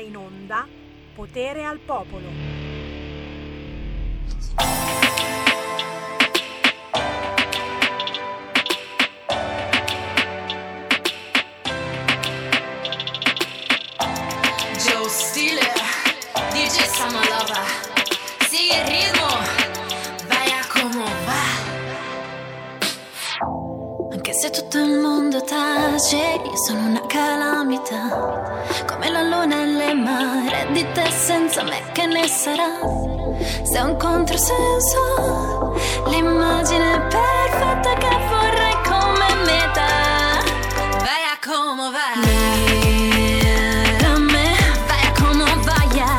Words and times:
in 0.00 0.16
onda 0.16 0.66
Potere 1.14 1.64
al 1.64 1.78
Popolo. 1.78 2.28
Joe 14.76 15.08
Stile, 15.08 15.72
DJ 16.52 16.86
Samalova, 16.86 17.64
sigue 18.48 18.84
ritmo, 18.84 19.29
se 24.40 24.48
tutto 24.48 24.78
il 24.78 24.98
mondo 24.98 25.44
tace, 25.44 26.16
io 26.16 26.56
sono 26.66 26.86
una 26.86 27.04
calamità. 27.06 28.08
Come 28.86 29.10
la 29.10 29.20
luna 29.20 29.60
e 29.60 29.66
le 29.66 29.92
mare, 29.92 30.66
di 30.72 30.82
te 30.94 31.10
senza 31.10 31.62
me 31.62 31.82
che 31.92 32.06
ne 32.06 32.26
sarà? 32.26 32.78
Se 33.64 33.76
è 33.76 33.82
un 33.82 33.98
controsenso, 33.98 35.78
l'immagine 36.06 37.06
perfetta 37.10 37.92
che 37.98 38.08
vorrei 38.30 38.76
come 38.82 39.34
meta. 39.44 39.88
Vai 41.04 41.22
a 41.34 41.36
como 41.44 41.90
va. 41.90 42.14
Mírame, 43.44 44.46
vaya 44.86 45.12
como 45.20 45.44
vaya. 45.64 46.16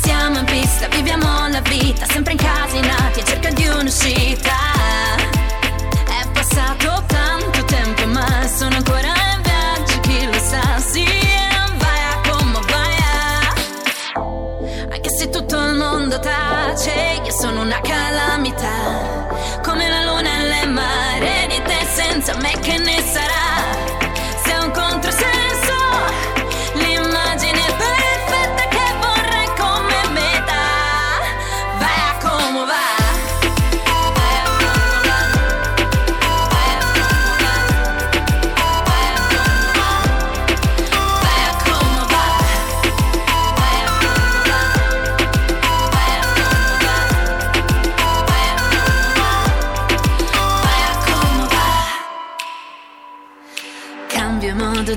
Siamo 0.00 0.38
in 0.38 0.44
pista, 0.44 0.86
viviamo 0.86 1.48
la 1.48 1.60
vita, 1.62 2.06
sempre 2.06 2.34
incasinati 2.34 3.18
a 3.18 3.24
cerca 3.24 3.50
di 3.50 3.66
un'uscita. 3.66 4.69
Sono 17.40 17.62
una 17.62 17.80
calamità. 17.80 18.09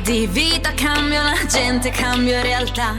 Di 0.03 0.27
vita, 0.27 0.73
cambio 0.73 1.21
la 1.21 1.45
gente, 1.47 1.89
cambio 1.89 2.41
realtà. 2.41 2.97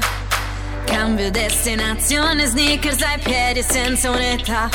Cambio 0.86 1.30
destinazione, 1.30 2.46
sneakers 2.46 3.02
ai 3.02 3.18
piedi 3.18 3.62
senza 3.62 4.10
un'età. 4.10 4.70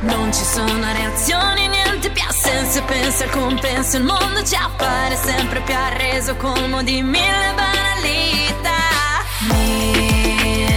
Non 0.00 0.32
ci 0.32 0.44
sono 0.44 0.92
reazioni, 0.92 1.68
niente 1.68 2.10
più 2.10 2.22
senso, 2.30 2.82
penso 2.84 3.24
al 3.24 3.30
compenso. 3.30 3.98
Il 3.98 4.04
mondo 4.04 4.42
ci 4.44 4.54
appare 4.54 5.14
sempre 5.16 5.60
più 5.60 5.74
arreso, 5.74 6.34
colmo 6.36 6.82
di 6.82 7.02
mille 7.02 7.52
banalità. 7.54 8.70
Mírame, 9.50 10.72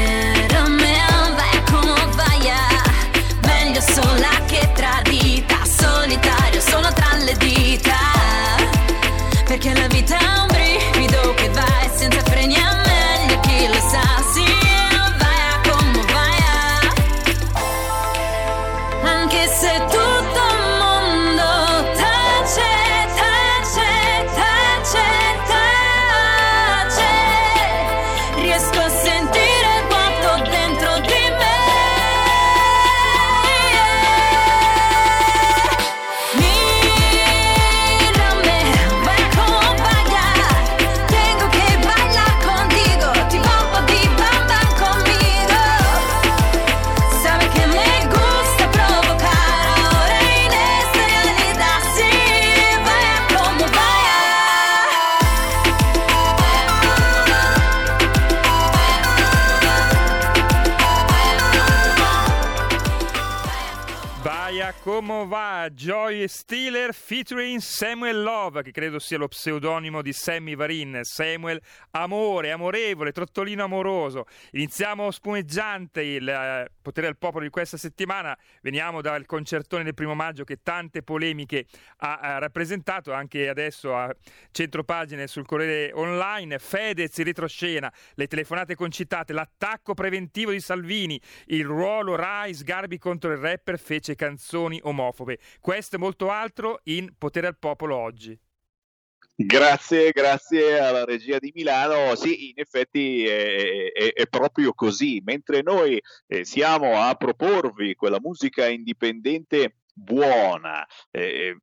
vai 1.36 1.64
como 1.72 1.96
vaya. 2.16 2.84
Meglio 3.46 3.80
sola 3.80 4.30
che 4.46 4.69
tradita, 4.74 5.56
solitario 5.63 6.59
solo 6.59 6.92
tra 6.92 7.16
le 7.18 7.34
dita. 7.38 7.96
Perché 9.46 9.74
la 9.74 9.88
vita 9.88 10.18
è 10.18 10.40
un 10.42 10.55
Joy 65.85 66.28
Steeler 66.28 66.96
featuring 66.96 67.59
Samuel 67.59 68.23
Love, 68.23 68.63
che 68.63 68.72
credo 68.72 68.97
sia 68.97 69.19
lo 69.19 69.28
pseudonimo 69.28 70.01
di 70.01 70.13
Sammy 70.13 70.56
Varin. 70.56 71.01
Samuel 71.03 71.62
amore, 71.91 72.50
amorevole, 72.50 73.12
trottolino 73.12 73.66
amoroso. 73.66 74.25
Iniziamo 74.53 75.12
spumeggiante 75.12 76.01
il 76.01 76.28
eh, 76.28 76.72
potere 76.81 77.06
al 77.06 77.18
popolo 77.18 77.44
di 77.44 77.51
questa 77.51 77.78
settimana. 77.78 78.35
Veniamo 78.63 79.01
dal 79.01 79.28
concertone 79.28 79.84
del 79.84 79.94
primo 79.94 80.16
maggio 80.16 80.44
che 80.44 80.63
tante 80.63 81.03
polemiche 81.03 81.68
ha, 81.97 82.16
ha 82.16 82.38
rappresentato, 82.40 83.13
anche 83.13 83.47
adesso 83.47 83.95
a 83.95 84.12
centropagine 84.50 85.28
sul 85.28 85.45
Corriere 85.45 85.91
Online. 85.94 86.57
Fedez 86.57 87.16
in 87.19 87.25
retroscena, 87.25 87.94
le 88.16 88.25
telefonate 88.25 88.74
concitate, 88.74 89.34
l'attacco 89.34 89.94
preventivo 89.94 90.50
di 90.50 90.62
Salvini, 90.62 91.22
il 91.45 91.66
ruolo 91.66 92.16
Rai 92.16 92.56
Sgarbi 92.56 92.97
contro 92.97 93.31
il 93.31 93.38
rapper 93.38 93.78
fece 93.78 94.16
canzoni 94.16 94.79
omofobe. 94.81 95.38
Questo 95.75 95.97
e 95.97 96.00
molto 96.00 96.30
altro 96.30 96.80
in 96.84 97.16
Potere 97.18 97.47
al 97.47 97.58
Popolo 97.58 97.97
oggi. 97.97 98.40
Grazie, 99.36 100.12
grazie 100.12 100.80
alla 100.80 101.03
regia 101.03 101.38
di 101.38 101.52
Milano. 101.53 102.16
Sì, 102.16 102.47
in 102.47 102.59
effetti 102.62 103.28
è, 103.28 103.91
è- 103.91 104.13
è 104.13 104.28
proprio 104.28 104.72
così. 104.74 105.22
Mentre 105.25 105.63
noi 105.63 106.02
eh, 106.28 106.46
siamo 106.46 107.02
a 107.02 107.13
proporvi 107.16 107.94
quella 107.96 108.22
musica 108.22 108.66
indipendente 108.66 109.80
buona, 109.94 110.88
eh, 111.12 111.58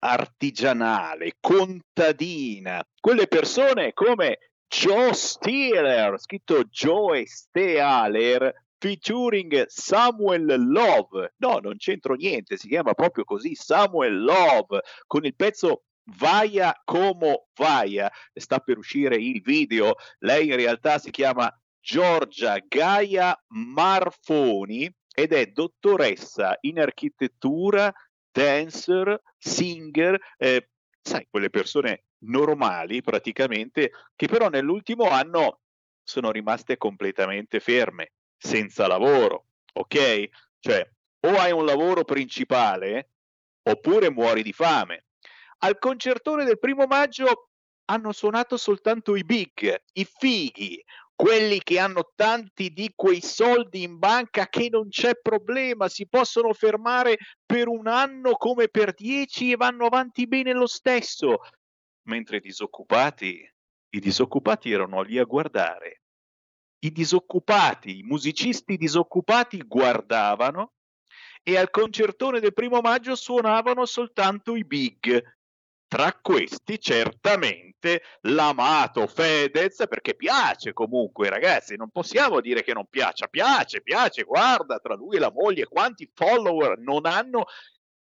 artigianale, 0.00 1.36
contadina, 1.40 2.86
quelle 3.00 3.26
persone 3.26 3.94
come 3.94 4.50
Joe 4.68 5.14
Steeler, 5.14 6.20
scritto 6.20 6.64
Joe 6.64 7.26
Stealer, 7.26 8.65
featuring 8.78 9.64
Samuel 9.66 10.68
Love. 10.68 11.34
No, 11.38 11.58
non 11.58 11.76
c'entro 11.76 12.14
niente, 12.14 12.56
si 12.56 12.68
chiama 12.68 12.94
proprio 12.94 13.24
così 13.24 13.54
Samuel 13.54 14.22
Love 14.22 14.80
con 15.06 15.24
il 15.24 15.34
pezzo 15.34 15.84
Vaia 16.18 16.74
como 16.84 17.48
Vaia. 17.54 18.10
Sta 18.32 18.58
per 18.58 18.78
uscire 18.78 19.16
il 19.16 19.42
video. 19.42 19.94
Lei 20.18 20.48
in 20.48 20.56
realtà 20.56 20.98
si 20.98 21.10
chiama 21.10 21.50
Giorgia 21.80 22.58
Gaia 22.66 23.36
Marfoni 23.48 24.92
ed 25.14 25.32
è 25.32 25.46
dottoressa 25.46 26.58
in 26.62 26.78
architettura, 26.78 27.92
dancer, 28.30 29.20
singer, 29.38 30.18
eh, 30.36 30.68
sai, 31.00 31.26
quelle 31.30 31.48
persone 31.48 32.04
normali 32.24 33.02
praticamente 33.02 33.92
che 34.14 34.26
però 34.26 34.48
nell'ultimo 34.48 35.08
anno 35.08 35.60
sono 36.02 36.30
rimaste 36.30 36.76
completamente 36.76 37.60
ferme, 37.60 38.12
senza 38.46 38.86
lavoro, 38.86 39.46
ok? 39.74 40.28
Cioè, 40.60 40.88
o 41.20 41.28
hai 41.36 41.50
un 41.50 41.64
lavoro 41.64 42.04
principale 42.04 43.10
oppure 43.68 44.10
muori 44.10 44.42
di 44.42 44.52
fame. 44.52 45.06
Al 45.58 45.78
concertone 45.78 46.44
del 46.44 46.58
primo 46.58 46.86
maggio 46.86 47.50
hanno 47.86 48.12
suonato 48.12 48.56
soltanto 48.56 49.16
i 49.16 49.24
big, 49.24 49.82
i 49.94 50.04
fighi, 50.04 50.82
quelli 51.14 51.60
che 51.62 51.78
hanno 51.80 52.12
tanti 52.14 52.70
di 52.70 52.92
quei 52.94 53.20
soldi 53.20 53.82
in 53.82 53.98
banca 53.98 54.48
che 54.48 54.68
non 54.70 54.88
c'è 54.88 55.18
problema, 55.20 55.88
si 55.88 56.06
possono 56.06 56.52
fermare 56.52 57.16
per 57.44 57.68
un 57.68 57.88
anno 57.88 58.32
come 58.32 58.68
per 58.68 58.92
dieci 58.92 59.50
e 59.50 59.56
vanno 59.56 59.86
avanti 59.86 60.28
bene 60.28 60.52
lo 60.52 60.66
stesso. 60.66 61.38
Mentre 62.02 62.36
i 62.36 62.40
disoccupati, 62.40 63.52
i 63.88 63.98
disoccupati 63.98 64.70
erano 64.70 65.02
lì 65.02 65.18
a 65.18 65.24
guardare 65.24 66.02
i 66.80 66.92
disoccupati, 66.92 67.98
i 67.98 68.02
musicisti 68.02 68.76
disoccupati 68.76 69.58
guardavano 69.66 70.72
e 71.42 71.56
al 71.56 71.70
concertone 71.70 72.40
del 72.40 72.52
primo 72.52 72.80
maggio 72.80 73.14
suonavano 73.14 73.84
soltanto 73.86 74.56
i 74.56 74.64
big. 74.64 75.34
Tra 75.88 76.12
questi 76.20 76.80
certamente 76.80 78.02
l'amato 78.22 79.06
Fedez, 79.06 79.84
perché 79.88 80.16
piace 80.16 80.72
comunque 80.72 81.28
ragazzi, 81.28 81.76
non 81.76 81.90
possiamo 81.90 82.40
dire 82.40 82.64
che 82.64 82.74
non 82.74 82.86
piaccia, 82.90 83.28
piace, 83.28 83.82
piace, 83.82 84.24
guarda 84.24 84.78
tra 84.80 84.96
lui 84.96 85.16
e 85.16 85.20
la 85.20 85.30
moglie 85.30 85.66
quanti 85.66 86.10
follower 86.12 86.78
non 86.78 87.06
hanno 87.06 87.44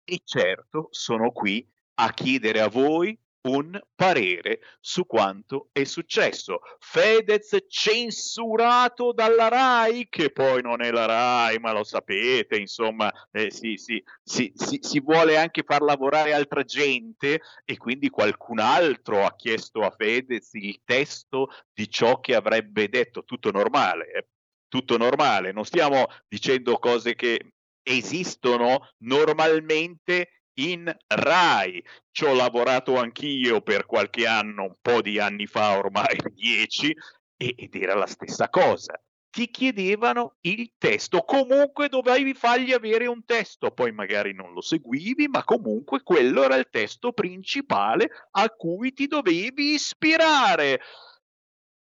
e 0.03 0.23
certo 0.25 0.89
sono 0.91 1.33
qui 1.33 1.69
a 1.99 2.13
chiedere 2.15 2.61
a 2.61 2.69
voi 2.69 3.19
un 3.47 3.79
parere 3.95 4.61
su 4.81 5.07
quanto 5.07 5.69
è 5.73 5.85
successo. 5.85 6.61
Fedez 6.79 7.57
censurato 7.69 9.13
dalla 9.13 9.49
RAI, 9.49 10.09
che 10.09 10.31
poi 10.31 10.63
non 10.63 10.83
è 10.83 10.91
la 10.91 11.07
RAI, 11.07 11.59
ma 11.59 11.73
lo 11.73 11.85
sapete, 11.85 12.57
insomma, 12.57 13.13
eh, 13.31 13.51
si, 13.51 13.77
si, 13.77 14.03
si, 14.23 14.53
si, 14.55 15.01
vuole 15.01 15.37
anche 15.37 15.63
far 15.63 15.83
lavorare 15.83 16.33
altra 16.33 16.63
gente 16.63 17.41
e 17.65 17.77
quindi 17.77 18.09
qualcun 18.11 18.59
altro 18.59 19.25
ha 19.25 19.35
chiesto 19.35 19.81
a 19.81 19.91
Fedez 19.91 20.51
il 20.55 20.81
testo 20.85 21.49
di 21.73 21.89
ciò 21.89 22.21
che 22.21 22.35
avrebbe 22.35 22.89
detto. 22.89 23.25
Tutto 23.25 23.51
normale, 23.51 24.11
eh? 24.13 24.27
tutto 24.69 24.97
normale, 24.97 25.53
non 25.53 25.65
stiamo 25.65 26.07
dicendo 26.29 26.79
cose 26.79 27.15
che 27.15 27.53
esistono 27.83 28.91
normalmente 28.99 30.36
in 30.57 30.95
RAI. 31.07 31.85
Ci 32.11 32.25
ho 32.25 32.35
lavorato 32.35 32.97
anch'io 32.97 33.61
per 33.61 33.87
qualche 33.87 34.27
anno, 34.27 34.63
un 34.63 34.77
po' 34.81 35.01
di 35.01 35.19
anni 35.19 35.47
fa, 35.47 35.79
ormai 35.79 36.17
dieci, 36.33 36.95
ed 37.37 37.75
era 37.75 37.95
la 37.95 38.07
stessa 38.07 38.49
cosa. 38.49 39.01
Ti 39.29 39.51
chiedevano 39.51 40.37
il 40.43 40.73
testo, 40.79 41.21
comunque 41.21 41.91
dovevi 41.91 42.33
fargli 42.33 42.73
avere 42.73 43.07
un 43.07 43.23
testo, 43.27 43.71
poi 43.71 43.93
magari 43.93 44.33
non 44.33 44.55
lo 44.55 44.63
seguivi, 44.63 45.29
ma 45.29 45.45
comunque 45.45 46.03
quello 46.03 46.43
era 46.43 46.57
il 46.57 46.69
testo 46.71 47.13
principale 47.13 48.09
a 48.31 48.49
cui 48.49 48.95
ti 48.95 49.07
dovevi 49.07 49.75
ispirare. 49.75 50.81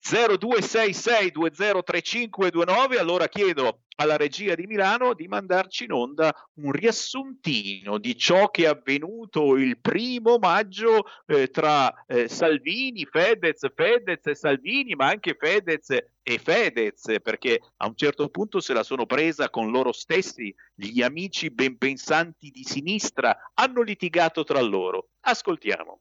0266203529 0.03 2.99
allora 2.99 3.29
chiedo 3.29 3.83
alla 3.97 4.17
regia 4.17 4.55
di 4.57 4.67
Milano 4.67 5.15
di 5.15 5.29
mandarci 5.29 5.85
in 5.85 5.93
onda 5.93 6.35
un 6.55 6.73
riassuntino 6.73 7.99
di 7.99 8.17
ciò 8.17 8.51
che 8.51 8.65
è 8.65 8.67
avvenuto 8.67 9.55
il 9.57 9.79
primo 9.79 10.39
maggio 10.39 11.05
eh, 11.27 11.47
tra 11.49 12.05
eh, 12.07 12.27
Salvini, 12.29 13.07
Fedez, 13.07 13.71
Fedez 13.75 14.27
e 14.27 14.35
Salvini, 14.35 14.95
ma 14.95 15.07
anche 15.07 15.37
Fedez 15.39 15.91
e 15.91 16.39
Fedez, 16.39 17.19
perché 17.23 17.61
a 17.77 17.87
un 17.87 17.95
certo 17.95 18.29
punto 18.29 18.59
se 18.61 18.73
la 18.73 18.83
sono 18.83 19.07
presa 19.07 19.51
con 19.51 19.71
loro 19.71 19.93
stessi, 19.93 20.53
gli 20.75 21.03
amici 21.03 21.51
ben 21.51 21.79
pensanti 21.79 22.51
di 22.51 22.65
sinistra 22.65 23.53
hanno 23.55 23.83
litigato 23.83 24.43
tra 24.43 24.61
loro. 24.61 25.11
Ascoltiamo. 25.21 26.01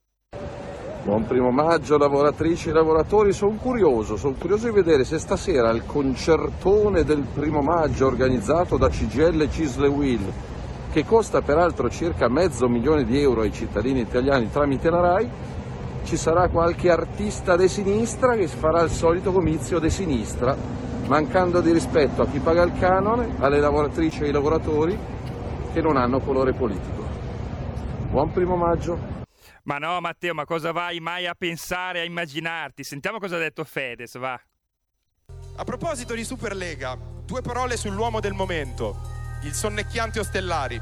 Buon 1.04 1.26
primo 1.26 1.50
maggio 1.50 1.98
lavoratrici 1.98 2.70
e 2.70 2.74
lavoratori, 2.74 3.34
sono 3.34 3.56
curioso, 3.60 4.18
sono 4.18 4.36
curioso 4.38 4.68
di 4.68 4.76
vedere 4.76 5.04
se 5.04 5.18
stasera 5.18 5.68
al 5.68 5.84
concertone 5.84 7.04
del 7.04 7.24
primo 7.24 7.62
maggio 7.62 8.06
organizzato 8.06 8.78
da 8.78 8.88
CGL 8.88 9.50
Cisle 9.50 9.88
Will, 9.88 10.32
che 10.92 11.04
costa 11.04 11.42
peraltro 11.42 11.90
circa 11.90 12.30
mezzo 12.30 12.70
milione 12.70 13.04
di 13.04 13.20
euro 13.20 13.42
ai 13.42 13.52
cittadini 13.52 14.02
italiani 14.02 14.52
tramite 14.52 14.92
la 14.92 15.00
RAI, 15.00 15.30
ci 16.04 16.18
sarà 16.18 16.50
qualche 16.50 16.92
artista 16.92 17.56
de 17.56 17.68
sinistra 17.68 18.36
che 18.36 18.48
farà 18.48 18.84
il 18.84 18.92
solito 18.92 19.32
comizio 19.32 19.80
de 19.80 19.90
sinistra, 19.90 20.56
mancando 21.08 21.62
di 21.62 21.72
rispetto 21.72 22.22
a 22.22 22.28
chi 22.28 22.38
paga 22.38 22.62
il 22.62 22.74
canone, 22.78 23.38
alle 23.40 23.60
lavoratrici 23.60 24.22
e 24.22 24.26
ai 24.28 24.32
lavoratori 24.32 24.96
che 25.74 25.82
non 25.82 25.98
hanno 25.98 26.20
colore 26.20 26.54
politico. 26.54 27.04
Buon 28.08 28.32
primo 28.32 28.56
maggio! 28.56 29.21
Ma 29.64 29.78
no, 29.78 30.00
Matteo, 30.02 30.34
ma 30.34 30.46
cosa 30.46 30.72
vai 30.72 31.00
mai 31.00 31.28
a 31.28 31.36
pensare, 31.36 32.00
a 32.00 32.04
immaginarti? 32.04 32.84
Sentiamo 32.84 33.20
cosa 33.20 33.36
ha 33.36 33.40
detto 33.40 33.64
Fedez, 33.64 34.18
va. 34.18 34.40
A 35.58 35.64
proposito 35.64 36.16
di 36.16 36.24
Superlega, 36.24 36.98
due 37.26 37.42
parole 37.42 37.78
sull'uomo 37.78 38.20
del 38.20 38.34
momento, 38.34 39.00
il 39.44 39.54
sonnecchiante 39.54 40.20
Ostellari. 40.20 40.82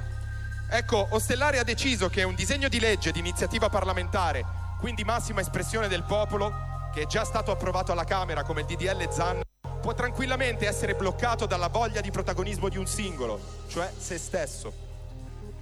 Ecco, 0.71 1.07
Ostellari 1.11 1.57
ha 1.57 1.63
deciso 1.63 2.07
che 2.07 2.23
un 2.23 2.35
disegno 2.35 2.69
di 2.69 2.79
legge 2.79 3.11
di 3.11 3.19
iniziativa 3.19 3.69
parlamentare, 3.69 4.45
quindi 4.79 5.03
massima 5.03 5.41
espressione 5.41 5.87
del 5.87 6.03
popolo, 6.03 6.89
che 6.93 7.01
è 7.01 7.05
già 7.05 7.25
stato 7.25 7.51
approvato 7.51 7.91
alla 7.91 8.05
Camera 8.05 8.43
come 8.43 8.61
il 8.61 8.67
DDL 8.67 9.11
Zan, 9.11 9.41
può 9.81 9.93
tranquillamente 9.93 10.67
essere 10.67 10.95
bloccato 10.95 11.45
dalla 11.45 11.67
voglia 11.67 12.01
di 12.01 12.11
protagonismo 12.11 12.69
di 12.69 12.77
un 12.77 12.85
singolo, 12.85 13.39
cioè 13.67 13.91
se 13.97 14.17
stesso. 14.17 14.88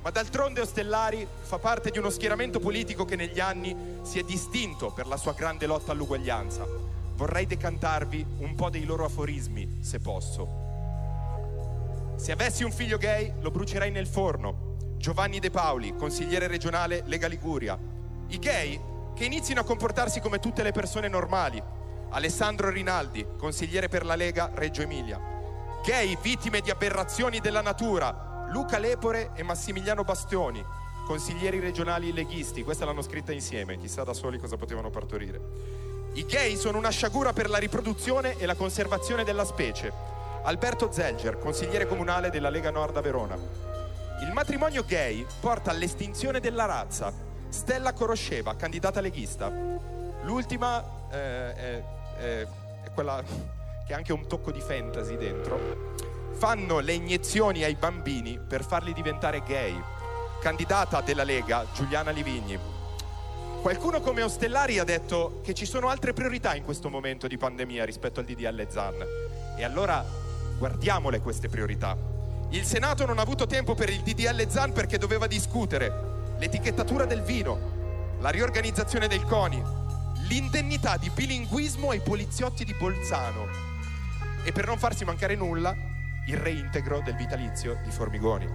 Ma 0.07 0.13
d'altronde 0.13 0.61
Ostellari 0.61 1.27
fa 1.41 1.57
parte 1.57 1.91
di 1.91 1.97
uno 1.97 2.09
schieramento 2.09 2.61
politico 2.61 3.03
che 3.03 3.17
negli 3.17 3.41
anni 3.41 3.75
si 4.03 4.19
è 4.19 4.23
distinto 4.23 4.89
per 4.89 5.05
la 5.05 5.17
sua 5.17 5.33
grande 5.33 5.65
lotta 5.65 5.91
all'uguaglianza. 5.91 6.65
Vorrei 7.15 7.45
decantarvi 7.45 8.25
un 8.37 8.55
po' 8.55 8.69
dei 8.69 8.85
loro 8.85 9.03
aforismi, 9.03 9.79
se 9.81 9.99
posso. 9.99 10.47
Se 12.15 12.31
avessi 12.31 12.63
un 12.63 12.71
figlio 12.71 12.97
gay, 12.97 13.33
lo 13.41 13.51
brucerei 13.51 13.91
nel 13.91 14.07
forno. 14.07 14.77
Giovanni 14.95 15.39
De 15.39 15.49
Paoli, 15.49 15.93
consigliere 15.97 16.47
regionale 16.47 17.03
Lega 17.03 17.27
Liguria. 17.27 17.77
I 18.27 18.39
gay 18.39 18.79
che 19.13 19.25
inizino 19.25 19.59
a 19.59 19.65
comportarsi 19.65 20.21
come 20.21 20.39
tutte 20.39 20.63
le 20.63 20.71
persone 20.71 21.09
normali. 21.09 21.61
Alessandro 22.11 22.69
Rinaldi, 22.69 23.27
consigliere 23.37 23.89
per 23.89 24.05
la 24.05 24.15
Lega 24.15 24.51
Reggio 24.53 24.83
Emilia. 24.83 25.19
Gay 25.83 26.17
vittime 26.21 26.61
di 26.61 26.69
aberrazioni 26.69 27.41
della 27.41 27.61
natura, 27.61 28.27
Luca 28.49 28.77
Lepore 28.77 29.31
e 29.33 29.43
Massimiliano 29.43 30.03
Bastioni, 30.03 30.63
consiglieri 31.05 31.59
regionali 31.59 32.13
leghisti, 32.13 32.63
questa 32.63 32.85
l'hanno 32.85 33.01
scritta 33.01 33.33
insieme, 33.33 33.77
chissà 33.77 34.03
da 34.03 34.13
soli 34.13 34.39
cosa 34.39 34.55
potevano 34.55 34.89
partorire. 34.89 35.39
I 36.13 36.25
gay 36.25 36.55
sono 36.55 36.77
una 36.77 36.89
sciagura 36.89 37.33
per 37.33 37.49
la 37.49 37.57
riproduzione 37.57 38.37
e 38.37 38.45
la 38.45 38.55
conservazione 38.55 39.25
della 39.25 39.43
specie. 39.43 39.91
Alberto 40.43 40.91
Zelger, 40.91 41.37
consigliere 41.37 41.87
comunale 41.87 42.29
della 42.29 42.49
Lega 42.49 42.71
Nord 42.71 42.95
a 42.95 43.01
Verona. 43.01 43.35
Il 44.21 44.31
matrimonio 44.31 44.85
gay 44.85 45.25
porta 45.41 45.71
all'estinzione 45.71 46.39
della 46.39 46.65
razza. 46.65 47.13
Stella 47.49 47.91
Corosceva, 47.91 48.55
candidata 48.55 49.01
leghista. 49.01 49.51
L'ultima 50.23 50.83
eh, 51.11 51.53
è, 51.53 51.83
è 52.17 52.47
quella 52.93 53.21
che 53.85 53.93
ha 53.93 53.97
anche 53.97 54.13
un 54.13 54.25
tocco 54.25 54.51
di 54.51 54.61
fantasy 54.61 55.17
dentro 55.17 56.16
fanno 56.37 56.77
le 56.79 56.93
iniezioni 56.93 57.63
ai 57.63 57.73
bambini 57.73 58.39
per 58.39 58.63
farli 58.63 58.93
diventare 58.93 59.41
gay. 59.41 59.75
Candidata 60.39 61.01
della 61.01 61.23
Lega, 61.23 61.65
Giuliana 61.73 62.11
Livigni. 62.11 62.59
Qualcuno 63.59 64.01
come 64.01 64.21
Ostellari 64.21 64.77
ha 64.77 64.83
detto 64.83 65.41
che 65.43 65.55
ci 65.55 65.65
sono 65.65 65.89
altre 65.89 66.13
priorità 66.13 66.53
in 66.53 66.63
questo 66.63 66.89
momento 66.89 67.25
di 67.25 67.37
pandemia 67.37 67.83
rispetto 67.85 68.19
al 68.19 68.27
DDL 68.27 68.67
ZAN. 68.69 69.03
E 69.57 69.63
allora 69.63 70.05
guardiamole 70.59 71.21
queste 71.21 71.49
priorità. 71.49 71.97
Il 72.51 72.65
Senato 72.65 73.07
non 73.07 73.17
ha 73.17 73.23
avuto 73.23 73.47
tempo 73.47 73.73
per 73.73 73.89
il 73.89 74.01
DDL 74.01 74.47
ZAN 74.47 74.73
perché 74.73 74.99
doveva 74.99 75.25
discutere 75.25 76.35
l'etichettatura 76.37 77.05
del 77.05 77.23
vino, 77.23 78.15
la 78.19 78.29
riorganizzazione 78.29 79.07
del 79.07 79.23
CONI, 79.23 79.63
l'indennità 80.27 80.97
di 80.97 81.09
bilinguismo 81.09 81.89
ai 81.89 81.99
poliziotti 81.99 82.63
di 82.63 82.75
Bolzano. 82.77 83.47
E 84.43 84.51
per 84.51 84.67
non 84.67 84.77
farsi 84.77 85.03
mancare 85.03 85.35
nulla, 85.35 85.95
il 86.27 86.37
reintegro 86.37 87.01
del 87.03 87.15
vitalizio 87.15 87.79
di 87.83 87.91
Formigoni. 87.91 88.47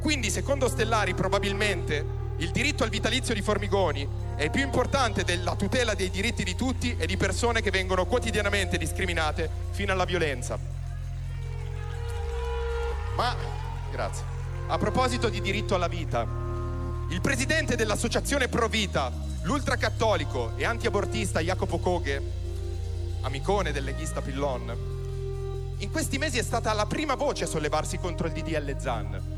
Quindi, 0.00 0.30
secondo 0.30 0.68
Stellari, 0.68 1.14
probabilmente 1.14 2.22
il 2.38 2.50
diritto 2.50 2.82
al 2.82 2.90
vitalizio 2.90 3.32
di 3.32 3.42
Formigoni 3.42 4.06
è 4.34 4.50
più 4.50 4.62
importante 4.62 5.22
della 5.22 5.54
tutela 5.54 5.94
dei 5.94 6.10
diritti 6.10 6.42
di 6.42 6.56
tutti 6.56 6.96
e 6.98 7.06
di 7.06 7.16
persone 7.16 7.62
che 7.62 7.70
vengono 7.70 8.04
quotidianamente 8.06 8.76
discriminate 8.76 9.48
fino 9.70 9.92
alla 9.92 10.04
violenza. 10.04 10.58
Ma, 13.16 13.36
grazie. 13.90 14.24
A 14.66 14.76
proposito 14.78 15.28
di 15.28 15.40
diritto 15.40 15.76
alla 15.76 15.88
vita, 15.88 16.26
il 17.10 17.20
presidente 17.20 17.76
dell'associazione 17.76 18.48
Pro 18.48 18.66
Vita, 18.66 19.12
l'ultracattolico 19.42 20.52
e 20.56 20.64
antiabortista 20.64 21.38
Jacopo 21.38 21.78
Coghe, 21.78 22.20
amicone 23.20 23.70
del 23.70 23.84
leghista 23.84 24.20
Pillon, 24.20 24.93
in 25.84 25.90
questi 25.90 26.16
mesi 26.16 26.38
è 26.38 26.42
stata 26.42 26.72
la 26.72 26.86
prima 26.86 27.14
voce 27.14 27.44
a 27.44 27.46
sollevarsi 27.46 27.98
contro 27.98 28.26
il 28.26 28.32
DDL 28.32 28.78
Zan. 28.78 29.33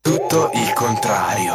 Tutto 0.00 0.50
il 0.54 0.72
contrario. 0.74 1.54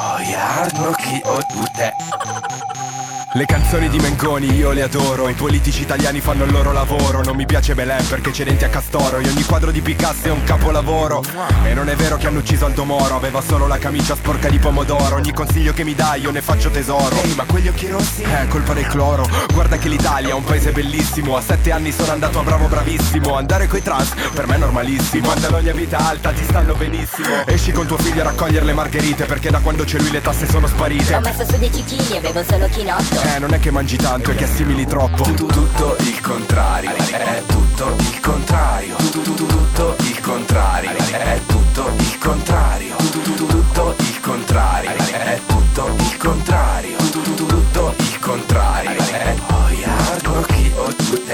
Oh, 0.00 0.18
yeah, 0.20 0.68
no, 0.74 0.92
chi, 0.92 1.20
oh, 1.24 1.40
tutte. 1.48 3.17
Le 3.34 3.44
canzoni 3.44 3.90
di 3.90 3.98
Mengoni 3.98 4.54
io 4.54 4.72
le 4.72 4.80
adoro 4.80 5.28
I 5.28 5.34
politici 5.34 5.82
italiani 5.82 6.18
fanno 6.18 6.44
il 6.44 6.50
loro 6.50 6.72
lavoro 6.72 7.22
Non 7.22 7.36
mi 7.36 7.44
piace 7.44 7.74
Belen 7.74 8.06
perché 8.08 8.30
c'è 8.30 8.42
denti 8.42 8.64
a 8.64 8.70
castoro 8.70 9.18
E 9.18 9.28
ogni 9.28 9.44
quadro 9.44 9.70
di 9.70 9.82
Picasso 9.82 10.28
è 10.28 10.30
un 10.30 10.42
capolavoro. 10.44 11.22
E 11.62 11.74
non 11.74 11.90
è 11.90 11.94
vero 11.94 12.16
che 12.16 12.26
hanno 12.26 12.38
ucciso 12.38 12.64
Aldo 12.64 12.84
Moro 12.86 13.16
Aveva 13.16 13.42
solo 13.42 13.66
la 13.66 13.76
camicia 13.76 14.14
sporca 14.14 14.48
di 14.48 14.58
pomodoro 14.58 15.16
Ogni 15.16 15.34
consiglio 15.34 15.74
che 15.74 15.84
mi 15.84 15.94
dai 15.94 16.22
io 16.22 16.30
ne 16.30 16.40
faccio 16.40 16.70
tesoro. 16.70 17.20
Ehi 17.22 17.34
ma 17.34 17.44
quegli 17.44 17.68
occhi 17.68 17.88
rossi? 17.88 18.22
Eh 18.22 18.48
colpa 18.48 18.72
del 18.72 18.86
cloro 18.86 19.28
Guarda 19.52 19.76
che 19.76 19.90
l'Italia 19.90 20.30
è 20.30 20.34
un 20.34 20.44
paese 20.44 20.72
bellissimo 20.72 21.36
A 21.36 21.42
sette 21.42 21.70
anni 21.70 21.92
sono 21.92 22.12
andato 22.12 22.38
a 22.38 22.42
bravo 22.42 22.66
bravissimo 22.66 23.36
Andare 23.36 23.66
coi 23.66 23.82
trans 23.82 24.14
per 24.32 24.46
me 24.46 24.54
è 24.54 24.58
normalissimo. 24.58 25.26
I 25.26 25.28
pantaloni 25.28 25.68
a 25.68 25.74
vita 25.74 25.98
alta 25.98 26.30
ti 26.30 26.44
stanno 26.44 26.74
benissimo. 26.74 27.44
Esci 27.44 27.72
con 27.72 27.86
tuo 27.86 27.98
figlio 27.98 28.22
a 28.22 28.24
raccogliere 28.24 28.64
le 28.64 28.72
margherite 28.72 29.26
Perché 29.26 29.50
da 29.50 29.58
quando 29.58 29.84
c'è 29.84 29.98
lui 29.98 30.10
le 30.10 30.22
tasse 30.22 30.48
sono 30.48 30.66
sparite. 30.66 31.14
Ho 31.14 31.20
messo 31.20 31.44
su 31.44 31.58
10 31.58 31.84
kg 31.84 32.14
e 32.14 32.20
bevo 32.20 32.42
solo 32.42 32.66
chinotto 32.68 33.17
eh, 33.22 33.38
non 33.38 33.52
è 33.54 33.58
che 33.60 33.70
mangi 33.70 33.96
tanto, 33.96 34.30
è 34.30 34.34
che 34.34 34.44
assimili 34.44 34.86
troppo. 34.86 35.22
Tutto 35.22 35.96
il 36.00 36.20
contrario, 36.20 36.94
è 36.94 37.42
tutto 37.46 37.67
il 37.86 38.20
contrario. 38.20 38.96
Tutto 38.96 39.94
il 40.00 40.20
contrario, 40.20 40.90
è 40.90 41.40
tutto 41.46 41.92
il 41.96 42.18
contrario. 42.18 42.96
Tutto 42.96 43.94
il 43.98 44.20
contrario, 44.20 44.90
è 44.90 45.40
tutto 45.46 45.94
il 45.96 46.16
contrario. 46.16 46.96
Tutto 46.96 47.94
il 47.96 48.18
contrario, 48.18 48.90
è 48.96 49.36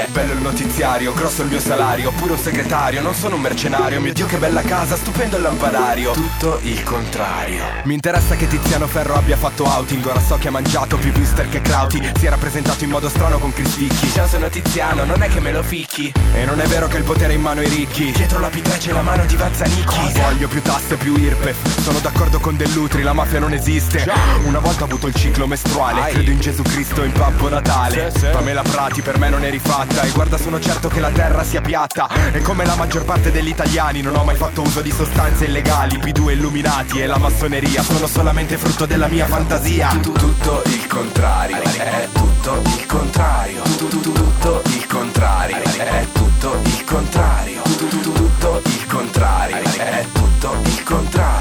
Bello 0.08 0.32
il 0.32 0.40
notiziario, 0.40 1.12
grosso 1.14 1.42
il 1.42 1.48
mio 1.48 1.60
salario. 1.60 2.12
Pure 2.12 2.32
un 2.32 2.38
segretario, 2.38 3.00
non 3.00 3.14
sono 3.14 3.36
un 3.36 3.40
mercenario. 3.40 4.00
Mio 4.00 4.12
Dio 4.12 4.26
che 4.26 4.36
bella 4.36 4.62
casa, 4.62 4.96
stupendo 4.96 5.36
il 5.36 5.42
lampadario. 5.42 6.12
Tutto 6.12 6.58
il 6.62 6.82
contrario. 6.82 7.64
Mi 7.84 7.94
interessa 7.94 8.36
che 8.36 8.46
Tiziano 8.46 8.86
Ferro 8.86 9.14
abbia 9.14 9.36
fatto 9.36 9.64
outing. 9.64 10.04
Ora 10.06 10.20
so 10.20 10.36
che 10.36 10.48
ha 10.48 10.50
mangiato 10.50 10.96
più 10.98 11.10
booster 11.10 11.48
che 11.48 11.60
Crauti 11.60 12.12
Si 12.18 12.26
era 12.26 12.36
presentato 12.36 12.84
in 12.84 12.90
modo 12.90 13.08
strano 13.08 13.38
con 13.38 13.52
Chris 13.52 13.76
Vicchi 13.76 14.10
Ciao 14.10 14.26
sono 14.26 14.48
Tiziano, 14.48 15.04
non 15.04 15.22
è 15.22 15.28
che 15.28 15.40
me 15.40 15.52
lo 15.52 15.62
ficchi 15.62 16.12
E 16.34 16.44
non 16.44 16.60
è 16.60 16.66
vero 16.66 16.88
che 16.88 16.96
il 16.96 17.04
potere 17.04 17.32
è 17.32 17.36
in 17.36 17.42
mano 17.42 17.60
ai 17.60 17.68
ricchi. 17.68 18.10
Dietro 18.10 18.40
la 18.40 18.48
pitra 18.48 18.76
c'è 18.76 18.90
la 18.90 19.02
mano 19.02 19.24
di 19.24 19.36
Vazzanicchi. 19.36 20.12
Voglio 20.20 20.48
più 20.48 20.60
tasse, 20.62 20.96
più 20.96 21.14
IRPEF. 21.14 21.80
Sono 21.80 22.00
d'accordo 22.00 22.40
con 22.40 22.56
Dell'Utri, 22.56 23.02
la 23.02 23.12
mafia 23.12 23.38
non 23.38 23.52
esiste. 23.52 24.04
Una 24.44 24.58
volta 24.58 24.82
ho 24.82 24.86
avuto 24.86 25.06
il 25.06 25.14
ciclo 25.14 25.46
mestruale. 25.46 26.10
Credo 26.10 26.30
in 26.32 26.40
Gesù 26.40 26.62
Cristo 26.62 27.02
e 27.02 27.06
in 27.06 27.12
Babbo 27.12 27.48
Natale. 27.48 28.12
Pamela 28.32 28.62
Prati 28.62 29.00
per 29.00 29.16
me 29.18 29.28
non 29.28 29.44
è 29.44 29.50
rifatta. 29.50 30.02
E 30.02 30.10
guarda 30.10 30.36
sono 30.36 30.58
certo 30.58 30.88
che 30.88 30.98
la 30.98 31.10
terra 31.10 31.44
sia 31.44 31.60
piatta. 31.60 32.08
E 32.32 32.40
come 32.42 32.64
la 32.66 32.74
maggior 32.74 33.04
parte 33.04 33.30
degli 33.30 33.48
italiani 33.48 34.00
Non 34.02 34.16
ho 34.16 34.24
mai 34.24 34.36
fatto 34.36 34.62
uso 34.62 34.80
di 34.80 34.90
sostanze 34.90 35.44
illegali. 35.44 35.98
P2 35.98 36.32
illuminati 36.32 37.00
e 37.00 37.06
la 37.06 37.16
massoneria 37.16 37.82
Sono 37.84 38.08
solamente 38.08 38.56
frutto 38.58 38.86
della 38.86 39.06
mia 39.06 39.26
fantasia. 39.26 39.96
Tutto 40.02 40.62
il 40.66 40.86
contrario. 40.88 41.62
È 41.62 42.08
tutto 42.12 42.60
il 42.64 42.86
contrario. 42.86 43.62
Tutto 43.62 43.92
il 43.94 44.06
contrario. 44.26 44.52
È 44.54 44.58
tutto 44.58 44.62
il 44.66 44.86
contrario 44.86 46.23
Tutto 46.44 46.60
il 46.62 46.84
contrario. 46.84 47.62
È 49.62 50.06
tutto 50.12 50.60
il 50.62 50.82
contrario 50.82 51.33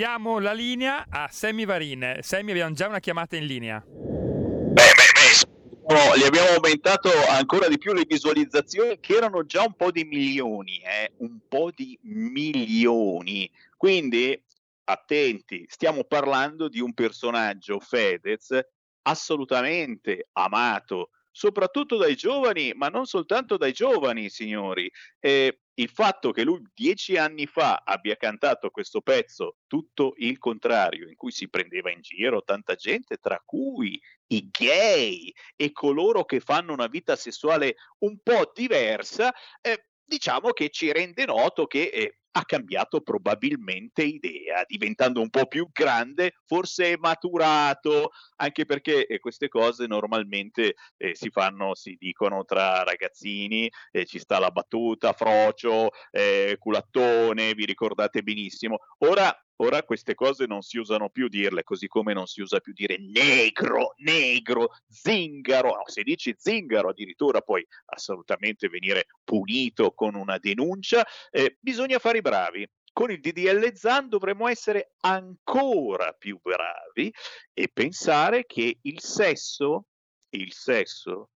Ridiamo 0.00 0.38
la 0.38 0.54
linea 0.54 1.04
a 1.10 1.28
Sammy 1.30 1.66
Varin. 1.66 2.20
Sammy, 2.22 2.52
abbiamo 2.52 2.72
già 2.72 2.88
una 2.88 3.00
chiamata 3.00 3.36
in 3.36 3.44
linea. 3.44 3.84
Beh, 3.86 4.72
beh, 4.72 5.10
beh, 5.12 5.94
no, 5.94 6.16
gli 6.16 6.22
abbiamo 6.22 6.48
aumentato 6.54 7.10
ancora 7.28 7.68
di 7.68 7.76
più 7.76 7.92
le 7.92 8.06
visualizzazioni 8.08 8.98
che 8.98 9.16
erano 9.16 9.44
già 9.44 9.60
un 9.62 9.74
po' 9.74 9.90
di 9.90 10.04
milioni, 10.04 10.78
eh? 10.78 11.12
un 11.18 11.40
po' 11.46 11.70
di 11.74 11.98
milioni. 12.04 13.50
Quindi 13.76 14.42
attenti, 14.84 15.66
stiamo 15.68 16.04
parlando 16.04 16.70
di 16.70 16.80
un 16.80 16.94
personaggio, 16.94 17.78
Fedez, 17.78 18.58
assolutamente 19.02 20.28
amato, 20.32 21.10
soprattutto 21.30 21.98
dai 21.98 22.16
giovani, 22.16 22.72
ma 22.74 22.88
non 22.88 23.04
soltanto 23.04 23.58
dai 23.58 23.72
giovani, 23.72 24.30
signori. 24.30 24.90
Eh, 25.18 25.58
il 25.80 25.88
fatto 25.88 26.30
che 26.30 26.44
lui 26.44 26.62
dieci 26.74 27.16
anni 27.16 27.46
fa 27.46 27.82
abbia 27.84 28.16
cantato 28.16 28.70
questo 28.70 29.00
pezzo, 29.00 29.56
tutto 29.66 30.12
il 30.18 30.38
contrario, 30.38 31.08
in 31.08 31.16
cui 31.16 31.30
si 31.30 31.48
prendeva 31.48 31.90
in 31.90 32.02
giro 32.02 32.42
tanta 32.42 32.74
gente, 32.74 33.16
tra 33.16 33.40
cui 33.44 34.00
i 34.28 34.48
gay 34.50 35.32
e 35.56 35.72
coloro 35.72 36.24
che 36.24 36.40
fanno 36.40 36.74
una 36.74 36.86
vita 36.86 37.16
sessuale 37.16 37.76
un 38.00 38.18
po' 38.22 38.50
diversa, 38.54 39.32
eh, 39.62 39.86
diciamo 40.04 40.50
che 40.50 40.68
ci 40.68 40.92
rende 40.92 41.24
noto 41.24 41.66
che 41.66 41.84
eh, 41.84 42.19
ha 42.32 42.44
cambiato 42.44 43.00
probabilmente 43.00 44.02
idea, 44.02 44.64
diventando 44.66 45.20
un 45.20 45.30
po' 45.30 45.46
più 45.46 45.68
grande, 45.72 46.34
forse 46.44 46.96
maturato, 46.98 48.10
anche 48.36 48.64
perché 48.64 49.06
eh, 49.06 49.18
queste 49.18 49.48
cose 49.48 49.86
normalmente 49.86 50.74
eh, 50.96 51.14
si 51.14 51.30
fanno, 51.30 51.74
si 51.74 51.96
dicono 51.98 52.44
tra 52.44 52.82
ragazzini, 52.82 53.70
eh, 53.90 54.06
ci 54.06 54.18
sta 54.18 54.38
la 54.38 54.50
battuta, 54.50 55.12
frocio, 55.12 55.90
eh, 56.10 56.56
culattone, 56.58 57.54
vi 57.54 57.64
ricordate 57.64 58.22
benissimo. 58.22 58.78
Ora 58.98 59.34
Ora 59.62 59.82
queste 59.82 60.14
cose 60.14 60.46
non 60.46 60.62
si 60.62 60.78
usano 60.78 61.10
più 61.10 61.28
dirle, 61.28 61.64
così 61.64 61.86
come 61.86 62.14
non 62.14 62.26
si 62.26 62.40
usa 62.40 62.60
più 62.60 62.72
dire 62.72 62.96
negro, 62.98 63.92
negro, 63.98 64.70
zingaro. 64.88 65.68
No, 65.76 65.82
se 65.84 66.02
dici 66.02 66.34
zingaro 66.36 66.88
addirittura 66.88 67.42
puoi 67.42 67.66
assolutamente 67.86 68.68
venire 68.68 69.06
punito 69.22 69.92
con 69.92 70.14
una 70.14 70.38
denuncia. 70.38 71.06
Eh, 71.30 71.58
bisogna 71.60 71.98
fare 71.98 72.18
i 72.18 72.22
bravi. 72.22 72.66
Con 72.90 73.10
il 73.10 73.20
DDL 73.20 73.72
ZAN 73.74 74.08
dovremmo 74.08 74.48
essere 74.48 74.94
ancora 75.00 76.12
più 76.12 76.40
bravi 76.40 77.12
e 77.52 77.68
pensare 77.68 78.46
che 78.46 78.78
il 78.80 79.00
sesso, 79.00 79.88
il 80.30 80.52
sesso 80.54 81.30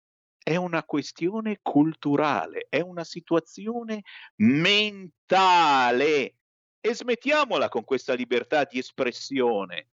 è 0.43 0.57
una 0.57 0.85
questione 0.85 1.59
culturale, 1.62 2.67
è 2.69 2.81
una 2.81 3.05
situazione 3.05 4.03
mentale 4.37 6.35
e 6.80 6.94
smettiamola 6.94 7.68
con 7.68 7.84
questa 7.84 8.14
libertà 8.14 8.64
di 8.64 8.78
espressione, 8.78 9.90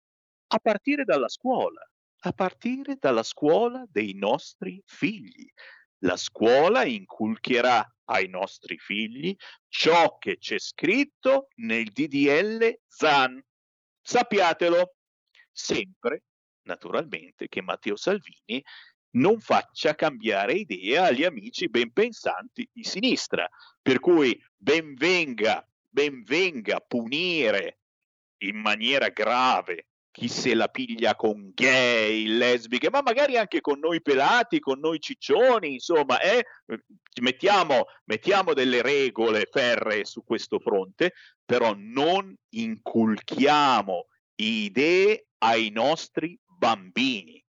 a 0.47 0.59
partire 0.59 1.03
dalla 1.05 1.29
scuola, 1.29 1.81
a 2.25 2.31
partire 2.31 2.97
dalla 2.99 3.23
scuola 3.23 3.85
dei 3.89 4.13
nostri 4.13 4.81
figli. 4.85 5.49
La 5.99 6.17
scuola 6.17 6.83
inculcherà 6.83 7.87
ai 8.05 8.27
nostri 8.27 8.77
figli 8.77 9.35
ciò 9.69 10.17
che 10.17 10.37
c'è 10.37 10.59
scritto 10.59 11.47
nel 11.55 11.85
DDL 11.85 12.79
ZAN. 12.87 13.41
Sappiatelo, 14.01 14.95
sempre, 15.49 16.23
naturalmente, 16.63 17.47
che 17.47 17.61
Matteo 17.61 17.95
Salvini 17.95 18.61
non 19.11 19.39
faccia 19.39 19.95
cambiare 19.95 20.53
idea 20.53 21.05
agli 21.05 21.23
amici 21.23 21.69
ben 21.69 21.93
pensanti 21.93 22.67
di 22.71 22.83
sinistra. 22.83 23.47
Per 23.81 23.99
cui 23.99 24.37
ben 24.57 24.95
venga 24.95 25.65
ben 25.93 26.23
venga 26.23 26.79
punire 26.79 27.77
in 28.39 28.57
maniera 28.57 29.09
grave 29.09 29.85
chi 30.13 30.27
se 30.27 30.53
la 30.53 30.67
piglia 30.67 31.15
con 31.15 31.51
gay, 31.55 32.25
lesbiche, 32.27 32.91
ma 32.91 33.01
magari 33.01 33.35
anche 33.35 33.61
con 33.61 33.79
noi 33.79 33.99
pelati, 33.99 34.59
con 34.59 34.79
noi 34.79 34.99
ciccioni, 34.99 35.73
insomma, 35.73 36.19
eh? 36.21 36.45
mettiamo, 37.19 37.85
mettiamo 38.05 38.53
delle 38.53 38.83
regole 38.83 39.47
ferree 39.51 40.05
su 40.05 40.23
questo 40.23 40.59
fronte, 40.59 41.13
però 41.43 41.73
non 41.75 42.31
inculchiamo 42.49 44.05
idee 44.35 45.29
ai 45.39 45.71
nostri 45.71 46.39
bambini. 46.45 47.43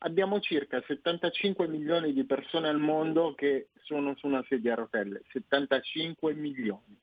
abbiamo 0.04 0.40
circa 0.40 0.82
75 0.86 1.68
milioni 1.68 2.14
di 2.14 2.24
persone 2.24 2.68
al 2.68 2.80
mondo 2.80 3.34
che 3.36 3.70
sono 3.84 4.16
su 4.16 4.28
una 4.28 4.44
sedia 4.48 4.74
a 4.74 4.78
rotelle, 4.78 5.24
75 5.32 6.34
milioni, 6.34 6.98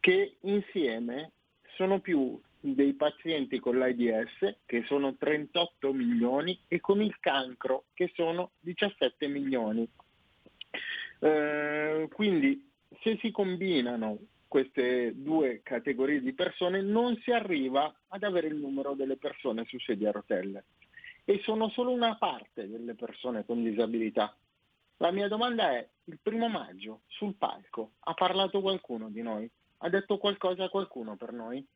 che 0.00 0.36
insieme 0.42 1.32
sono 1.74 2.00
più 2.00 2.40
dei 2.60 2.94
pazienti 2.94 3.58
con 3.58 3.78
l'AIDS, 3.78 4.58
che 4.64 4.84
sono 4.86 5.16
38 5.16 5.92
milioni, 5.92 6.58
e 6.68 6.80
con 6.80 7.00
il 7.00 7.16
cancro, 7.20 7.84
che 7.94 8.10
sono 8.14 8.52
17 8.60 9.26
milioni. 9.28 9.88
Eh, 11.20 12.08
quindi 12.12 12.70
se 13.00 13.18
si 13.20 13.30
combinano 13.30 14.18
queste 14.48 15.12
due 15.14 15.60
categorie 15.62 16.20
di 16.20 16.32
persone 16.32 16.80
non 16.80 17.16
si 17.22 17.30
arriva 17.30 17.92
ad 18.08 18.22
avere 18.22 18.46
il 18.48 18.56
numero 18.56 18.94
delle 18.94 19.16
persone 19.16 19.64
su 19.66 19.78
sedia 19.78 20.10
a 20.10 20.12
rotelle 20.12 20.64
e 21.28 21.40
sono 21.42 21.68
solo 21.70 21.90
una 21.90 22.16
parte 22.16 22.68
delle 22.68 22.94
persone 22.94 23.44
con 23.44 23.62
disabilità. 23.62 24.34
La 24.98 25.10
mia 25.10 25.26
domanda 25.26 25.72
è, 25.72 25.86
il 26.04 26.18
primo 26.22 26.48
maggio 26.48 27.02
sul 27.08 27.34
palco 27.34 27.94
ha 27.98 28.14
parlato 28.14 28.60
qualcuno 28.60 29.10
di 29.10 29.22
noi? 29.22 29.50
Ha 29.78 29.88
detto 29.88 30.18
qualcosa 30.18 30.64
a 30.64 30.68
qualcuno 30.68 31.16
per 31.16 31.32
noi? 31.32 31.66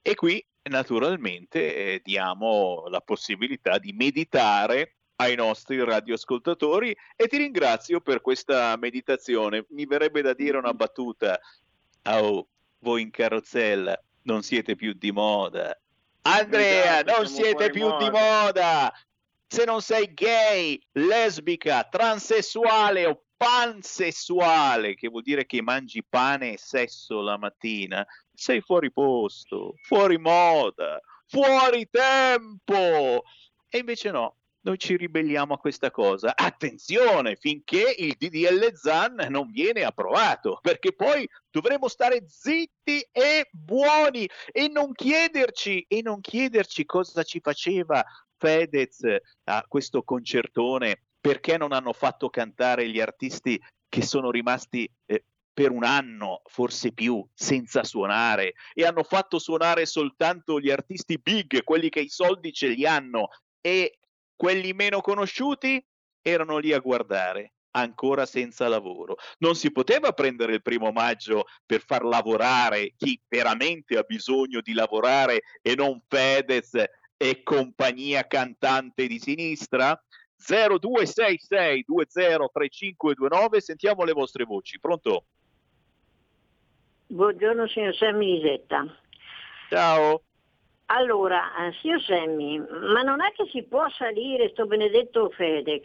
E 0.00 0.14
qui 0.14 0.42
naturalmente 0.62 1.74
eh, 1.74 2.00
diamo 2.02 2.86
la 2.86 3.00
possibilità 3.00 3.78
di 3.78 3.92
meditare 3.92 4.94
ai 5.16 5.34
nostri 5.34 5.82
radioascoltatori 5.82 6.96
e 7.16 7.26
ti 7.26 7.36
ringrazio 7.36 8.00
per 8.00 8.20
questa 8.20 8.76
meditazione. 8.76 9.66
Mi 9.70 9.84
verrebbe 9.84 10.22
da 10.22 10.32
dire 10.32 10.56
una 10.56 10.72
battuta. 10.72 11.38
Oh, 12.04 12.46
voi 12.78 13.02
in 13.02 13.10
carrozzella 13.10 14.00
non 14.22 14.42
siete 14.42 14.76
più 14.76 14.92
di 14.92 15.12
moda, 15.12 15.78
Andrea, 16.22 17.02
non 17.02 17.26
siete 17.26 17.70
più 17.70 17.88
moda. 17.88 18.04
di 18.04 18.10
moda. 18.10 18.92
Se 19.46 19.64
non 19.64 19.80
sei 19.82 20.12
gay, 20.14 20.80
lesbica, 20.92 21.84
transessuale 21.84 23.06
o 23.06 23.24
pansessuale, 23.36 24.94
che 24.94 25.08
vuol 25.08 25.22
dire 25.22 25.46
che 25.46 25.62
mangi 25.62 26.04
pane 26.04 26.52
e 26.52 26.58
sesso 26.58 27.20
la 27.20 27.38
mattina, 27.38 28.06
sei 28.32 28.60
fuori 28.60 28.92
posto, 28.92 29.74
fuori 29.82 30.18
moda, 30.18 31.00
fuori 31.26 31.88
tempo. 31.90 33.24
E 33.68 33.78
invece 33.78 34.10
no, 34.10 34.39
noi 34.62 34.78
ci 34.78 34.96
ribelliamo 34.96 35.54
a 35.54 35.58
questa 35.58 35.90
cosa. 35.90 36.34
Attenzione, 36.36 37.36
finché 37.36 37.94
il 37.96 38.14
DDL 38.18 38.72
ZAN 38.74 39.26
non 39.28 39.50
viene 39.50 39.84
approvato, 39.84 40.58
perché 40.60 40.94
poi 40.94 41.28
dovremo 41.50 41.88
stare 41.88 42.24
zitti 42.26 43.00
e 43.12 43.48
buoni 43.50 44.28
e 44.52 44.68
non 44.68 44.92
chiederci 44.92 45.84
e 45.88 46.02
non 46.02 46.20
chiederci 46.20 46.84
cosa 46.84 47.22
ci 47.22 47.40
faceva 47.40 48.04
Fedez 48.36 49.00
a 49.44 49.64
questo 49.66 50.02
concertone, 50.02 51.04
perché 51.20 51.56
non 51.56 51.72
hanno 51.72 51.92
fatto 51.92 52.30
cantare 52.30 52.88
gli 52.88 53.00
artisti 53.00 53.60
che 53.88 54.02
sono 54.02 54.30
rimasti 54.30 54.90
eh, 55.06 55.24
per 55.52 55.70
un 55.70 55.84
anno, 55.84 56.42
forse 56.46 56.92
più, 56.92 57.26
senza 57.34 57.84
suonare 57.84 58.54
e 58.72 58.86
hanno 58.86 59.02
fatto 59.02 59.38
suonare 59.38 59.84
soltanto 59.84 60.58
gli 60.58 60.70
artisti 60.70 61.18
big, 61.18 61.64
quelli 61.64 61.90
che 61.90 62.00
i 62.00 62.08
soldi 62.08 62.52
ce 62.52 62.68
li 62.68 62.86
hanno 62.86 63.28
e 63.60 63.98
quelli 64.40 64.72
meno 64.72 65.02
conosciuti 65.02 65.84
erano 66.22 66.56
lì 66.56 66.72
a 66.72 66.78
guardare, 66.78 67.52
ancora 67.72 68.24
senza 68.24 68.68
lavoro. 68.68 69.16
Non 69.40 69.54
si 69.54 69.70
poteva 69.70 70.12
prendere 70.12 70.54
il 70.54 70.62
primo 70.62 70.92
maggio 70.92 71.44
per 71.66 71.82
far 71.82 72.04
lavorare 72.04 72.94
chi 72.96 73.20
veramente 73.28 73.98
ha 73.98 74.02
bisogno 74.02 74.62
di 74.62 74.72
lavorare 74.72 75.42
e 75.60 75.74
non 75.74 76.00
Fedez 76.08 76.72
e 77.18 77.42
compagnia 77.42 78.26
cantante 78.26 79.06
di 79.06 79.18
sinistra? 79.18 80.02
0266 80.38 81.84
203529, 81.86 83.60
sentiamo 83.60 84.04
le 84.04 84.12
vostre 84.12 84.44
voci. 84.44 84.80
Pronto? 84.80 85.24
Buongiorno 87.08 87.68
signor 87.68 87.94
Sammy 87.94 88.38
Isetta. 88.38 88.86
Ciao. 89.68 90.22
Allora, 90.92 91.68
eh, 91.68 91.72
signor 91.80 92.02
Semmi, 92.02 92.58
ma 92.58 93.02
non 93.02 93.20
è 93.20 93.30
che 93.30 93.46
si 93.52 93.62
può 93.62 93.88
salire, 93.90 94.48
sto 94.48 94.66
benedetto 94.66 95.30
FedEx, 95.30 95.82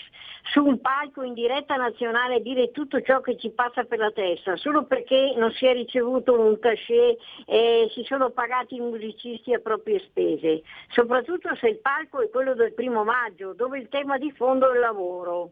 su 0.52 0.65
un 0.65 0.82
palco 0.82 1.22
in 1.22 1.36
diretta 1.36 1.76
nazionale 1.76 2.38
e 2.38 2.41
dire 2.41 2.72
tutto 2.72 3.00
ciò 3.02 3.22
che 3.22 3.38
ci 3.38 3.52
passa 3.52 3.84
per 3.84 4.00
la 4.00 4.10
testa, 4.10 4.56
solo 4.56 4.86
perché 4.86 5.36
non 5.38 5.52
si 5.52 5.68
è 5.68 5.74
ricevuto 5.74 6.39
un 6.39 6.58
cachet 6.58 7.20
e 7.46 7.88
si 7.94 8.04
sono 8.04 8.32
pagati 8.32 8.78
i 8.78 8.80
musicisti 8.80 9.54
a 9.54 9.60
proprie 9.60 10.00
spese, 10.00 10.63
soprattutto 10.89 11.54
se 11.56 11.68
il 11.68 11.78
palco 11.78 12.22
è 12.22 12.30
quello 12.32 12.56
del 12.56 12.74
primo 12.74 13.04
maggio, 13.04 13.54
dove 13.54 13.78
il 13.78 13.89
tema 13.89 14.18
di 14.18 14.32
fondo 14.32 14.72
è 14.72 14.74
il 14.74 14.80
lavoro. 14.80 15.52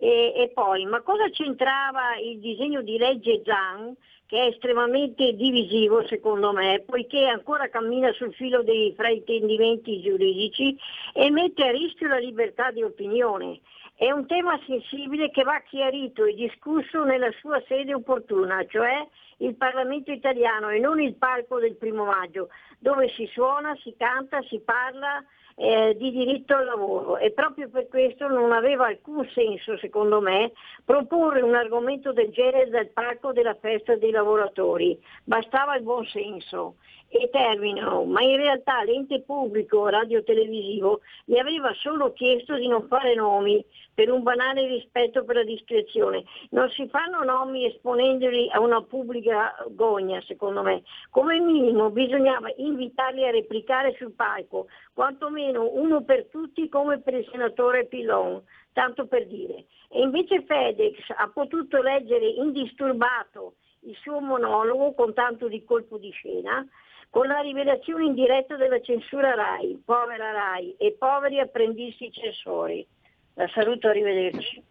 E, 0.00 0.32
e 0.34 0.50
poi, 0.54 0.86
ma 0.86 1.02
cosa 1.02 1.28
c'entrava 1.28 2.16
il 2.16 2.38
disegno 2.38 2.80
di 2.80 2.96
legge 2.96 3.42
Zan 3.44 3.94
che 4.28 4.36
è 4.36 4.46
estremamente 4.48 5.32
divisivo 5.32 6.06
secondo 6.06 6.52
me, 6.52 6.82
poiché 6.84 7.24
ancora 7.24 7.70
cammina 7.70 8.12
sul 8.12 8.34
filo 8.34 8.62
dei 8.62 8.92
fraintendimenti 8.94 10.02
giuridici 10.02 10.76
e 11.14 11.30
mette 11.30 11.66
a 11.66 11.70
rischio 11.70 12.08
la 12.08 12.18
libertà 12.18 12.70
di 12.70 12.82
opinione. 12.82 13.60
È 13.94 14.10
un 14.10 14.26
tema 14.26 14.60
sensibile 14.66 15.30
che 15.30 15.44
va 15.44 15.62
chiarito 15.62 16.24
e 16.24 16.34
discusso 16.34 17.04
nella 17.04 17.30
sua 17.40 17.62
sede 17.66 17.94
opportuna, 17.94 18.66
cioè 18.66 19.04
il 19.38 19.56
Parlamento 19.56 20.12
italiano 20.12 20.68
e 20.68 20.78
non 20.78 21.00
il 21.00 21.14
palco 21.14 21.58
del 21.58 21.76
primo 21.76 22.04
maggio, 22.04 22.50
dove 22.78 23.08
si 23.08 23.26
suona, 23.32 23.74
si 23.82 23.94
canta, 23.96 24.42
si 24.42 24.60
parla 24.60 25.24
eh, 25.60 25.96
di 25.98 26.12
diritto 26.12 26.54
al 26.54 26.66
lavoro 26.66 27.18
e 27.18 27.32
proprio 27.32 27.68
per 27.68 27.88
questo 27.88 28.28
non 28.28 28.52
aveva 28.52 28.86
alcun 28.86 29.28
senso, 29.34 29.76
secondo 29.78 30.20
me, 30.20 30.52
proporre 30.84 31.42
un 31.42 31.56
argomento 31.56 32.12
del 32.12 32.30
genere 32.30 32.70
dal 32.70 32.86
palco 32.86 33.32
della 33.32 33.56
festa 33.60 33.96
dei 33.96 34.12
lavoratori. 34.12 34.96
Bastava 35.24 35.76
il 35.76 35.82
buon 35.82 36.04
senso. 36.06 36.76
E 37.10 37.30
termino, 37.30 38.04
ma 38.04 38.20
in 38.20 38.36
realtà 38.36 38.82
l'ente 38.84 39.22
pubblico 39.22 39.88
radiotelevisivo 39.88 41.00
gli 41.24 41.38
aveva 41.38 41.72
solo 41.72 42.12
chiesto 42.12 42.54
di 42.56 42.68
non 42.68 42.86
fare 42.86 43.14
nomi 43.14 43.64
per 43.94 44.10
un 44.12 44.22
banale 44.22 44.66
rispetto 44.66 45.24
per 45.24 45.36
la 45.36 45.42
discrezione. 45.42 46.24
Non 46.50 46.68
si 46.68 46.86
fanno 46.88 47.24
nomi 47.24 47.64
esponendoli 47.64 48.50
a 48.50 48.60
una 48.60 48.82
pubblica 48.82 49.56
gogna, 49.70 50.20
secondo 50.26 50.62
me. 50.62 50.82
Come 51.08 51.40
minimo 51.40 51.88
bisognava 51.88 52.52
invitarli 52.56 53.26
a 53.26 53.30
replicare 53.30 53.94
sul 53.96 54.12
palco, 54.12 54.66
quantomeno 54.92 55.66
uno 55.72 56.02
per 56.04 56.26
tutti 56.26 56.68
come 56.68 57.00
per 57.00 57.14
il 57.14 57.26
senatore 57.30 57.86
Pilon, 57.86 58.42
tanto 58.74 59.06
per 59.06 59.26
dire. 59.26 59.64
E 59.88 60.02
invece 60.02 60.42
FedEx 60.42 60.98
ha 61.16 61.30
potuto 61.32 61.80
leggere 61.80 62.28
indisturbato 62.28 63.54
il 63.82 63.96
suo 64.02 64.20
monologo 64.20 64.92
con 64.92 65.14
tanto 65.14 65.48
di 65.48 65.64
colpo 65.64 65.96
di 65.96 66.10
scena 66.10 66.66
con 67.10 67.26
la 67.26 67.40
rivelazione 67.40 68.04
in 68.04 68.14
diretta 68.14 68.56
della 68.56 68.80
censura 68.80 69.34
RAI, 69.34 69.82
povera 69.84 70.30
RAI 70.30 70.74
e 70.78 70.96
poveri 70.98 71.40
apprendisti 71.40 72.12
censori. 72.12 72.86
La 73.34 73.48
saluto, 73.54 73.88
arrivederci. 73.88 74.62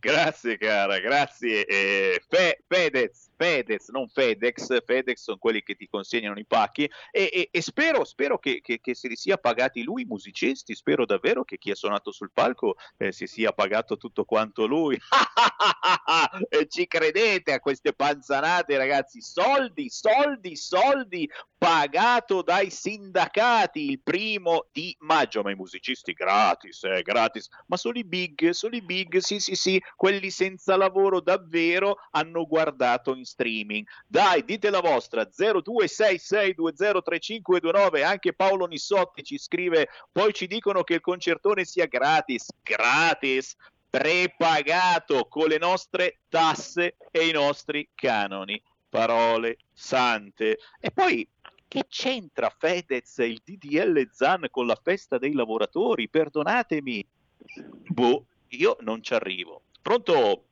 Grazie 0.00 0.58
cara, 0.58 0.98
grazie. 0.98 1.64
Eh, 1.64 2.20
Fe- 2.28 2.60
Fedez, 2.66 3.30
Fedez, 3.36 3.88
non 3.88 4.08
Fedex, 4.08 4.84
Fedex 4.84 5.22
sono 5.22 5.38
quelli 5.38 5.62
che 5.62 5.74
ti 5.74 5.88
consegnano 5.88 6.38
i 6.38 6.44
pacchi 6.44 6.90
e, 7.10 7.30
e, 7.32 7.48
e 7.50 7.62
spero, 7.62 8.04
spero 8.04 8.38
che, 8.38 8.60
che, 8.62 8.80
che, 8.80 8.94
si 8.94 9.14
sia 9.14 9.36
pagati 9.36 9.82
lui, 9.82 10.02
i 10.02 10.06
musicisti, 10.06 10.74
spero 10.74 11.04
davvero 11.04 11.44
che 11.44 11.58
chi 11.58 11.70
ha 11.70 11.74
suonato 11.74 12.12
sul 12.12 12.30
palco 12.32 12.76
eh, 12.96 13.12
si 13.12 13.26
sia 13.26 13.52
pagato 13.52 13.96
tutto 13.96 14.24
quanto 14.24 14.66
lui. 14.66 14.98
ci 16.68 16.86
credete 16.86 17.52
a 17.52 17.60
queste 17.60 17.92
panzanate 17.92 18.76
ragazzi, 18.76 19.20
soldi, 19.20 19.88
soldi, 19.88 20.56
soldi, 20.56 21.28
pagato 21.56 22.42
dai 22.42 22.70
sindacati 22.70 23.90
il 23.90 24.00
primo 24.00 24.66
di 24.70 24.94
maggio, 25.00 25.42
ma 25.42 25.50
i 25.50 25.54
musicisti 25.54 26.12
gratis, 26.12 26.84
eh, 26.84 27.02
gratis, 27.02 27.48
ma 27.66 27.76
solo 27.76 27.98
i 27.98 28.04
big, 28.04 28.50
solo 28.50 28.76
i 28.76 28.82
big, 28.82 29.16
sì 29.18 29.40
sì 29.40 29.54
sì, 29.54 29.82
quelli 29.96 30.30
senza 30.30 30.76
lavoro 30.76 31.20
davvero 31.20 31.96
hanno 32.10 32.46
guardato 32.46 33.14
in 33.14 33.23
streaming. 33.24 33.86
Dai, 34.06 34.44
dite 34.44 34.70
la 34.70 34.80
vostra, 34.80 35.28
0266203529, 35.28 38.04
anche 38.04 38.32
Paolo 38.32 38.66
Nissotti 38.66 39.22
ci 39.22 39.38
scrive, 39.38 39.88
poi 40.12 40.32
ci 40.32 40.46
dicono 40.46 40.82
che 40.82 40.94
il 40.94 41.00
concertone 41.00 41.64
sia 41.64 41.86
gratis, 41.86 42.48
gratis, 42.62 43.56
prepagato 43.88 45.26
con 45.28 45.48
le 45.48 45.58
nostre 45.58 46.20
tasse 46.28 46.96
e 47.10 47.28
i 47.28 47.32
nostri 47.32 47.88
canoni 47.94 48.62
parole 48.88 49.58
sante. 49.72 50.58
E 50.78 50.90
poi 50.92 51.28
che 51.66 51.86
c'entra 51.88 52.54
Fedez 52.56 53.18
e 53.18 53.26
il 53.26 53.40
DDL 53.44 54.08
Zan 54.12 54.46
con 54.50 54.66
la 54.66 54.78
festa 54.80 55.18
dei 55.18 55.32
lavoratori? 55.32 56.08
Perdonatemi. 56.08 57.04
Boh, 57.88 58.26
io 58.48 58.76
non 58.80 59.02
ci 59.02 59.14
arrivo. 59.14 59.62
Pronto? 59.82 60.44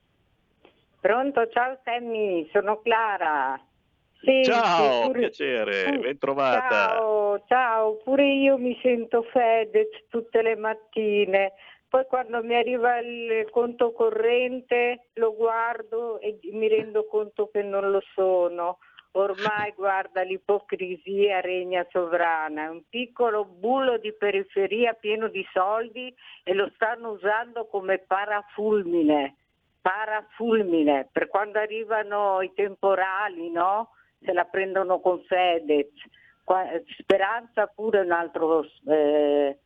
Pronto, 1.02 1.48
ciao 1.48 1.80
Sammy, 1.82 2.48
sono 2.52 2.80
Clara. 2.80 3.60
Sì, 4.20 4.44
ciao, 4.44 5.06
pure... 5.06 5.18
piacere, 5.18 5.98
ben 5.98 6.16
trovata. 6.16 6.68
Ciao, 6.68 7.44
ciao, 7.48 7.96
pure 8.04 8.24
io 8.24 8.56
mi 8.56 8.78
sento 8.80 9.22
Fedez 9.22 9.88
tutte 10.08 10.42
le 10.42 10.54
mattine. 10.54 11.54
Poi 11.88 12.06
quando 12.06 12.40
mi 12.44 12.54
arriva 12.54 12.98
il 12.98 13.48
conto 13.50 13.90
corrente 13.90 15.08
lo 15.14 15.34
guardo 15.34 16.20
e 16.20 16.38
mi 16.52 16.68
rendo 16.68 17.04
conto 17.06 17.48
che 17.52 17.64
non 17.64 17.90
lo 17.90 18.00
sono. 18.14 18.78
Ormai 19.14 19.72
guarda 19.74 20.22
l'ipocrisia 20.22 21.40
regna 21.40 21.84
sovrana, 21.90 22.66
è 22.66 22.68
un 22.68 22.82
piccolo 22.88 23.44
bullo 23.44 23.98
di 23.98 24.12
periferia 24.12 24.92
pieno 24.92 25.26
di 25.26 25.44
soldi 25.52 26.14
e 26.44 26.54
lo 26.54 26.70
stanno 26.76 27.10
usando 27.10 27.66
come 27.66 27.98
parafulmine, 27.98 29.38
parafulmine, 29.82 31.08
per 31.12 31.28
quando 31.28 31.58
arrivano 31.58 32.40
i 32.40 32.52
temporali, 32.54 33.50
no? 33.50 33.90
Se 34.24 34.32
la 34.32 34.44
prendono 34.44 35.00
con 35.00 35.20
Fedez. 35.24 35.90
Speranza 36.98 37.66
pure 37.66 38.00
un 38.00 38.12
altro 38.12 38.64
eh, 38.86 39.58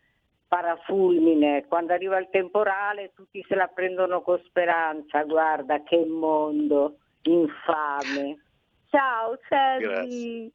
parafulmine, 0.48 1.66
quando 1.66 1.92
arriva 1.92 2.18
il 2.18 2.28
temporale 2.30 3.12
tutti 3.14 3.44
se 3.46 3.54
la 3.54 3.66
prendono 3.66 4.22
con 4.22 4.40
speranza, 4.44 5.22
guarda 5.24 5.82
che 5.82 6.04
mondo 6.04 6.98
infame. 7.22 8.40
Ciao 8.88 9.38
Sergi. 9.48 10.52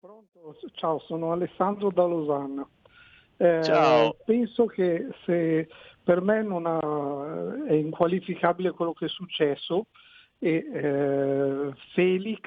Pronto, 0.02 0.58
ciao, 0.74 1.00
sono 1.00 1.32
Alessandro 1.32 1.92
da 1.92 2.04
Losanna. 2.04 2.70
Eh, 3.42 3.64
Ciao. 3.64 4.18
Penso 4.26 4.66
che 4.66 5.08
se 5.26 5.66
per 6.10 6.24
me 6.24 6.40
ha, 6.40 7.66
è 7.68 7.74
inqualificabile 7.74 8.72
quello 8.72 8.94
che 8.94 9.06
è 9.06 9.10
successo 9.10 9.86
e 10.40 10.66
eh, 10.74 11.74
Felix, 11.94 12.42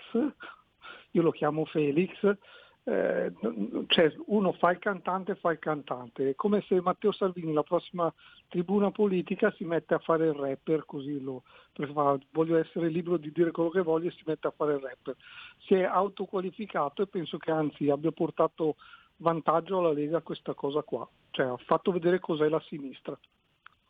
io 1.13 1.23
lo 1.23 1.31
chiamo 1.31 1.65
Felix, 1.67 2.11
eh, 2.83 3.33
cioè 3.87 4.13
uno 4.27 4.51
fa 4.55 4.73
il 4.73 4.81
cantante 4.81 5.37
fa 5.37 5.53
il 5.53 5.61
cantante, 5.61 6.31
è 6.31 6.35
come 6.35 6.65
se 6.67 6.81
Matteo 6.81 7.13
Salvini 7.13 7.53
la 7.53 7.63
prossima 7.63 8.13
tribuna 8.49 8.91
politica 8.91 9.53
si 9.53 9.63
mette 9.63 9.95
a 9.95 10.01
fare 10.01 10.27
il 10.27 10.35
rapper, 10.35 10.85
così 10.85 11.21
lo 11.21 11.45
fa, 11.93 12.19
voglio 12.33 12.57
essere 12.57 12.89
libero 12.89 13.17
di 13.17 13.31
dire 13.31 13.53
quello 13.53 13.71
che 13.71 13.83
voglio 13.83 14.09
e 14.09 14.15
si 14.17 14.25
mette 14.27 14.49
a 14.49 14.55
fare 14.57 14.73
il 14.73 14.81
rapper. 14.81 15.15
Si 15.59 15.75
è 15.75 15.85
autoqualificato 15.85 17.03
e 17.03 17.07
penso 17.07 17.39
che 17.39 17.53
anzi 17.53 17.89
abbia 17.91 18.11
portato 18.11 18.75
vantaggio 19.19 19.79
alla 19.79 19.93
Lega 19.93 20.21
questa 20.21 20.53
cosa 20.53 20.83
qua, 20.83 21.09
cioè 21.31 21.47
ha 21.47 21.57
fatto 21.59 21.93
vedere 21.93 22.19
cos'è 22.19 22.49
la 22.49 22.61
sinistra. 22.67 23.17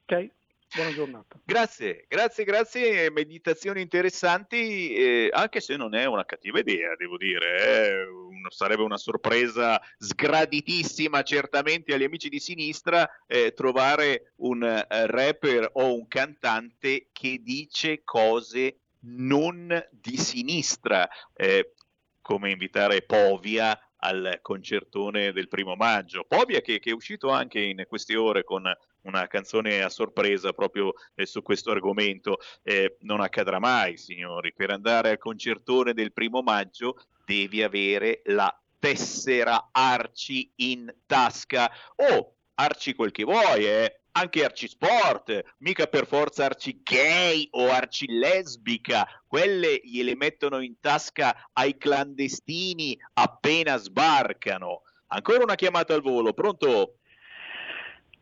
Ok? 0.07 0.31
Buona 0.75 0.93
giornata. 0.95 1.39
Grazie, 1.45 2.07
grazie, 2.09 2.45
grazie. 2.45 3.11
Meditazioni 3.11 3.83
interessanti, 3.83 4.95
eh, 4.95 5.29
anche 5.31 5.61
se 5.61 5.77
non 5.77 5.95
è 5.95 6.07
una 6.07 6.25
cattiva 6.25 6.61
idea, 6.61 6.95
devo 6.97 7.19
dire. 7.19 7.59
Eh. 7.59 8.07
Sarebbe 8.49 8.83
una 8.83 8.97
sorpresa 8.97 9.81
sgraditissima, 9.99 11.23
certamente, 11.23 11.93
agli 11.93 12.05
amici 12.05 12.31
di 12.31 12.41
sinistra 12.41 13.09
eh, 13.27 13.53
trovare 13.53 14.33
un 14.37 14.63
uh, 14.63 14.85
rapper 14.89 15.71
o 15.75 15.95
un 15.95 16.09
cantante 16.09 17.09
che 17.13 17.41
dice 17.43 18.03
cose 18.03 18.79
non 19.01 19.69
di 19.91 20.17
sinistra, 20.17 21.07
eh, 21.35 21.75
come 22.23 22.51
invitare 22.51 23.03
Povia 23.03 23.79
al 24.05 24.39
concertone 24.43 25.33
del 25.33 25.49
primo 25.49 25.75
maggio. 25.75 26.25
Povia 26.27 26.61
che, 26.61 26.79
che, 26.79 26.91
è 26.91 26.95
uscito 26.95 27.31
anche 27.31 27.61
in 27.61 27.85
queste 27.89 28.17
ore 28.17 28.45
con 28.45 28.71
una 29.03 29.27
canzone 29.27 29.83
a 29.83 29.89
sorpresa 29.89 30.53
proprio 30.53 30.93
eh, 31.15 31.27
su 31.27 31.43
questo 31.43 31.71
argomento. 31.71 32.39
Eh, 32.63 32.97
non 33.01 33.21
accadrà 33.21 33.59
mai, 33.59 33.97
signori. 33.97 34.53
Per 34.53 34.71
andare 34.71 35.11
al 35.11 35.19
concertone 35.19 35.93
del 35.93 36.13
primo 36.13 36.43
maggio 36.43 36.97
devi 37.25 37.63
avere 37.63 38.23
la 38.27 38.55
tessera 38.79 39.69
Arci 39.71 40.51
in 40.57 40.93
tasca. 41.07 41.71
O 41.97 42.35
Arci 42.55 42.95
quel 42.95 43.11
che 43.11 43.25
vuoi, 43.25 43.67
eh 43.67 43.97
anche 44.13 44.45
arcisport, 44.45 45.55
mica 45.59 45.87
per 45.87 46.07
forza 46.07 46.45
arci 46.45 46.83
gay 46.83 47.49
o 47.53 47.71
arci 47.71 48.07
lesbica, 48.09 49.07
quelle 49.27 49.81
gliele 49.83 50.15
mettono 50.17 50.61
in 50.61 50.79
tasca 50.81 51.35
ai 51.55 51.77
clandestini 51.77 52.99
appena 53.15 53.77
sbarcano. 53.77 54.83
Ancora 55.09 55.43
una 55.43 55.55
chiamata 55.55 55.95
al 55.95 56.03
volo, 56.03 56.33
pronto? 56.33 56.97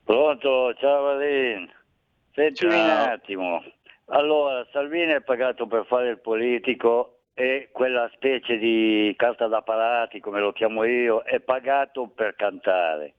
Pronto, 0.04 0.74
ciao 0.74 1.02
Valin. 1.02 1.70
Sentimi 2.34 2.70
ciao. 2.70 3.04
un 3.04 3.08
attimo. 3.10 3.64
Allora, 4.06 4.66
Salvini 4.72 5.12
è 5.12 5.22
pagato 5.22 5.66
per 5.66 5.86
fare 5.86 6.10
il 6.10 6.20
politico 6.20 7.20
e 7.34 7.68
quella 7.72 8.10
specie 8.14 8.58
di 8.58 9.14
carta 9.16 9.46
da 9.46 9.62
parati, 9.62 10.18
come 10.20 10.40
lo 10.40 10.52
chiamo 10.52 10.84
io, 10.84 11.22
è 11.22 11.38
pagato 11.40 12.08
per 12.08 12.34
cantare. 12.34 13.14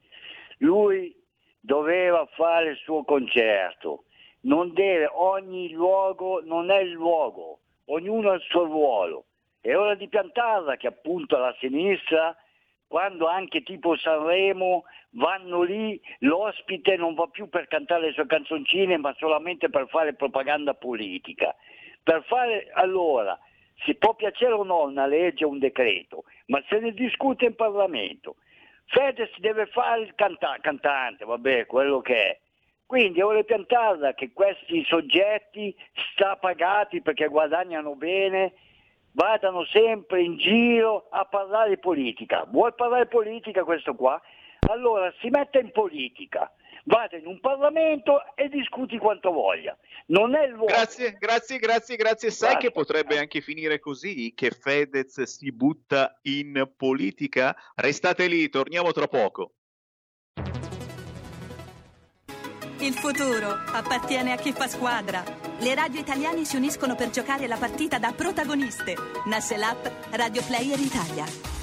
Lui 0.62 1.12
doveva 1.60 2.24
fare 2.34 2.70
il 2.70 2.76
suo 2.76 3.02
concerto. 3.02 4.04
Non 4.42 4.72
deve, 4.72 5.08
ogni 5.12 5.70
luogo 5.70 6.40
non 6.44 6.70
è 6.70 6.78
il 6.78 6.90
luogo, 6.90 7.60
ognuno 7.86 8.30
ha 8.30 8.34
il 8.34 8.40
suo 8.48 8.64
ruolo. 8.64 9.26
È 9.60 9.76
ora 9.76 9.94
di 9.94 10.08
piantarla 10.08 10.76
che 10.76 10.86
appunto 10.86 11.36
la 11.36 11.54
sinistra, 11.58 12.36
quando 12.86 13.26
anche 13.26 13.62
tipo 13.62 13.96
Sanremo 13.96 14.84
vanno 15.10 15.62
lì, 15.62 16.00
l'ospite 16.20 16.96
non 16.96 17.14
va 17.14 17.26
più 17.26 17.48
per 17.48 17.66
cantare 17.66 18.06
le 18.06 18.12
sue 18.12 18.26
canzoncine, 18.26 18.96
ma 18.98 19.14
solamente 19.18 19.68
per 19.68 19.88
fare 19.88 20.14
propaganda 20.14 20.74
politica. 20.74 21.54
Per 22.04 22.22
fare 22.24 22.70
allora, 22.74 23.36
si 23.84 23.94
può 23.94 24.14
piacere 24.14 24.52
o 24.52 24.62
no 24.62 24.82
una 24.84 25.06
legge 25.06 25.44
o 25.44 25.48
un 25.48 25.58
decreto, 25.58 26.24
ma 26.46 26.62
se 26.68 26.78
ne 26.78 26.92
discute 26.92 27.46
in 27.46 27.54
Parlamento. 27.56 28.36
Fedez 28.92 29.30
deve 29.38 29.66
fare 29.66 30.02
il 30.02 30.14
canta- 30.14 30.58
cantante, 30.60 31.24
vabbè, 31.24 31.64
quello 31.64 32.02
che 32.02 32.14
è. 32.14 32.38
Quindi 32.84 33.22
vuole 33.22 33.42
piantarla 33.42 34.12
che 34.12 34.32
questi 34.34 34.84
soggetti 34.84 35.74
strapagati 36.12 37.00
perché 37.00 37.26
guadagnano 37.28 37.94
bene 37.94 38.52
vadano 39.12 39.64
sempre 39.64 40.22
in 40.22 40.36
giro 40.36 41.06
a 41.10 41.24
parlare 41.24 41.78
politica. 41.78 42.44
Vuoi 42.46 42.74
parlare 42.74 43.06
politica 43.06 43.64
questo 43.64 43.94
qua? 43.94 44.20
Allora 44.64 45.10
si 45.20 45.30
mette 45.30 45.60
in 45.60 45.72
politica 45.72 46.52
vada 46.84 47.16
in 47.16 47.26
un 47.26 47.40
Parlamento 47.40 48.20
e 48.34 48.48
discuti 48.48 48.98
quanto 48.98 49.30
voglia. 49.32 49.76
Non 50.06 50.34
è 50.34 50.44
il 50.44 50.52
luogo. 50.52 50.66
Grazie, 50.66 51.16
grazie, 51.18 51.58
grazie, 51.58 51.96
grazie. 51.96 52.30
Sai 52.30 52.50
grazie. 52.50 52.68
che 52.68 52.74
potrebbe 52.74 53.18
anche 53.18 53.40
finire 53.40 53.78
così, 53.78 54.32
che 54.34 54.50
Fedez 54.50 55.22
si 55.22 55.52
butta 55.52 56.18
in 56.22 56.70
politica? 56.76 57.56
Restate 57.74 58.26
lì, 58.26 58.48
torniamo 58.48 58.92
tra 58.92 59.06
poco. 59.06 59.52
Il 62.82 62.94
futuro 62.94 63.48
appartiene 63.48 64.32
a 64.32 64.36
chi 64.36 64.50
fa 64.52 64.66
squadra. 64.66 65.22
Le 65.60 65.74
radio 65.74 66.00
italiane 66.00 66.44
si 66.44 66.56
uniscono 66.56 66.96
per 66.96 67.10
giocare 67.10 67.46
la 67.46 67.56
partita 67.56 68.00
da 68.00 68.12
protagoniste. 68.12 68.96
Nasce 69.26 69.56
l'app 69.56 69.86
Radio 70.10 70.42
Player 70.42 70.80
Italia. 70.80 71.51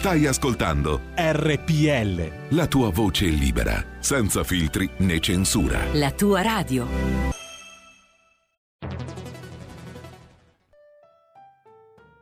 Stai 0.00 0.24
ascoltando 0.24 0.98
RPL. 1.14 2.56
La 2.56 2.66
tua 2.68 2.88
voce 2.88 3.26
libera, 3.26 3.84
senza 3.98 4.42
filtri 4.44 4.88
né 5.00 5.20
censura. 5.20 5.92
La 5.92 6.10
tua 6.12 6.40
radio. 6.40 6.86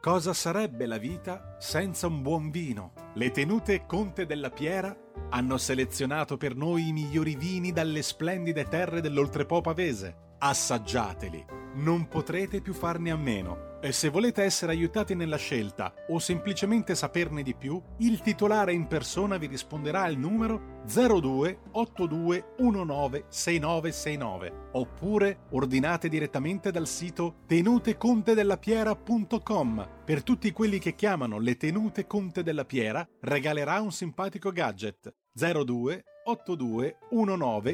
Cosa 0.01 0.33
sarebbe 0.33 0.87
la 0.87 0.99
vita 0.99 1.55
senza 1.61 2.09
un 2.09 2.21
buon 2.21 2.51
vino? 2.51 2.95
Le 3.15 3.31
tenute 3.31 3.87
Conte 3.87 4.27
della 4.27 4.51
Piera 4.51 4.93
hanno 5.31 5.57
selezionato 5.57 6.37
per 6.37 6.57
noi 6.57 6.89
i 6.89 6.93
migliori 6.93 7.37
vini 7.37 7.71
dalle 7.71 8.03
splendide 8.03 8.65
terre 8.65 9.01
dell'Oltrepo 9.01 9.61
Pavese. 9.61 10.28
Assaggiateli, 10.41 11.45
non 11.75 12.07
potrete 12.07 12.61
più 12.61 12.73
farne 12.73 13.11
a 13.11 13.17
meno. 13.17 13.67
E 13.81 13.91
se 13.93 14.09
volete 14.09 14.43
essere 14.43 14.73
aiutati 14.73 15.15
nella 15.15 15.37
scelta 15.37 15.95
o 16.09 16.19
semplicemente 16.19 16.95
saperne 16.95 17.43
di 17.43 17.55
più, 17.55 17.83
il 17.99 18.21
titolare 18.21 18.73
in 18.73 18.87
persona 18.87 19.37
vi 19.37 19.47
risponderà 19.47 20.03
al 20.03 20.17
numero 20.17 20.83
02 20.85 21.59
82 21.73 22.55
6969 22.57 24.53
oppure 24.73 25.41
ordinate 25.51 26.09
direttamente 26.09 26.71
dal 26.71 26.87
sito 26.87 27.41
tenutecontedellapiera.com. 27.47 29.89
Per 30.05 30.23
tutti 30.23 30.53
quelli 30.53 30.79
che 30.79 30.95
chiamano 30.95 31.39
le 31.39 31.57
tenute 31.57 32.07
Conte 32.07 32.45
della 32.45 32.65
Piera 32.65 33.07
regalerà 33.21 33.81
un 33.81 33.93
simpatico 33.93 34.53
gadget. 34.53 35.13
02 35.33 36.05
82 36.29 36.97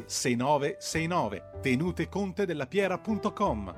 6969 0.06 1.42
tenutecontedellapiera.com 1.60 3.74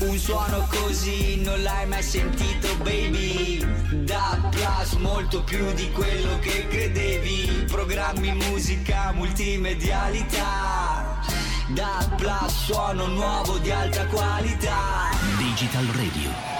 Un 0.00 0.18
suono 0.18 0.66
così 0.70 1.42
non 1.42 1.62
l'hai 1.62 1.86
mai 1.86 2.02
sentito 2.02 2.74
baby. 2.78 3.62
Da 4.04 4.48
Plus 4.50 4.94
molto 4.94 5.44
più 5.44 5.70
di 5.74 5.90
quello 5.90 6.38
che 6.38 6.66
credevi. 6.68 7.64
Programmi, 7.66 8.32
musica, 8.34 9.12
multimedialità. 9.12 11.20
Da 11.74 12.10
Plus 12.16 12.64
suono 12.64 13.08
nuovo 13.08 13.58
di 13.58 13.70
alta 13.70 14.06
qualità. 14.06 15.10
Digital 15.36 15.84
Radio 15.86 16.59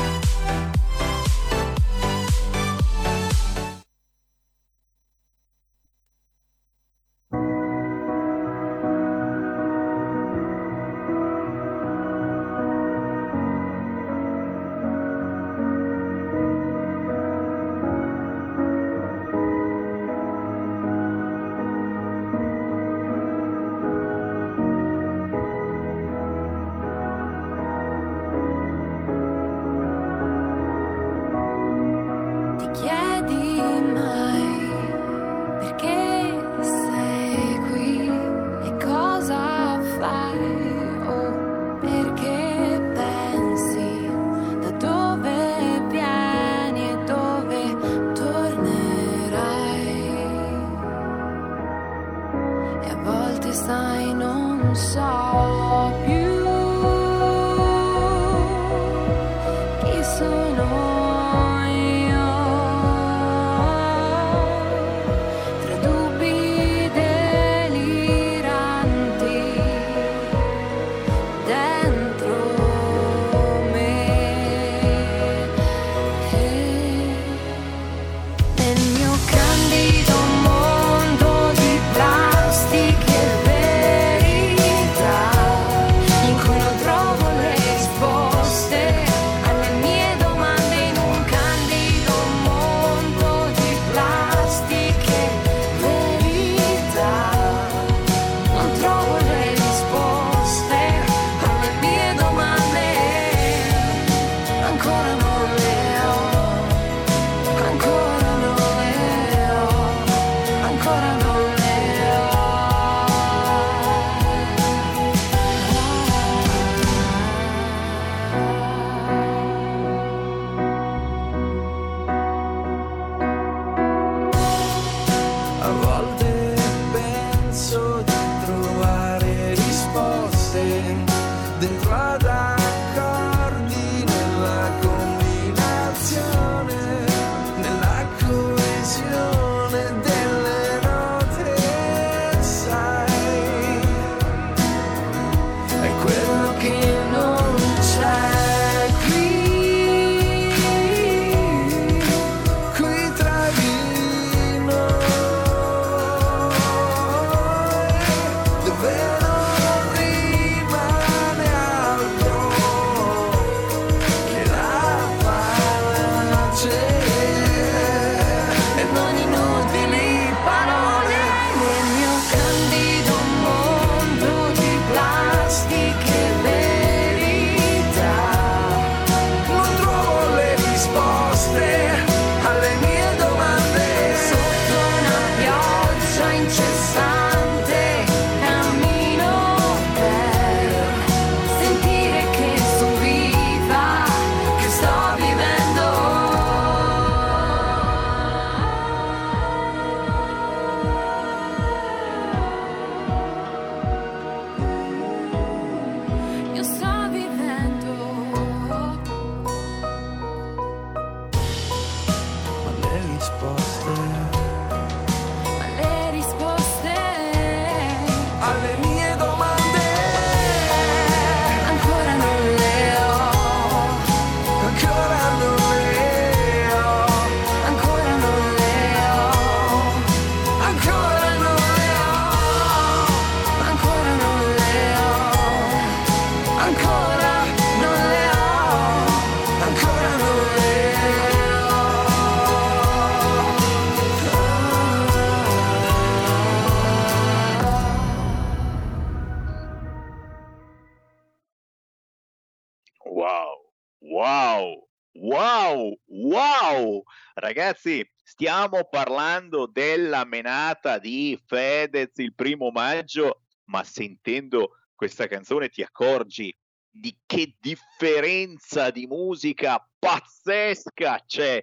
Stiamo 258.71 258.87
parlando 258.89 259.65
della 259.65 260.23
menata 260.23 260.97
di 260.97 261.37
Fedez 261.45 262.11
il 262.15 262.33
primo 262.33 262.71
maggio, 262.71 263.41
ma 263.65 263.83
sentendo 263.83 264.77
questa 264.95 265.27
canzone 265.27 265.67
ti 265.67 265.81
accorgi 265.81 266.55
di 266.89 267.13
che 267.25 267.57
differenza 267.59 268.89
di 268.89 269.07
musica 269.07 269.85
pazzesca 269.99 271.21
c'è. 271.27 271.61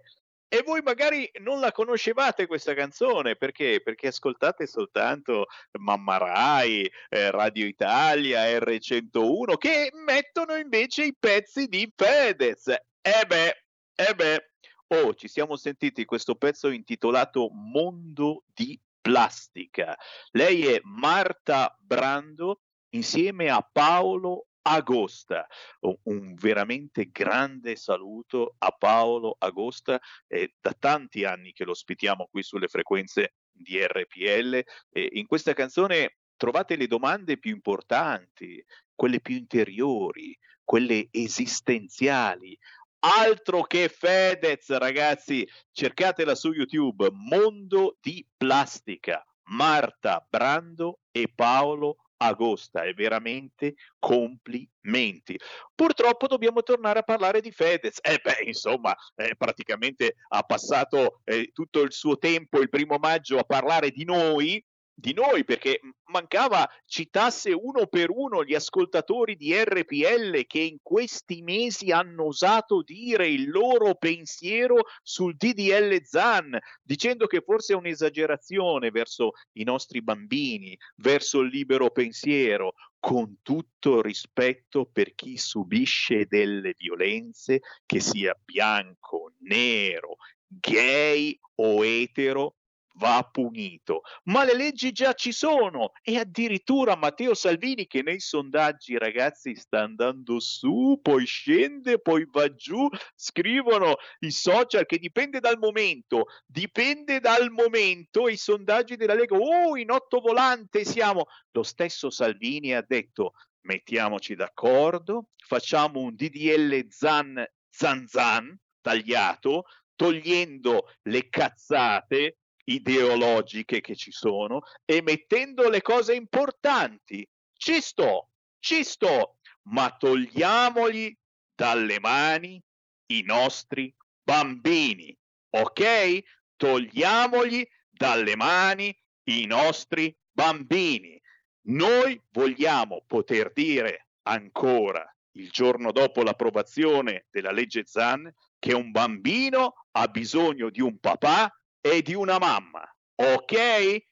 E 0.48 0.62
voi 0.66 0.82
magari 0.82 1.30
non 1.40 1.60
la 1.60 1.72
conoscevate 1.72 2.46
questa 2.46 2.74
canzone 2.74 3.36
perché? 3.36 3.80
Perché 3.82 4.08
ascoltate 4.08 4.66
soltanto 4.66 5.46
Mamma 5.78 6.18
Rai, 6.18 6.90
eh, 7.08 7.30
Radio 7.30 7.64
Italia, 7.64 8.42
R101 8.58 9.56
che 9.56 9.90
mettono 9.94 10.56
invece 10.56 11.04
i 11.04 11.16
pezzi 11.18 11.68
di 11.68 11.90
Fedez. 11.96 12.66
E 12.66 13.24
beh, 13.26 13.64
e 13.94 14.14
beh, 14.14 14.47
oh, 14.88 15.14
ci 15.14 15.28
siamo 15.28 15.56
sentiti 15.56 16.04
questo 16.04 16.34
pezzo 16.34 16.70
intitolato 16.70 17.50
Mondo 17.52 18.44
di 18.52 18.78
plastica. 19.00 19.96
Lei 20.30 20.66
è 20.66 20.80
Marta 20.84 21.76
Brando 21.78 22.60
insieme 22.90 23.50
a 23.50 23.60
Paolo 23.60 24.48
Agosta. 24.62 25.46
Un, 25.80 26.34
veramente 26.34 27.10
grande 27.10 27.76
saluto 27.76 28.54
a 28.58 28.70
Paolo 28.70 29.36
Agosta, 29.38 30.00
è 30.26 30.50
da 30.60 30.74
tanti 30.78 31.24
anni 31.24 31.52
che 31.52 31.64
lo 31.64 31.72
ospitiamo 31.72 32.28
qui 32.30 32.42
sulle 32.42 32.68
frequenze 32.68 33.34
di 33.50 33.78
RPL. 33.82 34.62
E 34.90 35.08
in 35.12 35.26
questa 35.26 35.52
canzone 35.52 36.16
trovate 36.36 36.76
le 36.76 36.86
domande 36.86 37.38
più 37.38 37.50
importanti, 37.50 38.64
quelle 38.94 39.20
più 39.20 39.36
interiori, 39.36 40.36
quelle 40.64 41.08
esistenziali. 41.10 42.56
Altro 43.00 43.62
che 43.62 43.88
Fedez, 43.88 44.68
ragazzi, 44.70 45.48
cercatela 45.70 46.34
su 46.34 46.50
YouTube, 46.50 47.08
Mondo 47.12 47.96
di 48.00 48.26
Plastica, 48.36 49.24
Marta 49.50 50.26
Brando 50.28 50.98
e 51.12 51.30
Paolo 51.32 51.98
Agosta 52.16 52.82
e 52.82 52.94
veramente 52.94 53.74
complimenti. 54.00 55.38
Purtroppo 55.74 56.26
dobbiamo 56.26 56.64
tornare 56.64 56.98
a 56.98 57.04
parlare 57.04 57.40
di 57.40 57.52
Fedez. 57.52 57.98
Eh 58.02 58.18
beh, 58.20 58.42
insomma, 58.46 58.96
eh, 59.14 59.36
praticamente 59.36 60.16
ha 60.30 60.42
passato 60.42 61.20
eh, 61.22 61.52
tutto 61.52 61.82
il 61.82 61.92
suo 61.92 62.18
tempo 62.18 62.60
il 62.60 62.68
primo 62.68 62.96
maggio 62.98 63.38
a 63.38 63.44
parlare 63.44 63.90
di 63.90 64.04
noi, 64.04 64.60
di 65.00 65.14
noi 65.14 65.44
perché 65.44 65.80
mancava 66.06 66.68
citasse 66.84 67.52
uno 67.52 67.86
per 67.86 68.10
uno 68.10 68.42
gli 68.42 68.54
ascoltatori 68.54 69.36
di 69.36 69.54
RPL 69.54 70.44
che 70.48 70.58
in 70.58 70.78
questi 70.82 71.40
mesi 71.40 71.92
hanno 71.92 72.24
osato 72.24 72.82
dire 72.82 73.28
il 73.28 73.48
loro 73.48 73.94
pensiero 73.94 74.86
sul 75.00 75.36
DDL 75.36 76.02
Zan, 76.02 76.58
dicendo 76.82 77.28
che 77.28 77.42
forse 77.42 77.74
è 77.74 77.76
un'esagerazione 77.76 78.90
verso 78.90 79.32
i 79.52 79.62
nostri 79.62 80.02
bambini, 80.02 80.76
verso 80.96 81.40
il 81.40 81.50
libero 81.50 81.90
pensiero, 81.90 82.74
con 82.98 83.38
tutto 83.42 84.02
rispetto 84.02 84.84
per 84.92 85.14
chi 85.14 85.36
subisce 85.36 86.26
delle 86.26 86.74
violenze, 86.76 87.60
che 87.86 88.00
sia 88.00 88.36
bianco, 88.44 89.34
nero, 89.42 90.16
gay 90.48 91.38
o 91.54 91.84
etero, 91.84 92.57
va 92.98 93.26
punito. 93.30 94.02
Ma 94.24 94.44
le 94.44 94.54
leggi 94.54 94.92
già 94.92 95.14
ci 95.14 95.32
sono 95.32 95.92
e 96.02 96.18
addirittura 96.18 96.96
Matteo 96.96 97.34
Salvini 97.34 97.86
che 97.86 98.02
nei 98.02 98.20
sondaggi 98.20 98.98
ragazzi 98.98 99.54
sta 99.54 99.80
andando 99.82 100.40
su, 100.40 100.98
poi 101.00 101.24
scende, 101.24 102.00
poi 102.00 102.28
va 102.30 102.52
giù, 102.54 102.88
scrivono 103.14 103.96
i 104.20 104.30
social 104.30 104.84
che 104.84 104.98
dipende 104.98 105.40
dal 105.40 105.58
momento, 105.58 106.26
dipende 106.44 107.20
dal 107.20 107.50
momento 107.50 108.28
i 108.28 108.36
sondaggi 108.36 108.96
della 108.96 109.14
Lega, 109.14 109.36
oh 109.36 109.76
in 109.76 109.90
otto 109.90 110.20
volante 110.20 110.84
siamo. 110.84 111.26
Lo 111.52 111.62
stesso 111.62 112.10
Salvini 112.10 112.74
ha 112.74 112.84
detto 112.86 113.32
mettiamoci 113.62 114.34
d'accordo, 114.34 115.28
facciamo 115.36 116.00
un 116.00 116.14
DDL 116.14 116.86
Zan 116.88 117.44
Zan 117.68 118.06
Zan 118.06 118.58
tagliato, 118.80 119.64
togliendo 119.94 120.88
le 121.02 121.28
cazzate 121.28 122.38
ideologiche 122.68 123.80
che 123.80 123.94
ci 123.94 124.10
sono 124.10 124.62
e 124.84 125.02
mettendo 125.02 125.68
le 125.68 125.82
cose 125.82 126.14
importanti. 126.14 127.26
Ci 127.52 127.80
sto, 127.80 128.30
ci 128.58 128.84
sto, 128.84 129.36
ma 129.70 129.94
togliamogli 129.96 131.16
dalle 131.54 131.98
mani 131.98 132.62
i 133.06 133.22
nostri 133.22 133.94
bambini, 134.22 135.16
ok? 135.50 136.22
Togliamogli 136.56 137.66
dalle 137.90 138.36
mani 138.36 138.96
i 139.24 139.46
nostri 139.46 140.14
bambini. 140.30 141.20
Noi 141.68 142.20
vogliamo 142.30 143.02
poter 143.06 143.52
dire 143.52 144.08
ancora 144.22 145.04
il 145.32 145.50
giorno 145.50 145.92
dopo 145.92 146.22
l'approvazione 146.22 147.26
della 147.30 147.50
legge 147.50 147.84
Zan 147.86 148.32
che 148.58 148.74
un 148.74 148.90
bambino 148.90 149.86
ha 149.92 150.08
bisogno 150.08 150.70
di 150.70 150.80
un 150.80 150.98
papà 150.98 151.52
e 151.80 152.02
di 152.02 152.14
una 152.14 152.38
mamma, 152.38 152.82
ok? 153.14 154.06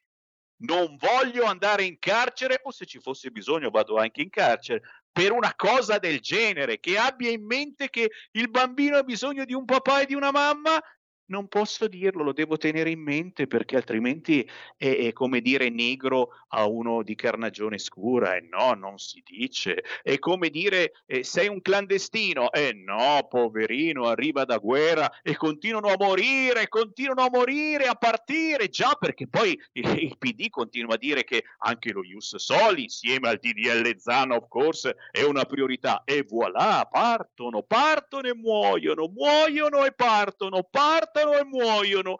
Non 0.59 0.97
voglio 0.97 1.45
andare 1.45 1.83
in 1.83 1.99
carcere 1.99 2.59
o 2.63 2.71
se 2.71 2.85
ci 2.85 2.99
fosse 2.99 3.29
bisogno 3.29 3.69
vado 3.69 3.97
anche 3.97 4.21
in 4.21 4.29
carcere, 4.29 4.81
per 5.11 5.31
una 5.31 5.53
cosa 5.55 5.97
del 5.97 6.19
genere, 6.19 6.79
che 6.79 6.97
abbia 6.97 7.29
in 7.29 7.45
mente 7.45 7.89
che 7.89 8.11
il 8.31 8.49
bambino 8.49 8.97
ha 8.97 9.03
bisogno 9.03 9.45
di 9.45 9.53
un 9.53 9.65
papà 9.65 10.01
e 10.01 10.05
di 10.05 10.13
una 10.13 10.31
mamma 10.31 10.81
non 11.27 11.47
posso 11.47 11.87
dirlo, 11.87 12.23
lo 12.23 12.33
devo 12.33 12.57
tenere 12.57 12.89
in 12.89 13.01
mente 13.01 13.47
perché 13.47 13.75
altrimenti 13.75 14.47
è, 14.77 14.95
è 15.07 15.13
come 15.13 15.41
dire 15.41 15.69
negro 15.69 16.29
a 16.49 16.65
uno 16.67 17.03
di 17.03 17.15
carnagione 17.15 17.77
scura. 17.77 18.35
E 18.35 18.37
eh 18.37 18.47
no, 18.49 18.73
non 18.73 18.97
si 18.97 19.21
dice. 19.25 19.83
È 20.01 20.17
come 20.19 20.49
dire 20.49 20.93
eh, 21.05 21.23
sei 21.23 21.47
un 21.47 21.61
clandestino. 21.61 22.51
E 22.51 22.67
eh 22.67 22.73
no, 22.73 23.27
poverino, 23.29 24.07
arriva 24.07 24.45
da 24.45 24.57
guerra 24.57 25.11
e 25.21 25.35
continuano 25.35 25.87
a 25.87 25.95
morire, 25.97 26.67
continuano 26.67 27.23
a 27.23 27.29
morire, 27.31 27.85
a 27.85 27.95
partire. 27.95 28.69
Già 28.69 28.95
perché 28.97 29.27
poi 29.27 29.59
il, 29.73 30.15
PD 30.17 30.49
continua 30.49 30.95
a 30.95 30.97
dire 30.97 31.23
che 31.23 31.43
anche 31.59 31.91
lo 31.91 32.03
Ius 32.03 32.35
Soli 32.37 32.83
insieme 32.83 33.27
al 33.27 33.37
DDL 33.37 33.97
Zan, 33.97 34.31
of 34.31 34.47
course, 34.47 34.95
è 35.11 35.23
una 35.23 35.43
priorità. 35.43 36.03
E 36.05 36.25
voilà, 36.27 36.87
partono, 36.89 37.63
partono 37.63 38.27
e 38.27 38.33
muoiono, 38.33 39.07
muoiono 39.07 39.85
e 39.85 39.91
partono, 39.91 40.63
partono 40.63 41.16
partono 41.17 41.37
e 41.37 41.45
muoiono. 41.45 42.17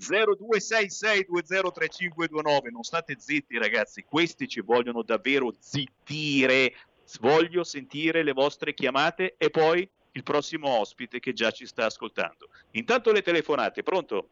0266203529 0.00 2.70
non 2.70 2.82
state 2.82 3.16
zitti 3.18 3.58
ragazzi. 3.58 4.04
Questi 4.04 4.48
ci 4.48 4.60
vogliono 4.60 5.02
davvero 5.02 5.52
zittire. 5.58 6.72
Voglio 7.20 7.62
sentire 7.62 8.22
le 8.22 8.32
vostre 8.32 8.72
chiamate 8.72 9.34
e 9.36 9.50
poi 9.50 9.86
il 10.12 10.22
prossimo 10.22 10.78
ospite 10.78 11.20
che 11.20 11.34
già 11.34 11.50
ci 11.50 11.66
sta 11.66 11.84
ascoltando. 11.86 12.48
Intanto 12.72 13.12
le 13.12 13.22
telefonate 13.22 13.82
pronto? 13.82 14.28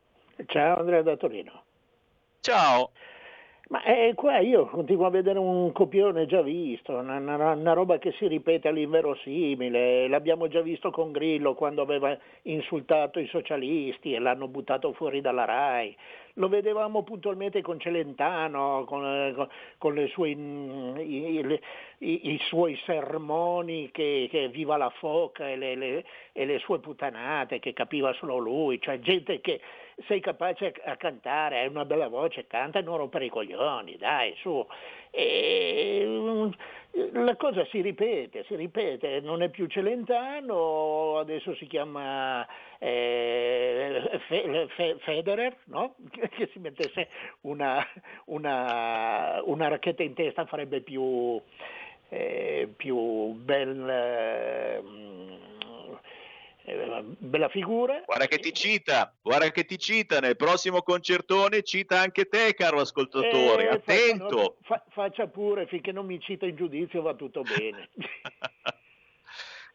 ciao 0.46 0.78
Andrea 0.78 1.02
da 1.02 1.16
Torino. 1.16 1.64
Ciao 2.40 2.92
ma 3.70 3.84
eh, 3.84 4.14
qua 4.16 4.40
io 4.40 4.66
continuo 4.66 5.06
a 5.06 5.10
vedere 5.10 5.38
un 5.38 5.70
copione 5.70 6.26
già 6.26 6.42
visto, 6.42 6.92
una, 6.92 7.18
una, 7.18 7.52
una, 7.52 7.72
roba 7.72 7.98
che 7.98 8.10
si 8.18 8.26
ripete 8.26 8.66
all'inverosimile. 8.66 10.08
L'abbiamo 10.08 10.48
già 10.48 10.60
visto 10.60 10.90
con 10.90 11.12
Grillo 11.12 11.54
quando 11.54 11.80
aveva 11.80 12.18
insultato 12.42 13.20
i 13.20 13.28
socialisti 13.28 14.12
e 14.12 14.18
l'hanno 14.18 14.48
buttato 14.48 14.92
fuori 14.92 15.20
dalla 15.20 15.44
RAI. 15.44 15.96
Lo 16.34 16.48
vedevamo 16.48 17.04
puntualmente 17.04 17.62
con 17.62 17.78
Celentano, 17.78 18.84
con, 18.86 19.32
con, 19.36 19.48
con 19.78 20.08
sue, 20.08 20.30
i, 20.30 20.36
i, 20.36 21.60
i, 21.98 22.32
i, 22.32 22.38
suoi 22.48 22.76
sermoni 22.84 23.90
che, 23.92 24.26
che 24.30 24.48
viva 24.48 24.76
la 24.76 24.90
foca 24.90 25.48
e 25.48 25.56
le, 25.56 25.76
le, 25.76 26.04
e 26.32 26.44
le 26.44 26.58
sue 26.58 26.80
puttanate 26.80 27.60
che 27.60 27.72
capiva 27.72 28.12
solo 28.14 28.38
lui, 28.38 28.80
cioè 28.80 28.98
gente 28.98 29.40
che 29.40 29.60
sei 30.06 30.20
capace 30.20 30.74
a 30.84 30.96
cantare, 30.96 31.60
hai 31.60 31.68
una 31.68 31.84
bella 31.84 32.08
voce, 32.08 32.46
canta 32.46 32.78
e 32.78 32.82
non 32.82 32.96
rompere 32.96 33.26
i 33.26 33.30
coglioni, 33.30 33.96
dai, 33.96 34.34
su. 34.40 34.66
E, 35.10 36.04
mm, 36.06 36.50
la 37.12 37.36
cosa 37.36 37.64
si 37.66 37.80
ripete, 37.80 38.44
si 38.44 38.56
ripete, 38.56 39.20
non 39.20 39.42
è 39.42 39.48
più 39.48 39.66
Celentano, 39.66 41.18
adesso 41.18 41.54
si 41.54 41.66
chiama 41.66 42.46
eh, 42.78 44.20
Fe, 44.26 44.66
Fe, 44.74 44.96
Federer, 45.00 45.56
no? 45.66 45.94
che 46.10 46.48
si 46.52 46.58
mettesse 46.58 47.08
una, 47.42 47.84
una, 48.26 49.40
una, 49.44 49.68
racchetta 49.68 50.02
in 50.02 50.14
testa 50.14 50.46
farebbe 50.46 50.80
più, 50.80 51.40
eh, 52.08 52.68
più 52.76 53.32
bel... 53.34 53.88
Eh, 53.88 54.80
eh, 54.80 55.49
bella 57.18 57.48
figura. 57.48 58.02
Guarda 58.04 58.26
che 58.26 58.38
ti 58.38 58.52
cita, 58.52 59.14
guarda 59.22 59.50
che 59.50 59.64
ti 59.64 59.78
cita, 59.78 60.20
nel 60.20 60.36
prossimo 60.36 60.82
concertone 60.82 61.62
cita 61.62 62.00
anche 62.00 62.26
te, 62.26 62.54
caro 62.54 62.80
ascoltatore, 62.80 63.64
eh, 63.64 63.68
attento. 63.68 64.56
Fa, 64.62 64.84
faccia 64.90 65.26
pure, 65.26 65.66
finché 65.66 65.92
non 65.92 66.06
mi 66.06 66.20
cita 66.20 66.46
in 66.46 66.56
giudizio 66.56 67.02
va 67.02 67.14
tutto 67.14 67.42
bene. 67.42 67.88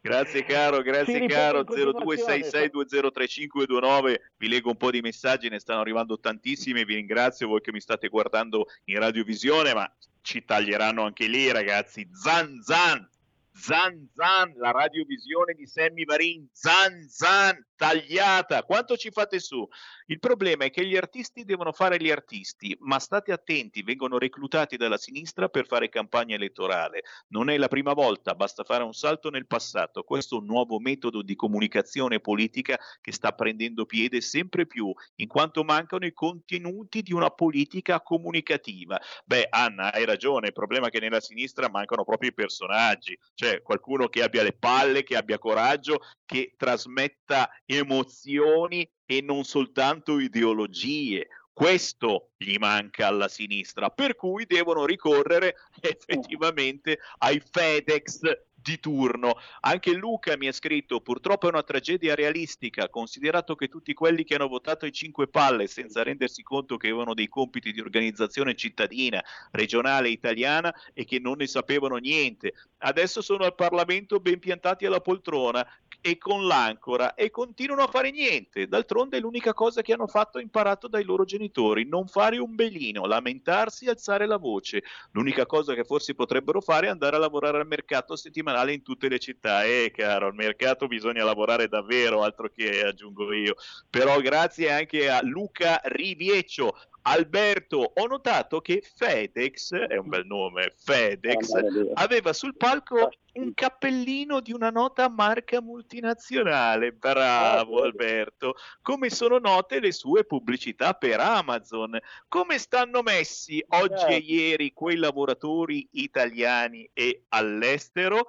Grazie 0.06 0.44
caro, 0.44 0.84
grazie 0.84 1.26
caro 1.26 1.62
0266203529. 1.62 4.16
Vi 4.38 4.48
leggo 4.48 4.70
un 4.70 4.78
po' 4.78 4.92
di 4.92 5.02
messaggi, 5.02 5.50
ne 5.50 5.58
stanno 5.58 5.82
arrivando 5.82 6.20
tantissimi, 6.20 6.86
vi 6.86 6.94
ringrazio 6.94 7.48
voi 7.48 7.60
che 7.60 7.72
mi 7.72 7.80
state 7.80 8.08
guardando 8.10 8.68
in 8.84 9.00
radiovisione, 9.00 9.74
ma 9.74 9.92
ci 10.22 10.46
taglieranno 10.46 11.04
anche 11.04 11.26
lì 11.26 11.52
ragazzi. 11.52 12.08
Zan 12.12 12.62
zan, 12.62 13.10
Zan 13.58 14.10
Zan, 14.14 14.54
la 14.58 14.72
radiovisione 14.72 15.54
di 15.54 15.66
Sammy 15.66 16.04
Varin, 16.04 16.48
Zan 16.52 17.08
Zan, 17.08 17.66
tagliata. 17.76 18.64
Quanto 18.64 18.98
ci 18.98 19.12
fate 19.12 19.40
su? 19.40 19.66
Il 20.08 20.20
problema 20.20 20.66
è 20.66 20.70
che 20.70 20.86
gli 20.86 20.96
artisti 20.96 21.46
devono 21.46 21.72
fare 21.72 21.98
gli 21.98 22.12
artisti, 22.12 22.76
ma 22.82 23.00
state 23.00 23.32
attenti, 23.32 23.82
vengono 23.82 24.18
reclutati 24.18 24.78
dalla 24.78 24.98
sinistra 24.98 25.48
per 25.48 25.68
fare 25.68 25.90
campagna 25.90 26.36
elettorale. 26.36 27.04
Non 27.30 27.50
è 27.50 27.58
la 27.58 27.68
prima 27.68 27.94
volta, 27.94 28.36
basta 28.36 28.64
fare 28.64 28.84
un 28.84 28.94
salto 28.94 29.30
nel 29.30 29.48
passato. 29.48 30.04
Questo 30.04 30.36
è 30.36 30.40
un 30.40 30.46
nuovo 30.46 30.80
metodo 30.80 31.22
di 31.22 31.36
comunicazione 31.36 32.20
politica 32.20 32.78
che 33.02 33.12
sta 33.12 33.32
prendendo 33.32 33.86
piede 33.86 34.22
sempre 34.22 34.66
più, 34.68 34.94
in 35.16 35.28
quanto 35.28 35.64
mancano 35.64 36.06
i 36.06 36.14
contenuti 36.14 37.02
di 37.02 37.14
una 37.14 37.30
politica 37.30 38.02
comunicativa. 38.02 39.00
Beh, 39.26 39.48
Anna, 39.50 39.94
hai 39.94 40.06
ragione, 40.06 40.48
il 40.48 40.54
problema 40.54 40.88
è 40.88 40.90
che 40.90 41.00
nella 41.00 41.22
sinistra 41.22 41.70
mancano 41.70 42.04
proprio 42.04 42.30
i 42.30 42.34
personaggi, 42.34 43.18
cioè 43.34 43.45
qualcuno 43.64 44.08
che 44.08 44.24
abbia 44.24 44.44
le 44.44 44.54
palle, 44.54 45.04
che 45.04 45.16
abbia 45.16 45.38
coraggio, 45.38 46.00
che 46.26 46.54
trasmetta 46.58 47.50
emozioni 47.66 48.90
e 49.06 49.22
non 49.22 49.44
soltanto 49.44 50.20
ideologie. 50.20 51.28
Questo 51.54 52.32
gli 52.38 52.58
manca 52.58 53.08
alla 53.08 53.30
sinistra, 53.30 53.90
per 53.90 54.16
cui 54.16 54.46
devono 54.46 54.86
ricorrere 54.86 55.56
effettivamente 55.80 57.00
ai 57.20 57.42
FedEx 57.50 58.20
di 58.66 58.80
turno. 58.80 59.38
Anche 59.62 59.94
Luca 59.94 60.36
mi 60.38 60.48
ha 60.48 60.52
scritto: 60.52 61.00
purtroppo 61.00 61.46
è 61.46 61.52
una 61.52 61.62
tragedia 61.62 62.16
realistica, 62.16 62.90
considerato 62.90 63.54
che 63.54 63.68
tutti 63.68 63.94
quelli 63.94 64.24
che 64.24 64.34
hanno 64.34 64.48
votato 64.48 64.88
i 64.88 64.92
cinque 64.92 65.28
palle 65.28 65.68
senza 65.68 66.02
rendersi 66.02 66.42
conto 66.42 66.78
che 66.78 66.88
avevano 66.88 67.14
dei 67.14 67.28
compiti 67.28 67.72
di 67.72 67.80
organizzazione 67.80 68.56
cittadina, 68.56 69.24
regionale, 69.52 70.10
italiana 70.10 70.74
e 70.94 71.06
che 71.06 71.20
non 71.20 71.36
ne 71.38 71.46
sapevano 71.46 71.98
niente, 71.98 72.54
adesso 72.80 73.22
sono 73.22 73.44
al 73.44 73.54
Parlamento 73.54 74.20
ben 74.20 74.40
piantati 74.40 74.88
alla 74.88 75.02
poltrona 75.02 75.66
e 76.06 76.20
con 76.20 76.46
l'ancora 76.46 77.16
e 77.16 77.32
continuano 77.32 77.82
a 77.82 77.88
fare 77.88 78.12
niente. 78.12 78.68
D'altronde 78.68 79.18
è 79.18 79.20
l'unica 79.20 79.56
cosa 79.56 79.82
che 79.82 79.92
hanno 79.92 80.06
fatto 80.06 80.38
imparato 80.38 80.88
dai 80.88 81.04
loro 81.04 81.24
genitori, 81.26 81.88
non 81.88 82.06
fare 82.06 82.38
un 82.38 82.54
belino, 82.54 83.08
lamentarsi, 83.08 83.88
alzare 83.90 84.28
la 84.28 84.38
voce. 84.38 84.84
L'unica 85.14 85.48
cosa 85.48 85.74
che 85.74 85.84
forse 85.84 86.14
potrebbero 86.14 86.62
fare 86.62 86.86
è 86.86 86.90
andare 86.92 87.16
a 87.16 87.20
lavorare 87.20 87.58
al 87.58 87.66
mercato 87.66 88.16
settimanale 88.16 88.74
in 88.74 88.84
tutte 88.84 89.10
le 89.10 89.18
città. 89.18 89.64
Eh, 89.64 89.92
caro, 89.92 90.28
al 90.28 90.36
mercato 90.36 90.86
bisogna 90.86 91.24
lavorare 91.24 91.68
davvero, 91.68 92.22
altro 92.22 92.52
che 92.56 92.84
aggiungo 92.84 93.34
io. 93.34 93.56
Però 93.90 94.20
grazie 94.20 94.72
anche 94.72 95.10
a 95.10 95.22
Luca 95.24 95.82
Rivieccio, 95.86 96.78
Alberto, 97.08 97.92
ho 97.96 98.08
notato 98.08 98.62
che 98.62 98.82
FedEx, 98.82 99.74
è 99.76 99.98
un 99.98 100.10
bel 100.10 100.26
nome, 100.26 100.74
FedEx, 100.76 101.52
aveva 101.94 102.34
sul 102.34 102.58
palco 102.58 103.12
un 103.34 103.54
cappellino 103.54 104.40
di 104.40 104.52
una 104.52 104.72
nota 104.72 105.08
marca 105.08 105.62
multinazionale. 105.62 106.94
Bravo 106.94 107.82
ah, 107.82 107.86
Alberto. 107.86 108.56
Come 108.82 109.12
sono 109.12 109.38
note 109.38 109.80
le 109.80 109.92
sue 109.92 110.26
pubblicità 110.26 110.94
per 110.94 111.20
Amazon? 111.20 112.00
Come 112.28 112.58
stanno 112.58 113.04
messi 113.04 113.64
oggi 113.70 114.06
e 114.06 114.18
ieri 114.18 114.74
quei 114.74 114.96
lavoratori 114.96 115.88
italiani 115.92 116.90
e 116.92 117.26
all'estero? 117.30 118.26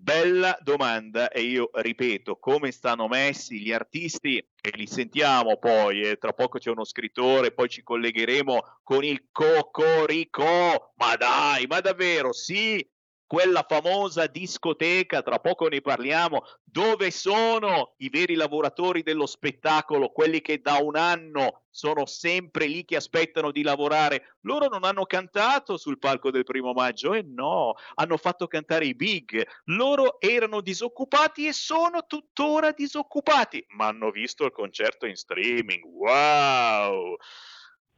Bella 0.00 0.56
domanda 0.62 1.28
e 1.28 1.42
io 1.42 1.70
ripeto, 1.72 2.36
come 2.36 2.70
stanno 2.70 3.08
messi 3.08 3.60
gli 3.60 3.72
artisti 3.72 4.38
e 4.38 4.70
li 4.74 4.86
sentiamo 4.86 5.58
poi, 5.58 6.02
eh, 6.02 6.18
tra 6.18 6.32
poco 6.32 6.58
c'è 6.58 6.70
uno 6.70 6.84
scrittore, 6.84 7.50
poi 7.50 7.68
ci 7.68 7.82
collegheremo 7.82 8.78
con 8.84 9.02
il 9.02 9.26
Cocorico, 9.32 10.92
ma 10.94 11.16
dai, 11.16 11.66
ma 11.66 11.80
davvero, 11.80 12.32
sì, 12.32 12.88
quella 13.28 13.64
famosa 13.68 14.26
discoteca, 14.26 15.20
tra 15.20 15.38
poco 15.38 15.68
ne 15.68 15.82
parliamo, 15.82 16.44
dove 16.64 17.10
sono 17.10 17.94
i 17.98 18.08
veri 18.08 18.34
lavoratori 18.34 19.02
dello 19.02 19.26
spettacolo, 19.26 20.08
quelli 20.08 20.40
che 20.40 20.62
da 20.62 20.78
un 20.78 20.96
anno 20.96 21.64
sono 21.68 22.06
sempre 22.06 22.66
lì 22.66 22.86
che 22.86 22.96
aspettano 22.96 23.50
di 23.50 23.62
lavorare. 23.62 24.36
Loro 24.40 24.68
non 24.68 24.82
hanno 24.82 25.04
cantato 25.04 25.76
sul 25.76 25.98
palco 25.98 26.30
del 26.30 26.44
primo 26.44 26.72
maggio 26.72 27.12
e 27.12 27.18
eh 27.18 27.22
no, 27.22 27.74
hanno 27.96 28.16
fatto 28.16 28.46
cantare 28.46 28.86
i 28.86 28.94
big. 28.94 29.46
Loro 29.64 30.18
erano 30.20 30.62
disoccupati 30.62 31.46
e 31.46 31.52
sono 31.52 32.06
tuttora 32.06 32.72
disoccupati, 32.72 33.62
ma 33.76 33.88
hanno 33.88 34.10
visto 34.10 34.46
il 34.46 34.52
concerto 34.52 35.04
in 35.04 35.16
streaming. 35.16 35.84
Wow! 35.84 37.16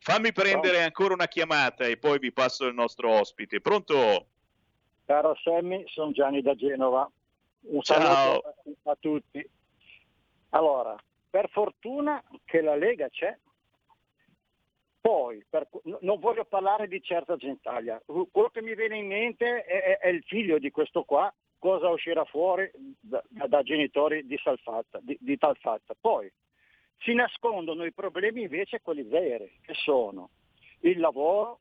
Fammi 0.00 0.32
prendere 0.32 0.82
ancora 0.82 1.14
una 1.14 1.28
chiamata 1.28 1.84
e 1.84 1.98
poi 1.98 2.18
vi 2.18 2.32
passo 2.32 2.66
il 2.66 2.74
nostro 2.74 3.10
ospite. 3.10 3.60
Pronto? 3.60 4.29
Caro 5.10 5.34
Sammy, 5.42 5.82
sono 5.88 6.12
Gianni 6.12 6.40
da 6.40 6.54
Genova. 6.54 7.10
Un 7.62 7.82
saluto 7.82 8.54
a 8.84 8.96
tutti. 9.00 9.44
Allora, 10.50 10.94
per 11.28 11.50
fortuna 11.50 12.22
che 12.44 12.60
la 12.60 12.76
Lega 12.76 13.08
c'è, 13.08 13.36
Poi, 15.00 15.44
per, 15.50 15.66
non 16.02 16.20
voglio 16.20 16.44
parlare 16.44 16.86
di 16.86 17.02
certa 17.02 17.34
gentaglia, 17.34 18.00
quello 18.06 18.50
che 18.50 18.62
mi 18.62 18.76
viene 18.76 18.98
in 18.98 19.08
mente 19.08 19.64
è, 19.64 19.82
è, 19.82 19.98
è 19.98 20.08
il 20.10 20.22
figlio 20.22 20.60
di 20.60 20.70
questo 20.70 21.02
qua, 21.02 21.34
cosa 21.58 21.88
uscirà 21.88 22.24
fuori 22.26 22.70
da, 23.00 23.20
da 23.48 23.62
genitori 23.64 24.24
di, 24.24 24.38
salfatta, 24.40 25.00
di, 25.02 25.18
di 25.18 25.36
tal 25.38 25.56
fatta. 25.56 25.92
Poi 26.00 26.30
si 26.98 27.14
nascondono 27.14 27.84
i 27.84 27.92
problemi 27.92 28.42
invece 28.42 28.80
quelli 28.80 29.02
veri, 29.02 29.58
che 29.60 29.74
sono 29.74 30.30
il 30.82 31.00
lavoro 31.00 31.58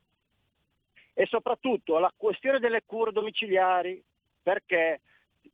e 1.20 1.26
soprattutto 1.26 2.00
la 2.00 2.14
questione 2.16 2.60
delle 2.60 2.84
cure 2.86 3.12
domiciliari, 3.12 4.02
perché 4.42 5.02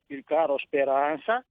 il 0.06 0.22
caro 0.22 0.58
Speranza 0.58 1.44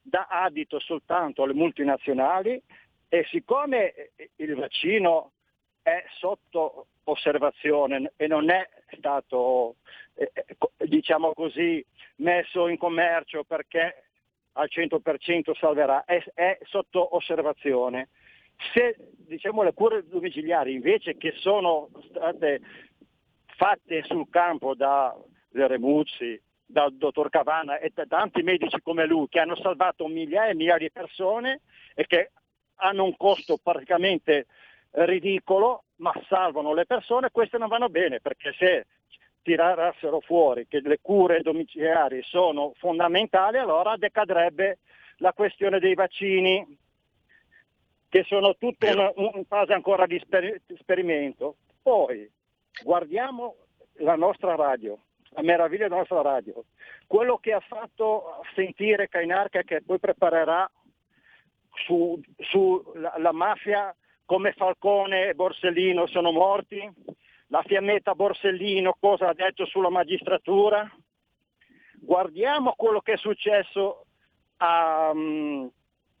dà 0.00 0.28
adito 0.30 0.78
soltanto 0.80 1.42
alle 1.42 1.52
multinazionali 1.52 2.58
e 3.06 3.26
siccome 3.28 4.12
il 4.36 4.54
vaccino 4.54 5.32
è 5.82 6.02
sotto 6.16 6.86
osservazione 7.04 8.12
e 8.16 8.26
non 8.28 8.48
è 8.48 8.66
stato, 8.96 9.76
eh, 10.14 10.32
diciamo 10.78 11.34
così, 11.34 11.84
messo 12.16 12.66
in 12.66 12.78
commercio 12.78 13.44
perché 13.44 14.04
al 14.52 14.70
100% 14.72 15.54
salverà, 15.58 16.06
è, 16.06 16.24
è 16.32 16.58
sotto 16.62 17.14
osservazione. 17.14 18.08
Se 18.72 18.96
diciamo, 19.18 19.62
le 19.62 19.74
cure 19.74 20.06
domiciliari 20.06 20.72
invece 20.72 21.18
che 21.18 21.32
sono 21.36 21.90
state 22.08 22.60
fatte 23.60 24.02
sul 24.04 24.26
campo 24.30 24.74
da 24.74 25.14
Remuzzi, 25.52 26.40
dal 26.64 26.94
dottor 26.94 27.28
Cavana 27.28 27.78
e 27.78 27.90
da 27.92 28.06
tanti 28.06 28.42
medici 28.42 28.80
come 28.80 29.04
lui 29.04 29.28
che 29.28 29.38
hanno 29.38 29.54
salvato 29.56 30.06
migliaia 30.06 30.52
e 30.52 30.54
migliaia 30.54 30.78
di 30.78 30.90
persone 30.90 31.60
e 31.94 32.06
che 32.06 32.30
hanno 32.76 33.04
un 33.04 33.14
costo 33.18 33.58
praticamente 33.62 34.46
ridicolo, 34.92 35.84
ma 35.96 36.10
salvano 36.26 36.72
le 36.72 36.86
persone, 36.86 37.28
queste 37.30 37.58
non 37.58 37.68
vanno 37.68 37.90
bene 37.90 38.20
perché 38.20 38.54
se 38.56 38.86
tirassero 39.42 40.20
fuori 40.20 40.66
che 40.66 40.80
le 40.80 40.98
cure 41.02 41.42
domiciliari 41.42 42.22
sono 42.22 42.72
fondamentali, 42.78 43.58
allora 43.58 43.98
decadrebbe 43.98 44.78
la 45.18 45.34
questione 45.34 45.80
dei 45.80 45.92
vaccini, 45.92 46.78
che 48.08 48.24
sono 48.26 48.56
tutto 48.56 48.86
in 48.86 49.44
fase 49.46 49.74
ancora 49.74 50.06
di 50.06 50.18
sper- 50.18 50.62
esperimento. 50.66 51.56
Poi 51.82 52.26
guardiamo 52.82 53.56
la 53.98 54.16
nostra 54.16 54.54
radio, 54.54 54.98
la 55.30 55.42
meraviglia 55.42 55.84
della 55.84 56.00
nostra 56.00 56.22
radio, 56.22 56.64
quello 57.06 57.38
che 57.38 57.52
ha 57.52 57.60
fatto 57.60 58.40
sentire 58.54 59.08
Cainarca 59.08 59.62
che 59.62 59.82
poi 59.82 59.98
preparerà 59.98 60.70
su, 61.86 62.20
su 62.38 62.82
mafia 63.32 63.94
come 64.24 64.52
Falcone 64.52 65.28
e 65.28 65.34
Borsellino 65.34 66.06
sono 66.06 66.30
morti, 66.30 66.88
la 67.48 67.62
fiammetta 67.62 68.14
Borsellino 68.14 68.96
cosa 68.98 69.28
ha 69.28 69.34
detto 69.34 69.66
sulla 69.66 69.90
magistratura, 69.90 70.88
guardiamo 72.00 72.74
quello 72.76 73.00
che 73.00 73.14
è 73.14 73.16
successo 73.16 74.06
a, 74.58 75.10
um, 75.12 75.70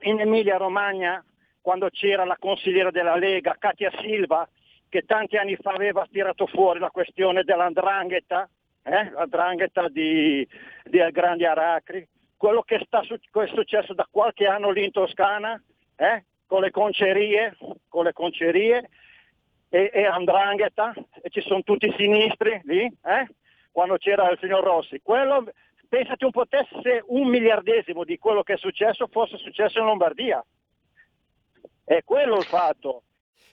in 0.00 0.20
Emilia 0.20 0.56
Romagna 0.56 1.24
quando 1.60 1.88
c'era 1.90 2.24
la 2.24 2.36
consigliera 2.38 2.90
della 2.90 3.16
Lega, 3.16 3.56
Katia 3.58 3.92
Silva, 4.00 4.48
che 4.90 5.02
tanti 5.06 5.36
anni 5.36 5.56
fa 5.56 5.70
aveva 5.70 6.06
tirato 6.10 6.46
fuori 6.46 6.80
la 6.80 6.90
questione 6.90 7.44
dell'andrangheta, 7.44 8.46
eh? 8.82 9.10
l'andrangheta 9.10 9.88
di, 9.88 10.46
di 10.84 10.98
Grandi 11.12 11.46
Aracri, 11.46 12.06
quello 12.36 12.62
che, 12.62 12.82
sta, 12.84 13.00
che, 13.00 13.42
è 13.42 13.46
successo 13.46 13.94
da 13.94 14.06
qualche 14.10 14.46
anno 14.46 14.70
lì 14.70 14.84
in 14.84 14.90
Toscana, 14.90 15.62
eh? 15.96 16.24
con 16.44 16.60
le 16.62 16.70
concerie, 16.72 17.56
con 17.88 18.04
le 18.04 18.12
concerie 18.12 18.90
e, 19.68 19.90
e 19.94 20.04
Andrangheta, 20.04 20.92
e 21.22 21.30
ci 21.30 21.40
sono 21.40 21.62
tutti 21.62 21.86
i 21.86 21.94
sinistri 21.96 22.60
lì, 22.64 22.82
eh? 22.82 23.28
quando 23.70 23.96
c'era 23.96 24.28
il 24.30 24.38
signor 24.40 24.64
Rossi. 24.64 25.00
Quello, 25.00 25.46
pensate 25.88 26.24
un 26.24 26.32
po' 26.32 26.46
te 26.46 26.66
se 26.82 27.04
un 27.06 27.28
miliardesimo 27.28 28.02
di 28.02 28.18
quello 28.18 28.42
che 28.42 28.54
è 28.54 28.58
successo 28.58 29.06
fosse 29.06 29.36
successo 29.36 29.78
in 29.78 29.84
Lombardia. 29.84 30.44
È 31.84 32.02
quello 32.02 32.38
il 32.38 32.44
fatto. 32.44 33.04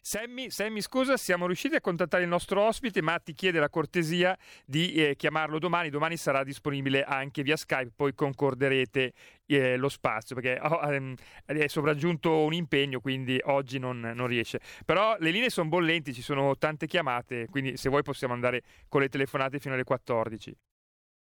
Sammy, 0.01 0.49
Sammy, 0.49 0.81
scusa, 0.81 1.17
siamo 1.17 1.45
riusciti 1.45 1.75
a 1.75 1.81
contattare 1.81 2.23
il 2.23 2.29
nostro 2.29 2.61
ospite, 2.61 3.01
ma 3.01 3.19
ti 3.19 3.33
chiede 3.33 3.59
la 3.59 3.69
cortesia 3.69 4.37
di 4.65 4.93
eh, 4.93 5.15
chiamarlo 5.15 5.59
domani. 5.59 5.89
Domani 5.89 6.17
sarà 6.17 6.43
disponibile 6.43 7.03
anche 7.03 7.43
via 7.43 7.57
Skype, 7.57 7.91
poi 7.95 8.13
concorderete 8.13 9.13
eh, 9.45 9.77
lo 9.77 9.89
spazio, 9.89 10.35
perché 10.35 10.59
oh, 10.61 10.93
ehm, 10.93 11.15
è 11.45 11.67
sopraggiunto 11.67 12.43
un 12.43 12.53
impegno, 12.53 12.99
quindi 12.99 13.39
oggi 13.45 13.79
non, 13.79 13.99
non 13.99 14.27
riesce. 14.27 14.59
Però 14.85 15.15
le 15.19 15.31
linee 15.31 15.49
sono 15.49 15.69
bollenti, 15.69 16.13
ci 16.13 16.21
sono 16.21 16.57
tante 16.57 16.87
chiamate, 16.87 17.47
quindi 17.49 17.77
se 17.77 17.89
vuoi 17.89 18.03
possiamo 18.03 18.33
andare 18.33 18.63
con 18.87 19.01
le 19.01 19.09
telefonate 19.09 19.59
fino 19.59 19.73
alle 19.73 19.83
14. 19.83 20.55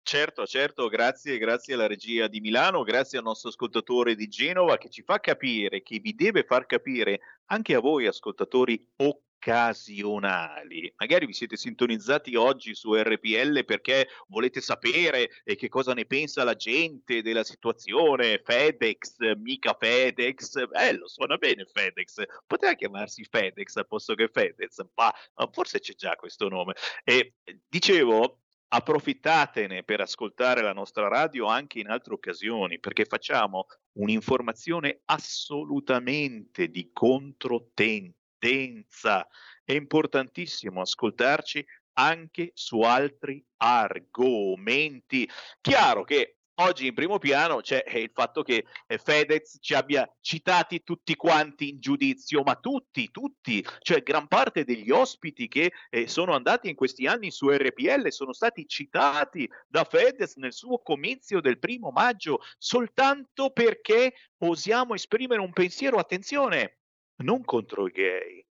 Certo, 0.06 0.44
certo, 0.44 0.88
grazie, 0.88 1.38
grazie 1.38 1.72
alla 1.72 1.86
regia 1.86 2.28
di 2.28 2.40
Milano, 2.40 2.82
grazie 2.82 3.16
al 3.16 3.24
nostro 3.24 3.48
ascoltatore 3.48 4.14
di 4.14 4.28
Genova 4.28 4.76
che 4.76 4.90
ci 4.90 5.02
fa 5.02 5.18
capire, 5.18 5.82
che 5.82 5.98
vi 5.98 6.14
deve 6.14 6.44
far 6.44 6.66
capire 6.66 7.20
anche 7.46 7.74
a 7.74 7.80
voi 7.80 8.06
ascoltatori 8.06 8.86
occasionali. 8.96 10.92
Magari 10.98 11.24
vi 11.24 11.32
siete 11.32 11.56
sintonizzati 11.56 12.36
oggi 12.36 12.74
su 12.74 12.94
RPL 12.94 13.64
perché 13.64 14.08
volete 14.28 14.60
sapere 14.60 15.30
eh, 15.42 15.56
che 15.56 15.70
cosa 15.70 15.94
ne 15.94 16.04
pensa 16.04 16.44
la 16.44 16.54
gente 16.54 17.22
della 17.22 17.42
situazione, 17.42 18.42
FedEx, 18.44 19.16
mica 19.36 19.74
FedEx, 19.74 20.66
bello, 20.66 21.08
suona 21.08 21.38
bene 21.38 21.64
FedEx, 21.64 22.24
poteva 22.46 22.74
chiamarsi 22.74 23.24
FedEx 23.24 23.76
al 23.76 23.86
posto 23.86 24.14
che 24.14 24.28
Fedez, 24.28 24.84
ma, 24.96 25.10
ma 25.36 25.48
forse 25.50 25.80
c'è 25.80 25.94
già 25.94 26.14
questo 26.16 26.48
nome. 26.50 26.74
E 27.04 27.36
dicevo, 27.66 28.40
approfittatene 28.68 29.84
per 29.84 30.00
ascoltare 30.00 30.62
la 30.62 30.72
nostra 30.72 31.08
radio 31.08 31.46
anche 31.46 31.78
in 31.78 31.88
altre 31.88 32.14
occasioni, 32.14 32.80
perché 32.80 33.04
facciamo 33.04 33.66
un'informazione 33.98 35.02
assolutamente 35.04 36.68
di 36.68 36.90
controtendenza. 36.92 39.26
È 39.62 39.72
importantissimo 39.72 40.80
ascoltarci 40.80 41.64
anche 41.94 42.50
su 42.54 42.80
altri 42.80 43.44
argomenti. 43.58 45.28
Chiaro 45.60 46.04
che 46.04 46.38
Oggi 46.58 46.86
in 46.86 46.94
primo 46.94 47.18
piano 47.18 47.56
c'è 47.56 47.82
eh, 47.84 48.02
il 48.02 48.10
fatto 48.14 48.42
che 48.42 48.64
eh, 48.86 48.98
Fedez 48.98 49.58
ci 49.60 49.74
abbia 49.74 50.08
citati 50.20 50.84
tutti 50.84 51.16
quanti 51.16 51.70
in 51.70 51.80
giudizio, 51.80 52.42
ma 52.44 52.54
tutti, 52.54 53.10
tutti, 53.10 53.64
cioè 53.80 54.04
gran 54.04 54.28
parte 54.28 54.62
degli 54.62 54.92
ospiti 54.92 55.48
che 55.48 55.72
eh, 55.90 56.06
sono 56.06 56.32
andati 56.32 56.68
in 56.68 56.76
questi 56.76 57.08
anni 57.08 57.32
su 57.32 57.50
RPL 57.50 58.08
sono 58.12 58.32
stati 58.32 58.68
citati 58.68 59.50
da 59.66 59.82
Fedez 59.82 60.36
nel 60.36 60.52
suo 60.52 60.78
comizio 60.78 61.40
del 61.40 61.58
primo 61.58 61.90
maggio 61.90 62.40
soltanto 62.56 63.50
perché 63.50 64.14
osiamo 64.38 64.94
esprimere 64.94 65.40
un 65.40 65.52
pensiero, 65.52 65.98
attenzione, 65.98 66.78
non 67.24 67.42
contro 67.42 67.88
i 67.88 67.90
gay, 67.90 68.46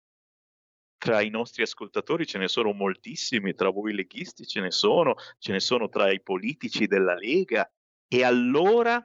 tra 0.97 1.21
i 1.21 1.29
nostri 1.29 1.61
ascoltatori 1.61 2.25
ce 2.25 2.39
ne 2.39 2.47
sono 2.47 2.73
moltissimi, 2.73 3.53
tra 3.53 3.69
voi 3.69 3.93
leghisti 3.93 4.47
ce 4.47 4.59
ne 4.59 4.71
sono, 4.71 5.13
ce 5.37 5.51
ne 5.51 5.59
sono 5.59 5.87
tra 5.87 6.11
i 6.11 6.19
politici 6.19 6.87
della 6.87 7.13
Lega, 7.13 7.69
e 8.13 8.25
allora 8.25 9.01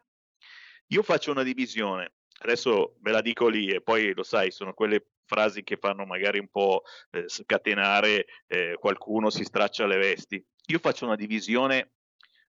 io 0.89 1.03
faccio 1.05 1.31
una 1.31 1.45
divisione, 1.45 2.15
adesso 2.41 2.97
ve 2.99 3.13
la 3.13 3.21
dico 3.21 3.47
lì 3.47 3.69
e 3.69 3.81
poi 3.81 4.13
lo 4.13 4.25
sai, 4.25 4.51
sono 4.51 4.75
quelle 4.75 5.11
frasi 5.25 5.63
che 5.63 5.77
fanno 5.77 6.05
magari 6.05 6.41
un 6.41 6.49
po' 6.49 6.83
eh, 7.11 7.29
scatenare 7.29 8.27
eh, 8.49 8.75
qualcuno 8.81 9.31
si 9.31 9.45
straccia 9.45 9.87
le 9.87 9.97
vesti. 9.97 10.45
Io 10.67 10.81
faccio 10.81 11.05
una 11.05 11.15
divisione 11.15 11.93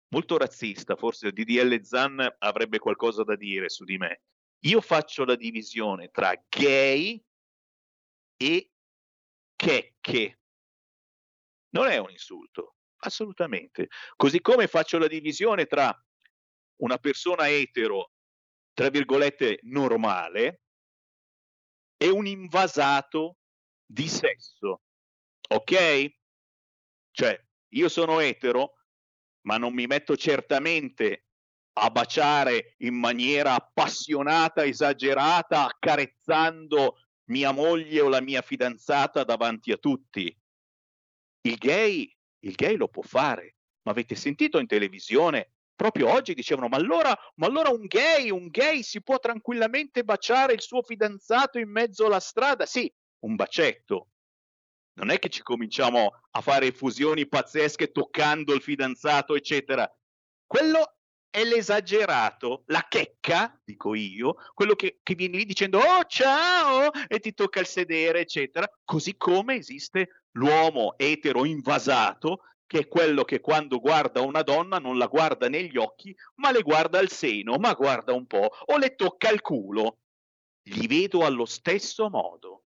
molto 0.09 0.39
razzista, 0.39 0.97
forse 0.97 1.33
DDL 1.33 1.83
Zan 1.83 2.37
avrebbe 2.39 2.79
qualcosa 2.79 3.25
da 3.25 3.37
dire 3.37 3.69
su 3.69 3.85
di 3.85 3.99
me. 3.99 4.23
Io 4.61 4.81
faccio 4.81 5.27
la 5.27 5.37
divisione 5.37 6.09
tra 6.09 6.33
gay 6.49 7.23
e 8.39 8.71
checche. 9.55 10.41
Non 11.75 11.89
è 11.89 11.99
un 11.99 12.11
insulto, 12.11 12.77
assolutamente. 13.01 13.89
Così 14.17 14.41
come 14.41 14.67
faccio 14.67 14.97
la 14.97 15.09
divisione 15.09 15.67
tra 15.67 15.95
una 16.79 16.99
persona 16.99 17.49
etero, 17.49 18.13
tra 18.73 18.89
virgolette, 18.91 19.61
normale, 19.63 20.63
e 21.97 22.09
un 22.09 22.27
invasato 22.27 23.37
di 23.85 24.09
sesso. 24.09 24.83
Ok? 25.49 26.15
Cioè, 27.11 27.45
io 27.71 27.89
sono 27.89 28.21
etero, 28.21 28.75
ma 29.43 29.57
non 29.57 29.73
mi 29.75 29.87
metto 29.87 30.17
certamente 30.17 31.25
a 31.81 31.91
baciare 31.91 32.75
in 32.79 32.95
maniera 32.95 33.55
appassionata, 33.55 34.65
esagerata, 34.65 35.65
accarezzando 35.65 36.99
mia 37.27 37.53
moglie 37.53 38.01
o 38.01 38.09
la 38.09 38.21
mia 38.21 38.43
fidanzata 38.43 39.25
davanti 39.25 39.73
a 39.73 39.77
tutti. 39.77 40.35
Il 41.43 41.57
gay, 41.57 42.17
il 42.41 42.55
gay 42.55 42.77
lo 42.77 42.89
può 42.89 43.03
fare, 43.03 43.57
ma 43.83 43.93
avete 43.93 44.15
sentito 44.15 44.59
in 44.59 44.67
televisione 44.67 45.53
proprio 45.79 46.11
oggi 46.11 46.35
dicevano 46.35 46.67
ma 46.67 46.77
allora, 46.77 47.17
ma 47.37 47.47
allora 47.47 47.69
un 47.71 47.87
gay, 47.87 48.31
un 48.31 48.49
gay 48.49 48.83
si 48.83 49.01
può 49.01 49.21
tranquillamente 49.21 50.03
baciare 50.03 50.53
il 50.53 50.61
suo 50.61 50.83
fidanzato 50.83 51.61
in 51.61 51.71
mezzo 51.71 52.07
alla 52.07 52.19
strada? 52.19 52.67
Sì, 52.67 52.93
un 53.21 53.37
bacetto, 53.37 54.09
non 54.95 55.11
è 55.11 55.21
che 55.21 55.29
ci 55.29 55.41
cominciamo 55.41 56.21
a 56.33 56.41
fare 56.41 56.73
fusioni 56.73 57.29
pazzesche 57.29 57.93
toccando 57.93 58.55
il 58.55 58.61
fidanzato, 58.61 59.37
eccetera. 59.37 59.89
Quello 60.45 60.97
è 61.31 61.45
l'esagerato, 61.45 62.65
la 62.67 62.85
checca, 62.89 63.57
dico 63.63 63.95
io, 63.95 64.35
quello 64.55 64.75
che, 64.75 64.99
che 65.05 65.15
viene 65.15 65.37
lì 65.37 65.45
dicendo 65.45 65.79
oh 65.79 66.05
ciao 66.07 66.91
e 67.07 67.21
ti 67.21 67.35
tocca 67.35 67.61
il 67.61 67.67
sedere, 67.67 68.23
eccetera, 68.23 68.69
così 68.85 69.17
come 69.17 69.55
esiste 69.55 70.25
l'uomo 70.33 70.99
etero 70.99 71.45
invasato 71.45 72.41
che 72.69 72.81
è 72.81 72.87
quello 72.87 73.25
che 73.25 73.41
quando 73.41 73.81
guarda 73.81 74.21
una 74.21 74.43
donna 74.43 74.79
non 74.79 74.99
la 74.99 75.07
guarda 75.07 75.49
negli 75.49 75.79
occhi, 75.79 76.15
ma 76.35 76.53
le 76.53 76.61
guarda 76.61 76.99
al 76.99 77.09
seno, 77.09 77.57
ma 77.57 77.73
guarda 77.73 78.13
un 78.13 78.27
po', 78.27 78.51
o 78.67 78.77
le 78.77 78.95
tocca 78.95 79.31
il 79.31 79.41
culo. 79.41 80.01
Li 80.65 80.87
vedo 80.87 81.25
allo 81.25 81.47
stesso 81.47 82.11
modo. 82.11 82.65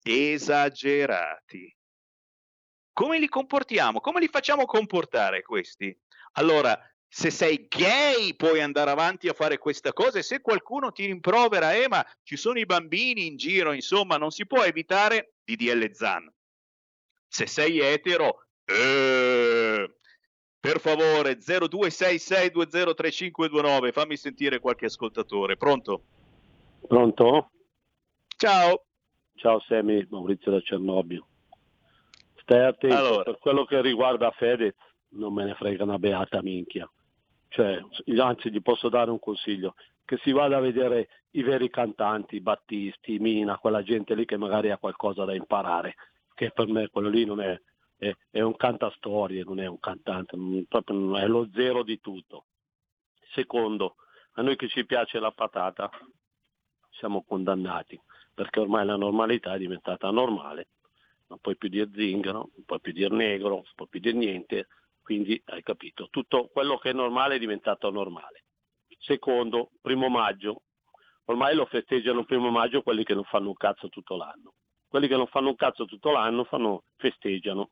Esagerati. 0.00 1.76
Come 2.92 3.18
li 3.18 3.28
comportiamo? 3.28 4.00
Come 4.00 4.20
li 4.20 4.28
facciamo 4.28 4.64
comportare 4.64 5.42
questi? 5.42 5.94
Allora, 6.34 6.78
se 7.08 7.30
sei 7.30 7.66
gay 7.66 8.36
puoi 8.36 8.60
andare 8.60 8.92
avanti 8.92 9.26
a 9.26 9.32
fare 9.32 9.58
questa 9.58 9.92
cosa 9.92 10.20
e 10.20 10.22
se 10.22 10.40
qualcuno 10.40 10.92
ti 10.92 11.06
rimprovera, 11.06 11.74
eh 11.74 11.88
ma 11.88 12.06
ci 12.22 12.36
sono 12.36 12.60
i 12.60 12.66
bambini 12.66 13.26
in 13.26 13.36
giro, 13.36 13.72
insomma, 13.72 14.16
non 14.18 14.30
si 14.30 14.46
può 14.46 14.62
evitare 14.62 15.34
DDL 15.42 15.92
Zan. 15.92 16.32
Se 17.26 17.46
sei 17.46 17.80
etero, 17.80 18.44
eh, 18.70 19.90
per 20.60 20.78
favore 20.80 21.38
0266203529, 21.38 23.92
fammi 23.92 24.16
sentire 24.16 24.60
qualche 24.60 24.86
ascoltatore. 24.86 25.56
Pronto? 25.56 26.02
Pronto? 26.86 27.50
Ciao. 28.36 28.84
Ciao 29.34 29.58
Semi, 29.60 30.06
Maurizio 30.10 30.52
da 30.52 30.60
Cernobbio. 30.60 31.26
Stai 32.42 32.64
attento, 32.64 32.96
Allora. 32.96 33.22
per 33.22 33.38
quello 33.38 33.64
che 33.64 33.80
riguarda 33.80 34.30
Fedez 34.32 34.74
non 35.10 35.32
me 35.32 35.44
ne 35.44 35.54
frega 35.54 35.84
una 35.84 35.98
beata 35.98 36.42
minchia. 36.42 36.90
Cioè, 37.48 37.82
anzi 38.18 38.50
gli 38.50 38.62
posso 38.62 38.88
dare 38.88 39.10
un 39.10 39.18
consiglio, 39.18 39.74
che 40.04 40.18
si 40.22 40.32
vada 40.32 40.58
a 40.58 40.60
vedere 40.60 41.08
i 41.30 41.42
veri 41.42 41.70
cantanti, 41.70 42.40
Battisti, 42.40 43.18
Mina, 43.18 43.58
quella 43.58 43.82
gente 43.82 44.14
lì 44.14 44.24
che 44.24 44.36
magari 44.36 44.70
ha 44.70 44.78
qualcosa 44.78 45.24
da 45.24 45.34
imparare, 45.34 45.96
che 46.34 46.50
per 46.50 46.68
me 46.68 46.88
quello 46.88 47.08
lì 47.08 47.24
non 47.24 47.40
è, 47.40 47.60
è, 48.00 48.16
è 48.30 48.40
un 48.40 48.56
cantastorie, 48.56 49.44
non 49.44 49.60
è 49.60 49.66
un 49.66 49.78
cantante, 49.78 50.36
proprio 50.66 51.16
è 51.18 51.26
lo 51.26 51.48
zero 51.52 51.82
di 51.82 52.00
tutto. 52.00 52.46
Secondo, 53.32 53.96
a 54.32 54.42
noi 54.42 54.56
che 54.56 54.68
ci 54.68 54.86
piace 54.86 55.18
la 55.20 55.30
patata 55.30 55.90
siamo 56.88 57.22
condannati, 57.22 58.00
perché 58.32 58.60
ormai 58.60 58.86
la 58.86 58.96
normalità 58.96 59.54
è 59.54 59.58
diventata 59.58 60.10
normale, 60.10 60.68
non 61.28 61.38
puoi 61.40 61.56
più 61.56 61.68
dire 61.68 61.90
zingaro, 61.92 62.50
non 62.54 62.64
puoi 62.64 62.80
più 62.80 62.92
dire 62.92 63.14
negro, 63.14 63.48
non 63.50 63.64
puoi 63.74 63.88
più 63.88 64.00
dire 64.00 64.16
niente, 64.16 64.68
quindi 65.02 65.40
hai 65.46 65.62
capito, 65.62 66.08
tutto 66.10 66.48
quello 66.48 66.78
che 66.78 66.90
è 66.90 66.94
normale 66.94 67.34
è 67.34 67.38
diventato 67.38 67.90
normale. 67.90 68.44
Secondo, 68.98 69.72
primo 69.80 70.08
maggio, 70.08 70.62
ormai 71.26 71.54
lo 71.54 71.66
festeggiano 71.66 72.24
primo 72.24 72.50
maggio 72.50 72.82
quelli 72.82 73.04
che 73.04 73.14
non 73.14 73.24
fanno 73.24 73.48
un 73.48 73.56
cazzo 73.56 73.88
tutto 73.88 74.16
l'anno. 74.16 74.54
Quelli 74.88 75.06
che 75.06 75.16
non 75.16 75.26
fanno 75.26 75.48
un 75.48 75.56
cazzo 75.56 75.84
tutto 75.84 76.10
l'anno 76.10 76.44
fanno, 76.44 76.84
festeggiano. 76.96 77.70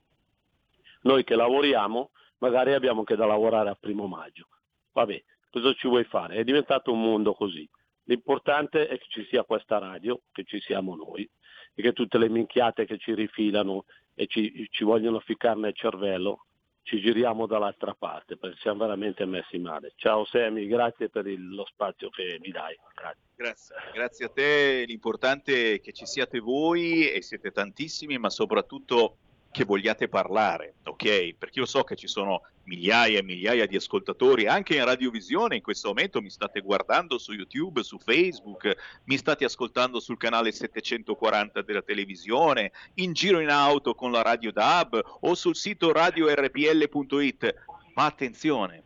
Noi 1.01 1.23
che 1.23 1.35
lavoriamo 1.35 2.11
magari 2.39 2.73
abbiamo 2.73 3.03
che 3.03 3.15
da 3.15 3.25
lavorare 3.25 3.69
al 3.69 3.79
primo 3.79 4.07
maggio. 4.07 4.47
Vabbè, 4.93 5.23
cosa 5.49 5.73
ci 5.73 5.87
vuoi 5.87 6.03
fare? 6.03 6.35
È 6.35 6.43
diventato 6.43 6.91
un 6.91 7.01
mondo 7.01 7.33
così. 7.33 7.69
L'importante 8.03 8.87
è 8.87 8.97
che 8.97 9.05
ci 9.07 9.25
sia 9.29 9.43
questa 9.43 9.77
radio, 9.77 10.21
che 10.31 10.43
ci 10.43 10.59
siamo 10.59 10.95
noi 10.95 11.29
e 11.73 11.81
che 11.81 11.93
tutte 11.93 12.17
le 12.17 12.29
minchiate 12.29 12.85
che 12.85 12.97
ci 12.97 13.13
rifilano 13.13 13.85
e 14.15 14.25
ci, 14.27 14.67
ci 14.71 14.83
vogliono 14.83 15.19
ficcare 15.19 15.59
nel 15.59 15.75
cervello 15.75 16.45
ci 16.89 16.99
giriamo 16.99 17.45
dall'altra 17.45 17.93
parte 17.93 18.35
perché 18.35 18.57
siamo 18.61 18.79
veramente 18.79 19.23
messi 19.25 19.59
male. 19.59 19.93
Ciao 19.95 20.25
Semi, 20.25 20.65
grazie 20.65 21.09
per 21.09 21.27
il- 21.27 21.53
lo 21.53 21.63
spazio 21.65 22.09
che 22.09 22.37
mi 22.41 22.49
dai. 22.49 22.75
Grazie. 22.95 23.21
Grazie, 23.35 23.75
grazie 23.93 24.25
a 24.25 24.29
te, 24.29 24.83
l'importante 24.87 25.73
è 25.73 25.81
che 25.81 25.91
ci 25.93 26.07
siate 26.07 26.39
voi 26.39 27.11
e 27.11 27.21
siete 27.21 27.51
tantissimi, 27.51 28.17
ma 28.17 28.31
soprattutto 28.31 29.17
che 29.51 29.65
vogliate 29.65 30.07
parlare, 30.07 30.75
ok? 30.83 31.35
Perché 31.37 31.59
io 31.59 31.65
so 31.65 31.83
che 31.83 31.95
ci 31.95 32.07
sono 32.07 32.43
migliaia 32.65 33.17
e 33.17 33.23
migliaia 33.23 33.65
di 33.65 33.75
ascoltatori 33.75 34.45
anche 34.45 34.75
in 34.75 34.85
radiovisione, 34.85 35.55
in 35.55 35.61
questo 35.63 35.87
momento 35.87 36.21
mi 36.21 36.29
state 36.29 36.61
guardando 36.61 37.17
su 37.17 37.33
YouTube, 37.33 37.81
su 37.81 37.97
Facebook, 37.97 38.75
mi 39.05 39.17
state 39.17 39.45
ascoltando 39.45 39.99
sul 39.99 40.17
canale 40.17 40.51
740 40.51 41.63
della 41.63 41.81
televisione, 41.81 42.71
in 42.95 43.13
giro 43.13 43.39
in 43.39 43.49
auto 43.49 43.95
con 43.95 44.11
la 44.11 44.21
radio 44.21 44.51
DAB 44.51 45.01
o 45.21 45.33
sul 45.33 45.55
sito 45.55 45.91
radiorpl.it. 45.91 47.55
Ma 47.95 48.05
attenzione, 48.05 48.83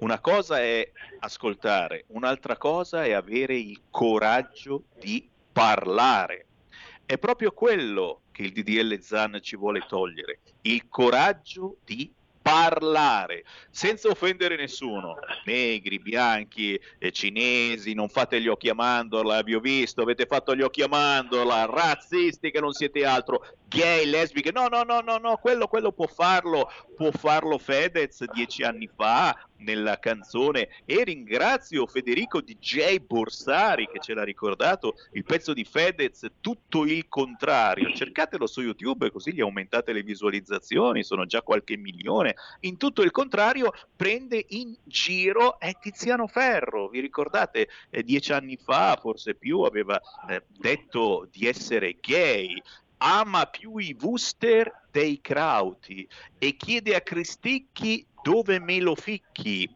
una 0.00 0.20
cosa 0.20 0.60
è 0.60 0.92
ascoltare, 1.20 2.04
un'altra 2.08 2.56
cosa 2.58 3.04
è 3.04 3.12
avere 3.12 3.56
il 3.56 3.80
coraggio 3.90 4.84
di 5.00 5.28
parlare. 5.50 6.47
È 7.08 7.16
proprio 7.16 7.52
quello 7.52 8.20
che 8.32 8.42
il 8.42 8.52
DDL 8.52 9.00
Zan 9.00 9.38
ci 9.40 9.56
vuole 9.56 9.82
togliere, 9.88 10.40
il 10.60 10.90
coraggio 10.90 11.78
di 11.82 12.12
parlare, 12.42 13.44
senza 13.70 14.10
offendere 14.10 14.56
nessuno, 14.56 15.16
negri, 15.46 16.00
bianchi, 16.00 16.78
eh, 16.98 17.10
cinesi, 17.10 17.94
non 17.94 18.10
fate 18.10 18.42
gli 18.42 18.48
occhi 18.48 18.68
a 18.68 18.74
mandorla, 18.74 19.40
vi 19.40 19.54
ho 19.54 19.60
visto, 19.60 20.02
avete 20.02 20.26
fatto 20.26 20.54
gli 20.54 20.60
occhi 20.60 20.82
a 20.82 20.88
mandorla, 20.88 21.64
razzisti 21.64 22.50
che 22.50 22.60
non 22.60 22.72
siete 22.72 23.06
altro, 23.06 23.42
gay, 23.68 24.04
lesbiche, 24.04 24.52
no, 24.52 24.66
no, 24.68 24.82
no, 24.82 25.00
no, 25.00 25.16
no, 25.16 25.38
quello, 25.38 25.66
quello 25.66 25.92
può 25.92 26.06
farlo, 26.06 26.70
può 26.98 27.12
farlo 27.12 27.58
Fedez 27.58 28.24
dieci 28.32 28.64
anni 28.64 28.90
fa 28.92 29.32
nella 29.58 30.00
canzone. 30.00 30.68
E 30.84 31.04
ringrazio 31.04 31.86
Federico 31.86 32.40
DJ 32.40 32.98
Borsari 32.98 33.86
che 33.86 34.00
ce 34.00 34.14
l'ha 34.14 34.24
ricordato 34.24 34.96
il 35.12 35.22
pezzo 35.22 35.52
di 35.52 35.64
Fedez 35.64 36.26
tutto 36.40 36.84
il 36.84 37.08
contrario. 37.08 37.94
Cercatelo 37.94 38.48
su 38.48 38.62
YouTube 38.62 39.12
così 39.12 39.32
gli 39.32 39.40
aumentate 39.40 39.92
le 39.92 40.02
visualizzazioni 40.02 41.04
sono 41.04 41.24
già 41.24 41.42
qualche 41.42 41.76
milione. 41.76 42.34
In 42.60 42.76
tutto 42.76 43.02
il 43.02 43.12
contrario 43.12 43.72
prende 43.94 44.44
in 44.48 44.76
giro 44.82 45.60
è 45.60 45.72
Tiziano 45.80 46.26
Ferro. 46.26 46.88
Vi 46.88 46.98
ricordate 46.98 47.68
Eh, 47.90 48.02
dieci 48.02 48.32
anni 48.32 48.56
fa 48.56 48.98
forse 49.00 49.36
più 49.36 49.60
aveva 49.60 50.00
eh, 50.28 50.42
detto 50.48 51.28
di 51.30 51.46
essere 51.46 51.96
gay 52.00 52.60
ama 52.98 53.46
più 53.46 53.78
i 53.78 53.96
Wooster 54.00 54.86
dei 54.90 55.20
Krauti 55.20 56.08
e 56.38 56.56
chiede 56.56 56.94
a 56.94 57.00
Cristicchi 57.00 58.06
dove 58.22 58.58
me 58.58 58.80
lo 58.80 58.94
ficchi. 58.94 59.68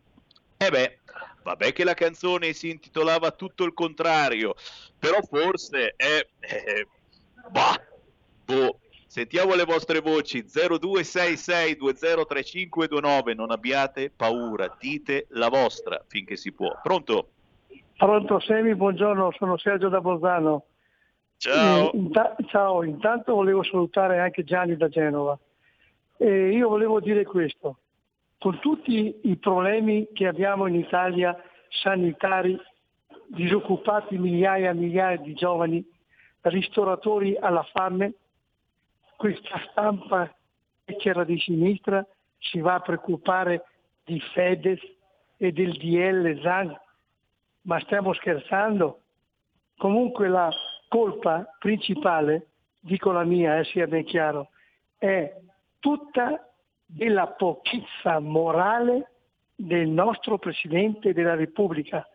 E 0.56 0.70
beh, 0.70 0.98
vabbè 1.42 1.72
che 1.72 1.84
la 1.84 1.94
canzone 1.94 2.52
si 2.52 2.70
intitolava 2.70 3.32
tutto 3.32 3.64
il 3.64 3.74
contrario, 3.74 4.54
però 4.98 5.20
forse 5.22 5.94
è... 5.96 6.26
eh, 6.40 6.86
bah, 7.50 7.80
boh. 8.44 8.76
Sentiamo 9.12 9.54
le 9.54 9.64
vostre 9.64 10.00
voci 10.00 10.44
0266203529, 10.44 13.34
non 13.34 13.50
abbiate 13.50 14.08
paura, 14.08 14.74
dite 14.80 15.26
la 15.32 15.50
vostra 15.50 16.02
finché 16.06 16.36
si 16.36 16.50
può. 16.50 16.80
Pronto? 16.82 17.28
Pronto 17.98 18.40
Semi, 18.40 18.74
buongiorno, 18.74 19.30
sono 19.36 19.58
Sergio 19.58 19.90
da 19.90 20.00
Bolzano. 20.00 20.64
Ciao. 21.42 21.90
Eh, 21.90 21.96
inta- 21.96 22.36
ciao, 22.46 22.84
intanto 22.84 23.34
volevo 23.34 23.64
salutare 23.64 24.20
anche 24.20 24.44
Gianni 24.44 24.76
da 24.76 24.86
Genova. 24.88 25.36
E 26.16 26.50
io 26.52 26.68
volevo 26.68 27.00
dire 27.00 27.24
questo, 27.24 27.78
con 28.38 28.60
tutti 28.60 29.18
i 29.22 29.36
problemi 29.38 30.06
che 30.12 30.28
abbiamo 30.28 30.68
in 30.68 30.76
Italia 30.76 31.36
sanitari, 31.68 32.56
disoccupati 33.26 34.18
migliaia 34.18 34.70
e 34.70 34.74
migliaia 34.74 35.16
di 35.16 35.34
giovani, 35.34 35.84
ristoratori 36.42 37.36
alla 37.36 37.66
fame, 37.72 38.12
questa 39.16 39.60
stampa 39.72 40.32
c'era 40.96 41.24
di 41.24 41.40
sinistra 41.40 42.06
si 42.38 42.60
va 42.60 42.74
a 42.74 42.80
preoccupare 42.80 43.64
di 44.04 44.20
Fedez 44.32 44.80
e 45.38 45.50
del 45.50 45.72
DL 45.72 46.40
Zan, 46.40 46.72
ma 47.62 47.80
stiamo 47.80 48.12
scherzando? 48.12 49.00
Comunque 49.76 50.28
la 50.28 50.48
colpa 50.92 51.56
principale, 51.58 52.48
dico 52.78 53.12
la 53.12 53.24
mia, 53.24 53.58
eh, 53.58 53.64
sia 53.64 53.86
ben 53.86 54.04
chiaro, 54.04 54.50
è 54.98 55.34
tutta 55.78 56.52
della 56.84 57.28
pochezza 57.28 58.20
morale 58.20 59.12
del 59.54 59.88
nostro 59.88 60.36
Presidente 60.36 61.14
della 61.14 61.34
Repubblica, 61.34 62.06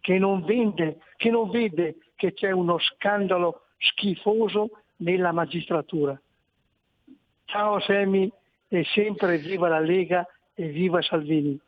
che 0.00 0.18
non, 0.18 0.44
vende, 0.44 0.98
che 1.16 1.30
non 1.30 1.48
vede 1.48 1.96
che 2.16 2.34
c'è 2.34 2.50
uno 2.50 2.78
scandalo 2.78 3.62
schifoso 3.78 4.82
nella 4.96 5.32
magistratura. 5.32 6.20
Ciao 7.46 7.80
Semi 7.80 8.30
e 8.68 8.84
sempre 8.92 9.38
viva 9.38 9.68
la 9.68 9.80
Lega 9.80 10.26
e 10.52 10.68
viva 10.68 11.00
Salvini. 11.00 11.58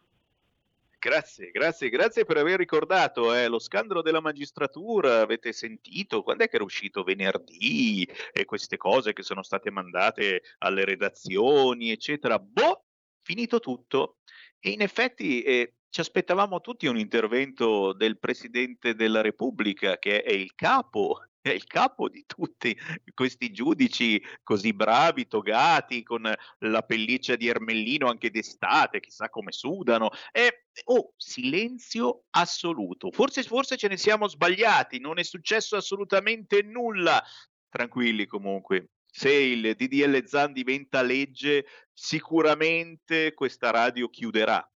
Grazie, 1.03 1.51
grazie, 1.51 1.89
grazie 1.89 2.27
per 2.27 2.37
aver 2.37 2.59
ricordato 2.59 3.35
eh, 3.35 3.49
lo 3.49 3.59
scandalo 3.59 4.03
della 4.03 4.21
magistratura. 4.21 5.23
Avete 5.23 5.51
sentito 5.51 6.23
quando 6.23 6.45
è 6.45 6.49
che 6.49 6.57
era 6.57 6.65
uscito 6.65 7.03
venerdì 7.03 8.07
e 8.31 8.45
queste 8.45 8.77
cose 8.77 9.15
che 9.15 9.23
sono 9.23 9.43
state 9.43 9.71
mandate 9.71 10.43
alle 10.59 10.85
redazioni, 10.85 11.91
eccetera. 11.91 12.39
Boh, 12.39 12.85
finito 13.23 13.61
tutto. 13.61 14.19
E 14.59 14.73
in 14.73 14.83
effetti 14.83 15.41
eh, 15.41 15.77
ci 15.89 16.01
aspettavamo 16.01 16.61
tutti 16.61 16.87
un 16.87 16.99
intervento 16.99 17.95
del 17.95 18.19
Presidente 18.19 18.95
della 18.95 19.23
Repubblica, 19.23 19.97
che 19.97 20.23
è 20.23 20.33
il 20.33 20.55
capo 20.55 21.30
è 21.43 21.51
il 21.51 21.64
capo 21.64 22.09
di 22.09 22.24
tutti 22.26 22.76
questi 23.14 23.51
giudici 23.51 24.22
così 24.43 24.72
bravi, 24.72 25.26
togati, 25.26 26.03
con 26.03 26.32
la 26.59 26.82
pelliccia 26.82 27.36
di 27.36 27.49
Ermellino 27.49 28.09
anche 28.09 28.30
d'estate, 28.30 29.01
chissà 29.01 29.28
come 29.28 29.53
sudano. 29.53 30.11
E, 30.32 30.66
oh, 30.84 31.12
silenzio 31.16 32.24
assoluto. 32.30 33.11
Forse, 33.11 33.43
forse 33.43 33.76
ce 33.76 33.88
ne 33.88 33.97
siamo 33.97 34.28
sbagliati, 34.28 35.01
non 35.01 35.18
è 35.18 35.22
successo 35.22 35.76
assolutamente 35.76 36.62
nulla. 36.62 37.22
Tranquilli 37.68 38.26
comunque, 38.26 38.91
se 39.07 39.32
il 39.32 39.74
DDL 39.74 40.24
Zan 40.26 40.53
diventa 40.53 41.03
legge, 41.03 41.66
sicuramente 41.93 43.32
questa 43.34 43.70
radio 43.70 44.09
chiuderà. 44.09 44.70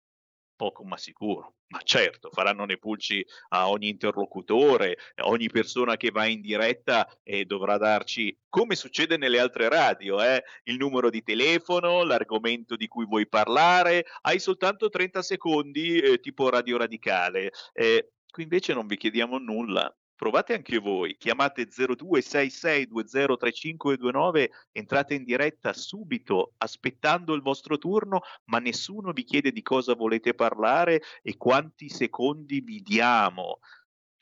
Poco 0.62 0.84
ma 0.84 0.96
sicuro. 0.96 1.56
Ma 1.70 1.80
certo, 1.84 2.30
faranno 2.32 2.66
nei 2.66 2.78
pulci 2.78 3.26
a 3.50 3.68
ogni 3.68 3.90
interlocutore, 3.90 4.96
ogni 5.24 5.50
persona 5.50 5.98
che 5.98 6.12
va 6.12 6.28
in 6.28 6.40
diretta 6.40 7.10
e 7.24 7.46
dovrà 7.46 7.80
darci, 7.80 8.38
come 8.48 8.76
succede 8.76 9.18
nelle 9.18 9.40
altre 9.40 9.70
radio, 9.70 10.22
eh, 10.22 10.44
il 10.66 10.78
numero 10.78 11.10
di 11.10 11.24
telefono, 11.24 12.04
l'argomento 12.04 12.76
di 12.76 12.88
cui 12.88 13.08
vuoi 13.08 13.28
parlare, 13.28 14.06
hai 14.22 14.38
soltanto 14.38 14.90
30 14.90 15.24
secondi, 15.24 15.98
eh, 15.98 16.20
tipo 16.20 16.48
radio 16.50 16.78
radicale. 16.78 17.52
Eh, 17.74 18.12
qui 18.30 18.44
invece 18.44 18.76
non 18.76 18.86
vi 18.86 18.98
chiediamo 18.98 19.40
nulla, 19.40 19.92
provate 20.22 20.54
anche 20.54 20.78
voi, 20.78 21.18
chiamate 21.18 21.64
0266203529, 21.64 24.52
entrate 24.72 25.16
in 25.16 25.24
diretta 25.24 25.74
subito 25.74 26.54
aspettando 26.60 27.34
il 27.34 27.42
vostro 27.42 27.80
turno, 27.80 28.22
ma 28.46 28.60
nessuno 28.60 29.14
vi 29.14 29.24
chiede 29.24 29.52
di 29.52 29.64
cosa 29.64 29.96
volete 29.96 30.36
parlare 30.36 31.02
e 31.24 31.38
quanti 31.38 31.90
secondi 31.90 32.62
vi 32.62 32.84
diamo. 32.84 33.62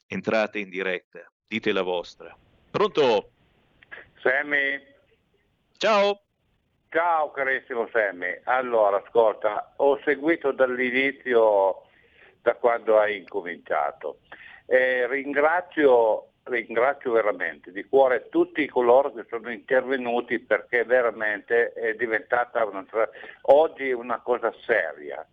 Entrate 0.07 0.59
in 0.59 0.69
diretta, 0.69 1.29
dite 1.45 1.73
la 1.73 1.81
vostra. 1.81 2.33
Pronto? 2.71 3.31
Sammy. 4.21 4.81
Ciao. 5.75 6.21
Ciao 6.87 7.29
carissimo 7.31 7.89
Sammy. 7.91 8.39
Allora, 8.45 9.03
ascolta, 9.03 9.73
ho 9.75 9.99
seguito 10.05 10.53
dall'inizio 10.53 11.81
da 12.41 12.55
quando 12.55 12.97
hai 12.97 13.17
incominciato. 13.17 14.19
Eh, 14.71 15.07
ringrazio, 15.07 16.33
ringrazio 16.43 17.11
veramente 17.11 17.71
di 17.71 17.85
cuore 17.85 18.29
tutti 18.29 18.67
coloro 18.67 19.11
che 19.11 19.25
sono 19.27 19.51
intervenuti 19.51 20.37
perché 20.37 20.83
veramente 20.83 21.73
è 21.73 21.95
diventata 21.95 22.63
una, 22.65 22.85
oggi 23.47 23.91
una 23.91 24.19
cosa 24.19 24.53
seria. 24.67 25.27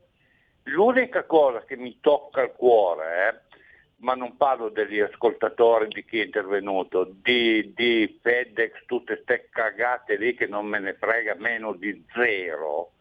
L'unica 0.62 1.24
cosa 1.24 1.62
che 1.64 1.76
mi 1.76 1.98
tocca 2.00 2.44
il 2.44 2.52
cuore, 2.52 3.28
eh, 3.28 3.58
ma 3.96 4.14
non 4.14 4.38
parlo 4.38 4.70
degli 4.70 5.00
ascoltatori, 5.00 5.88
di 5.88 6.02
chi 6.06 6.20
è 6.20 6.24
intervenuto, 6.24 7.04
di, 7.04 7.74
di 7.74 8.18
FedEx, 8.22 8.86
tutte 8.86 9.22
queste 9.22 9.50
cagate 9.50 10.16
lì 10.16 10.34
che 10.34 10.46
non 10.46 10.64
me 10.64 10.78
ne 10.78 10.94
frega 10.94 11.34
meno 11.34 11.74
di 11.74 12.06
zero, 12.14 12.92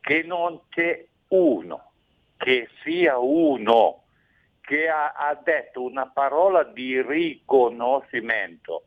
che 0.00 0.22
non 0.22 0.58
c'è 0.70 1.04
uno, 1.28 1.90
che 2.38 2.66
sia 2.82 3.18
uno 3.18 4.04
che 4.66 4.88
ha, 4.88 5.12
ha 5.12 5.40
detto 5.42 5.82
una 5.82 6.06
parola 6.06 6.64
di 6.64 7.00
riconoscimento 7.00 8.86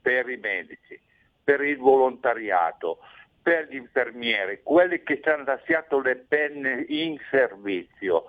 per 0.00 0.28
i 0.28 0.36
medici, 0.36 0.98
per 1.42 1.60
il 1.62 1.76
volontariato, 1.78 2.98
per 3.42 3.66
gli 3.68 3.74
infermieri, 3.74 4.60
quelli 4.62 5.02
che 5.02 5.20
ci 5.20 5.28
hanno 5.28 5.44
lasciato 5.44 6.00
le 6.00 6.14
penne 6.16 6.84
in 6.88 7.18
servizio, 7.30 8.26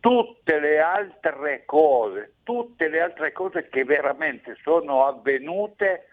tutte 0.00 0.58
le 0.58 0.80
altre 0.80 1.64
cose, 1.66 2.32
tutte 2.42 2.88
le 2.88 3.02
altre 3.02 3.32
cose 3.32 3.68
che 3.68 3.84
veramente 3.84 4.56
sono 4.62 5.06
avvenute 5.06 6.08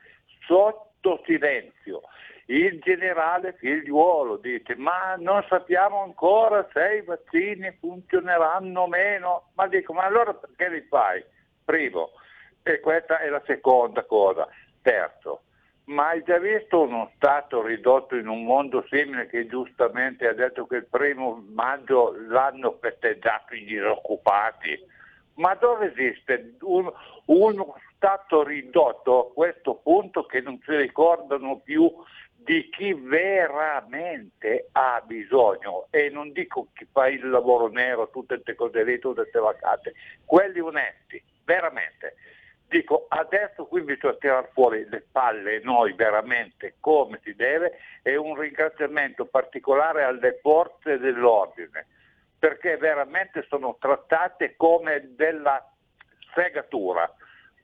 sotto 0.46 1.22
silenzio 1.26 2.02
il 2.50 2.80
generale 2.80 3.54
figliuolo 3.54 4.38
dice 4.38 4.76
ma 4.76 5.16
non 5.18 5.44
sappiamo 5.50 6.02
ancora 6.04 6.68
se 6.72 6.98
i 6.98 7.02
vaccini 7.02 7.76
funzioneranno 7.80 8.82
o 8.82 8.88
meno, 8.88 9.50
ma 9.56 9.68
dico 9.68 9.94
ma 9.94 10.04
allora 10.04 10.34
perché 10.34 10.70
li 10.70 10.82
fai? 10.88 11.24
Primo, 11.66 12.12
e 12.64 12.80
questa 12.80 13.20
è 13.20 13.30
la 13.30 13.42
seconda 13.46 14.04
cosa. 14.04 14.48
Terzo, 14.82 15.42
ma 15.86 16.10
hai 16.10 16.24
già 16.24 16.38
visto 16.38 16.82
uno 16.82 17.12
Stato 17.16 17.62
ridotto 17.62 18.16
in 18.16 18.28
un 18.28 18.46
mondo 18.46 18.86
simile 18.90 19.28
che 19.28 19.48
giustamente 19.48 20.28
ha 20.28 20.34
detto 20.34 20.66
che 20.66 20.78
il 20.78 20.86
primo 20.86 21.44
maggio 21.50 22.16
l'hanno 22.28 22.78
festeggiato 22.80 23.56
i 23.56 23.66
disoccupati? 23.66 24.80
Ma 25.36 25.54
dove 25.56 25.94
esiste 25.94 26.56
un, 26.62 26.90
uno 27.26 27.76
Stato 27.96 28.44
ridotto 28.44 29.20
a 29.20 29.34
questo 29.34 29.76
punto 29.76 30.26
che 30.26 30.40
non 30.40 30.62
si 30.66 30.76
ricordano 30.76 31.60
più 31.60 31.92
di 32.48 32.70
chi 32.70 32.94
veramente 32.94 34.70
ha 34.72 35.04
bisogno 35.06 35.88
e 35.90 36.10
non 36.10 36.32
dico 36.32 36.70
chi 36.74 36.88
fa 36.90 37.10
il 37.10 37.30
lavoro 37.30 37.68
nero, 37.68 38.10
tutte 38.10 38.36
queste 38.36 38.56
cose 38.56 38.86
lì, 38.86 39.00
tutte 39.00 39.24
queste 39.24 39.40
vacate, 39.40 39.94
quelli 40.24 40.62
onesti, 40.62 41.22
veramente. 41.44 42.16
Dico, 42.70 43.08
adesso 43.10 43.66
qui 43.66 43.82
bisogna 43.82 44.16
tirare 44.16 44.50
fuori 44.54 44.88
le 44.90 45.06
palle 45.12 45.60
noi 45.60 45.92
veramente 45.92 46.76
come 46.80 47.20
si 47.22 47.36
deve 47.36 47.80
e 48.02 48.16
un 48.16 48.40
ringraziamento 48.40 49.26
particolare 49.26 50.04
alle 50.04 50.40
forze 50.42 51.00
dell'ordine, 51.00 51.86
perché 52.40 52.78
veramente 52.78 53.46
sono 53.50 53.76
trattate 53.78 54.56
come 54.56 55.16
della 55.16 55.70
segatura 56.34 57.14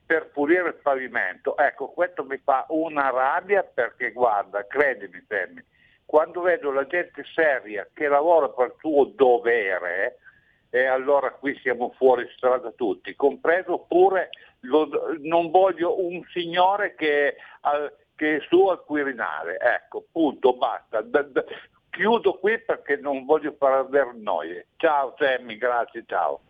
per 0.06 0.30
pulire 0.30 0.68
il 0.68 0.80
pavimento. 0.82 1.56
Ecco, 1.56 1.88
questo 1.88 2.24
mi 2.24 2.38
fa 2.42 2.66
una 2.68 3.10
rabbia 3.10 3.62
perché 3.62 4.12
guarda, 4.12 4.66
credimi 4.66 5.24
Sammy, 5.28 5.62
quando 6.04 6.42
vedo 6.42 6.70
la 6.70 6.86
gente 6.86 7.24
seria 7.34 7.88
che 7.92 8.08
lavora 8.08 8.48
per 8.48 8.66
il 8.66 8.74
suo 8.78 9.04
dovere, 9.14 10.18
e 10.70 10.86
allora 10.86 11.30
qui 11.30 11.56
siamo 11.60 11.92
fuori 11.96 12.28
strada 12.36 12.72
tutti, 12.72 13.14
compreso 13.14 13.84
pure, 13.88 14.30
lo, 14.60 14.88
non 15.20 15.50
voglio 15.50 16.04
un 16.04 16.22
signore 16.32 16.94
che, 16.94 17.36
che, 18.16 18.36
è 18.36 18.40
su 18.48 18.66
al 18.66 18.84
Quirinale, 18.84 19.58
ecco, 19.58 20.04
punto, 20.10 20.54
basta. 20.54 21.00
D- 21.00 21.28
d- 21.30 21.44
chiudo 21.90 22.38
qui 22.38 22.58
perché 22.58 22.96
non 22.96 23.24
voglio 23.24 23.54
far 23.56 23.72
avere 23.72 24.12
noie. 24.14 24.66
Ciao 24.76 25.14
Sammy, 25.16 25.56
grazie, 25.56 26.02
ciao. 26.06 26.40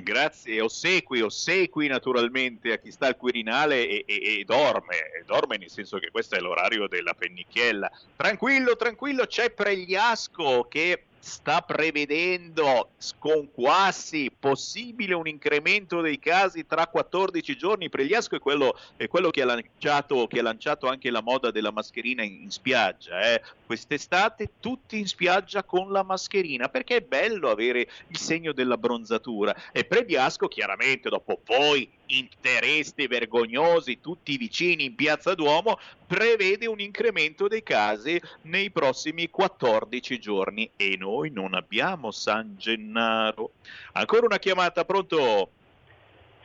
Grazie, 0.00 0.60
ossequi, 0.60 1.20
ossequi 1.20 1.88
naturalmente 1.88 2.72
a 2.72 2.78
chi 2.78 2.90
sta 2.92 3.06
al 3.06 3.16
Quirinale 3.16 3.86
e, 3.86 4.04
e, 4.06 4.40
e 4.40 4.44
dorme, 4.44 4.96
e 4.96 5.24
dorme 5.26 5.56
nel 5.56 5.70
senso 5.70 5.98
che 5.98 6.10
questo 6.10 6.36
è 6.36 6.40
l'orario 6.40 6.86
della 6.86 7.14
pennicchiella. 7.14 7.90
Tranquillo, 8.16 8.76
tranquillo, 8.76 9.26
c'è 9.26 9.50
Pregliasco 9.50 10.66
che 10.68 11.07
sta 11.18 11.60
prevedendo 11.60 12.90
sconquassi, 12.96 14.30
possibile 14.38 15.14
un 15.14 15.26
incremento 15.26 16.00
dei 16.00 16.18
casi 16.18 16.66
tra 16.66 16.86
14 16.86 17.56
giorni. 17.56 17.88
Pregliasco 17.88 18.36
è 18.36 18.38
quello, 18.38 18.78
è 18.96 19.08
quello 19.08 19.30
che, 19.30 19.42
ha 19.42 19.46
lanciato, 19.46 20.26
che, 20.26 20.38
ha 20.38 20.42
lanciato, 20.42 20.88
anche 20.88 21.10
la 21.10 21.22
moda 21.22 21.50
della 21.50 21.72
mascherina 21.72 22.22
in, 22.22 22.42
in 22.42 22.50
spiaggia. 22.50 23.20
Eh. 23.32 23.42
Quest'estate 23.66 24.52
tutti 24.60 24.98
in 24.98 25.06
spiaggia 25.06 25.64
con 25.64 25.90
la 25.90 26.02
mascherina 26.02 26.68
perché 26.68 26.96
è 26.96 27.00
bello 27.00 27.50
avere 27.50 27.88
il 28.08 28.18
segno 28.18 28.52
della 28.52 28.76
bronzatura. 28.76 29.54
E 29.72 29.84
Pregliasco 29.84 30.48
chiaramente 30.48 31.08
dopo 31.08 31.38
poi 31.42 31.88
interessi 32.08 33.06
vergognosi, 33.06 34.00
tutti 34.00 34.36
vicini 34.36 34.84
in 34.84 34.94
Piazza 34.94 35.34
Duomo, 35.34 35.78
prevede 36.06 36.66
un 36.66 36.80
incremento 36.80 37.48
dei 37.48 37.62
casi 37.62 38.20
nei 38.42 38.70
prossimi 38.70 39.28
14 39.28 40.18
giorni 40.18 40.70
e 40.76 40.96
noi 40.98 41.30
non 41.30 41.54
abbiamo 41.54 42.10
San 42.10 42.54
Gennaro. 42.56 43.52
Ancora 43.92 44.26
una 44.26 44.38
chiamata, 44.38 44.84
pronto? 44.84 45.50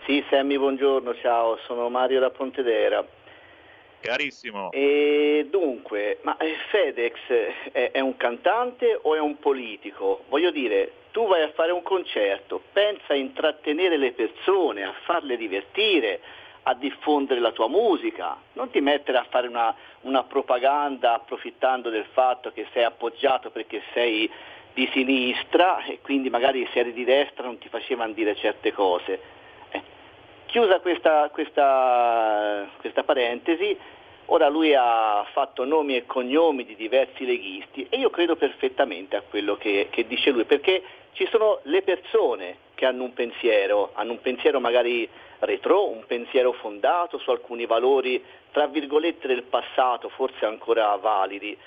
Sì, 0.06 0.24
Sammy, 0.30 0.58
buongiorno, 0.58 1.16
ciao, 1.22 1.58
sono 1.66 1.90
Mario 1.90 2.20
da 2.20 2.30
Pontedera. 2.30 3.06
Carissimo. 4.02 4.70
E 4.72 5.48
dunque, 5.50 6.20
ma 6.24 6.36
FedEx 6.70 7.16
è, 7.72 7.92
è 7.92 8.00
un 8.02 8.18
cantante 8.18 9.00
o 9.02 9.16
è 9.16 9.20
un 9.20 9.40
politico? 9.40 10.26
Voglio 10.28 10.52
dire, 10.52 10.92
tu 11.14 11.28
vai 11.28 11.44
a 11.44 11.52
fare 11.52 11.72
un 11.72 11.84
concerto, 11.84 12.60
pensa 12.74 13.14
a 13.14 13.16
intrattenere 13.16 13.98
le 13.98 14.14
persone, 14.14 14.84
a 14.84 14.94
farle 15.04 15.38
divertire, 15.38 16.20
a 16.64 16.74
diffondere 16.74 17.40
la 17.40 17.52
tua 17.52 17.68
musica, 17.68 18.36
non 18.54 18.72
ti 18.72 18.82
mettere 18.82 19.20
a 19.20 19.26
fare 19.30 19.48
una, 19.48 19.76
una 20.02 20.24
propaganda 20.24 21.14
approfittando 21.14 21.92
del 21.92 22.08
fatto 22.14 22.52
che 22.52 22.66
sei 22.74 22.84
appoggiato 22.84 23.52
perché 23.52 23.84
sei 23.94 24.30
di 24.74 24.90
sinistra 24.92 25.84
e 25.84 26.00
quindi 26.02 26.32
magari 26.32 26.68
se 26.74 26.80
eri 26.80 26.94
di 26.94 27.04
destra 27.04 27.46
non 27.46 27.60
ti 27.60 27.70
facevano 27.70 28.14
dire 28.14 28.36
certe 28.36 28.74
cose. 28.74 29.20
Eh, 29.70 29.82
chiusa 30.48 30.80
questa, 30.80 31.30
questa, 31.30 32.70
questa 32.80 33.04
parentesi, 33.04 33.78
ora 34.28 34.48
lui 34.50 34.74
ha 34.74 35.26
fatto 35.32 35.66
nomi 35.66 35.96
e 35.96 36.06
cognomi 36.06 36.66
di 36.66 36.76
diversi 36.76 37.26
leghisti 37.26 37.88
e 37.90 37.98
io 37.98 38.10
credo 38.10 38.36
perfettamente 38.36 39.16
a 39.16 39.22
quello 39.22 39.56
che, 39.56 39.88
che 39.90 40.08
dice 40.08 40.32
lui, 40.32 40.46
perché 40.46 40.82
ci 41.14 41.28
sono 41.30 41.60
le 41.64 41.82
persone 41.82 42.58
che 42.76 42.86
hanno 42.86 43.04
un 43.04 43.14
pensiero, 43.14 43.92
hanno 43.94 44.14
un 44.14 44.22
pensiero 44.22 44.60
magari 44.60 45.08
retro, 45.40 45.90
un 45.90 46.04
pensiero 46.06 46.54
fondato 46.54 47.18
su 47.18 47.30
alcuni 47.30 47.66
valori, 47.66 48.24
tra 48.52 48.68
virgolette, 48.68 49.28
del 49.28 49.44
passato, 49.44 50.10
forse 50.10 50.46
ancora 50.46 50.96
validi. 50.96 51.58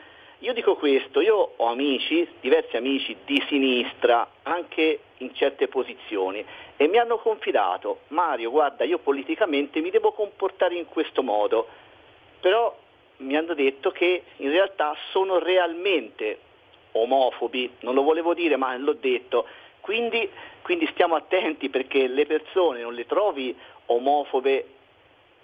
Io 0.41 0.53
dico 0.53 0.77
questo, 0.77 1.21
io 1.21 1.53
ho 1.57 1.67
amici, 1.67 2.29
diversi 2.41 2.77
amici 2.77 3.17
di 3.25 3.43
sinistra, 3.49 4.29
anche 4.43 5.01
in 5.19 5.35
certe 5.35 5.69
posizioni, 5.69 6.45
e 6.77 6.89
mi 6.89 6.99
hanno 6.99 7.17
confidato, 7.17 8.01
Mario, 8.09 8.51
guarda, 8.51 8.85
io 8.85 8.99
politicamente 8.99 9.81
mi 9.81 9.91
devo 9.91 10.13
comportare 10.13 10.75
in 10.75 10.87
questo 10.87 11.23
modo, 11.23 11.67
però 12.41 12.77
mi 13.19 13.37
hanno 13.37 13.55
detto 13.55 13.91
che 13.91 14.23
in 14.37 14.51
realtà 14.51 14.95
sono 15.11 15.39
realmente 15.39 16.39
omofobi, 16.93 17.71
non 17.81 17.95
lo 17.95 18.03
volevo 18.03 18.35
dire 18.35 18.57
ma 18.57 18.77
l'ho 18.77 18.95
detto, 18.95 19.47
quindi, 19.81 20.29
quindi 20.63 20.87
stiamo 20.89 21.15
attenti 21.15 21.69
perché 21.69 22.07
le 22.09 22.27
persone 22.27 22.81
non 22.81 22.95
le 22.95 23.07
trovi 23.07 23.57
omofobe 23.87 24.67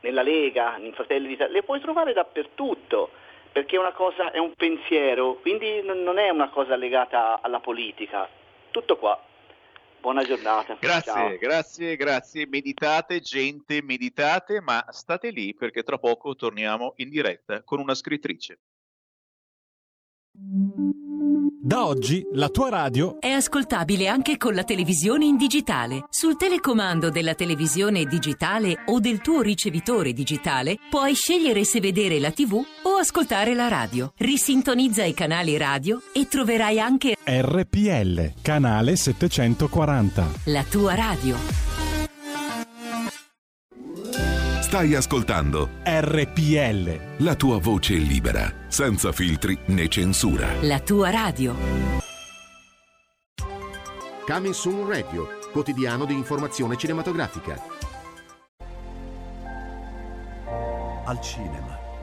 nella 0.01 0.23
Lega, 0.23 0.77
in 0.79 0.93
Fratelli 0.93 1.29
d'Italia, 1.29 1.53
le 1.53 1.63
puoi 1.63 1.81
trovare 1.81 2.13
dappertutto, 2.13 3.11
perché 3.53 3.77
è 3.77 3.93
cosa, 3.93 4.31
è 4.33 4.39
un 4.39 4.55
pensiero, 4.55 5.35
quindi 5.35 5.83
non 5.83 6.19
è 6.19 6.31
una 6.31 6.49
cosa 6.49 6.75
legata 6.75 7.39
alla 7.41 7.61
politica. 7.61 8.29
Tutto 8.71 8.97
qua. 8.97 9.21
Buona 10.03 10.25
giornata. 10.25 10.77
Grazie, 10.81 11.13
Ciao. 11.13 11.37
grazie, 11.39 11.97
grazie. 11.97 12.47
Meditate, 12.49 13.21
gente, 13.21 13.81
meditate, 13.83 14.61
ma 14.61 14.85
state 14.91 15.31
lì 15.31 15.55
perché 15.55 15.85
tra 15.85 15.97
poco 15.97 16.35
torniamo 16.35 16.95
in 16.97 17.09
diretta 17.09 17.63
con 17.63 17.79
una 17.79 17.95
scrittrice. 17.95 18.59
Da 20.35 21.87
oggi 21.87 22.27
la 22.33 22.49
tua 22.49 22.69
radio 22.69 23.21
È 23.21 23.29
ascoltabile 23.29 24.09
anche 24.09 24.37
con 24.37 24.55
la 24.55 24.65
televisione 24.65 25.25
in 25.25 25.37
digitale. 25.37 26.07
Sul 26.11 26.37
telecomando 26.37 27.09
della 27.11 27.35
televisione 27.35 28.05
digitale 28.05 28.83
o 28.87 28.99
del 28.99 29.21
tuo 29.21 29.41
ricevitore 29.41 30.13
digitale 30.13 30.79
puoi 30.91 31.15
scegliere 31.15 31.63
se 31.63 31.79
vedere 31.79 32.19
la 32.19 32.33
TV 32.33 32.55
o 32.55 32.82
ascoltare 33.03 33.53
la 33.55 33.67
radio. 33.67 34.13
Risintonizza 34.17 35.05
i 35.05 35.13
canali 35.13 35.57
radio 35.57 36.01
e 36.13 36.29
troverai 36.29 36.79
anche 36.79 37.17
RPL, 37.25 38.35
canale 38.41 38.95
740. 38.97 40.31
la 40.45 40.63
tua 40.63 40.95
radio. 40.95 41.37
Stai 44.61 44.95
ascoltando 44.95 45.69
RPL. 45.85 47.25
la 47.25 47.35
tua 47.35 47.59
voce 47.59 47.95
libera, 47.95 48.51
senza 48.69 49.13
filtri 49.13 49.59
né 49.67 49.89
censura. 49.89 50.49
La 50.63 50.79
tua 50.79 51.11
radio. 51.11 51.55
Coming 54.25 54.55
Soon 54.55 54.89
Radio, 54.89 55.27
quotidiano 55.51 56.05
di 56.05 56.15
informazione 56.15 56.77
cinematografica. 56.77 57.61
Al 61.05 61.21
cinema 61.21 61.82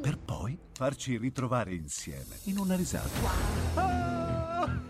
Per 0.00 0.18
poi 0.18 0.58
farci 0.72 1.16
ritrovare 1.16 1.74
insieme 1.74 2.38
in 2.44 2.58
una 2.58 2.76
risata. 2.76 3.08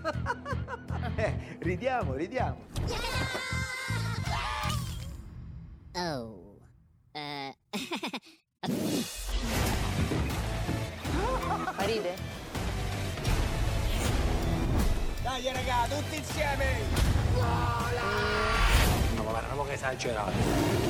Eh, 1.17 1.57
ridiamo, 1.59 2.15
ridiamo. 2.15 2.67
Oh. 5.95 6.57
Eh. 7.13 7.57
Ride? 11.79 12.15
Dai 15.23 15.53
raga, 15.53 15.87
tutti 15.89 16.17
insieme! 16.17 16.65
No, 19.15 19.23
ma 19.25 19.31
guarda, 19.31 19.65
che 19.65 19.73
esagerato. 19.73 20.90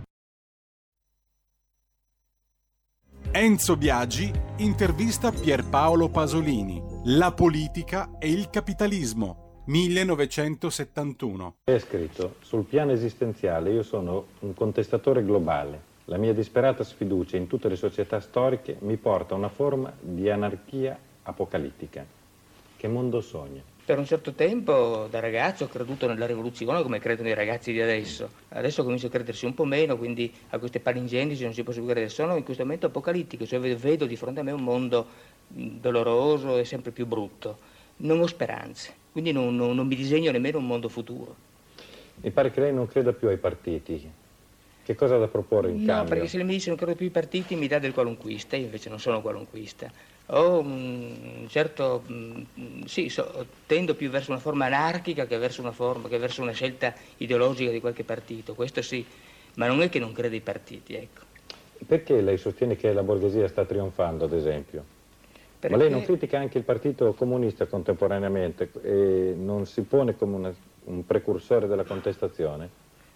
Enzo 3.41 3.75
Biagi 3.75 4.31
intervista 4.57 5.31
Pierpaolo 5.31 6.09
Pasolini. 6.09 6.79
La 7.05 7.31
politica 7.31 8.19
e 8.19 8.29
il 8.29 8.51
capitalismo. 8.51 9.63
1971. 9.65 11.55
È 11.63 11.79
scritto, 11.79 12.35
sul 12.41 12.65
piano 12.65 12.91
esistenziale 12.91 13.71
io 13.71 13.81
sono 13.81 14.25
un 14.41 14.53
contestatore 14.53 15.25
globale. 15.25 15.81
La 16.05 16.17
mia 16.17 16.35
disperata 16.35 16.83
sfiducia 16.83 17.35
in 17.35 17.47
tutte 17.47 17.67
le 17.67 17.77
società 17.77 18.19
storiche 18.19 18.77
mi 18.81 18.97
porta 18.97 19.33
a 19.33 19.37
una 19.37 19.49
forma 19.49 19.91
di 19.99 20.29
anarchia 20.29 20.95
apocalittica. 21.23 22.05
Che 22.77 22.87
mondo 22.87 23.21
sogna? 23.21 23.63
Per 23.83 23.97
un 23.97 24.05
certo 24.05 24.31
tempo, 24.33 25.07
da 25.09 25.19
ragazzo, 25.19 25.65
ho 25.65 25.67
creduto 25.67 26.07
nella 26.07 26.25
rivoluzione 26.25 26.81
come 26.83 26.99
credono 26.99 27.29
i 27.29 27.33
ragazzi 27.33 27.71
di 27.73 27.81
adesso. 27.81 28.29
Adesso 28.49 28.83
comincio 28.83 29.07
a 29.07 29.09
credersi 29.09 29.45
un 29.45 29.53
po' 29.53 29.65
meno, 29.65 29.97
quindi 29.97 30.31
a 30.49 30.59
queste 30.59 30.79
palingendici 30.79 31.43
non 31.43 31.53
si 31.53 31.63
può 31.63 31.73
più 31.73 31.83
credere. 31.83 32.07
Sono 32.09 32.35
in 32.37 32.43
questo 32.43 32.63
momento 32.63 32.85
apocalittico, 32.85 33.45
cioè 33.45 33.59
vedo 33.59 34.05
di 34.05 34.15
fronte 34.15 34.39
a 34.39 34.43
me 34.43 34.51
un 34.51 34.63
mondo 34.63 35.07
doloroso 35.47 36.57
e 36.57 36.63
sempre 36.63 36.91
più 36.91 37.05
brutto. 37.05 37.57
Non 37.97 38.19
ho 38.21 38.27
speranze, 38.27 38.93
quindi 39.11 39.31
non, 39.31 39.55
non- 39.55 39.75
non 39.75 39.87
mi 39.87 39.95
disegno 39.95 40.31
nemmeno 40.31 40.59
un 40.59 40.67
mondo 40.67 40.87
futuro. 40.87 41.35
Mi 42.21 42.29
pare 42.31 42.51
che 42.51 42.61
lei 42.61 42.73
non 42.73 42.87
creda 42.87 43.11
più 43.13 43.27
ai 43.27 43.37
partiti. 43.37 44.09
Che 44.83 44.95
cosa 44.95 45.15
ha 45.15 45.19
da 45.19 45.27
proporre 45.27 45.69
in 45.69 45.79
No, 45.79 45.85
cambio? 45.85 46.07
perché 46.13 46.27
se 46.27 46.37
lei 46.37 46.45
mi 46.45 46.53
dice 46.53 46.69
non 46.69 46.77
credo 46.77 46.95
più 46.95 47.05
ai 47.07 47.11
partiti 47.11 47.55
mi 47.55 47.67
dà 47.67 47.79
del 47.79 47.93
qualunquista, 47.93 48.55
io 48.55 48.65
invece 48.65 48.89
non 48.89 48.99
sono 48.99 49.21
qualunquista. 49.21 49.91
Ho 50.33 50.59
un 50.59 51.45
certo, 51.49 52.03
mm, 52.09 52.83
sì, 52.85 53.09
so- 53.09 53.45
tendo 53.65 53.95
più 53.95 54.09
verso 54.09 54.31
una 54.31 54.39
forma 54.39 54.65
anarchica 54.65 55.25
che 55.25 55.37
verso 55.37 55.59
una, 55.59 55.73
forma, 55.73 56.07
che 56.07 56.17
verso 56.17 56.41
una 56.41 56.53
scelta 56.53 56.93
ideologica 57.17 57.69
di 57.69 57.81
qualche 57.81 58.05
partito, 58.05 58.53
questo 58.53 58.81
sì, 58.81 59.05
ma 59.55 59.67
non 59.67 59.81
è 59.81 59.89
che 59.89 59.99
non 59.99 60.13
creda 60.13 60.33
ai 60.33 60.41
partiti, 60.41 60.93
ecco. 60.95 61.21
Perché 61.85 62.21
lei 62.21 62.37
sostiene 62.37 62.77
che 62.77 62.93
la 62.93 63.03
borghesia 63.03 63.47
sta 63.49 63.65
trionfando, 63.65 64.23
ad 64.25 64.33
esempio? 64.33 64.85
Perché- 65.59 65.75
Ma 65.75 65.81
lei 65.81 65.91
non 65.91 66.03
critica 66.03 66.39
anche 66.39 66.57
il 66.57 66.63
Partito 66.63 67.13
Comunista 67.13 67.65
contemporaneamente 67.65 68.71
e 68.83 69.33
non 69.35 69.65
si 69.65 69.81
pone 69.81 70.15
come 70.15 70.35
una- 70.35 70.55
un 70.85 71.05
precursore 71.05 71.67
della 71.67 71.83
contestazione? 71.83 72.69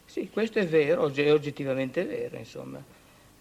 Sì, 0.06 0.30
questo 0.30 0.60
è 0.60 0.68
vero, 0.68 1.10
è 1.12 1.32
oggettivamente 1.32 2.04
vero, 2.04 2.36
insomma. 2.38 2.84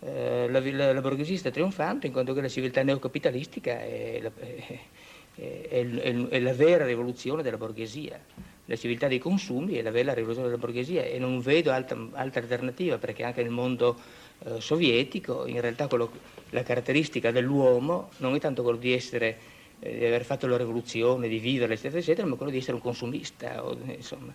Eh, 0.07 0.49
la, 0.51 0.93
la- 0.93 1.01
borghesia 1.01 1.39
sta 1.39 1.51
trionfando 1.51 2.05
in 2.05 2.13
quanto 2.13 2.35
che 2.35 2.43
la 2.43 2.49
civiltà 2.49 2.83
neocapitalistica 2.83 3.81
è 3.81 4.21
la, 4.21 4.31
è- 4.37 5.69
è- 5.69 6.29
è 6.29 6.39
la 6.41 6.53
vera 6.53 6.85
rivoluzione 6.85 7.43
della 7.43 7.57
borghesia. 7.57 8.21
La 8.67 8.77
civiltà 8.77 9.09
dei 9.09 9.19
consumi 9.19 9.75
è 9.75 9.83
la 9.83 9.91
vera 9.91 10.13
rivoluzione 10.13 10.49
della 10.49 10.61
borghesia 10.61 11.05
e 11.05 11.19
non 11.19 11.41
vedo 11.41 11.71
altra, 11.73 11.99
altra 12.13 12.41
alternativa 12.43 12.99
perché 12.99 13.25
anche 13.25 13.43
nel 13.43 13.51
mondo 13.51 13.99
eh, 14.45 14.61
sovietico, 14.61 15.47
in 15.47 15.61
realtà 15.61 15.87
quello, 15.89 16.11
la 16.51 16.63
caratteristica 16.63 17.31
dell'uomo 17.31 18.11
non 18.19 18.35
è 18.35 18.39
tanto 18.41 18.63
quello 18.63 18.79
di 18.79 18.93
essere 18.93 19.39
eh, 19.81 19.99
di 19.99 20.05
aver 20.05 20.25
fatto 20.25 20.47
la 20.47 20.57
rivoluzione, 20.59 21.29
di 21.29 21.39
vivere, 21.39 21.75
eccetera, 21.75 21.99
eccetera, 21.99 22.27
ma 22.27 22.37
quello 22.37 22.53
di 22.53 22.59
essere 22.59 22.75
un 22.75 22.83
consumista. 22.83 23.65
O, 23.65 23.77
insomma, 23.87 24.35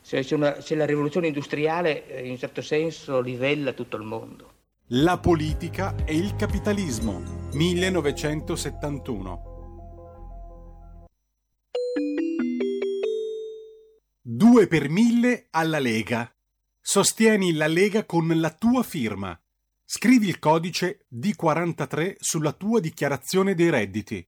se, 0.00 0.22
se, 0.22 0.34
una, 0.34 0.60
se, 0.60 0.74
la 0.74 0.86
rivoluzione 0.86 1.26
industriale 1.28 2.06
eh, 2.06 2.24
in 2.24 2.30
un 2.32 2.38
certo 2.38 2.60
senso 2.62 3.20
livella 3.20 3.72
tutto 3.72 3.96
il 3.96 4.02
mondo. 4.04 4.55
La 4.90 5.18
politica 5.18 5.96
e 6.04 6.16
il 6.16 6.36
capitalismo, 6.36 7.50
1971. 7.54 9.42
2 14.22 14.66
per 14.68 14.88
1000 14.88 15.48
alla 15.50 15.80
Lega. 15.80 16.32
Sostieni 16.80 17.52
la 17.54 17.66
Lega 17.66 18.04
con 18.04 18.28
la 18.38 18.52
tua 18.52 18.84
firma. 18.84 19.36
Scrivi 19.84 20.28
il 20.28 20.38
codice 20.38 21.08
D43 21.12 22.14
sulla 22.20 22.52
tua 22.52 22.78
dichiarazione 22.78 23.56
dei 23.56 23.70
redditi. 23.70 24.24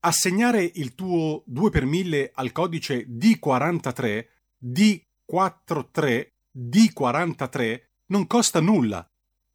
Assegnare 0.00 0.64
il 0.74 0.96
tuo 0.96 1.44
2 1.46 1.70
per 1.70 1.84
1000 1.86 2.32
al 2.34 2.50
codice 2.50 3.06
D43, 3.06 4.26
D43, 4.60 6.32
D43 6.52 7.80
non 8.06 8.26
costa 8.26 8.58
nulla 8.58 9.08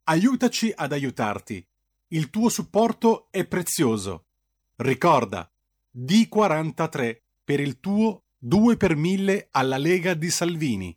Aiutaci 0.08 0.72
ad 0.76 0.92
aiutarti. 0.92 1.68
Il 2.10 2.30
tuo 2.30 2.50
supporto 2.50 3.28
è 3.32 3.44
prezioso. 3.44 4.28
Ricorda, 4.76 5.52
D43 5.98 7.22
per 7.44 7.60
il 7.60 7.80
tuo 7.80 8.26
2 8.38 8.78
per 8.78 8.96
1000 8.96 9.48
alla 9.50 9.80
Lega 9.80 10.14
di 10.14 10.30
Salvini. 10.30 10.96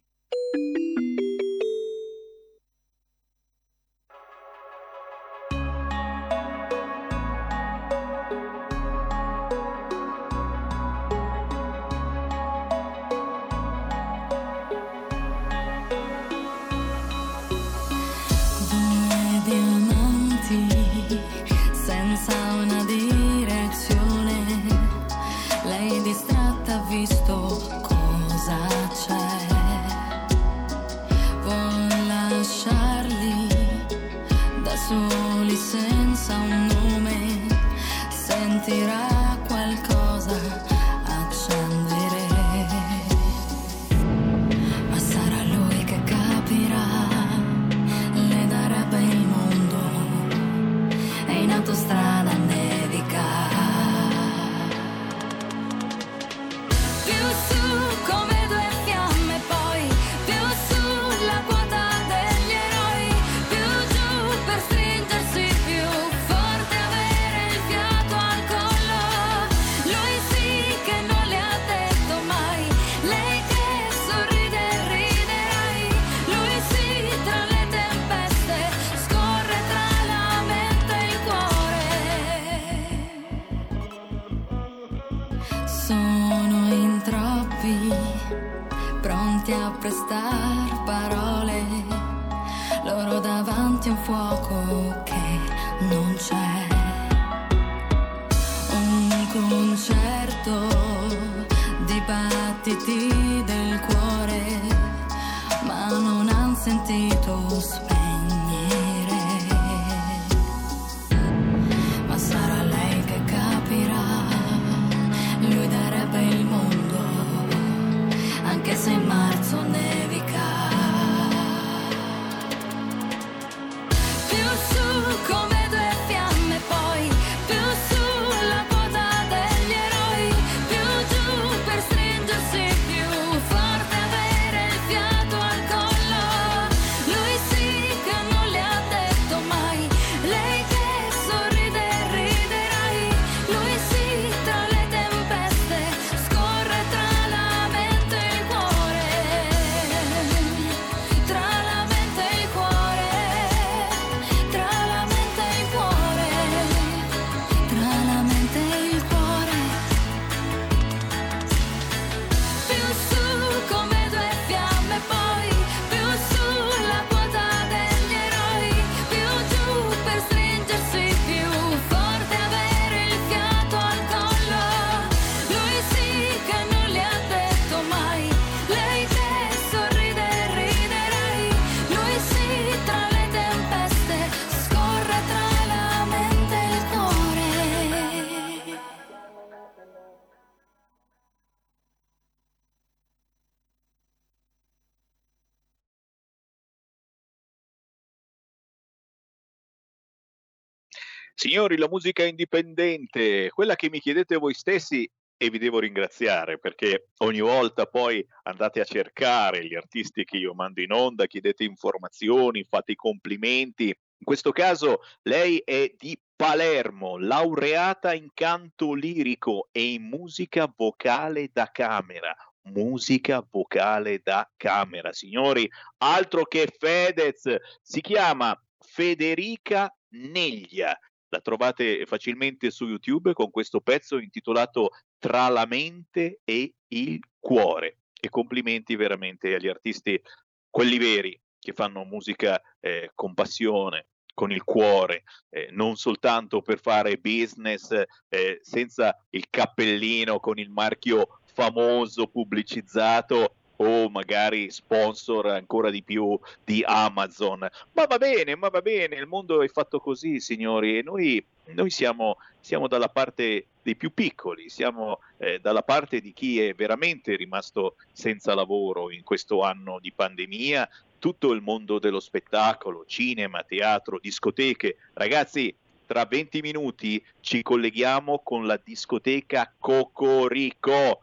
Signori, 201.58 201.76
la 201.76 201.88
musica 201.88 202.24
indipendente, 202.24 203.50
quella 203.50 203.74
che 203.74 203.90
mi 203.90 203.98
chiedete 203.98 204.36
voi 204.36 204.54
stessi 204.54 205.10
e 205.36 205.50
vi 205.50 205.58
devo 205.58 205.80
ringraziare 205.80 206.56
perché 206.56 207.08
ogni 207.16 207.40
volta 207.40 207.86
poi 207.86 208.24
andate 208.44 208.78
a 208.80 208.84
cercare 208.84 209.66
gli 209.66 209.74
artisti 209.74 210.24
che 210.24 210.36
io 210.36 210.54
mando 210.54 210.82
in 210.82 210.92
onda, 210.92 211.26
chiedete 211.26 211.64
informazioni, 211.64 212.62
fate 212.62 212.92
i 212.92 212.94
complimenti. 212.94 213.86
In 213.86 214.24
questo 214.24 214.52
caso 214.52 215.00
lei 215.22 215.60
è 215.64 215.92
di 215.98 216.16
Palermo, 216.36 217.18
laureata 217.18 218.14
in 218.14 218.28
canto 218.34 218.94
lirico 218.94 219.68
e 219.72 219.94
in 219.94 220.04
musica 220.04 220.72
vocale 220.76 221.50
da 221.52 221.72
camera. 221.72 222.36
Musica 222.72 223.44
vocale 223.50 224.20
da 224.22 224.48
camera, 224.56 225.12
signori, 225.12 225.68
altro 225.96 226.44
che 226.44 226.72
Fedez, 226.78 227.52
si 227.82 228.00
chiama 228.00 228.56
Federica 228.78 229.92
Neglia 230.10 230.96
la 231.28 231.40
trovate 231.40 232.04
facilmente 232.06 232.70
su 232.70 232.86
YouTube 232.86 233.32
con 233.32 233.50
questo 233.50 233.80
pezzo 233.80 234.18
intitolato 234.18 234.90
Tra 235.18 235.48
la 235.48 235.66
mente 235.66 236.40
e 236.44 236.74
il 236.88 237.20
cuore. 237.38 237.98
E 238.20 238.28
complimenti 238.30 238.96
veramente 238.96 239.54
agli 239.54 239.68
artisti, 239.68 240.20
quelli 240.68 240.98
veri, 240.98 241.40
che 241.58 241.72
fanno 241.72 242.04
musica 242.04 242.60
eh, 242.80 243.10
con 243.14 243.34
passione, 243.34 244.06
con 244.34 244.52
il 244.52 244.62
cuore, 244.62 245.24
eh, 245.50 245.68
non 245.72 245.96
soltanto 245.96 246.62
per 246.62 246.80
fare 246.80 247.18
business 247.18 247.90
eh, 248.28 248.58
senza 248.62 249.16
il 249.30 249.46
cappellino 249.50 250.38
con 250.38 250.58
il 250.58 250.70
marchio 250.70 251.40
famoso 251.52 252.28
pubblicizzato 252.28 253.56
o 253.80 254.08
magari 254.08 254.70
sponsor 254.70 255.46
ancora 255.46 255.90
di 255.90 256.02
più 256.02 256.38
di 256.64 256.82
Amazon. 256.86 257.68
Ma 257.92 258.06
va 258.06 258.18
bene, 258.18 258.56
ma 258.56 258.68
va 258.68 258.80
bene, 258.80 259.16
il 259.16 259.26
mondo 259.26 259.62
è 259.62 259.68
fatto 259.68 260.00
così, 260.00 260.40
signori, 260.40 260.98
e 260.98 261.02
noi, 261.02 261.44
noi 261.74 261.90
siamo, 261.90 262.38
siamo, 262.60 262.88
dalla 262.88 263.08
parte 263.08 263.66
dei 263.82 263.96
più 263.96 264.12
piccoli, 264.12 264.68
siamo 264.68 265.20
eh, 265.38 265.58
dalla 265.60 265.82
parte 265.82 266.20
di 266.20 266.32
chi 266.32 266.60
è 266.60 266.74
veramente 266.74 267.36
rimasto 267.36 267.96
senza 268.12 268.54
lavoro 268.54 269.10
in 269.10 269.22
questo 269.22 269.62
anno 269.62 269.98
di 270.00 270.12
pandemia, 270.12 270.88
tutto 271.18 271.52
il 271.52 271.62
mondo 271.62 271.98
dello 271.98 272.20
spettacolo, 272.20 273.04
cinema, 273.06 273.62
teatro, 273.62 274.18
discoteche. 274.20 274.96
Ragazzi, 275.14 275.74
tra 276.06 276.24
20 276.24 276.60
minuti 276.62 277.22
ci 277.40 277.62
colleghiamo 277.62 278.40
con 278.42 278.66
la 278.66 278.80
discoteca 278.82 279.72
Cocorico 279.78 281.22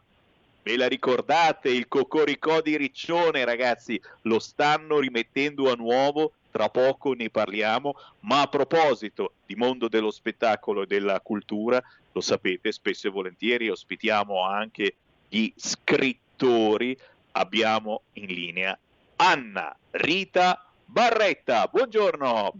Ve 0.66 0.76
la 0.76 0.88
ricordate 0.88 1.68
il 1.68 1.86
Cocoricò 1.86 2.60
di 2.60 2.76
Riccione, 2.76 3.44
ragazzi? 3.44 4.02
Lo 4.22 4.40
stanno 4.40 4.98
rimettendo 4.98 5.70
a 5.70 5.76
nuovo, 5.76 6.32
tra 6.50 6.68
poco 6.70 7.12
ne 7.12 7.30
parliamo, 7.30 7.94
ma 8.22 8.40
a 8.40 8.48
proposito 8.48 9.34
di 9.46 9.54
mondo 9.54 9.86
dello 9.86 10.10
spettacolo 10.10 10.82
e 10.82 10.86
della 10.88 11.20
cultura, 11.20 11.80
lo 12.10 12.20
sapete, 12.20 12.72
spesso 12.72 13.06
e 13.06 13.10
volentieri 13.10 13.68
ospitiamo 13.68 14.42
anche 14.42 14.96
gli 15.28 15.48
scrittori. 15.54 16.98
Abbiamo 17.30 18.02
in 18.14 18.26
linea 18.26 18.76
Anna 19.14 19.72
Rita 19.92 20.68
Barretta. 20.84 21.68
Buongiorno. 21.68 22.52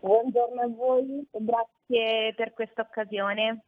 Buongiorno 0.00 0.60
a 0.60 0.68
voi, 0.68 1.26
grazie 1.30 2.34
per 2.34 2.52
questa 2.52 2.82
occasione. 2.82 3.62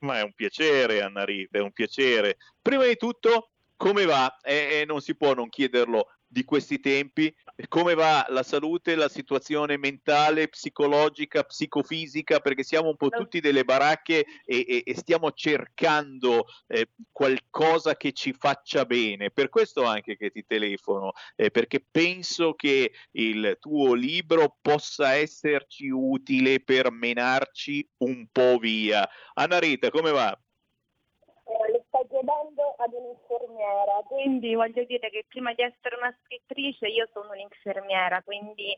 Ma 0.00 0.18
è 0.18 0.22
un 0.22 0.32
piacere, 0.34 1.02
Anna 1.02 1.24
Rita, 1.24 1.58
è 1.58 1.60
un 1.60 1.72
piacere. 1.72 2.36
Prima 2.60 2.86
di 2.86 2.96
tutto, 2.96 3.50
come 3.76 4.04
va? 4.04 4.36
E, 4.42 4.80
e 4.80 4.84
non 4.86 5.00
si 5.00 5.16
può 5.16 5.34
non 5.34 5.48
chiederlo 5.48 6.15
di 6.28 6.44
questi 6.44 6.80
tempi, 6.80 7.34
come 7.68 7.94
va 7.94 8.26
la 8.28 8.42
salute, 8.42 8.94
la 8.94 9.08
situazione 9.08 9.78
mentale, 9.78 10.48
psicologica, 10.48 11.44
psicofisica, 11.44 12.40
perché 12.40 12.62
siamo 12.62 12.88
un 12.88 12.96
po' 12.96 13.08
tutti 13.08 13.40
delle 13.40 13.64
baracche 13.64 14.26
e, 14.44 14.64
e, 14.68 14.82
e 14.84 14.94
stiamo 14.96 15.32
cercando 15.32 16.46
eh, 16.66 16.90
qualcosa 17.10 17.96
che 17.96 18.12
ci 18.12 18.32
faccia 18.32 18.84
bene. 18.84 19.30
Per 19.30 19.48
questo 19.48 19.84
anche 19.84 20.16
che 20.16 20.30
ti 20.30 20.44
telefono, 20.44 21.12
eh, 21.36 21.50
perché 21.50 21.84
penso 21.88 22.54
che 22.54 22.92
il 23.12 23.56
tuo 23.60 23.94
libro 23.94 24.56
possa 24.60 25.14
esserci 25.14 25.88
utile 25.88 26.60
per 26.60 26.90
menarci 26.90 27.88
un 27.98 28.26
po' 28.30 28.58
via. 28.58 29.08
Anna 29.34 29.58
Rita, 29.58 29.90
come 29.90 30.10
va? 30.10 30.32
Eh, 30.32 31.72
le 31.72 31.84
stai 31.88 32.06
chiedendo 32.08 32.65
ad 32.78 32.92
un'infermiera, 32.92 34.02
quindi 34.06 34.54
voglio 34.54 34.84
dire 34.84 35.10
che 35.10 35.24
prima 35.28 35.52
di 35.54 35.62
essere 35.62 35.96
una 35.96 36.14
scrittrice 36.22 36.86
io 36.86 37.08
sono 37.12 37.30
un'infermiera, 37.32 38.22
quindi 38.22 38.76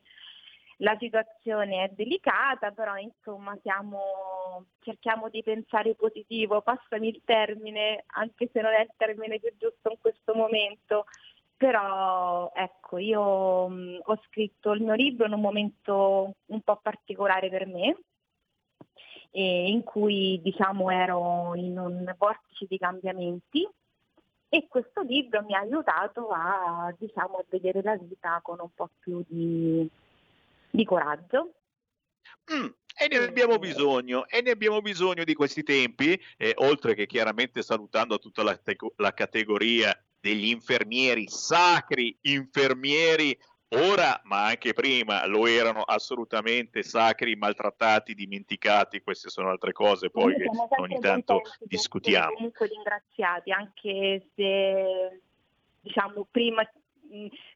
la 0.79 0.97
situazione 0.99 1.85
è 1.85 1.89
delicata, 1.89 2.71
però 2.71 2.97
insomma 2.97 3.57
siamo, 3.63 4.67
cerchiamo 4.81 5.29
di 5.29 5.43
pensare 5.43 5.95
positivo, 5.95 6.63
passami 6.63 7.09
il 7.09 7.23
termine, 7.25 8.05
anche 8.15 8.49
se 8.53 8.61
non 8.61 8.73
è 8.73 8.83
il 8.83 8.93
termine 8.97 9.41
più 9.41 9.53
giusto 9.57 9.91
in 9.91 9.99
questo 10.01 10.35
momento, 10.35 11.07
però 11.57 12.53
ecco, 12.55 12.99
io 12.99 13.67
mh, 13.67 14.01
ho 14.05 14.21
scritto 14.27 14.71
il 14.73 14.83
mio 14.83 14.95
libro 14.95 15.27
in 15.27 15.33
un 15.33 15.41
momento 15.41 16.35
un 16.47 16.61
po' 16.61 16.77
particolare 16.77 17.49
per 17.51 17.67
me, 17.67 17.97
in 19.33 19.83
cui 19.83 20.41
diciamo 20.43 20.91
ero 20.91 21.55
in 21.55 21.79
un 21.79 22.15
vortice 22.17 22.67
di 22.67 22.79
cambiamenti 22.79 23.69
e 24.49 24.67
questo 24.69 25.03
libro 25.03 25.43
mi 25.43 25.55
ha 25.55 25.61
aiutato 25.61 26.31
a, 26.31 26.95
diciamo, 26.97 27.37
a 27.37 27.45
vedere 27.49 27.83
la 27.83 27.97
vita 27.97 28.41
con 28.43 28.59
un 28.61 28.71
po' 28.75 28.91
più 28.99 29.23
di, 29.27 29.89
di 30.71 30.85
coraggio. 30.85 31.53
Mm, 32.53 32.69
e 33.01 33.09
ne 33.09 33.17
abbiamo 33.19 33.59
bisogno, 33.59 34.27
e 34.27 34.41
ne 34.41 34.51
abbiamo 34.51 34.81
bisogno 34.81 35.25
di 35.25 35.35
questi 35.35 35.63
tempi, 35.63 36.19
eh, 36.37 36.55
oltre 36.57 36.95
che 36.95 37.07
chiaramente 37.07 37.63
salutando 37.63 38.19
tutta 38.19 38.43
la, 38.43 38.57
te- 38.57 38.77
la 38.97 39.13
categoria 39.13 39.97
degli 40.21 40.47
infermieri, 40.47 41.29
sacri 41.29 42.17
infermieri 42.23 43.39
ora, 43.71 44.21
ma 44.25 44.47
anche 44.47 44.73
prima, 44.73 45.27
lo 45.27 45.47
erano 45.47 45.83
assolutamente 45.83 46.83
sacri, 46.83 47.37
maltrattati, 47.37 48.15
dimenticati, 48.15 49.03
queste 49.03 49.29
sono 49.29 49.51
altre 49.51 49.73
cose 49.73 50.11
poi 50.11 50.35
che 50.35 50.47
ogni 50.79 50.99
tanto 51.01 51.43
discutiamo. 51.61 52.35
Comunque 52.35 52.67
ringraziati, 52.67 53.51
anche 53.51 54.29
se 54.35 55.21
diciamo 55.81 56.27
prima 56.31 56.69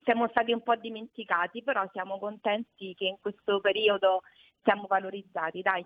siamo 0.02 0.28
stati 0.28 0.52
un 0.52 0.62
po' 0.62 0.76
dimenticati, 0.76 1.62
però 1.62 1.89
siamo 1.93 2.18
contenti 2.18 2.94
che 2.94 3.05
in 3.05 3.16
questo 3.20 3.60
periodo 3.60 4.22
siamo 4.62 4.86
valorizzati, 4.89 5.60
dai. 5.60 5.84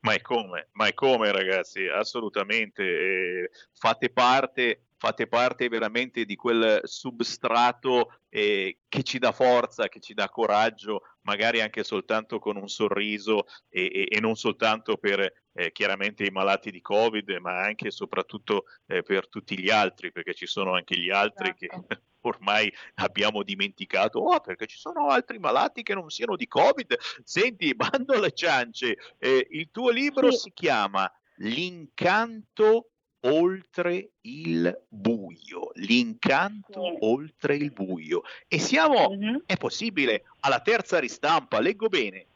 Ma 0.00 0.12
è 0.12 0.20
come, 0.20 0.68
ma 0.72 0.86
è 0.86 0.94
come 0.94 1.32
ragazzi, 1.32 1.86
assolutamente, 1.86 2.82
eh, 2.84 3.50
fate 3.72 4.10
parte 4.10 4.82
fate 4.98 5.28
parte 5.28 5.68
veramente 5.68 6.24
di 6.24 6.34
quel 6.34 6.80
substrato 6.82 8.20
eh, 8.28 8.78
che 8.88 9.02
ci 9.04 9.18
dà 9.18 9.30
forza, 9.30 9.88
che 9.88 10.00
ci 10.00 10.12
dà 10.12 10.28
coraggio, 10.28 11.02
magari 11.22 11.60
anche 11.60 11.84
soltanto 11.84 12.40
con 12.40 12.56
un 12.56 12.68
sorriso 12.68 13.46
e, 13.68 13.84
e, 13.84 14.08
e 14.10 14.20
non 14.20 14.34
soltanto 14.34 14.96
per 14.96 15.32
eh, 15.52 15.72
chiaramente 15.72 16.24
i 16.24 16.30
malati 16.30 16.72
di 16.72 16.80
Covid, 16.80 17.30
ma 17.40 17.60
anche 17.60 17.88
e 17.88 17.90
soprattutto 17.92 18.64
eh, 18.86 19.02
per 19.02 19.28
tutti 19.28 19.58
gli 19.58 19.70
altri, 19.70 20.10
perché 20.10 20.34
ci 20.34 20.46
sono 20.46 20.74
anche 20.74 20.98
gli 20.98 21.10
altri 21.10 21.54
certo. 21.56 21.86
che 21.86 22.00
ormai 22.22 22.72
abbiamo 22.96 23.44
dimenticato, 23.44 24.18
oh, 24.18 24.40
perché 24.40 24.66
ci 24.66 24.78
sono 24.78 25.08
altri 25.08 25.38
malati 25.38 25.84
che 25.84 25.94
non 25.94 26.10
siano 26.10 26.34
di 26.34 26.48
Covid. 26.48 26.96
Senti, 27.22 27.72
bando 27.76 28.14
alle 28.14 28.32
ciance, 28.32 28.98
eh, 29.18 29.46
il 29.50 29.70
tuo 29.70 29.90
libro 29.90 30.32
sì. 30.32 30.38
si 30.38 30.52
chiama 30.52 31.10
L'incanto 31.40 32.90
oltre 33.20 34.10
il 34.22 34.84
buio, 34.88 35.70
l'incanto 35.74 36.84
sì. 36.84 36.96
oltre 37.00 37.56
il 37.56 37.72
buio. 37.72 38.22
E 38.46 38.58
siamo, 38.58 39.10
mm-hmm. 39.10 39.36
è 39.46 39.56
possibile, 39.56 40.24
alla 40.40 40.60
terza 40.60 40.98
ristampa, 40.98 41.60
leggo 41.60 41.88
bene. 41.88 42.26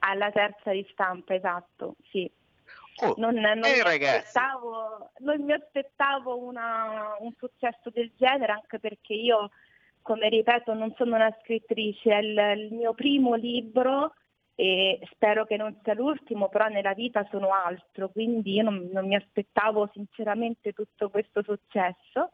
Alla 0.00 0.30
terza 0.30 0.70
ristampa, 0.70 1.34
esatto, 1.34 1.96
sì. 2.10 2.30
Oh, 2.98 3.14
non, 3.18 3.34
non, 3.34 3.62
eh, 3.64 3.82
mi 3.82 4.06
aspettavo, 4.06 5.10
non, 5.18 5.42
mi 5.42 5.52
aspettavo, 5.52 6.38
una, 6.38 7.16
un 7.18 7.32
successo 7.36 7.90
del 7.90 8.10
genere, 8.16 8.52
anche 8.52 8.78
perché 8.78 9.12
io, 9.12 9.50
come 10.00 10.28
ripeto, 10.28 10.72
non 10.72 10.94
sono 10.96 11.16
una 11.16 11.34
scrittrice, 11.42 12.10
è 12.10 12.18
il, 12.18 12.38
il 12.58 12.72
mio 12.72 12.94
primo 12.94 13.34
libro 13.34 14.14
e 14.58 14.98
spero 15.12 15.44
che 15.44 15.58
non 15.58 15.78
sia 15.84 15.92
l'ultimo, 15.92 16.48
però 16.48 16.68
nella 16.68 16.94
vita 16.94 17.28
sono 17.30 17.50
altro, 17.52 18.08
quindi 18.08 18.54
io 18.54 18.62
non, 18.62 18.88
non 18.90 19.06
mi 19.06 19.14
aspettavo 19.14 19.90
sinceramente 19.92 20.72
tutto 20.72 21.10
questo 21.10 21.42
successo. 21.42 22.30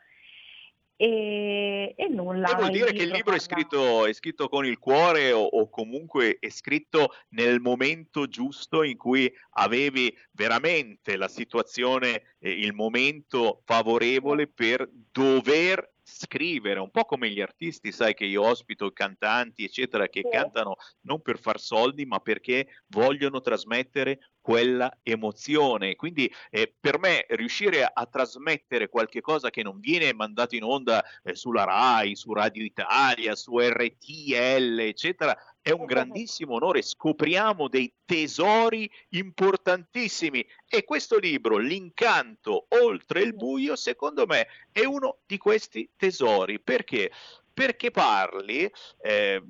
E, 0.94 1.94
e 1.96 2.08
nulla. 2.08 2.48
E 2.48 2.54
vuol 2.54 2.70
dire 2.70 2.92
che 2.92 3.02
il 3.02 3.10
libro 3.10 3.34
è 3.34 3.40
scritto, 3.40 4.06
è 4.06 4.12
scritto, 4.12 4.48
con 4.48 4.64
il 4.64 4.78
cuore 4.78 5.32
o, 5.32 5.42
o, 5.42 5.68
comunque 5.68 6.36
è 6.38 6.48
scritto 6.48 7.14
nel 7.30 7.58
momento 7.58 8.28
giusto 8.28 8.84
in 8.84 8.96
cui 8.96 9.28
avevi 9.54 10.16
veramente 10.30 11.16
la 11.16 11.26
situazione, 11.26 12.36
eh, 12.38 12.52
il 12.52 12.72
momento 12.72 13.62
favorevole 13.64 14.46
per 14.46 14.88
dover 15.10 15.91
scrivere, 16.02 16.80
un 16.80 16.90
po' 16.90 17.04
come 17.04 17.30
gli 17.30 17.40
artisti, 17.40 17.92
sai 17.92 18.14
che 18.14 18.24
io 18.24 18.44
ospito 18.44 18.90
cantanti, 18.92 19.64
eccetera, 19.64 20.08
che 20.08 20.22
sì. 20.24 20.30
cantano 20.30 20.76
non 21.02 21.22
per 21.22 21.38
far 21.38 21.60
soldi, 21.60 22.04
ma 22.04 22.18
perché 22.18 22.82
vogliono 22.88 23.40
trasmettere 23.40 24.32
quella 24.40 24.92
emozione. 25.02 25.94
Quindi 25.94 26.30
eh, 26.50 26.74
per 26.78 26.98
me 26.98 27.24
riuscire 27.30 27.84
a, 27.84 27.92
a, 27.94 28.06
trasmettere 28.06 28.88
qualche 28.88 29.20
cosa 29.20 29.50
che 29.50 29.62
non 29.62 29.78
viene 29.78 30.12
mandato 30.12 30.56
in 30.56 30.64
onda 30.64 31.02
eh, 31.22 31.34
sulla 31.34 31.64
RAI, 31.64 32.16
su 32.16 32.32
Radio 32.32 32.64
Italia, 32.64 33.34
su 33.36 33.58
RTL, 33.58 34.80
eccetera, 34.80 35.36
è 35.62 35.70
un 35.70 35.84
grandissimo 35.84 36.54
onore, 36.54 36.82
scopriamo 36.82 37.68
dei 37.68 37.94
tesori 38.04 38.90
importantissimi. 39.10 40.44
E 40.68 40.84
questo 40.84 41.18
libro, 41.18 41.56
L'incanto 41.56 42.66
oltre 42.70 43.22
il 43.22 43.34
buio, 43.34 43.76
secondo 43.76 44.26
me 44.26 44.48
è 44.72 44.84
uno 44.84 45.20
di 45.24 45.38
questi 45.38 45.88
tesori. 45.96 46.58
Perché? 46.58 47.12
Perché 47.54 47.92
parli, 47.92 48.70
eh, 49.00 49.42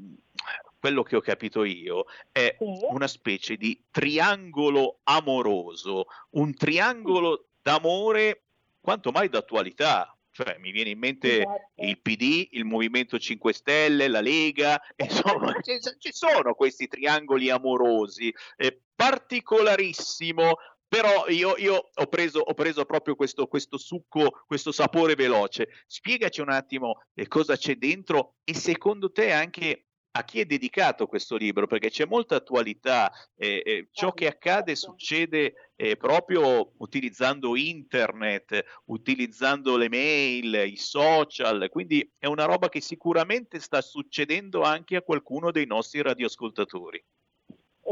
quello 0.79 1.03
che 1.03 1.17
ho 1.17 1.21
capito 1.21 1.65
io, 1.65 2.05
è 2.31 2.57
una 2.59 3.07
specie 3.07 3.57
di 3.57 3.85
triangolo 3.91 4.99
amoroso, 5.05 6.07
un 6.31 6.55
triangolo 6.55 7.47
d'amore 7.63 8.43
quanto 8.81 9.13
mai 9.13 9.29
d'attualità, 9.29 10.15
Cioè, 10.33 10.57
mi 10.59 10.71
viene 10.71 10.91
in 10.91 10.99
mente 10.99 11.41
esatto. 11.41 11.71
il 11.77 12.01
PD, 12.01 12.49
il 12.53 12.65
Movimento 12.65 13.19
5 13.19 13.53
Stelle, 13.53 14.09
la 14.09 14.23
Lega, 14.23 14.81
insomma, 14.97 15.55
ci 15.61 16.13
sono 16.13 16.55
questi 16.55 16.89
triangoli 16.89 17.51
amorosi, 17.51 18.35
eh, 18.57 18.81
particolarissimo 18.95 20.57
però 20.93 21.27
io, 21.29 21.57
io 21.57 21.91
ho, 21.95 22.07
preso, 22.07 22.41
ho, 22.41 22.53
preso, 22.53 22.85
proprio 22.85 23.15
questo, 23.15 23.47
questo, 23.47 23.79
succo, 23.79 24.43
questo 24.47 24.73
sapore 24.73 25.15
veloce. 25.15 25.69
Spiegaci 25.87 26.43
un 26.43 26.51
attimo 26.51 27.05
eh, 27.15 27.29
cosa 27.29 27.57
c'è 27.57 27.77
dentro 27.77 28.35
e 28.45 28.53
secondo 28.53 29.11
te 29.11 29.33
anche 29.33 29.87
a 30.13 30.25
chi 30.25 30.41
è 30.41 30.45
dedicato 30.45 31.07
questo 31.07 31.37
libro, 31.37 31.67
perché 31.67 31.91
c'è 31.91 32.05
molta 32.07 32.37
attualità, 32.37 33.11
eh, 33.37 33.63
eh, 33.65 33.89
ciò 33.93 34.13
che 34.13 34.27
accade 34.27 34.75
succede 34.77 35.73
eh, 35.75 35.97
proprio 35.97 36.73
utilizzando 36.79 37.57
internet, 37.57 38.63
utilizzando 38.87 39.77
le 39.77 39.89
mail, 39.89 40.65
i 40.67 40.77
social, 40.77 41.69
quindi 41.71 42.09
è 42.19 42.27
una 42.27 42.45
roba 42.45 42.69
che 42.69 42.81
sicuramente 42.81 43.59
sta 43.59 43.81
succedendo 43.81 44.63
anche 44.63 44.97
a 44.97 45.03
qualcuno 45.03 45.51
dei 45.51 45.67
nostri 45.67 46.03
radioascoltatori. 46.03 47.03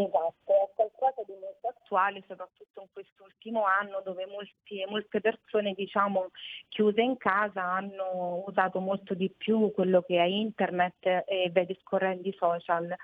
Esatto, 0.03 0.53
è 0.53 0.71
qualcosa 0.75 1.23
di 1.27 1.35
molto 1.39 1.69
attuale, 1.69 2.23
soprattutto 2.27 2.81
in 2.81 2.87
quest'ultimo 2.91 3.65
anno 3.65 4.01
dove 4.03 4.25
molti, 4.27 4.83
molte 4.89 5.21
persone 5.21 5.75
diciamo, 5.75 6.31
chiuse 6.69 7.03
in 7.03 7.19
casa 7.19 7.63
hanno 7.63 8.45
usato 8.47 8.81
molto 8.81 9.13
di 9.13 9.31
più 9.31 9.71
quello 9.73 10.01
che 10.03 10.19
è 10.19 10.25
internet 10.25 11.25
e 11.27 11.51
via 11.53 11.65
discorrendo 11.65 12.31
social. 12.33 12.95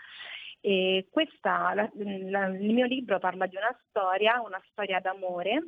E 0.60 1.06
questa, 1.10 1.74
la, 1.74 1.90
la, 1.94 2.46
il 2.46 2.72
mio 2.72 2.86
libro 2.86 3.18
parla 3.18 3.46
di 3.46 3.56
una 3.56 3.78
storia, 3.88 4.40
una 4.40 4.62
storia 4.70 4.98
d'amore, 4.98 5.62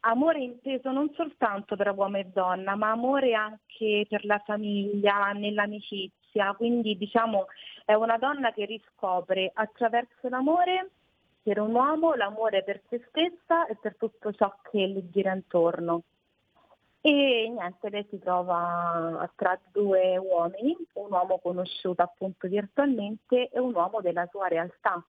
amore 0.00 0.38
inteso 0.38 0.92
non 0.92 1.12
soltanto 1.14 1.76
tra 1.76 1.92
uomo 1.92 2.18
e 2.18 2.24
donna, 2.24 2.76
ma 2.76 2.90
amore 2.90 3.34
anche 3.34 4.06
per 4.08 4.24
la 4.24 4.38
famiglia, 4.44 5.32
nell'amicizia, 5.32 6.19
quindi 6.56 6.96
diciamo 6.96 7.46
è 7.84 7.94
una 7.94 8.16
donna 8.16 8.52
che 8.52 8.64
riscopre 8.64 9.50
attraverso 9.52 10.28
l'amore 10.28 10.90
per 11.42 11.58
un 11.58 11.74
uomo 11.74 12.14
l'amore 12.14 12.62
per 12.62 12.80
se 12.88 13.04
stessa 13.08 13.66
e 13.66 13.76
per 13.76 13.96
tutto 13.96 14.32
ciò 14.32 14.54
che 14.70 14.86
le 14.86 15.10
gira 15.10 15.32
intorno. 15.34 16.02
E 17.02 17.48
niente, 17.48 17.88
lei 17.88 18.06
si 18.10 18.18
trova 18.18 19.28
tra 19.34 19.58
due 19.72 20.18
uomini, 20.18 20.76
un 20.94 21.10
uomo 21.10 21.38
conosciuto 21.38 22.02
appunto 22.02 22.46
virtualmente 22.46 23.48
e 23.48 23.58
un 23.58 23.74
uomo 23.74 24.02
della 24.02 24.26
sua 24.30 24.48
realtà. 24.48 25.02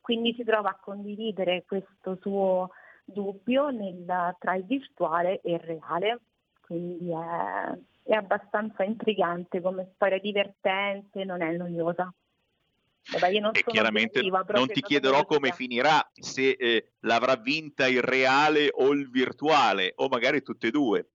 Quindi 0.00 0.34
si 0.34 0.44
trova 0.44 0.70
a 0.70 0.78
condividere 0.80 1.64
questo 1.66 2.16
suo 2.20 2.70
dubbio 3.04 3.70
nel, 3.70 4.36
tra 4.38 4.54
il 4.54 4.64
virtuale 4.64 5.40
e 5.40 5.54
il 5.54 5.58
reale. 5.58 6.20
Quindi 6.60 7.10
è, 7.10 7.76
è 8.06 8.14
abbastanza 8.14 8.84
intrigante 8.84 9.60
come 9.60 9.90
storia 9.94 10.18
divertente, 10.18 11.24
non 11.24 11.42
è 11.42 11.50
noiosa. 11.56 12.12
Vabbè, 13.12 13.38
non 13.38 13.52
e 13.54 13.62
chiaramente 13.64 14.20
non 14.20 14.66
ti 14.66 14.80
chiederò 14.80 15.24
come 15.26 15.52
finirà, 15.52 16.08
se 16.12 16.50
eh, 16.50 16.92
l'avrà 17.00 17.36
vinta 17.36 17.86
il 17.86 18.02
reale 18.02 18.68
o 18.72 18.92
il 18.92 19.10
virtuale, 19.10 19.92
o 19.96 20.08
magari 20.08 20.42
tutte 20.42 20.68
e 20.68 20.70
due. 20.70 21.08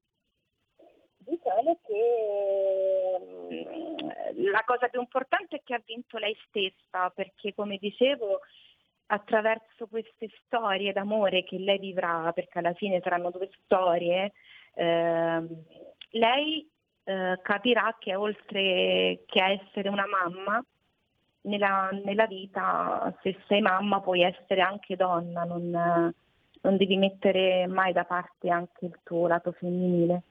Diciamo 1.17 1.79
che 1.85 3.19
mm, 3.51 4.49
la 4.51 4.63
cosa 4.65 4.87
più 4.87 5.01
importante 5.01 5.57
è 5.57 5.61
che 5.63 5.73
ha 5.73 5.81
vinto 5.85 6.17
lei 6.17 6.35
stessa, 6.47 7.09
perché 7.09 7.53
come 7.53 7.77
dicevo, 7.77 8.39
attraverso 9.07 9.87
queste 9.87 10.29
storie 10.45 10.93
d'amore 10.93 11.43
che 11.43 11.57
lei 11.57 11.79
vivrà, 11.79 12.31
perché 12.33 12.59
alla 12.59 12.73
fine 12.73 13.01
saranno 13.01 13.31
due 13.31 13.49
storie, 13.63 14.31
eh, 14.75 15.45
lei 16.11 16.70
eh, 17.11 17.39
capirà 17.41 17.95
che 17.99 18.15
oltre 18.15 19.23
che 19.25 19.43
essere 19.43 19.89
una 19.89 20.05
mamma, 20.07 20.63
nella, 21.41 21.89
nella, 22.05 22.25
vita, 22.25 23.13
se 23.21 23.37
sei 23.47 23.61
mamma, 23.61 23.99
puoi 23.99 24.21
essere 24.21 24.61
anche 24.61 24.95
donna, 24.95 25.43
non, 25.43 26.13
non 26.61 26.77
devi 26.77 26.97
mettere 26.97 27.67
mai 27.67 27.91
da 27.91 28.05
parte 28.05 28.49
anche 28.49 28.85
il 28.85 28.97
tuo 29.03 29.27
lato 29.27 29.51
femminile. 29.51 30.21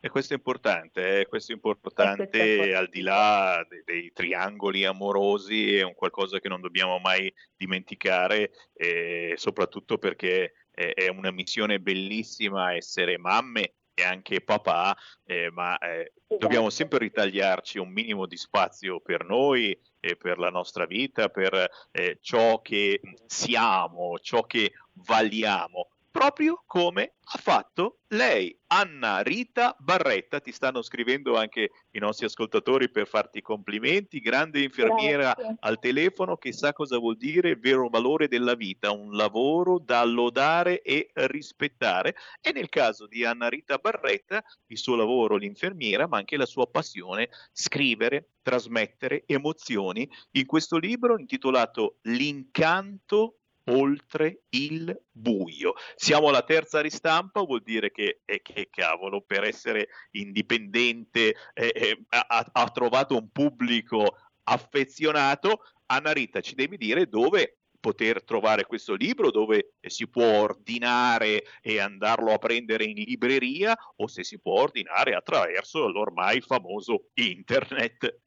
E 0.00 0.10
questo 0.10 0.34
è 0.34 0.36
importante, 0.36 1.20
eh? 1.20 1.26
questo 1.26 1.52
è 1.52 1.54
importante, 1.54 2.28
questo 2.28 2.36
è 2.36 2.40
importante 2.42 2.76
al 2.76 2.88
di 2.88 3.00
là 3.00 3.66
dei, 3.68 3.82
dei, 3.84 4.12
triangoli 4.12 4.84
amorosi, 4.84 5.76
è 5.76 5.82
un 5.82 5.94
qualcosa 5.94 6.40
che 6.40 6.48
non 6.48 6.60
dobbiamo 6.60 6.98
mai 6.98 7.32
dimenticare, 7.56 8.50
eh, 8.74 9.32
soprattutto 9.36 9.96
perché 9.96 10.52
è, 10.70 10.92
è 10.92 11.08
una 11.08 11.30
missione 11.30 11.80
bellissima 11.80 12.74
essere 12.74 13.16
mamme 13.16 13.72
e 13.94 14.02
anche 14.02 14.40
papà, 14.40 14.96
eh, 15.24 15.50
ma 15.52 15.78
eh, 15.78 16.12
esatto. 16.26 16.36
dobbiamo 16.38 16.68
sempre 16.68 16.98
ritagliarci 16.98 17.78
un 17.78 17.90
minimo 17.90 18.26
di 18.26 18.36
spazio 18.36 19.00
per 19.00 19.24
noi 19.24 19.78
e 20.00 20.16
per 20.16 20.38
la 20.38 20.50
nostra 20.50 20.84
vita, 20.84 21.28
per 21.28 21.70
eh, 21.92 22.18
ciò 22.20 22.60
che 22.60 23.00
siamo, 23.26 24.18
ciò 24.18 24.42
che 24.42 24.72
valiamo 24.92 25.88
proprio 26.14 26.62
come 26.64 27.14
ha 27.24 27.38
fatto 27.38 27.98
lei, 28.10 28.56
Anna 28.68 29.18
Rita 29.18 29.74
Barretta. 29.80 30.38
Ti 30.38 30.52
stanno 30.52 30.80
scrivendo 30.80 31.36
anche 31.36 31.72
i 31.90 31.98
nostri 31.98 32.24
ascoltatori 32.24 32.88
per 32.88 33.08
farti 33.08 33.42
complimenti. 33.42 34.20
Grande 34.20 34.62
infermiera 34.62 35.34
Grazie. 35.34 35.56
al 35.58 35.80
telefono 35.80 36.36
che 36.36 36.52
sa 36.52 36.72
cosa 36.72 36.98
vuol 36.98 37.16
dire 37.16 37.48
il 37.50 37.58
vero 37.58 37.88
valore 37.88 38.28
della 38.28 38.54
vita, 38.54 38.92
un 38.92 39.16
lavoro 39.16 39.80
da 39.80 40.04
lodare 40.04 40.82
e 40.82 41.10
rispettare. 41.14 42.14
E 42.40 42.52
nel 42.52 42.68
caso 42.68 43.08
di 43.08 43.24
Anna 43.24 43.48
Rita 43.48 43.78
Barretta, 43.78 44.40
il 44.66 44.78
suo 44.78 44.94
lavoro, 44.94 45.34
l'infermiera, 45.34 46.06
ma 46.06 46.18
anche 46.18 46.36
la 46.36 46.46
sua 46.46 46.68
passione, 46.68 47.28
scrivere, 47.50 48.28
trasmettere 48.40 49.24
emozioni 49.26 50.08
in 50.32 50.46
questo 50.46 50.76
libro 50.76 51.18
intitolato 51.18 51.96
L'incanto 52.02 53.40
oltre 53.66 54.42
il 54.50 55.02
buio. 55.10 55.74
Siamo 55.94 56.28
alla 56.28 56.42
terza 56.42 56.80
ristampa, 56.80 57.42
vuol 57.42 57.62
dire 57.62 57.90
che, 57.90 58.20
eh, 58.24 58.40
che 58.42 58.68
cavolo, 58.70 59.22
per 59.22 59.44
essere 59.44 59.88
indipendente 60.12 61.34
eh, 61.54 61.72
eh, 61.74 62.04
ha, 62.08 62.50
ha 62.52 62.70
trovato 62.70 63.16
un 63.16 63.30
pubblico 63.30 64.16
affezionato. 64.44 65.62
Anna 65.86 66.12
Rita, 66.12 66.40
ci 66.40 66.54
devi 66.54 66.76
dire 66.76 67.06
dove 67.08 67.58
poter 67.84 68.24
trovare 68.24 68.64
questo 68.64 68.94
libro 68.94 69.30
dove 69.30 69.74
si 69.82 70.08
può 70.08 70.24
ordinare 70.24 71.44
e 71.60 71.80
andarlo 71.80 72.32
a 72.32 72.38
prendere 72.38 72.84
in 72.84 72.94
libreria 72.94 73.76
o 73.96 74.06
se 74.06 74.24
si 74.24 74.40
può 74.40 74.62
ordinare 74.62 75.14
attraverso 75.14 75.86
l'ormai 75.88 76.40
famoso 76.40 77.10
internet. 77.12 78.20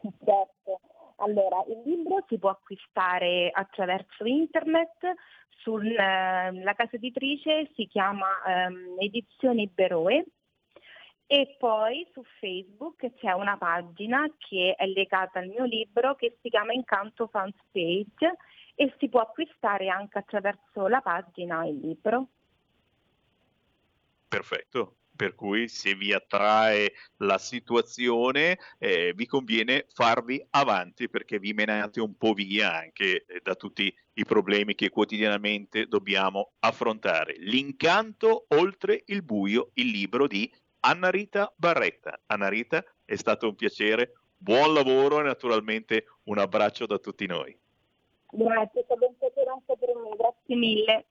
Certo. 0.00 0.80
Allora, 1.16 1.64
il 1.68 1.82
libro 1.84 2.24
si 2.28 2.38
può 2.38 2.50
acquistare 2.50 3.50
attraverso 3.52 4.24
internet, 4.24 5.14
sulla 5.66 6.48
eh, 6.48 6.74
casa 6.76 6.96
editrice 6.96 7.70
si 7.74 7.86
chiama 7.86 8.26
ehm, 8.46 8.96
Edizioni 8.98 9.68
Beroe 9.72 10.24
e 11.26 11.56
poi 11.58 12.06
su 12.12 12.22
Facebook 12.38 13.12
c'è 13.16 13.32
una 13.32 13.56
pagina 13.56 14.30
che 14.38 14.74
è 14.76 14.86
legata 14.86 15.40
al 15.40 15.48
mio 15.48 15.64
libro 15.64 16.14
che 16.14 16.38
si 16.40 16.48
chiama 16.50 16.72
Incanto 16.72 17.26
Fans 17.26 17.56
Page 17.72 18.36
e 18.76 18.94
si 18.98 19.08
può 19.08 19.20
acquistare 19.20 19.88
anche 19.88 20.18
attraverso 20.18 20.86
la 20.86 21.00
pagina 21.00 21.66
il 21.66 21.78
libro. 21.78 22.28
Perfetto, 24.28 24.96
per 25.16 25.34
cui 25.34 25.68
se 25.68 25.94
vi 25.94 26.12
attrae 26.12 26.92
la 27.18 27.38
situazione 27.38 28.58
eh, 28.78 29.12
vi 29.14 29.26
conviene 29.26 29.86
farvi 29.92 30.44
avanti 30.50 31.08
perché 31.08 31.38
vi 31.38 31.52
menate 31.52 32.00
un 32.00 32.16
po' 32.16 32.34
via 32.34 32.74
anche 32.74 33.24
eh, 33.24 33.40
da 33.42 33.54
tutti 33.54 33.92
i 34.18 34.24
problemi 34.24 34.74
che 34.74 34.90
quotidianamente 34.90 35.86
dobbiamo 35.86 36.52
affrontare. 36.60 37.34
L'incanto 37.38 38.44
oltre 38.48 39.02
il 39.06 39.22
buio, 39.22 39.70
il 39.74 39.88
libro 39.88 40.26
di 40.26 40.50
Anna 40.80 41.10
Rita 41.10 41.52
Barretta. 41.56 42.20
Anna 42.26 42.48
Rita, 42.48 42.84
è 43.04 43.16
stato 43.16 43.48
un 43.48 43.56
piacere, 43.56 44.12
buon 44.36 44.72
lavoro 44.72 45.20
e 45.20 45.24
naturalmente 45.24 46.06
un 46.24 46.38
abbraccio 46.38 46.86
da 46.86 46.98
tutti 46.98 47.26
noi. 47.26 47.56
Grazie, 48.30 48.80
è 48.80 48.84
stato 48.84 49.06
un 49.06 49.16
piacere 49.18 49.50
anche 49.50 49.76
per 49.78 49.94
me, 49.94 50.16
grazie 50.16 50.56
mille. 50.56 51.06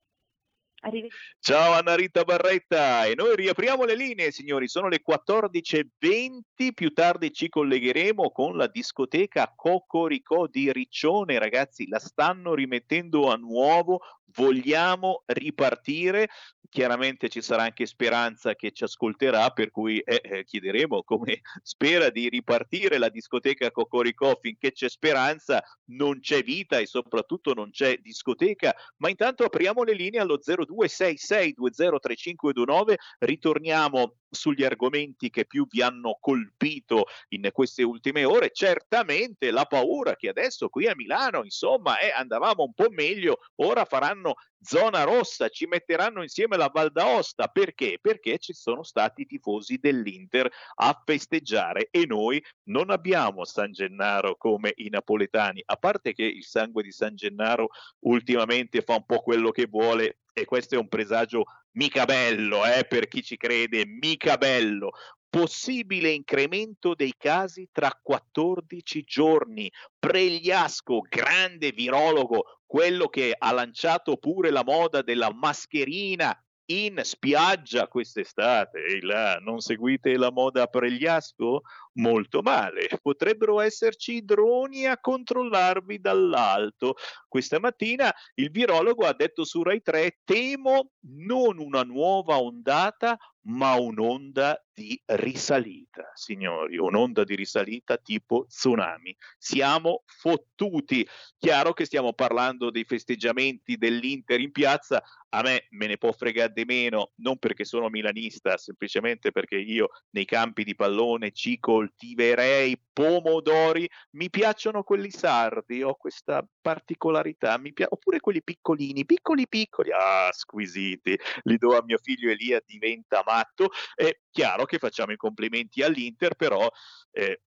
Ciao 1.40 1.74
Anna 1.74 1.95
Rita 1.95 2.24
Barretta. 2.24 3.06
E 3.06 3.16
noi 3.16 3.36
riapriamo 3.36 3.86
le 3.86 3.95
linee 3.95 4.30
signori, 4.30 4.68
sono 4.68 4.88
le 4.88 5.02
14.20, 5.02 6.74
più 6.76 6.94
tardi 6.94 7.32
ci 7.32 7.49
collegheremo 7.49 8.30
con 8.30 8.56
la 8.56 8.68
discoteca 8.68 9.52
Cocorico 9.56 10.48
di 10.48 10.72
Riccione, 10.72 11.40
ragazzi 11.40 11.88
la 11.88 11.98
stanno 11.98 12.53
rimettendo 12.53 13.32
a 13.32 13.36
nuovo, 13.36 13.99
vogliamo 14.36 15.24
ripartire, 15.26 16.30
chiaramente 16.70 17.30
ci 17.30 17.41
sarà 17.41 17.64
anche 17.64 17.86
Speranza 17.86 18.56
che 18.56 18.72
ci 18.72 18.84
ascolterà, 18.84 19.52
per 19.52 19.72
cui 19.72 19.99
eh, 19.99 20.20
eh, 20.24 20.44
chiederemo 20.44 21.03
come 21.03 21.40
spera 21.64 22.10
di 22.10 22.28
ripartire 22.30 22.98
la 22.98 23.07
discoteca 23.10 23.72
Cocorico 23.72 24.38
finché 24.41 24.74
c'è 24.74 24.90
speranza, 24.90 25.64
non 25.91 26.20
c'è 26.20 26.44
vita 26.44 26.80
e 26.80 26.86
soprattutto 26.86 27.53
non 27.53 27.72
c'è 27.72 27.95
discoteca, 27.98 28.76
ma 28.98 29.07
intanto 29.10 29.45
apriamo 29.45 29.84
le 29.84 29.94
linee 29.94 30.20
allo 30.20 30.38
0266203529, 30.38 32.95
ritorniamo 33.20 34.16
sugli 34.36 34.64
argomenti 34.64 35.32
che 35.32 35.45
più 35.45 35.66
vi 35.68 35.82
hanno 35.82 36.18
colpito 36.20 37.06
in 37.30 37.49
queste 37.52 37.82
ultime 37.82 38.24
ore, 38.24 38.52
certamente 38.53 39.49
la 39.49 39.66
paura 39.66 40.16
che 40.16 40.30
adesso 40.30 40.70
qui 40.70 40.88
a 40.88 40.95
Milano, 40.95 41.44
insomma, 41.44 41.98
eh, 41.98 42.12
andavamo 42.12 42.64
un 42.64 42.74
po' 42.74 42.90
meglio, 42.91 43.40
ora 43.56 43.86
faranno 43.86 44.36
zona 44.66 45.03
rossa, 45.03 45.49
ci 45.49 45.68
metteranno 45.68 46.22
insieme 46.22 46.57
la 46.57 46.70
Val 46.74 46.91
d'Aosta, 46.91 47.48
perché? 47.48 47.99
Perché 48.02 48.40
ci 48.40 48.53
sono 48.53 48.84
stati 48.84 49.22
i 49.22 49.26
tifosi 49.26 49.78
dell'Inter 49.78 50.52
a 50.76 51.02
festeggiare 51.06 51.88
e 51.91 52.06
noi 52.06 52.44
non 52.70 52.90
abbiamo 52.90 53.45
San 53.45 53.72
Gennaro 53.72 54.36
come 54.36 54.74
i 54.76 54.90
napoletani, 54.90 55.62
a 55.66 55.76
parte 55.76 56.14
che 56.14 56.24
il 56.24 56.44
sangue 56.44 56.84
di 56.84 56.91
San 56.91 57.16
Gennaro 57.16 57.70
ultimamente 57.99 58.82
fa 58.82 58.95
un 58.95 59.06
po' 59.06 59.22
quello 59.22 59.52
che 59.52 59.68
vuole 59.68 60.20
e 60.34 60.45
questo 60.45 60.76
è 60.76 60.78
un 60.78 60.90
presagio 60.90 61.45
mica 61.76 62.06
bello, 62.06 62.66
eh, 62.66 62.86
per 62.86 63.08
chi 63.08 63.24
ci 63.24 63.38
crede, 63.38 63.86
mica 63.86 64.38
bello. 64.38 64.92
Possibile 65.30 66.10
incremento 66.10 66.96
dei 66.96 67.14
casi 67.18 67.70
tra 67.72 67.92
14 68.02 69.04
giorni. 69.04 69.72
Pregliasco, 70.00 71.02
grande 71.10 71.72
virologo, 71.72 72.62
quello 72.66 73.08
che 73.08 73.36
ha 73.38 73.52
lanciato 73.52 74.18
pure 74.18 74.50
la 74.50 74.64
moda 74.64 75.02
della 75.02 75.34
mascherina 75.34 76.38
in 76.68 77.00
spiaggia 77.04 77.88
quest'estate. 77.88 78.84
E 78.86 79.02
là, 79.02 79.36
non 79.36 79.60
seguite 79.60 80.18
la 80.18 80.32
moda 80.32 80.68
Pregliasco? 80.68 81.62
Molto 81.98 82.42
male. 82.42 82.90
Potrebbero 83.02 83.62
esserci 83.62 84.26
droni 84.26 84.86
a 84.86 85.00
controllarvi 85.00 86.00
dall'alto. 86.02 86.96
Questa 87.28 87.60
mattina 87.60 88.14
il 88.36 88.52
virologo 88.52 89.06
ha 89.06 89.14
detto 89.14 89.46
su 89.46 89.64
Rai 89.64 89.82
3: 89.82 90.20
temo 90.26 90.92
non 91.08 91.58
una 91.60 91.84
nuova 91.84 92.38
ondata, 92.38 93.18
ma 93.48 93.76
un'onda 93.76 94.62
di 94.74 95.00
risalita, 95.06 96.12
signori, 96.16 96.78
un'onda 96.78 97.24
di 97.24 97.36
risalita 97.36 97.98
tipo 97.98 98.46
tsunami. 98.48 99.16
Siamo 99.38 100.04
fottuti. 100.06 101.08
Chiaro 101.38 101.74
che 101.74 101.86
stiamo 101.86 102.14
parlando 102.14 102.72
dei 102.72 102.84
festeggiamenti 102.84 103.78
dell'Inter 103.78 104.40
in 104.40 104.52
piazza, 104.52 105.02
a 105.30 105.42
me 105.42 105.68
me 105.72 105.88
ne 105.88 105.98
può 105.98 106.12
fregare 106.12 106.52
di 106.54 106.66
meno, 106.66 107.12
non 107.18 107.38
perché 107.38 107.66
sono 107.66 107.90
milanista, 107.90 108.58
semplicemente 108.58 109.32
perché 109.32 109.58
io 109.58 109.90
nei 110.12 110.26
campi 110.26 110.64
di 110.64 110.76
pallone 110.76 111.32
ci 111.32 111.60
coltiverei 111.86 112.80
pomodori, 112.91 113.88
mi 114.12 114.30
piacciono 114.30 114.84
quelli 114.84 115.12
sardi, 115.12 115.84
ho 115.84 115.95
questa 115.95 116.45
particolarità, 116.62 117.60
pi- 117.60 117.86
oppure 117.88 118.20
quelli 118.20 118.44
piccolini, 118.44 119.06
piccoli 119.06 119.48
piccoli, 119.48 119.91
ah, 119.91 120.32
squisiti, 120.32 121.18
li 121.44 121.57
do 121.57 121.78
a 121.78 121.84
mio 121.84 121.99
figlio 122.02 122.32
Elia, 122.32 122.62
diventa 122.66 123.22
matto. 123.26 123.70
È 123.94 124.20
chiaro 124.32 124.66
che 124.66 124.80
facciamo 124.80 125.12
i 125.12 125.18
complimenti 125.18 125.84
all'Inter, 125.84 126.36
però 126.36 126.68
eh, 127.12 127.41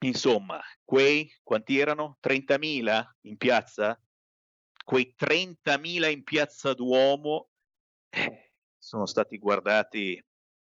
insomma, 0.00 0.60
quei 0.84 1.32
quanti 1.42 1.78
erano? 1.78 2.18
30.000 2.20 3.16
in 3.22 3.36
piazza? 3.38 3.98
Quei 4.84 5.14
30.000 5.16 6.10
in 6.10 6.24
piazza 6.24 6.74
Duomo 6.74 7.50
eh, 8.10 8.52
sono 8.76 9.06
stati 9.06 9.38
guardati 9.38 10.22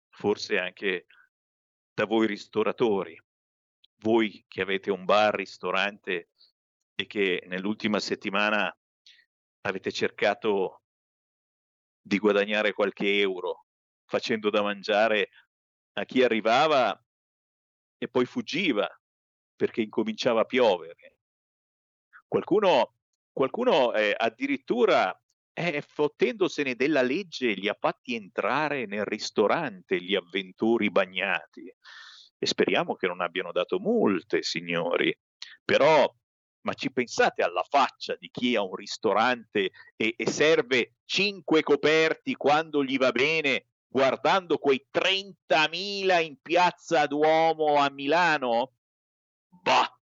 forse 0.08 0.58
anche 0.58 1.06
da 1.94 2.06
voi 2.06 2.26
ristoratori, 2.26 3.16
voi 3.98 4.44
che 4.48 4.60
avete 4.60 4.90
un 4.90 5.04
bar, 5.04 5.34
ristorante 5.34 6.30
e 6.94 7.06
che 7.06 7.44
nell'ultima 7.46 8.00
settimana 8.00 8.76
avete 9.62 9.92
cercato 9.92 10.82
di 12.00 12.18
guadagnare 12.18 12.72
qualche 12.72 13.20
euro 13.20 13.66
facendo 14.04 14.50
da 14.50 14.62
mangiare 14.62 15.30
a 15.94 16.04
chi 16.04 16.22
arrivava 16.22 17.00
e 17.96 18.08
poi 18.08 18.26
fuggiva 18.26 18.88
perché 19.56 19.80
incominciava 19.80 20.42
a 20.42 20.44
piovere. 20.44 21.18
Qualcuno, 22.26 22.96
qualcuno 23.32 23.94
eh, 23.94 24.12
addirittura 24.16 25.16
eh, 25.54 25.80
fottendosene 25.80 26.74
della 26.74 27.02
legge 27.02 27.54
li 27.54 27.68
ha 27.68 27.76
fatti 27.78 28.14
entrare 28.14 28.86
nel 28.86 29.04
ristorante 29.04 30.00
gli 30.02 30.14
avventori 30.14 30.90
bagnati 30.90 31.72
e 32.36 32.46
speriamo 32.46 32.96
che 32.96 33.06
non 33.06 33.20
abbiano 33.20 33.52
dato 33.52 33.78
multe, 33.78 34.42
signori. 34.42 35.16
Però 35.64 36.12
ma 36.64 36.72
ci 36.72 36.90
pensate 36.90 37.42
alla 37.42 37.64
faccia 37.68 38.16
di 38.16 38.30
chi 38.30 38.56
ha 38.56 38.62
un 38.62 38.74
ristorante 38.74 39.70
e, 39.96 40.14
e 40.16 40.30
serve 40.30 40.94
cinque 41.04 41.62
coperti 41.62 42.34
quando 42.34 42.82
gli 42.82 42.96
va 42.96 43.12
bene, 43.12 43.66
guardando 43.86 44.56
quei 44.56 44.86
30.000 44.90 46.22
in 46.24 46.40
piazza 46.40 47.06
Duomo 47.06 47.76
a 47.76 47.90
Milano? 47.90 48.72
Bah! 49.48 49.93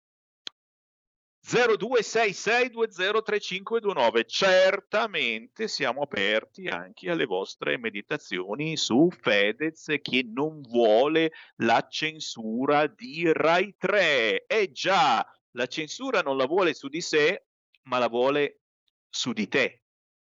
0266203529 1.44 4.24
certamente 4.26 5.68
siamo 5.68 6.02
aperti 6.02 6.68
anche 6.68 7.10
alle 7.10 7.26
vostre 7.26 7.76
meditazioni 7.78 8.76
su 8.76 9.08
Fedez 9.10 9.96
che 10.00 10.24
non 10.32 10.60
vuole 10.60 11.32
la 11.56 11.84
censura 11.90 12.86
di 12.86 13.28
Rai 13.32 13.74
3 13.76 14.46
eh 14.46 14.70
già 14.70 15.26
la 15.52 15.66
censura 15.66 16.22
non 16.22 16.36
la 16.36 16.46
vuole 16.46 16.74
su 16.74 16.88
di 16.88 17.00
sé, 17.00 17.46
ma 17.82 17.98
la 17.98 18.08
vuole 18.08 18.60
su 19.08 19.32
di 19.32 19.48
te. 19.48 19.82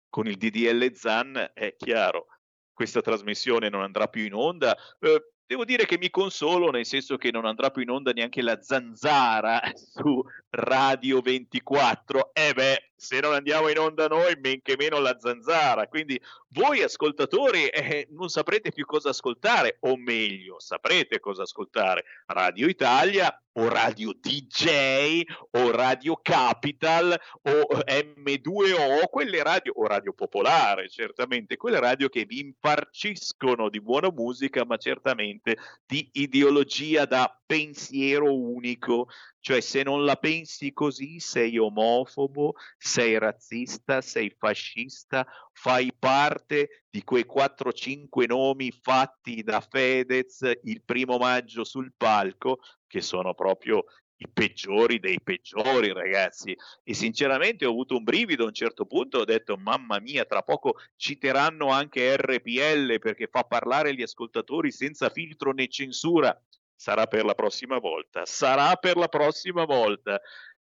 Con 0.08 0.26
il 0.26 0.36
DDL 0.36 0.92
ZAN 0.92 1.50
è 1.54 1.76
chiaro, 1.76 2.26
questa 2.72 3.00
trasmissione 3.00 3.68
non 3.68 3.82
andrà 3.82 4.08
più 4.08 4.24
in 4.24 4.34
onda. 4.34 4.76
Eh, 4.98 5.32
devo 5.50 5.64
dire 5.64 5.84
che 5.84 5.98
mi 5.98 6.10
consolo, 6.10 6.70
nel 6.70 6.86
senso 6.86 7.16
che 7.16 7.32
non 7.32 7.44
andrà 7.44 7.72
più 7.72 7.82
in 7.82 7.90
onda 7.90 8.12
neanche 8.12 8.40
la 8.40 8.62
zanzara 8.62 9.60
su 9.74 10.22
Radio 10.50 11.20
24. 11.20 12.30
E 12.32 12.46
eh 12.46 12.54
beh, 12.54 12.90
se 12.94 13.18
non 13.18 13.34
andiamo 13.34 13.68
in 13.68 13.76
onda 13.76 14.06
noi, 14.06 14.38
men 14.40 14.62
che 14.62 14.76
meno 14.78 15.00
la 15.00 15.16
zanzara. 15.18 15.88
Quindi 15.88 16.20
voi 16.50 16.84
ascoltatori 16.84 17.66
eh, 17.66 18.06
non 18.12 18.28
saprete 18.28 18.70
più 18.70 18.84
cosa 18.84 19.08
ascoltare, 19.08 19.78
o 19.80 19.96
meglio, 19.96 20.60
saprete 20.60 21.18
cosa 21.18 21.42
ascoltare. 21.42 22.04
Radio 22.26 22.68
Italia 22.68 23.36
o 23.52 23.68
Radio 23.68 24.12
DJ 24.12 25.22
o 25.52 25.70
Radio 25.70 26.16
Capital 26.22 27.18
o 27.42 27.66
M2O, 27.86 29.08
quelle 29.10 29.42
radio 29.42 29.72
o 29.76 29.86
Radio 29.86 30.12
Popolare, 30.12 30.88
certamente, 30.88 31.56
quelle 31.56 31.80
radio 31.80 32.08
che 32.08 32.24
vi 32.24 32.40
imparciscono 32.40 33.68
di 33.68 33.80
buona 33.80 34.10
musica, 34.10 34.64
ma 34.64 34.76
certamente 34.76 35.56
di 35.86 36.08
ideologia 36.12 37.04
da 37.06 37.34
pensiero 37.44 38.32
unico. 38.32 39.08
Cioè, 39.40 39.60
se 39.60 39.82
non 39.82 40.04
la 40.04 40.16
pensi 40.16 40.72
così, 40.72 41.18
sei 41.18 41.56
omofobo, 41.56 42.54
sei 42.76 43.18
razzista, 43.18 44.02
sei 44.02 44.34
fascista, 44.36 45.26
fai 45.52 45.92
parte 45.98 46.84
di 46.90 47.02
quei 47.02 47.24
4-5 47.24 48.26
nomi 48.26 48.70
fatti 48.70 49.42
da 49.42 49.60
Fedez 49.60 50.50
il 50.64 50.82
primo 50.82 51.16
maggio 51.16 51.64
sul 51.64 51.92
palco, 51.96 52.58
che 52.86 53.00
sono 53.00 53.32
proprio 53.34 53.84
i 54.20 54.28
peggiori 54.28 55.00
dei 55.00 55.20
peggiori, 55.22 55.92
ragazzi. 55.92 56.54
E 56.84 56.94
sinceramente 56.94 57.64
ho 57.64 57.70
avuto 57.70 57.96
un 57.96 58.04
brivido 58.04 58.44
a 58.44 58.48
un 58.48 58.52
certo 58.52 58.84
punto, 58.84 59.18
ho 59.18 59.24
detto, 59.24 59.56
mamma 59.56 59.98
mia, 60.00 60.24
tra 60.24 60.42
poco 60.42 60.74
citeranno 60.96 61.70
anche 61.70 62.16
RPL 62.16 62.98
perché 62.98 63.28
fa 63.28 63.44
parlare 63.44 63.94
gli 63.94 64.02
ascoltatori 64.02 64.70
senza 64.70 65.08
filtro 65.08 65.52
né 65.52 65.68
censura. 65.68 66.38
Sarà 66.80 67.06
per 67.06 67.26
la 67.26 67.34
prossima 67.34 67.78
volta, 67.78 68.24
sarà 68.24 68.74
per 68.76 68.96
la 68.96 69.08
prossima 69.08 69.66
volta. 69.66 70.18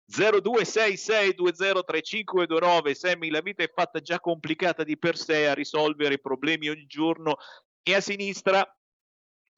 0266203529 0.09 2.93
Sammy 2.93 3.29
la 3.29 3.41
vita 3.41 3.63
è 3.63 3.71
fatta 3.73 3.99
già 3.99 4.21
complicata 4.21 4.85
di 4.85 4.97
per 4.97 5.17
sé 5.17 5.49
a 5.49 5.53
risolvere 5.53 6.19
problemi 6.19 6.69
ogni 6.69 6.85
giorno 6.85 7.35
e 7.83 7.95
a 7.95 7.99
sinistra 7.99 8.65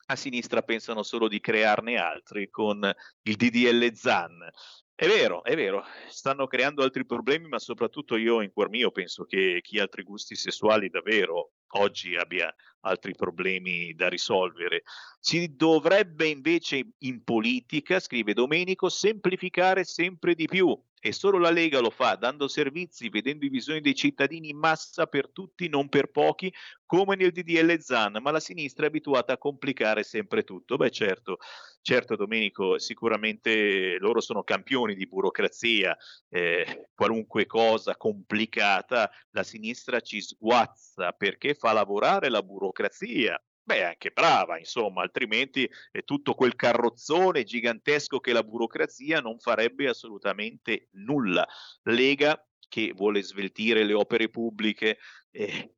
a 0.10 0.16
sinistra 0.16 0.62
pensano 0.64 1.04
solo 1.04 1.28
di 1.28 1.40
crearne 1.40 1.98
altri 1.98 2.50
con 2.50 2.92
il 3.22 3.36
DDL 3.36 3.94
ZAN. 3.94 4.50
È 5.00 5.06
vero, 5.06 5.44
è 5.44 5.56
vero, 5.56 5.84
stanno 6.10 6.48
creando 6.48 6.82
altri 6.82 7.06
problemi, 7.06 7.48
ma 7.48 7.60
soprattutto 7.60 8.18
io 8.18 8.42
in 8.42 8.52
cuor 8.52 8.70
mio 8.70 8.90
penso 8.90 9.26
che 9.26 9.60
chi 9.62 9.78
ha 9.78 9.84
altri 9.84 10.02
gusti 10.02 10.34
sessuali 10.34 10.90
davvero 10.90 11.52
oggi 11.74 12.16
abbia 12.16 12.52
altri 12.80 13.14
problemi 13.14 13.94
da 13.94 14.10
risolvere. 14.10 14.82
Si 15.20 15.56
dovrebbe 15.56 16.26
invece 16.26 16.94
in 17.04 17.24
politica, 17.24 18.00
scrive 18.00 18.34
Domenico, 18.34 18.90
semplificare 18.90 19.84
sempre 19.84 20.34
di 20.34 20.48
più 20.48 20.76
e 21.00 21.12
solo 21.12 21.38
la 21.38 21.52
Lega 21.52 21.80
lo 21.80 21.90
fa 21.90 22.16
dando 22.16 22.48
servizi, 22.48 23.10
vedendo 23.10 23.46
i 23.46 23.50
bisogni 23.50 23.82
dei 23.82 23.96
cittadini 23.96 24.50
in 24.50 24.58
massa 24.58 25.06
per 25.06 25.30
tutti, 25.30 25.70
non 25.70 25.90
per 25.90 26.10
pochi, 26.10 26.54
come 26.86 27.16
nel 27.16 27.32
DDL 27.32 27.80
Zan, 27.80 28.18
ma 28.22 28.32
la 28.32 28.40
sinistra 28.40 28.86
è 28.86 28.88
abituata 28.88 29.34
a 29.34 29.38
complicare 29.38 30.04
sempre 30.04 30.44
tutto. 30.44 30.76
Beh 30.78 30.90
certo, 30.90 31.38
certo 31.82 32.16
Domenico, 32.16 32.80
sicuramente 32.80 33.98
loro 34.00 34.22
sono 34.22 34.44
campioni 34.44 34.96
di 34.96 35.08
burocrazia, 35.08 35.96
eh, 36.30 36.90
qualunque 36.96 37.46
cosa 37.46 37.96
complicata 37.96 39.12
la 39.32 39.44
sinistra 39.44 40.00
ci 40.00 40.22
sguazza 40.22 41.12
perché 41.12 41.54
fa 41.54 41.74
lavorare 41.74 42.30
la 42.30 42.42
burocrazia 42.42 43.40
beh, 43.68 43.84
anche 43.84 44.12
brava, 44.12 44.58
insomma, 44.58 45.02
altrimenti 45.02 45.70
eh, 45.92 46.04
tutto 46.04 46.34
quel 46.36 46.56
carrozzone 46.56 47.44
gigantesco 47.44 48.20
che 48.22 48.32
la 48.32 48.42
burocrazia 48.42 49.20
non 49.20 49.40
farebbe 49.40 49.90
assolutamente 49.90 50.88
nulla. 50.94 51.46
Lega 51.84 52.42
che 52.70 52.94
vuole 52.96 53.22
sveltire 53.22 53.84
le 53.84 53.94
opere 53.94 54.30
pubbliche, 54.30 55.00
eh, 55.32 55.74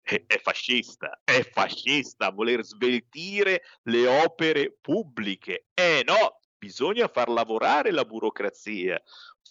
è, 0.00 0.24
è, 0.26 0.38
fascista, 0.38 1.20
è 1.24 1.42
fascista 1.42 2.30
voler 2.30 2.62
sveltire 2.62 3.62
le 3.82 4.06
opere 4.06 4.76
pubbliche. 4.80 5.66
Eh 5.74 6.04
no, 6.06 6.38
bisogna 6.56 7.08
far 7.08 7.28
lavorare 7.30 7.90
la 7.90 8.04
burocrazia. 8.04 9.02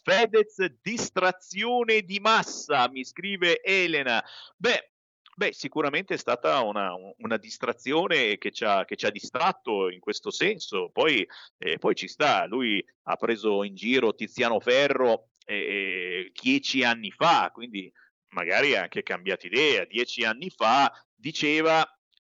Fedez, 0.04 0.64
distrazione 0.82 2.02
di 2.04 2.20
massa, 2.22 2.88
mi 2.90 3.04
scrive 3.04 3.62
Elena. 3.62 4.24
Beh, 4.56 4.92
Beh, 5.38 5.54
sicuramente 5.54 6.16
è 6.16 6.18
stata 6.18 6.62
una, 6.62 6.96
una 7.18 7.38
distrazione 7.38 8.40
che 8.40 8.50
ci, 8.50 8.64
ha, 8.64 8.86
che 8.86 8.96
ci, 8.96 9.06
ha, 9.06 9.12
distratto 9.12 9.88
in 9.92 10.00
questo 10.00 10.32
senso. 10.32 10.90
Poi, 10.92 11.28
eh, 11.60 11.78
poi, 11.78 11.94
ci 11.94 12.08
sta, 12.08 12.48
lui 12.48 12.84
ha 13.04 13.16
preso 13.18 13.64
in 13.64 13.76
giro 13.76 14.16
Tiziano 14.16 14.60
Ferro 14.60 15.30
eh, 15.46 16.32
dieci 16.42 16.84
anni 16.84 17.12
fa, 17.12 17.52
quindi 17.54 17.92
magari 18.30 18.76
ha 18.76 18.82
anche 18.82 19.04
cambiato 19.04 19.46
idea. 19.46 19.86
Dieci 19.86 20.24
anni 20.24 20.50
fa 20.50 20.92
diceva, 21.14 21.88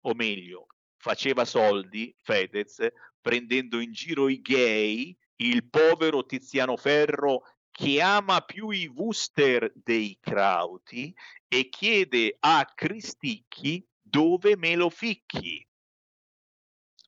o 0.02 0.12
meglio, 0.12 0.66
faceva 0.98 1.46
soldi 1.46 2.14
Fedez 2.22 2.86
prendendo 3.18 3.80
in 3.80 3.92
giro 3.92 4.28
i 4.28 4.42
gay, 4.42 5.16
il 5.36 5.66
povero 5.70 6.26
Tiziano 6.26 6.76
Ferro 6.76 7.44
che 7.80 8.02
ama 8.02 8.42
più 8.42 8.68
i 8.68 8.86
Wooster 8.88 9.72
dei 9.74 10.18
Crauti 10.20 11.16
e 11.48 11.70
chiede 11.70 12.36
a 12.40 12.70
Cristicchi 12.74 13.82
dove 14.02 14.54
me 14.58 14.74
lo 14.74 14.90
ficchi. 14.90 15.66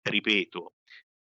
Ripeto, 0.01 0.73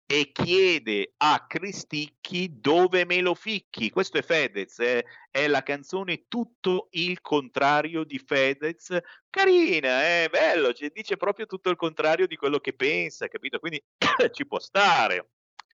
e 0.05 0.31
chiede 0.31 1.13
a 1.17 1.47
Cristicchi 1.47 2.59
dove 2.59 3.05
me 3.05 3.21
lo 3.21 3.33
ficchi. 3.33 3.89
Questo 3.89 4.19
è 4.19 4.21
Fedez, 4.21 4.77
eh? 4.81 5.03
è 5.31 5.47
la 5.47 5.63
canzone 5.63 6.27
tutto 6.27 6.89
il 6.91 7.19
contrario 7.19 8.03
di 8.03 8.19
Fedez. 8.19 8.95
Carina, 9.31 10.03
è 10.03 10.25
eh? 10.25 10.29
bello, 10.29 10.71
dice 10.93 11.17
proprio 11.17 11.47
tutto 11.47 11.71
il 11.71 11.75
contrario 11.75 12.27
di 12.27 12.35
quello 12.35 12.59
che 12.59 12.73
pensa, 12.73 13.27
capito? 13.27 13.57
Quindi 13.57 13.83
ci 14.31 14.45
può 14.45 14.59
stare, 14.59 15.31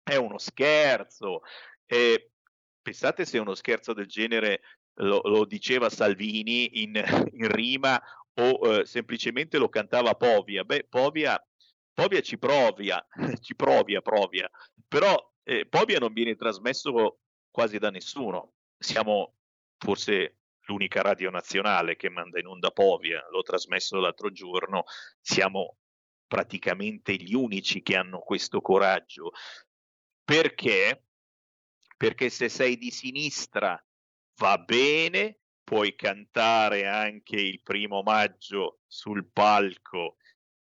è 0.02 0.16
uno 0.16 0.38
scherzo. 0.38 1.42
Eh, 1.86 2.29
pensate 2.90 3.24
se 3.24 3.38
uno 3.38 3.54
scherzo 3.54 3.92
del 3.92 4.06
genere 4.06 4.62
lo, 4.94 5.20
lo 5.22 5.44
diceva 5.44 5.88
Salvini 5.88 6.82
in, 6.82 6.94
in 7.34 7.46
rima 7.48 8.00
o 8.34 8.80
eh, 8.80 8.84
semplicemente 8.86 9.58
lo 9.58 9.68
cantava 9.68 10.14
Povia. 10.14 10.64
Beh, 10.64 10.86
Povia 10.88 11.40
Povia 11.92 12.20
ci 12.20 12.36
provia, 12.38 13.04
ci 13.40 13.54
provia, 13.54 14.00
provia, 14.00 14.50
però 14.88 15.16
eh, 15.44 15.66
Povia 15.66 15.98
non 15.98 16.12
viene 16.12 16.34
trasmesso 16.34 17.20
quasi 17.50 17.78
da 17.78 17.90
nessuno. 17.90 18.54
Siamo 18.76 19.34
forse 19.78 20.38
l'unica 20.66 21.02
radio 21.02 21.30
nazionale 21.30 21.96
che 21.96 22.08
manda 22.08 22.40
in 22.40 22.46
onda 22.46 22.70
Povia, 22.70 23.24
l'ho 23.30 23.42
trasmesso 23.42 24.00
l'altro 24.00 24.32
giorno, 24.32 24.84
siamo 25.20 25.76
praticamente 26.26 27.14
gli 27.14 27.34
unici 27.34 27.82
che 27.82 27.96
hanno 27.96 28.20
questo 28.20 28.60
coraggio. 28.60 29.32
Perché? 30.24 31.04
Perché 32.00 32.30
se 32.30 32.48
sei 32.48 32.78
di 32.78 32.90
sinistra 32.90 33.78
va 34.36 34.56
bene, 34.56 35.40
puoi 35.62 35.94
cantare 35.94 36.86
anche 36.86 37.36
il 37.36 37.60
primo 37.60 38.00
maggio 38.00 38.80
sul 38.86 39.30
palco 39.30 40.16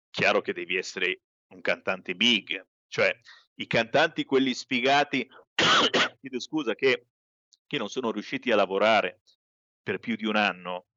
chiaro 0.10 0.42
che 0.42 0.54
devi 0.54 0.76
essere 0.76 1.22
un 1.54 1.62
cantante 1.62 2.16
big, 2.16 2.66
cioè 2.88 3.16
i 3.58 3.68
cantanti, 3.68 4.26
quelli 4.26 4.56
sfigati, 4.56 5.30
chiedo 6.20 6.40
scusa, 6.40 6.74
che, 6.74 7.10
che 7.68 7.78
non 7.78 7.90
sono 7.90 8.12
riusciti 8.12 8.52
a 8.52 8.56
lavorare 8.56 9.22
per 9.84 10.00
più 10.00 10.16
di 10.16 10.26
un 10.26 10.36
anno 10.36 10.88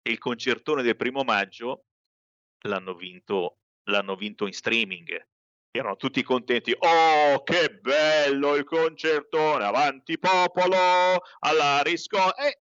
e 0.00 0.12
il 0.12 0.18
concertone 0.18 0.82
del 0.82 0.96
primo 0.96 1.24
maggio 1.24 1.88
l'hanno 2.60 2.94
vinto, 2.94 3.58
l'hanno 3.84 4.16
vinto 4.16 4.46
in 4.46 4.54
streaming. 4.54 5.28
Erano 5.74 5.96
tutti 5.96 6.22
contenti. 6.22 6.76
Oh, 6.78 7.42
che 7.42 7.78
bello 7.80 8.56
il 8.56 8.64
concertone! 8.64 9.64
Avanti 9.64 10.18
popolo! 10.18 11.22
Alla 11.38 11.80
risco! 11.82 12.36
E 12.36 12.60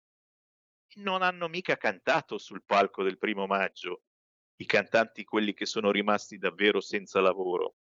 non 0.98 1.24
hanno 1.24 1.48
mica 1.48 1.76
cantato 1.76 2.38
sul 2.38 2.64
palco 2.64 3.02
del 3.02 3.18
primo 3.18 3.48
maggio 3.48 4.04
i 4.58 4.66
cantanti, 4.66 5.24
quelli 5.24 5.54
che 5.54 5.66
sono 5.66 5.90
rimasti 5.90 6.38
davvero 6.38 6.82
senza 6.82 7.20
lavoro. 7.22 7.76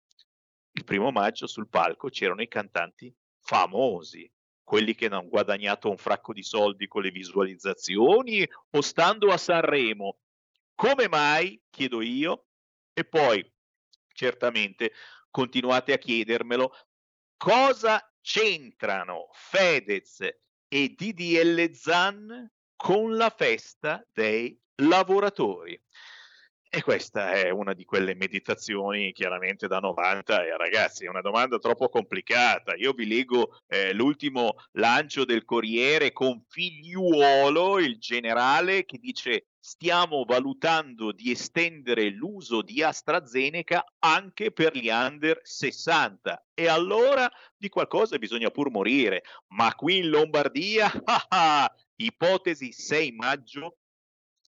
Il 0.74 0.84
primo 0.84 1.10
maggio 1.10 1.48
sul 1.48 1.70
palco 1.70 2.10
c'erano 2.10 2.42
i 2.42 2.48
cantanti 2.48 3.14
famosi, 3.40 4.30
quelli 4.62 4.94
che 4.94 5.06
hanno 5.06 5.28
guadagnato 5.28 5.90
un 5.90 5.98
fracco 5.98 6.34
di 6.34 6.44
soldi 6.44 6.88
con 6.88 7.02
le 7.02 7.12
visualizzazioni 7.12 8.46
o 8.72 8.82
stando 8.82 9.32
a 9.32 9.38
Sanremo. 9.38 10.18
Come 10.76 11.08
mai, 11.08 11.60
chiedo 11.70 12.02
io, 12.02 12.48
e 12.94 13.06
poi 13.06 13.50
certamente 14.16 14.94
continuate 15.30 15.94
a 15.94 15.98
chiedermelo, 15.98 16.74
cosa 17.38 18.02
c'entrano 18.22 19.28
Fedez 19.34 20.22
e 20.68 20.96
DDL 20.98 21.72
Zan 21.74 22.52
con 22.76 23.16
la 23.16 23.30
festa 23.30 24.04
dei 24.12 24.60
lavoratori? 24.78 25.80
E 26.68 26.82
questa 26.82 27.32
è 27.32 27.50
una 27.52 27.74
di 27.74 27.86
quelle 27.86 28.16
meditazioni 28.16 29.14
chiaramente 29.14 29.66
da 29.66 29.80
90 29.80 30.46
e 30.46 30.58
ragazzi 30.58 31.06
è 31.06 31.10
una 31.10 31.22
domanda 31.22 31.58
troppo 31.58 31.88
complicata. 31.88 32.76
Io 32.76 32.92
vi 32.92 33.08
leggo 33.08 33.62
eh, 33.68 33.94
l'ultimo 33.94 34.56
lancio 34.74 35.24
del 35.24 35.46
Corriere 35.46 36.12
con 36.12 36.44
Figliuolo, 36.46 37.80
il 37.80 37.98
generale, 37.98 38.84
che 38.84 38.98
dice 38.98 39.46
stiamo 39.66 40.26
valutando 40.26 41.12
di 41.12 41.32
estendere 41.32 42.12
l'uso 42.12 42.62
di 42.62 42.84
AstraZeneca 42.84 43.84
anche 43.98 44.52
per 44.52 44.78
gli 44.78 44.90
under 44.90 45.40
60. 45.42 46.50
E 46.54 46.68
allora 46.68 47.28
di 47.58 47.68
qualcosa 47.70 48.20
bisogna 48.20 48.52
pur 48.52 48.70
morire. 48.70 49.24
Ma 49.56 49.74
qui 49.74 49.98
in 49.98 50.10
Lombardia, 50.10 50.86
ah 51.04 51.26
ah, 51.30 51.76
ipotesi 51.96 52.72
6 52.72 53.12
maggio, 53.14 53.78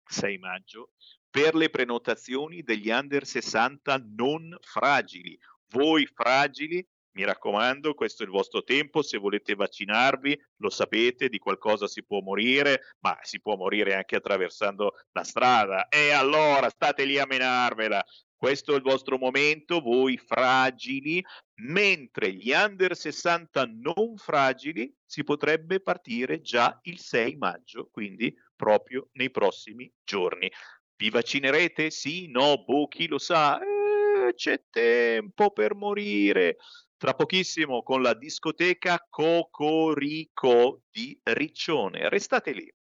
6 0.05 0.37
maggio, 0.37 0.93
per 1.29 1.55
le 1.55 1.69
prenotazioni 1.69 2.63
degli 2.63 2.89
under 2.89 3.25
60 3.25 4.01
non 4.15 4.57
fragili. 4.61 5.37
Voi 5.71 6.05
fragili, 6.05 6.87
mi 7.13 7.25
raccomando, 7.25 7.93
questo 7.93 8.23
è 8.23 8.25
il 8.25 8.31
vostro 8.31 8.63
tempo, 8.63 9.01
se 9.01 9.17
volete 9.17 9.55
vaccinarvi, 9.55 10.39
lo 10.57 10.69
sapete, 10.69 11.29
di 11.29 11.39
qualcosa 11.39 11.87
si 11.87 12.03
può 12.03 12.21
morire, 12.21 12.95
ma 12.99 13.17
si 13.21 13.41
può 13.41 13.55
morire 13.55 13.95
anche 13.95 14.15
attraversando 14.15 14.93
la 15.11 15.23
strada. 15.23 15.87
E 15.87 16.11
allora 16.11 16.69
state 16.69 17.03
lì 17.03 17.17
a 17.17 17.25
menarvela. 17.25 18.03
Questo 18.41 18.73
è 18.73 18.75
il 18.75 18.81
vostro 18.81 19.19
momento, 19.19 19.81
voi 19.81 20.17
fragili, 20.17 21.23
mentre 21.61 22.33
gli 22.33 22.51
under 22.51 22.95
60 22.95 23.65
non 23.65 24.17
fragili 24.17 24.91
si 25.05 25.23
potrebbe 25.23 25.79
partire 25.79 26.41
già 26.41 26.79
il 26.83 26.97
6 26.97 27.35
maggio, 27.35 27.89
quindi 27.91 28.35
proprio 28.55 29.09
nei 29.13 29.29
prossimi 29.29 29.91
giorni. 30.03 30.51
Vi 30.95 31.09
vaccinerete? 31.11 31.91
Sì? 31.91 32.29
No? 32.29 32.63
Boh, 32.63 32.87
chi 32.87 33.07
lo 33.07 33.19
sa? 33.19 33.59
Eh, 33.59 34.33
c'è 34.33 34.63
tempo 34.71 35.51
per 35.51 35.75
morire. 35.75 36.57
Tra 37.01 37.15
pochissimo 37.15 37.81
con 37.81 38.03
la 38.03 38.13
discoteca 38.13 39.03
Cocorico 39.09 40.83
di 40.91 41.19
Riccione. 41.23 42.07
Restate 42.09 42.51
lì. 42.51 42.71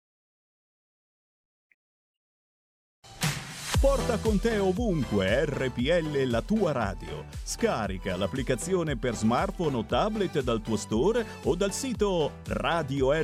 Porta 3.81 4.19
con 4.19 4.39
te 4.39 4.59
ovunque 4.59 5.47
RPL 5.47 6.25
la 6.29 6.43
tua 6.43 6.73
radio. 6.73 7.25
Scarica 7.43 8.15
l'applicazione 8.19 8.99
per 8.99 9.15
smartphone 9.15 9.77
o 9.77 9.87
tablet 9.87 10.43
dal 10.43 10.61
tuo 10.61 10.77
store 10.77 11.25
o 11.45 11.55
dal 11.55 11.73
sito 11.73 12.43
radiorpl.it. 12.45 13.23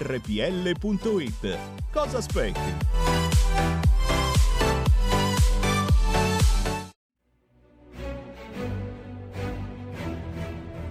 Cosa 1.93 2.17
aspetti? 2.17 3.96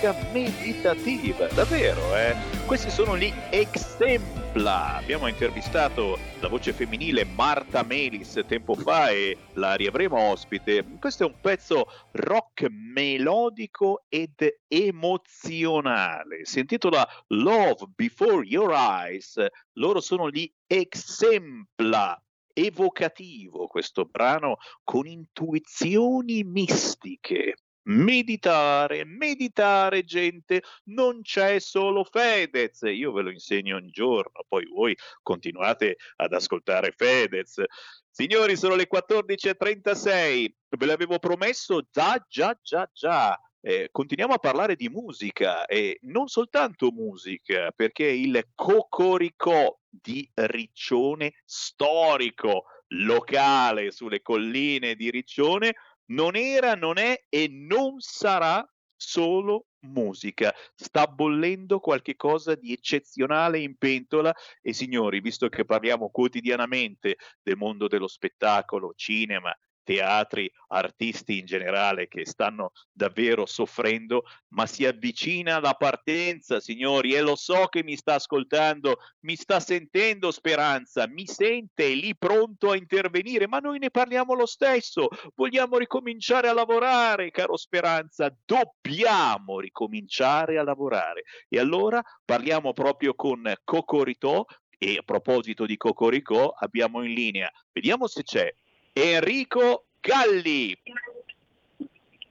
Musica 0.00 0.16
meditativa, 0.32 1.46
davvero, 1.48 2.16
eh? 2.16 2.34
Questi 2.64 2.88
sono 2.90 3.18
gli 3.18 3.30
Exempla. 3.50 4.96
Abbiamo 4.96 5.26
intervistato 5.26 6.18
la 6.40 6.48
voce 6.48 6.72
femminile 6.72 7.24
Marta 7.24 7.82
Melis 7.82 8.42
tempo 8.46 8.74
fa 8.74 9.10
e 9.10 9.36
la 9.54 9.74
riavremo 9.74 10.18
ospite. 10.18 10.84
Questo 10.98 11.24
è 11.24 11.26
un 11.26 11.34
pezzo 11.38 11.86
rock 12.12 12.66
melodico 12.70 14.04
ed 14.08 14.60
emozionale. 14.66 16.46
Si 16.46 16.60
intitola 16.60 17.06
Love 17.28 17.90
Before 17.94 18.46
Your 18.46 18.72
Eyes. 18.72 19.44
Loro 19.74 20.00
sono 20.00 20.30
gli 20.30 20.50
Exempla 20.66 22.18
evocativo 22.52 23.66
questo 23.66 24.06
brano 24.06 24.56
con 24.82 25.06
intuizioni 25.06 26.42
mistiche. 26.42 27.54
Meditare, 27.90 29.04
meditare 29.04 30.04
gente, 30.04 30.62
non 30.84 31.22
c'è 31.22 31.58
solo 31.58 32.04
Fedez, 32.04 32.82
io 32.82 33.10
ve 33.10 33.22
lo 33.22 33.30
insegno 33.30 33.74
ogni 33.76 33.90
giorno, 33.90 34.44
poi 34.46 34.64
voi 34.66 34.96
continuate 35.22 35.96
ad 36.16 36.32
ascoltare 36.32 36.94
Fedez. 36.96 37.60
Signori, 38.08 38.56
sono 38.56 38.76
le 38.76 38.86
14.36, 38.88 40.52
ve 40.68 40.86
l'avevo 40.86 41.18
promesso, 41.18 41.82
già, 41.90 42.24
già, 42.28 42.56
già, 42.62 42.88
già. 42.92 43.36
Eh, 43.60 43.88
continuiamo 43.90 44.34
a 44.34 44.38
parlare 44.38 44.76
di 44.76 44.88
musica 44.88 45.66
e 45.66 45.98
non 46.02 46.28
soltanto 46.28 46.92
musica, 46.92 47.72
perché 47.74 48.04
il 48.06 48.50
Cocoricò 48.54 49.76
di 49.88 50.30
Riccione 50.32 51.34
storico, 51.44 52.66
locale 52.92 53.90
sulle 53.90 54.22
colline 54.22 54.94
di 54.94 55.10
Riccione, 55.10 55.74
non 56.10 56.36
era, 56.36 56.74
non 56.74 56.98
è 56.98 57.24
e 57.28 57.48
non 57.48 58.00
sarà 58.00 58.66
solo 58.96 59.66
musica. 59.80 60.54
Sta 60.74 61.06
bollendo 61.06 61.80
qualche 61.80 62.16
cosa 62.16 62.54
di 62.54 62.72
eccezionale 62.72 63.58
in 63.58 63.76
pentola 63.76 64.34
e 64.60 64.72
signori, 64.72 65.20
visto 65.20 65.48
che 65.48 65.64
parliamo 65.64 66.10
quotidianamente 66.10 67.16
del 67.42 67.56
mondo 67.56 67.88
dello 67.88 68.08
spettacolo, 68.08 68.92
cinema, 68.94 69.56
teatri, 69.82 70.50
artisti 70.68 71.38
in 71.38 71.46
generale 71.46 72.08
che 72.08 72.24
stanno 72.26 72.72
davvero 72.92 73.46
soffrendo, 73.46 74.24
ma 74.48 74.66
si 74.66 74.84
avvicina 74.86 75.60
la 75.60 75.74
partenza, 75.74 76.60
signori, 76.60 77.14
e 77.14 77.20
lo 77.20 77.36
so 77.36 77.66
che 77.66 77.82
mi 77.82 77.96
sta 77.96 78.14
ascoltando, 78.14 78.98
mi 79.20 79.36
sta 79.36 79.60
sentendo 79.60 80.30
Speranza, 80.30 81.08
mi 81.08 81.26
sente 81.26 81.88
lì 81.88 82.16
pronto 82.16 82.70
a 82.70 82.76
intervenire, 82.76 83.48
ma 83.48 83.58
noi 83.58 83.78
ne 83.78 83.90
parliamo 83.90 84.34
lo 84.34 84.46
stesso, 84.46 85.08
vogliamo 85.34 85.78
ricominciare 85.78 86.48
a 86.48 86.52
lavorare, 86.52 87.30
caro 87.30 87.56
Speranza, 87.56 88.34
dobbiamo 88.44 89.60
ricominciare 89.60 90.58
a 90.58 90.62
lavorare. 90.62 91.24
E 91.48 91.58
allora 91.58 92.02
parliamo 92.24 92.72
proprio 92.72 93.14
con 93.14 93.52
Cocorito, 93.64 94.46
e 94.82 94.96
a 94.96 95.02
proposito 95.04 95.66
di 95.66 95.76
Cocoricò, 95.76 96.54
abbiamo 96.56 97.02
in 97.02 97.12
linea, 97.12 97.50
vediamo 97.70 98.06
se 98.06 98.22
c'è 98.22 98.50
Enrico 98.92 99.86
Galli. 100.00 100.76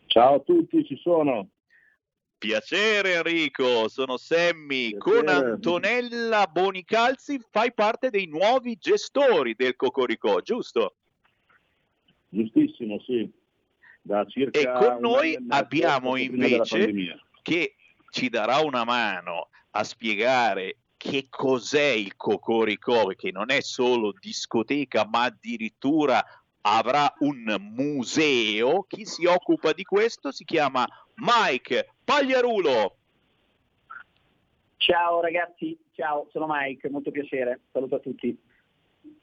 Ciao 0.07 0.35
a 0.35 0.39
tutti, 0.39 0.85
ci 0.85 0.97
sono. 0.97 1.49
Piacere 2.37 3.15
Enrico, 3.15 3.87
sono 3.89 4.17
Semmi. 4.17 4.95
Con 4.97 5.27
Antonella 5.27 6.47
Bonicalzi 6.47 7.39
fai 7.49 7.73
parte 7.73 8.09
dei 8.09 8.27
nuovi 8.27 8.77
gestori 8.79 9.55
del 9.55 9.75
Cocoricò, 9.75 10.39
giusto? 10.39 10.95
Giustissimo, 12.29 12.99
sì. 13.01 13.29
Da 14.01 14.25
circa 14.25 14.59
e 14.59 14.71
con 14.71 14.99
noi 15.01 15.37
abbiamo 15.49 16.15
invece 16.15 17.19
che 17.41 17.75
ci 18.09 18.29
darà 18.29 18.59
una 18.59 18.83
mano 18.83 19.49
a 19.71 19.83
spiegare 19.83 20.77
che 20.95 21.27
cos'è 21.29 21.91
il 21.91 22.15
Cocoricò, 22.15 23.07
che 23.07 23.31
non 23.31 23.51
è 23.51 23.61
solo 23.61 24.13
discoteca, 24.19 25.05
ma 25.05 25.23
addirittura 25.23 26.23
avrà 26.61 27.13
un 27.19 27.55
museo. 27.59 28.83
Chi 28.87 29.05
si 29.05 29.25
occupa 29.25 29.73
di 29.73 29.83
questo 29.83 30.31
si 30.31 30.43
chiama 30.43 30.87
Mike 31.15 31.93
Pagliarulo. 32.03 32.95
Ciao 34.77 35.21
ragazzi, 35.21 35.77
ciao, 35.93 36.27
sono 36.31 36.45
Mike, 36.47 36.89
molto 36.89 37.11
piacere, 37.11 37.59
saluto 37.71 37.95
a 37.95 37.99
tutti. 37.99 38.35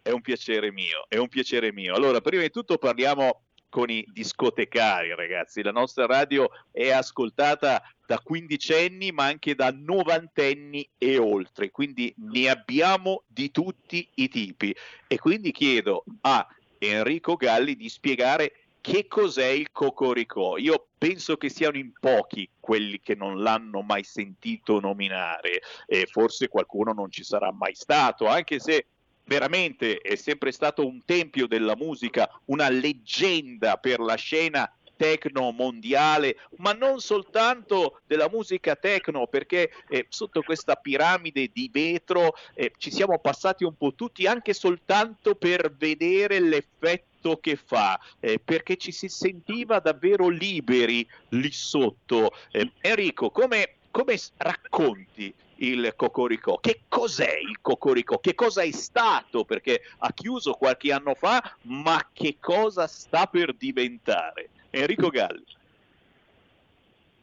È 0.02 0.10
un 0.10 0.20
piacere 0.20 0.70
mio, 0.70 1.06
è 1.08 1.16
un 1.16 1.28
piacere 1.28 1.72
mio. 1.72 1.94
Allora, 1.94 2.20
prima 2.20 2.42
di 2.42 2.50
tutto 2.50 2.76
parliamo 2.78 3.40
con 3.68 3.90
i 3.90 4.06
discotecari, 4.12 5.14
ragazzi. 5.14 5.62
La 5.62 5.72
nostra 5.72 6.06
radio 6.06 6.48
è 6.70 6.90
ascoltata 6.90 7.82
da 8.06 8.18
quindicenni, 8.20 9.10
ma 9.12 9.24
anche 9.24 9.54
da 9.54 9.74
novantenni 9.74 10.88
e 10.96 11.18
oltre, 11.18 11.70
quindi 11.70 12.14
ne 12.18 12.48
abbiamo 12.48 13.24
di 13.26 13.50
tutti 13.50 14.08
i 14.14 14.28
tipi. 14.28 14.74
E 15.06 15.18
quindi 15.18 15.52
chiedo 15.52 16.04
a 16.22 16.46
Enrico 16.88 17.36
Galli 17.36 17.76
di 17.76 17.88
spiegare 17.88 18.52
che 18.80 19.08
cos'è 19.08 19.48
il 19.48 19.72
Cocoricò. 19.72 20.56
Io 20.58 20.86
penso 20.96 21.36
che 21.36 21.48
siano 21.48 21.76
in 21.76 21.92
pochi 21.98 22.48
quelli 22.60 23.00
che 23.00 23.16
non 23.16 23.42
l'hanno 23.42 23.82
mai 23.82 24.04
sentito 24.04 24.78
nominare 24.78 25.60
e 25.86 26.06
forse 26.06 26.48
qualcuno 26.48 26.92
non 26.92 27.10
ci 27.10 27.24
sarà 27.24 27.50
mai 27.52 27.74
stato, 27.74 28.26
anche 28.26 28.60
se 28.60 28.86
veramente 29.24 29.98
è 29.98 30.14
sempre 30.14 30.52
stato 30.52 30.86
un 30.86 31.04
tempio 31.04 31.48
della 31.48 31.74
musica, 31.74 32.30
una 32.44 32.68
leggenda 32.68 33.76
per 33.76 33.98
la 33.98 34.14
scena 34.14 34.70
techno 34.96 35.50
mondiale, 35.52 36.36
ma 36.56 36.72
non 36.72 37.00
soltanto 37.00 38.00
della 38.06 38.28
musica 38.28 38.76
techno, 38.76 39.26
perché 39.26 39.70
eh, 39.88 40.06
sotto 40.08 40.42
questa 40.42 40.74
piramide 40.76 41.50
di 41.52 41.70
vetro 41.72 42.34
eh, 42.54 42.72
ci 42.78 42.90
siamo 42.90 43.18
passati 43.18 43.64
un 43.64 43.76
po' 43.76 43.94
tutti 43.94 44.26
anche 44.26 44.54
soltanto 44.54 45.34
per 45.34 45.74
vedere 45.76 46.40
l'effetto 46.40 47.38
che 47.40 47.56
fa, 47.56 47.98
eh, 48.20 48.38
perché 48.42 48.76
ci 48.76 48.92
si 48.92 49.08
sentiva 49.08 49.80
davvero 49.80 50.28
liberi 50.28 51.06
lì 51.30 51.50
sotto. 51.50 52.30
Eh, 52.50 52.70
Enrico, 52.80 53.30
come, 53.30 53.76
come 53.90 54.18
racconti 54.36 55.34
il 55.56 55.92
Cocoricò. 55.96 56.58
Che 56.58 56.82
cos'è 56.88 57.38
il 57.38 57.58
Cocoricò? 57.60 58.18
Che 58.18 58.34
cosa 58.34 58.62
è 58.62 58.70
stato? 58.72 59.44
Perché 59.44 59.82
ha 59.98 60.12
chiuso 60.12 60.52
qualche 60.52 60.92
anno 60.92 61.14
fa, 61.14 61.56
ma 61.62 62.08
che 62.12 62.36
cosa 62.40 62.86
sta 62.86 63.26
per 63.26 63.54
diventare? 63.54 64.50
Enrico 64.76 65.08
Galli. 65.08 65.44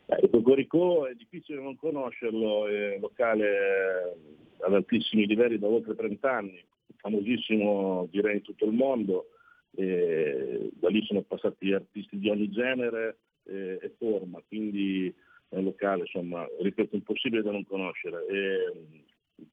Eh, 0.08 0.20
il 0.24 0.30
Cocorico 0.32 1.06
è 1.06 1.14
difficile 1.14 1.62
non 1.62 1.78
conoscerlo, 1.78 2.68
è 2.68 2.98
locale 3.00 3.48
eh, 3.48 4.66
ad 4.66 4.74
altissimi 4.74 5.28
livelli 5.28 5.60
da 5.60 5.68
oltre 5.68 5.96
30 5.96 6.32
anni, 6.32 6.64
famosissimo 6.98 8.08
direi 8.10 8.38
in 8.38 8.42
tutto 8.42 8.66
il 8.66 8.72
mondo, 8.72 9.28
e 9.76 10.72
da 10.74 10.90
lì 10.90 11.06
sono 11.06 11.22
passati 11.22 11.72
artisti 11.74 12.18
di 12.18 12.30
ogni 12.30 12.50
genere 12.50 13.18
e, 13.44 13.78
e 13.82 13.94
forma, 13.98 14.42
quindi 14.48 15.14
è 15.50 15.56
un 15.56 15.66
locale, 15.66 16.02
insomma, 16.02 16.48
ripeto, 16.60 16.96
impossibile 16.96 17.44
da 17.44 17.52
non 17.52 17.66
conoscere. 17.66 18.26
E 18.28 18.74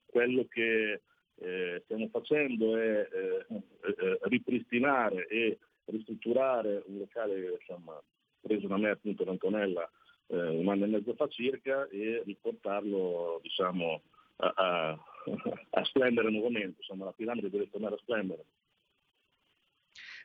quello 0.07 0.47
che 0.49 1.03
eh, 1.35 1.81
stiamo 1.85 2.09
facendo 2.09 2.77
è 2.77 3.09
eh, 3.13 3.47
eh 3.51 4.19
ripristinare 4.23 5.27
e 5.27 5.59
ristrutturare 5.91 6.83
un 6.87 6.99
locale 6.99 7.59
insomma, 7.59 8.01
preso 8.41 8.67
da 8.67 8.77
me 8.77 8.91
appunto 8.91 9.25
da 9.25 9.31
Antonella 9.31 9.91
eh, 10.31 10.49
un 10.49 10.69
anno 10.69 10.85
e 10.85 10.89
mezzo 10.89 11.15
fa 11.15 11.29
circa 11.29 11.89
e 11.89 12.23
riportarlo 12.25 13.41
diciamo, 13.43 14.03
a, 14.37 14.53
a, 14.55 14.91
a 15.71 15.85
splendere 15.85 16.31
nuovamente, 16.31 16.77
insomma 16.79 17.07
la 17.07 17.13
piramide 17.13 17.51
deve 17.51 17.69
tornare 17.69 17.97
a 17.97 17.99
splendere. 17.99 18.45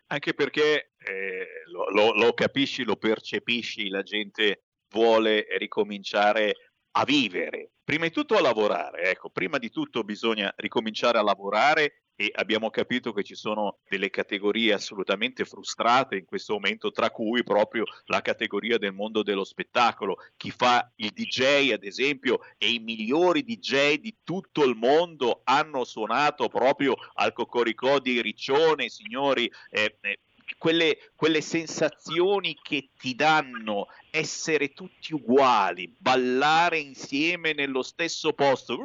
Anche 0.07 0.35
perché 0.35 0.91
eh, 0.99 1.47
lo, 1.71 1.89
lo, 1.89 2.13
lo 2.13 2.33
capisci, 2.33 2.83
lo 2.83 2.95
percepisci, 2.95 3.89
la 3.89 4.03
gente 4.03 4.65
vuole 4.89 5.47
ricominciare 5.57 6.73
a 6.97 7.03
vivere, 7.03 7.71
prima 7.83 8.05
di 8.05 8.11
tutto 8.11 8.35
a 8.35 8.41
lavorare, 8.41 9.09
ecco, 9.09 9.29
prima 9.29 9.57
di 9.57 9.69
tutto 9.69 10.03
bisogna 10.03 10.53
ricominciare 10.57 11.17
a 11.17 11.23
lavorare 11.23 12.05
e 12.17 12.31
abbiamo 12.35 12.69
capito 12.69 13.11
che 13.11 13.23
ci 13.23 13.35
sono 13.35 13.79
delle 13.89 14.09
categorie 14.09 14.71
assolutamente 14.71 15.43
frustrate 15.43 16.15
in 16.15 16.25
questo 16.25 16.53
momento, 16.53 16.91
tra 16.91 17.11
cui 17.11 17.43
proprio 17.43 17.83
la 18.05 18.21
categoria 18.21 18.77
del 18.77 18.93
mondo 18.93 19.21
dello 19.21 19.43
spettacolo. 19.43 20.15
Chi 20.37 20.51
fa 20.51 20.89
il 20.95 21.11
DJ, 21.11 21.73
ad 21.73 21.83
esempio, 21.83 22.39
e 22.57 22.71
i 22.71 22.79
migliori 22.79 23.43
DJ 23.43 23.95
di 23.95 24.15
tutto 24.23 24.63
il 24.63 24.75
mondo 24.75 25.41
hanno 25.43 25.83
suonato 25.83 26.47
proprio 26.47 26.95
al 27.15 27.33
Cocoricò 27.33 27.99
di 27.99 28.21
Riccione, 28.21 28.87
signori. 28.87 29.51
Eh, 29.69 29.97
eh, 29.99 30.19
quelle, 30.57 30.97
quelle 31.15 31.41
sensazioni 31.41 32.57
che 32.61 32.89
ti 32.97 33.15
danno 33.15 33.87
essere 34.11 34.73
tutti 34.73 35.13
uguali, 35.13 35.93
ballare 35.97 36.79
insieme 36.79 37.53
nello 37.53 37.81
stesso 37.81 38.33
posto. 38.33 38.77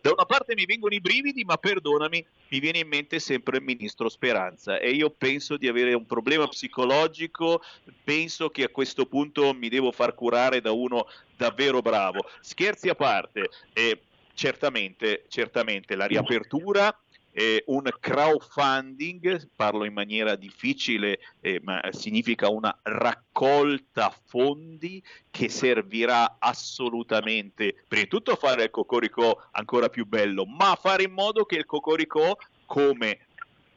Da 0.00 0.12
una 0.12 0.24
parte 0.24 0.54
mi 0.54 0.66
vengono 0.66 0.94
i 0.94 1.00
brividi, 1.00 1.44
ma 1.44 1.56
perdonami, 1.56 2.24
mi 2.48 2.60
viene 2.60 2.78
in 2.78 2.88
mente 2.88 3.18
sempre 3.18 3.58
il 3.58 3.64
ministro 3.64 4.08
Speranza 4.08 4.78
e 4.78 4.90
io 4.90 5.10
penso 5.10 5.56
di 5.56 5.68
avere 5.68 5.94
un 5.94 6.06
problema 6.06 6.46
psicologico, 6.46 7.62
penso 8.04 8.50
che 8.50 8.64
a 8.64 8.68
questo 8.68 9.06
punto 9.06 9.52
mi 9.54 9.68
devo 9.68 9.90
far 9.92 10.14
curare 10.14 10.60
da 10.60 10.72
uno 10.72 11.06
davvero 11.36 11.80
bravo. 11.82 12.24
Scherzi 12.40 12.88
a 12.88 12.94
parte, 12.94 13.48
eh, 13.72 14.00
certamente, 14.34 15.24
certamente 15.28 15.96
la 15.96 16.06
riapertura 16.06 16.96
eh, 17.38 17.62
un 17.66 17.88
crowdfunding, 18.00 19.50
parlo 19.54 19.84
in 19.84 19.92
maniera 19.92 20.34
difficile, 20.34 21.20
eh, 21.40 21.60
ma 21.62 21.80
significa 21.90 22.48
una 22.48 22.76
raccolta 22.82 24.12
fondi 24.26 25.00
che 25.30 25.48
servirà 25.48 26.38
assolutamente, 26.40 27.84
prima 27.86 28.02
di 28.02 28.08
tutto 28.08 28.32
a 28.32 28.36
fare 28.36 28.64
il 28.64 28.70
Cocorico 28.70 29.40
ancora 29.52 29.88
più 29.88 30.04
bello, 30.04 30.46
ma 30.46 30.76
fare 30.80 31.04
in 31.04 31.12
modo 31.12 31.44
che 31.44 31.54
il 31.54 31.64
Cocorico, 31.64 32.38
come 32.66 33.26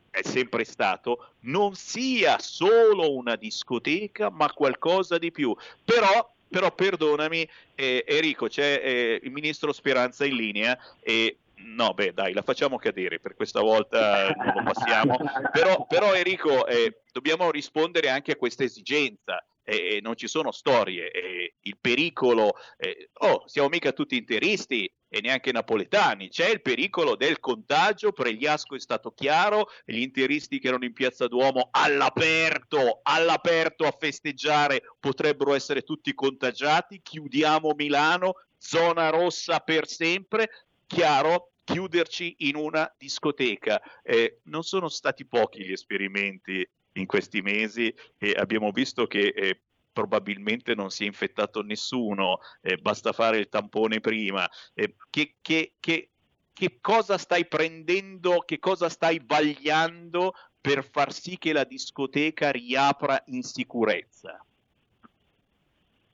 è 0.10 0.24
sempre 0.24 0.64
stato, 0.64 1.34
non 1.42 1.76
sia 1.76 2.40
solo 2.40 3.14
una 3.14 3.36
discoteca, 3.36 4.32
ma 4.32 4.52
qualcosa 4.52 5.20
di 5.20 5.32
più. 5.32 5.56
Però 5.86 6.34
però 6.52 6.70
perdonami 6.70 7.48
eh, 7.76 8.04
Enrico 8.06 8.48
c'è 8.48 8.82
eh, 8.84 9.20
il 9.24 9.32
ministro 9.32 9.72
Speranza 9.72 10.26
in 10.26 10.36
linea 10.36 10.78
e 11.00 11.38
No, 11.64 11.94
beh, 11.94 12.14
dai, 12.14 12.34
la 12.34 12.42
facciamo 12.42 12.78
cadere 12.78 13.20
per 13.20 13.36
questa 13.36 13.62
volta, 13.62 14.30
non 14.32 14.54
lo 14.56 14.72
passiamo. 14.72 15.18
Però, 15.52 15.86
però 15.88 16.14
Enrico, 16.14 16.66
eh, 16.68 17.02
dobbiamo 17.12 17.50
rispondere 17.52 18.10
anche 18.10 18.34
a 18.34 18.36
questa 18.36 18.64
esigenza. 18.64 19.46
Eh, 19.64 20.00
non 20.02 20.16
ci 20.16 20.28
sono 20.28 20.52
storie. 20.52 21.12
Eh, 21.12 21.56
il 21.62 21.78
pericolo, 21.80 22.54
eh, 22.78 23.10
oh, 23.20 23.44
siamo 23.48 23.70
mica 23.70 23.92
tutti 23.92 24.18
interisti 24.18 24.92
e 25.08 25.22
neanche 25.22 25.52
napoletani. 25.52 26.30
C'è 26.30 26.50
il 26.50 26.62
pericolo 26.62 27.16
del 27.16 27.40
contagio. 27.40 28.12
Pregliasco 28.12 28.76
è 28.76 28.80
stato 28.80 29.12
chiaro. 29.12 29.68
Gli 29.86 30.00
interisti 30.00 30.60
che 30.60 30.70
erano 30.70 30.86
in 30.86 30.94
piazza 30.94 31.28
Duomo 31.28 31.70
all'aperto, 31.72 33.02
all'aperto 33.04 33.86
a 33.86 33.96
festeggiare 33.98 34.82
potrebbero 35.00 35.54
essere 35.54 35.84
tutti 35.84 36.14
contagiati. 36.14 37.02
Chiudiamo 37.02 37.74
Milano, 37.76 38.34
zona 38.58 39.10
rossa 39.10 39.60
per 39.60 39.88
sempre. 39.88 40.50
Chiaro, 40.94 41.54
chiuderci 41.64 42.36
in 42.40 42.58
una 42.58 42.94
discoteca. 42.98 43.82
Eh, 44.04 44.42
non 44.44 44.64
sono 44.64 44.90
stati 44.90 45.26
pochi 45.26 45.64
gli 45.64 45.72
esperimenti 45.72 46.70
in 46.96 47.06
questi 47.06 47.42
mesi 47.42 47.96
e 48.18 48.34
abbiamo 48.34 48.72
visto 48.72 49.08
che 49.08 49.28
eh, 49.28 49.62
probabilmente 49.94 50.76
non 50.76 50.90
si 50.90 51.04
è 51.04 51.08
infettato 51.08 51.62
nessuno, 51.62 52.40
eh, 52.60 52.76
basta 52.76 53.14
fare 53.14 53.38
il 53.38 53.48
tampone 53.48 54.02
prima. 54.02 54.46
Eh, 54.74 54.96
che, 55.10 55.36
che, 55.42 55.76
che, 55.80 56.10
che 56.52 56.80
cosa 56.82 57.18
stai 57.18 57.48
prendendo, 57.48 58.40
che 58.40 58.60
cosa 58.60 58.90
stai 58.90 59.22
vagliando 59.24 60.34
per 60.60 60.86
far 60.92 61.14
sì 61.14 61.38
che 61.38 61.54
la 61.54 61.64
discoteca 61.64 62.52
riapra 62.52 63.24
in 63.28 63.44
sicurezza? 63.44 64.46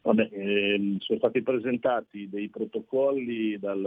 Vabbè, 0.08 0.30
ehm, 0.32 1.00
sono 1.00 1.20
stati 1.20 1.42
presentati 1.42 2.30
dei 2.30 2.48
protocolli 2.48 3.60
dal, 3.60 3.82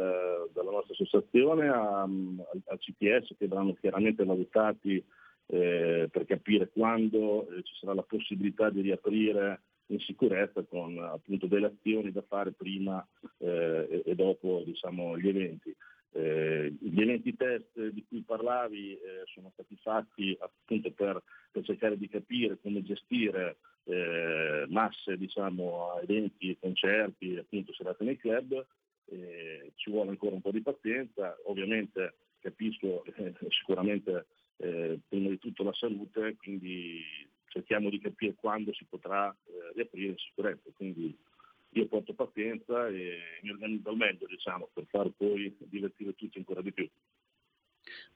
dalla 0.53 0.71
nostra 0.71 0.93
associazione 0.93 1.67
al, 1.67 2.79
CPS 2.79 3.37
che 3.39 3.49
verranno 3.49 3.73
chiaramente 3.81 4.23
valutati 4.23 5.03
eh, 5.47 6.09
per 6.13 6.27
capire 6.27 6.69
quando 6.69 7.49
eh, 7.49 7.63
ci 7.63 7.73
sarà 7.81 7.95
la 7.95 8.03
possibilità 8.03 8.69
di 8.69 8.83
riaprire 8.83 9.63
in 9.87 9.99
sicurezza 10.01 10.63
con 10.63 10.99
appunto 10.99 11.47
delle 11.47 11.73
azioni 11.75 12.13
da 12.13 12.23
fare 12.29 12.53
prima 12.53 13.03
eh, 13.39 13.89
e, 13.91 14.03
e, 14.05 14.15
dopo 14.15 14.63
diciamo, 14.67 15.19
gli 15.19 15.29
eventi. 15.29 15.75
Eh, 16.13 16.75
gli 16.81 17.01
eventi 17.01 17.35
test 17.35 17.81
di 17.81 18.05
cui 18.07 18.23
parlavi 18.27 18.93
eh, 18.93 19.23
sono 19.33 19.51
stati 19.55 19.75
fatti 19.81 20.37
appunto 20.39 20.91
per, 20.91 21.23
per, 21.51 21.65
cercare 21.65 21.97
di 21.97 22.09
capire 22.09 22.59
come 22.61 22.83
gestire 22.83 23.57
eh, 23.85 24.67
masse, 24.69 25.17
diciamo, 25.17 25.99
eventi, 26.01 26.57
concerti, 26.61 27.37
appunto 27.37 27.73
serate 27.73 28.05
nei 28.05 28.17
club. 28.17 28.65
ci 29.75 29.91
vuole 29.91 30.11
ancora 30.11 30.35
un 30.35 30.41
po' 30.41 30.53
di 30.53 30.63
pazienza, 30.63 31.37
ovviamente 31.45 32.15
capisco 32.41 33.05
eh, 33.05 33.35
sicuramente 33.49 34.27
eh, 34.57 34.99
prima 35.09 35.29
di 35.29 35.39
tutto 35.39 35.63
la 35.63 35.73
salute, 35.73 36.37
quindi 36.37 37.03
cerchiamo 37.49 37.91
di 37.91 38.01
capire 38.01 38.35
quando 38.35 38.73
si 38.73 38.85
potrà 38.85 39.31
eh, 39.31 39.73
riaprire 39.75 40.13
in 40.13 40.19
sicurezza. 40.19 40.71
Quindi 40.75 41.17
io 41.71 41.87
porto 41.87 42.15
pazienza 42.15 42.89
e 42.89 43.19
mi 43.43 43.51
organizzo 43.51 43.91
al 43.91 43.97
meglio, 43.97 44.27
diciamo, 44.27 44.71
per 44.73 44.87
far 44.89 45.11
poi 45.17 45.55
divertire 45.59 46.15
tutti 46.15 46.39
ancora 46.39 46.63
di 46.63 46.73
più. 46.73 46.89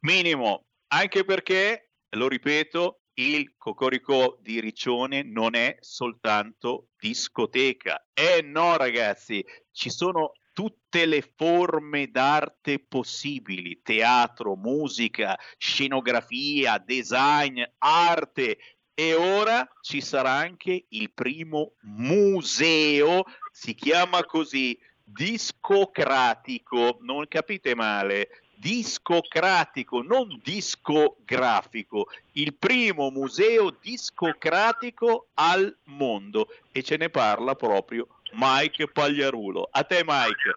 Minimo, 0.01 0.65
anche 0.89 1.25
perché, 1.25 1.91
lo 2.11 2.29
ripeto, 2.29 3.01
il 3.15 3.55
Cocorico 3.57 4.39
di 4.41 4.61
Riccione 4.61 5.23
non 5.23 5.55
è 5.55 5.77
soltanto 5.81 6.89
discoteca. 6.99 8.07
Eh 8.13 8.43
no, 8.43 8.77
ragazzi, 8.77 9.45
ci 9.71 9.91
sono 9.91 10.33
tutte 10.53 11.05
le 11.07 11.23
forme 11.37 12.11
d'arte 12.11 12.79
possibili, 12.79 13.81
teatro, 13.83 14.57
musica, 14.57 15.37
scenografia, 15.59 16.79
design, 16.79 17.63
arte, 17.79 18.59
e 18.95 19.15
ora 19.15 19.69
ci 19.81 20.01
sarà 20.01 20.31
anche 20.31 20.87
il 20.89 21.13
primo 21.13 21.75
museo, 21.83 23.25
si 23.51 23.75
chiama 23.75 24.25
così, 24.25 24.79
discocratico, 25.03 26.99
non 27.01 27.27
capite 27.27 27.75
male, 27.75 28.29
discocratico, 28.65 30.01
non 30.01 30.41
discografico, 30.43 32.07
il 32.33 32.55
primo 32.55 33.11
museo 33.11 33.77
discocratico 33.83 35.27
al 35.35 35.77
mondo 35.85 36.47
e 36.73 36.83
ce 36.83 36.97
ne 36.97 37.11
parla 37.11 37.55
proprio 37.57 38.09
Mike 38.33 38.89
Pagliarulo. 38.89 39.69
A 39.71 39.83
te 39.83 40.03
Mike. 40.03 40.55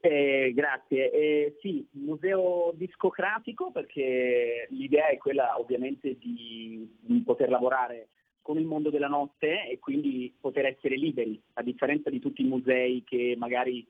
Eh, 0.00 0.52
grazie. 0.54 1.10
Eh, 1.10 1.56
sì, 1.62 1.86
museo 1.92 2.72
discocratico 2.74 3.70
perché 3.70 4.66
l'idea 4.68 5.08
è 5.08 5.16
quella 5.16 5.58
ovviamente 5.58 6.18
di, 6.18 6.94
di, 7.00 7.22
poter 7.24 7.48
lavorare 7.48 8.08
con 8.42 8.58
il 8.58 8.66
mondo 8.66 8.90
della 8.90 9.08
notte 9.08 9.66
e 9.66 9.78
quindi 9.78 10.34
poter 10.38 10.66
essere 10.66 10.96
liberi, 10.96 11.40
a 11.54 11.62
differenza 11.62 12.10
di 12.10 12.20
tutti 12.20 12.42
i 12.42 12.48
musei 12.48 13.02
che 13.04 13.34
magari 13.38 13.86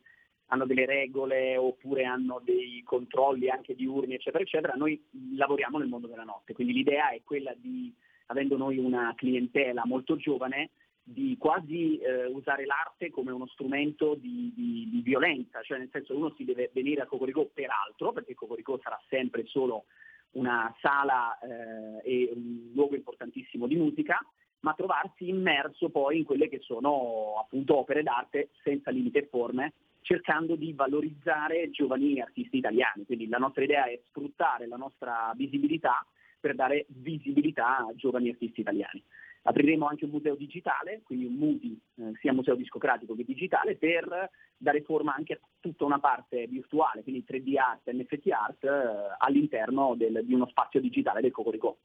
hanno 0.48 0.66
delle 0.66 0.86
regole 0.86 1.56
oppure 1.56 2.04
hanno 2.04 2.40
dei 2.42 2.82
controlli 2.84 3.48
anche 3.50 3.74
diurni, 3.74 4.14
eccetera, 4.14 4.42
eccetera. 4.42 4.74
Noi 4.74 5.02
lavoriamo 5.36 5.78
nel 5.78 5.88
mondo 5.88 6.06
della 6.06 6.24
notte, 6.24 6.54
quindi 6.54 6.72
l'idea 6.72 7.10
è 7.10 7.20
quella 7.24 7.54
di, 7.56 7.92
avendo 8.26 8.56
noi 8.56 8.78
una 8.78 9.12
clientela 9.16 9.82
molto 9.84 10.16
giovane, 10.16 10.70
di 11.02 11.36
quasi 11.38 11.98
eh, 11.98 12.26
usare 12.26 12.66
l'arte 12.66 13.10
come 13.10 13.32
uno 13.32 13.46
strumento 13.46 14.14
di, 14.14 14.52
di, 14.54 14.88
di, 14.90 15.00
violenza, 15.00 15.62
cioè 15.62 15.78
nel 15.78 15.88
senso 15.90 16.14
uno 16.14 16.34
si 16.36 16.44
deve 16.44 16.70
venire 16.74 17.00
a 17.00 17.06
Cocorico 17.06 17.50
per 17.52 17.68
altro, 17.70 18.12
perché 18.12 18.34
Cocorico 18.34 18.78
sarà 18.82 19.00
sempre 19.08 19.46
solo 19.46 19.86
una 20.32 20.74
sala 20.80 21.38
eh, 21.38 22.02
e 22.04 22.32
un 22.34 22.72
luogo 22.74 22.94
importantissimo 22.94 23.66
di 23.66 23.76
musica, 23.76 24.18
ma 24.60 24.74
trovarsi 24.74 25.28
immerso 25.28 25.88
poi 25.88 26.18
in 26.18 26.24
quelle 26.24 26.48
che 26.48 26.58
sono 26.60 27.36
appunto 27.40 27.78
opere 27.78 28.02
d'arte 28.02 28.50
senza 28.62 28.90
limite 28.90 29.20
e 29.20 29.28
forme, 29.28 29.72
cercando 30.08 30.56
di 30.56 30.72
valorizzare 30.72 31.68
giovani 31.68 32.18
artisti 32.18 32.56
italiani. 32.56 33.04
Quindi 33.04 33.28
la 33.28 33.36
nostra 33.36 33.62
idea 33.62 33.84
è 33.84 34.00
sfruttare 34.06 34.66
la 34.66 34.78
nostra 34.78 35.34
visibilità 35.36 36.02
per 36.40 36.54
dare 36.54 36.86
visibilità 36.88 37.76
a 37.76 37.92
giovani 37.94 38.30
artisti 38.30 38.60
italiani. 38.60 39.04
Apriremo 39.42 39.86
anche 39.86 40.06
un 40.06 40.12
museo 40.12 40.34
digitale, 40.34 41.02
quindi 41.04 41.26
un 41.26 41.34
MUDI, 41.34 41.80
eh, 41.96 42.12
sia 42.20 42.32
museo 42.32 42.54
discografico 42.54 43.14
che 43.14 43.24
digitale, 43.24 43.76
per 43.76 44.30
dare 44.56 44.80
forma 44.80 45.14
anche 45.14 45.34
a 45.34 45.40
tutta 45.60 45.84
una 45.84 46.00
parte 46.00 46.46
virtuale, 46.46 47.02
quindi 47.02 47.26
3D 47.28 47.58
art, 47.58 47.90
NFT 47.90 48.30
art, 48.30 48.64
eh, 48.64 49.14
all'interno 49.18 49.94
del, 49.94 50.24
di 50.24 50.32
uno 50.32 50.46
spazio 50.48 50.80
digitale 50.80 51.20
del 51.20 51.32
Cocorico. 51.32 51.80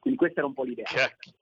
Quindi 0.00 0.18
questa 0.18 0.40
era 0.40 0.48
un 0.48 0.54
po' 0.54 0.64
l'idea. 0.64 0.84
Cacchio, 0.84 1.32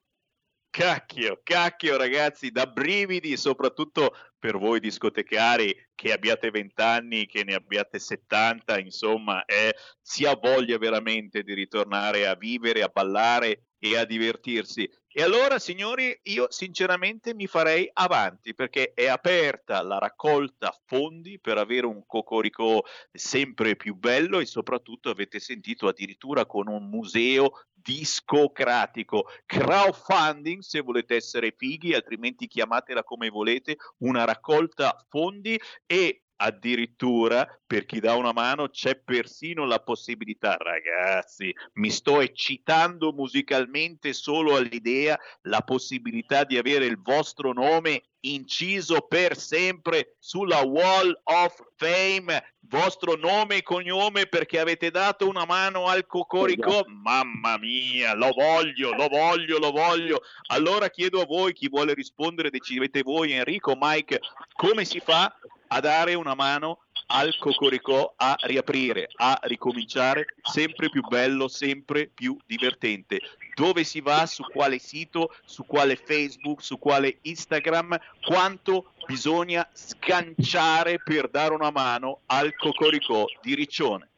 cacchio, 0.68 1.40
cacchio 1.42 1.96
ragazzi, 1.96 2.50
da 2.50 2.66
brividi, 2.66 3.38
soprattutto 3.38 4.14
per 4.40 4.56
voi 4.56 4.80
discotecari 4.80 5.76
che 5.94 6.12
abbiate 6.12 6.50
20 6.50 6.80
anni, 6.80 7.26
che 7.26 7.44
ne 7.44 7.54
abbiate 7.54 7.98
70, 7.98 8.78
insomma, 8.78 9.44
eh, 9.44 9.76
si 10.00 10.24
ha 10.24 10.34
voglia 10.34 10.78
veramente 10.78 11.42
di 11.42 11.52
ritornare 11.52 12.26
a 12.26 12.34
vivere, 12.34 12.82
a 12.82 12.88
ballare 12.88 13.66
e 13.78 13.96
a 13.96 14.04
divertirsi. 14.04 14.90
E 15.12 15.24
allora, 15.24 15.58
signori, 15.58 16.16
io 16.24 16.46
sinceramente 16.52 17.34
mi 17.34 17.48
farei 17.48 17.90
avanti 17.94 18.54
perché 18.54 18.92
è 18.94 19.08
aperta 19.08 19.82
la 19.82 19.98
raccolta 19.98 20.72
fondi 20.86 21.40
per 21.40 21.58
avere 21.58 21.86
un 21.86 22.06
cocorico 22.06 22.84
sempre 23.10 23.74
più 23.74 23.96
bello 23.96 24.38
e 24.38 24.46
soprattutto 24.46 25.10
avete 25.10 25.40
sentito 25.40 25.88
addirittura 25.88 26.46
con 26.46 26.68
un 26.68 26.88
museo 26.88 27.64
discocratico. 27.72 29.26
Crowdfunding 29.46 30.60
se 30.60 30.78
volete 30.80 31.16
essere 31.16 31.56
fighi, 31.56 31.92
altrimenti 31.92 32.46
chiamatela 32.46 33.02
come 33.02 33.30
volete, 33.30 33.78
una 34.02 34.22
raccolta 34.22 35.04
fondi 35.08 35.60
e 35.86 36.22
addirittura 36.40 37.46
per 37.66 37.84
chi 37.84 38.00
dà 38.00 38.14
una 38.16 38.32
mano 38.32 38.68
c'è 38.68 38.96
persino 38.96 39.64
la 39.64 39.78
possibilità, 39.78 40.56
ragazzi, 40.56 41.54
mi 41.74 41.90
sto 41.90 42.20
eccitando 42.20 43.12
musicalmente 43.12 44.12
solo 44.12 44.56
all'idea, 44.56 45.18
la 45.42 45.60
possibilità 45.60 46.44
di 46.44 46.56
avere 46.56 46.86
il 46.86 47.00
vostro 47.00 47.52
nome 47.52 48.02
inciso 48.22 49.02
per 49.02 49.36
sempre 49.36 50.16
sulla 50.18 50.60
Wall 50.62 51.18
of 51.24 51.54
Fame, 51.76 52.54
vostro 52.60 53.16
nome 53.16 53.56
e 53.56 53.62
cognome 53.62 54.26
perché 54.26 54.58
avete 54.58 54.90
dato 54.90 55.28
una 55.28 55.44
mano 55.44 55.86
al 55.86 56.06
Cocorico. 56.06 56.84
Mamma 56.86 57.56
mia, 57.58 58.14
lo 58.14 58.30
voglio, 58.34 58.92
lo 58.94 59.08
voglio, 59.08 59.58
lo 59.58 59.70
voglio. 59.70 60.22
Allora 60.48 60.90
chiedo 60.90 61.20
a 61.20 61.26
voi, 61.26 61.52
chi 61.52 61.68
vuole 61.68 61.94
rispondere, 61.94 62.50
decidete 62.50 63.02
voi, 63.02 63.32
Enrico, 63.32 63.76
Mike, 63.78 64.20
come 64.54 64.84
si 64.84 65.00
fa 65.00 65.34
a 65.72 65.80
dare 65.80 66.14
una 66.14 66.34
mano 66.34 66.80
al 67.12 67.36
Cocoricò 67.38 68.12
a 68.16 68.36
riaprire, 68.42 69.08
a 69.16 69.38
ricominciare 69.42 70.26
sempre 70.42 70.88
più 70.90 71.02
bello, 71.02 71.48
sempre 71.48 72.08
più 72.12 72.36
divertente. 72.46 73.20
Dove 73.54 73.84
si 73.84 74.00
va, 74.00 74.26
su 74.26 74.42
quale 74.44 74.78
sito, 74.78 75.32
su 75.44 75.66
quale 75.66 75.96
Facebook, 75.96 76.62
su 76.62 76.78
quale 76.78 77.18
Instagram, 77.22 77.98
quanto 78.24 78.92
bisogna 79.06 79.68
scanciare 79.72 81.00
per 81.02 81.28
dare 81.28 81.54
una 81.54 81.70
mano 81.70 82.20
al 82.26 82.54
Cocoricò 82.54 83.26
di 83.42 83.54
Riccione. 83.54 84.08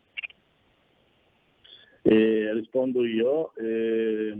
Eh, 2.02 2.52
rispondo 2.52 3.04
io, 3.04 3.54
eh, 3.56 4.34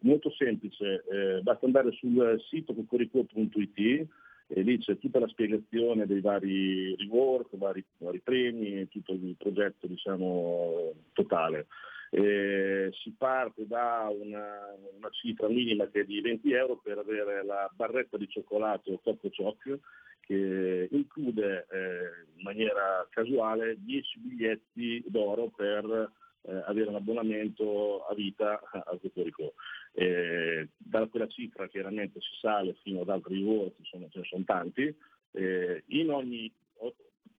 molto 0.00 0.30
semplice, 0.32 1.04
eh, 1.10 1.40
basta 1.42 1.66
andare 1.66 1.90
sul 1.92 2.40
sito 2.48 2.74
cocoricò.it 2.74 4.06
e 4.50 4.62
lì 4.62 4.78
c'è 4.78 4.98
tutta 4.98 5.18
la 5.18 5.28
spiegazione 5.28 6.06
dei 6.06 6.20
vari 6.20 6.96
rework, 6.96 7.56
vari, 7.56 7.84
vari 7.98 8.20
premi, 8.20 8.88
tutto 8.88 9.12
il 9.12 9.36
progetto 9.36 9.86
diciamo, 9.86 10.94
totale. 11.12 11.66
Eh, 12.10 12.88
si 12.92 13.14
parte 13.18 13.66
da 13.66 14.08
una, 14.10 14.74
una, 14.96 15.10
cifra 15.10 15.46
minima 15.48 15.86
che 15.88 16.00
è 16.00 16.04
di 16.04 16.22
20 16.22 16.50
euro 16.52 16.80
per 16.82 16.96
avere 16.96 17.44
la 17.44 17.70
barretta 17.74 18.16
di 18.16 18.26
cioccolato 18.26 18.98
Coco 19.02 19.28
Choc 19.28 19.78
che 20.20 20.88
include 20.90 21.66
eh, 21.70 22.36
in 22.36 22.42
maniera 22.42 23.06
casuale 23.10 23.76
10 23.78 24.18
biglietti 24.20 25.04
d'oro 25.06 25.50
per 25.54 26.10
eh, 26.42 26.62
avere 26.66 26.88
un 26.88 26.96
abbonamento 26.96 28.04
a 28.06 28.14
vita 28.14 28.60
al 28.72 28.98
Cocorico. 29.00 29.54
Eh, 29.92 30.68
da 30.76 31.06
quella 31.06 31.26
cifra 31.26 31.68
chiaramente 31.68 32.20
si 32.20 32.38
sale 32.40 32.76
fino 32.82 33.00
ad 33.00 33.08
altri 33.08 33.40
insomma 33.40 34.06
ce 34.08 34.18
ne 34.18 34.24
sono 34.24 34.44
tanti. 34.44 34.94
Eh, 35.32 35.82
in, 35.88 36.10
ogni, 36.10 36.50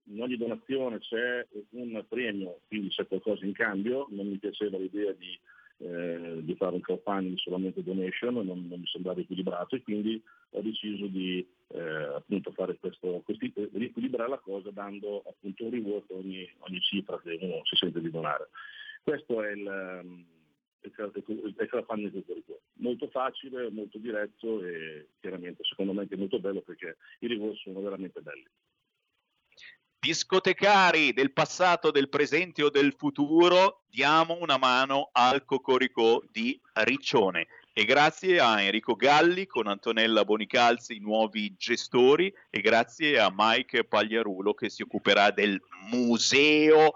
in, 0.04 0.22
ogni, 0.22 0.36
donazione 0.36 0.98
c'è 0.98 1.46
un 1.70 2.04
premio, 2.08 2.60
quindi 2.68 2.88
c'è 2.88 3.06
qualcosa 3.06 3.44
in 3.44 3.52
cambio, 3.52 4.06
non 4.10 4.28
mi 4.28 4.38
piaceva 4.38 4.78
l'idea 4.78 5.12
di, 5.12 5.38
eh, 5.78 6.38
di 6.42 6.54
fare 6.54 6.74
un 6.74 6.80
crowdfunding 6.80 7.36
solamente 7.38 7.82
donation, 7.82 8.34
non, 8.34 8.66
non, 8.68 8.80
mi 8.80 8.86
sembrava 8.86 9.20
equilibrato 9.20 9.76
e 9.76 9.82
quindi 9.82 10.22
ho 10.50 10.60
deciso 10.60 11.06
di 11.06 11.46
eh, 11.68 11.80
appunto 11.80 12.52
fare 12.52 12.76
questo, 12.76 13.22
questi, 13.24 13.52
riequilibrare 13.72 14.28
la 14.30 14.38
cosa 14.38 14.70
dando 14.70 15.22
appunto 15.26 15.64
un 15.64 15.70
reward 15.70 16.10
ogni, 16.10 16.48
ogni 16.58 16.80
cifra 16.80 17.20
che 17.20 17.38
uno 17.40 17.60
si 17.64 17.76
sente 17.76 18.00
di 18.00 18.10
donare. 18.10 18.50
Questo 19.02 19.42
è 19.42 19.50
il, 19.50 19.66
ehm, 19.66 20.26
il 20.82 20.92
crowdfunding 20.92 22.12
del 22.12 22.24
Cocorico. 22.24 22.60
Molto 22.74 23.08
facile, 23.08 23.70
molto 23.70 23.98
diretto 23.98 24.64
e 24.64 25.08
chiaramente 25.20 25.62
secondo 25.64 25.92
me 25.92 26.00
anche 26.00 26.16
molto 26.16 26.38
bello 26.38 26.60
perché 26.60 26.96
i 27.20 27.26
reward 27.26 27.56
sono 27.56 27.80
veramente 27.80 28.20
belli. 28.20 28.46
Discotecari 30.02 31.12
del 31.12 31.30
passato, 31.30 31.90
del 31.90 32.08
presente 32.08 32.62
o 32.62 32.70
del 32.70 32.94
futuro, 32.96 33.82
diamo 33.90 34.38
una 34.40 34.56
mano 34.56 35.10
al 35.12 35.44
Cocorico 35.44 36.24
di 36.30 36.58
Riccione. 36.72 37.48
E 37.74 37.84
grazie 37.84 38.40
a 38.40 38.62
Enrico 38.62 38.94
Galli 38.94 39.46
con 39.46 39.66
Antonella 39.66 40.24
Bonicalzi, 40.24 40.96
i 40.96 41.00
nuovi 41.00 41.54
gestori, 41.54 42.32
e 42.48 42.60
grazie 42.62 43.18
a 43.18 43.30
Mike 43.30 43.84
Pagliarulo 43.84 44.54
che 44.54 44.70
si 44.70 44.80
occuperà 44.82 45.30
del 45.32 45.60
museo 45.90 46.94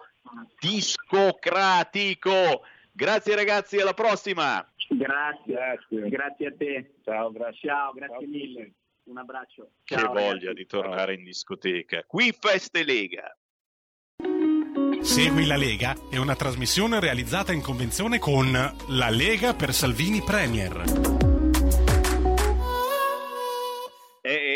discocratico. 0.60 2.62
Grazie 2.92 3.34
ragazzi, 3.34 3.80
alla 3.80 3.94
prossima. 3.94 4.64
Grazie, 4.88 5.52
grazie, 5.52 6.08
grazie 6.08 6.46
a 6.46 6.52
te. 6.56 6.94
Ciao, 7.02 7.32
grazie. 7.32 7.68
Ciao, 7.68 7.92
grazie 7.92 8.18
Ciao. 8.18 8.28
mille. 8.28 8.72
Un 9.04 9.18
abbraccio. 9.18 9.70
Che 9.84 9.96
Ciao, 9.96 10.12
voglia 10.12 10.28
ragazzi. 10.30 10.54
di 10.54 10.66
tornare 10.66 11.14
in 11.14 11.24
discoteca. 11.24 12.04
Qui 12.06 12.34
Feste 12.38 12.84
Lega. 12.84 13.36
Segui 15.02 15.46
la 15.46 15.56
Lega 15.56 15.94
è 16.10 16.16
una 16.16 16.34
trasmissione 16.34 16.98
realizzata 17.00 17.52
in 17.52 17.60
convenzione 17.60 18.18
con 18.18 18.50
La 18.52 19.10
Lega 19.10 19.52
per 19.54 19.74
Salvini 19.74 20.22
Premier. 20.22 21.23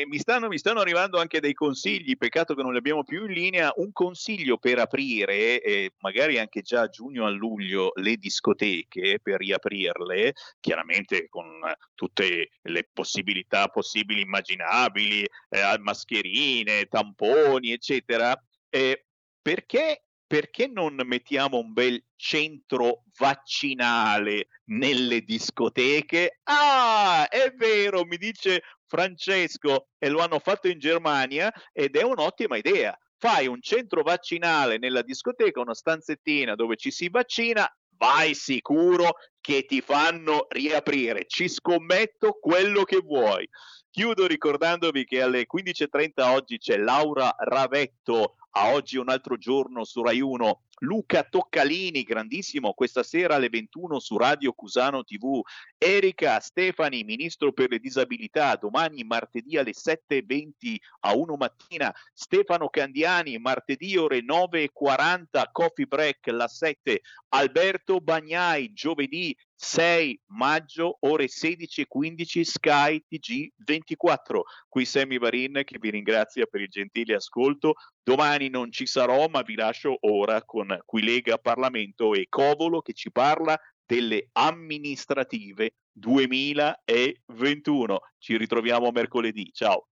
Mi, 0.06 0.18
stanno, 0.18 0.48
mi, 0.48 0.58
stanno, 0.58 0.80
arrivando 0.80 1.18
anche 1.18 1.40
dei 1.40 1.54
consigli, 1.54 2.16
peccato 2.16 2.54
che 2.54 2.62
non 2.62 2.72
li 2.72 2.78
abbiamo 2.78 3.04
più 3.04 3.26
in 3.26 3.32
linea. 3.32 3.72
Un 3.76 3.92
consiglio 3.92 4.58
per 4.58 4.78
aprire, 4.78 5.60
eh, 5.60 5.92
magari 5.98 6.38
anche 6.38 6.62
già 6.62 6.82
a 6.82 6.88
giugno 6.88 7.26
a 7.26 7.30
luglio, 7.30 7.92
le 7.94 8.16
discoteche 8.16 9.20
per 9.22 9.38
riaprirle, 9.38 10.34
chiaramente 10.60 11.28
con 11.28 11.60
tutte 11.94 12.50
le 12.62 12.88
possibilità 12.92 13.68
possibili, 13.68 14.22
immaginabili, 14.22 15.22
eh, 15.22 15.78
mascherine, 15.78 16.86
tamponi, 16.86 17.72
eccetera. 17.72 18.38
Eh, 18.70 19.04
perché 19.40 20.07
perché 20.28 20.66
non 20.66 21.00
mettiamo 21.06 21.56
un 21.56 21.72
bel 21.72 22.05
centro 22.14 23.05
vaccinale 23.16 24.48
nelle 24.66 25.22
discoteche? 25.22 26.40
Ah, 26.44 27.26
è 27.28 27.50
vero, 27.56 28.05
mi 28.05 28.18
dice 28.18 28.62
Francesco, 28.86 29.88
e 29.98 30.10
lo 30.10 30.20
hanno 30.20 30.38
fatto 30.38 30.68
in 30.68 30.78
Germania 30.78 31.50
ed 31.72 31.96
è 31.96 32.02
un'ottima 32.02 32.59
idea. 32.59 32.96
Fai 33.16 33.46
un 33.46 33.60
centro 33.62 34.02
vaccinale 34.02 34.76
nella 34.76 35.02
discoteca, 35.02 35.60
una 35.60 35.74
stanzettina 35.74 36.55
dove 36.55 36.76
ci 36.76 36.90
si 36.90 37.09
vaccina, 37.09 37.66
vai 37.96 38.34
sicuro 38.34 39.16
che 39.40 39.64
ti 39.64 39.80
fanno 39.80 40.46
riaprire. 40.50 41.24
Ci 41.26 41.48
scommetto 41.48 42.38
quello 42.38 42.84
che 42.84 42.98
vuoi. 42.98 43.48
Chiudo 43.90 44.26
ricordandovi 44.26 45.05
che 45.06 45.22
alle 45.22 45.46
15.30 45.50 46.10
oggi 46.30 46.59
c'è 46.59 46.76
Laura 46.76 47.34
Ravetto 47.38 48.36
a 48.50 48.72
oggi 48.72 48.96
un 48.96 49.08
altro 49.08 49.36
giorno 49.36 49.84
su 49.84 50.02
Rai 50.02 50.20
1 50.20 50.62
Luca 50.80 51.24
Toccalini, 51.24 52.02
grandissimo, 52.02 52.72
questa 52.72 53.02
sera 53.02 53.34
alle 53.36 53.48
21 53.48 53.98
su 53.98 54.16
Radio 54.16 54.52
Cusano 54.52 55.02
TV. 55.02 55.40
Erika 55.76 56.38
Stefani, 56.40 57.02
ministro 57.05 57.52
per 57.52 57.70
le 57.70 57.78
disabilità, 57.78 58.55
domani 58.56 59.02
martedì 59.05 59.56
alle 59.56 59.72
7.20 59.72 60.76
a 61.00 61.16
1 61.16 61.36
mattina. 61.36 61.94
Stefano 62.12 62.68
Candiani, 62.68 63.38
martedì 63.38 63.96
ore 63.96 64.20
9.40, 64.20 65.48
coffee 65.50 65.86
break 65.86 66.26
la 66.28 66.46
7. 66.46 67.00
Alberto 67.30 68.00
Bagnai, 68.00 68.72
giovedì 68.72 69.36
6 69.55 70.20
maggio, 70.26 70.98
ore 71.00 71.26
16.15, 71.26 72.42
Sky 72.42 73.05
TG24. 73.10 74.40
Qui 74.68 74.84
Sammy 74.84 75.18
Varin 75.18 75.62
che 75.64 75.78
vi 75.80 75.90
ringrazia 75.90 76.46
per 76.46 76.60
il 76.60 76.68
gentile 76.68 77.16
ascolto. 77.16 77.74
Domani 78.02 78.48
non 78.48 78.70
ci 78.70 78.86
sarò, 78.86 79.26
ma 79.28 79.42
vi 79.42 79.56
lascio 79.56 79.98
ora 80.00 80.42
con 80.44 80.68
Qui 80.85 81.03
Lega 81.03 81.39
Parlamento 81.39 82.15
e 82.15 82.27
Covolo 82.28 82.81
che 82.81 82.93
ci 82.93 83.11
parla 83.11 83.59
delle 83.85 84.28
amministrative 84.32 85.74
2021. 85.93 88.01
Ci 88.19 88.36
ritroviamo 88.36 88.90
mercoledì. 88.90 89.51
Ciao. 89.53 89.89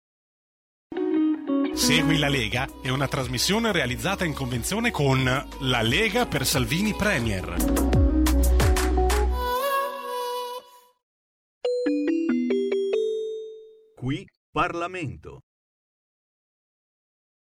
Segui 1.72 2.18
la 2.18 2.28
Lega 2.28 2.66
è 2.82 2.88
una 2.88 3.08
trasmissione 3.08 3.72
realizzata 3.72 4.24
in 4.24 4.34
convenzione 4.34 4.90
con 4.90 5.24
La 5.24 5.82
Lega 5.82 6.26
per 6.26 6.44
Salvini 6.44 6.94
Premier. 6.94 7.54
Qui 13.94 14.26
Parlamento. 14.50 15.40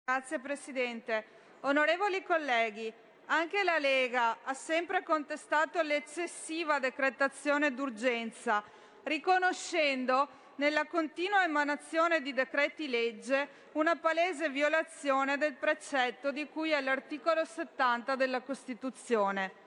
Grazie 0.06 0.40
Presidente. 0.40 1.26
Onorevoli 1.62 2.24
colleghi, 2.24 2.94
anche 3.27 3.64
la 3.64 3.77
Lega 3.77 4.38
ha 4.43 4.53
sempre 4.53 5.03
contestato 5.03 5.81
l'eccessiva 5.81 6.80
decretazione 6.80 7.73
d'urgenza, 7.73 8.64
riconoscendo 9.03 10.43
nella 10.56 10.85
continua 10.85 11.43
emanazione 11.43 12.22
di 12.22 12.34
decreti 12.34 12.88
legge 12.88 13.64
una 13.73 13.95
palese 13.95 14.49
violazione 14.49 15.38
del 15.38 15.53
precetto 15.53 16.31
di 16.31 16.47
cui 16.47 16.72
è 16.72 16.80
l'articolo 16.81 17.43
70 17.43 18.15
della 18.15 18.41
Costituzione. 18.41 19.64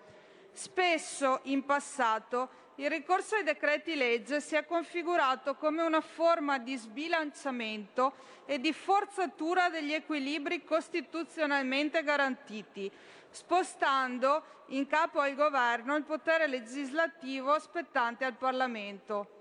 Spesso 0.52 1.40
in 1.44 1.64
passato 1.64 2.66
il 2.76 2.88
ricorso 2.88 3.34
ai 3.34 3.42
decreti 3.42 3.96
legge 3.96 4.40
si 4.40 4.54
è 4.54 4.64
configurato 4.64 5.56
come 5.56 5.82
una 5.82 6.00
forma 6.00 6.58
di 6.58 6.76
sbilanciamento 6.76 8.12
e 8.46 8.60
di 8.60 8.72
forzatura 8.72 9.68
degli 9.68 9.92
equilibri 9.92 10.64
costituzionalmente 10.64 12.04
garantiti, 12.04 12.90
spostando 13.30 14.42
in 14.68 14.86
capo 14.86 15.20
al 15.20 15.34
governo 15.34 15.96
il 15.96 16.04
potere 16.04 16.46
legislativo 16.46 17.58
spettante 17.58 18.24
al 18.24 18.34
Parlamento. 18.34 19.36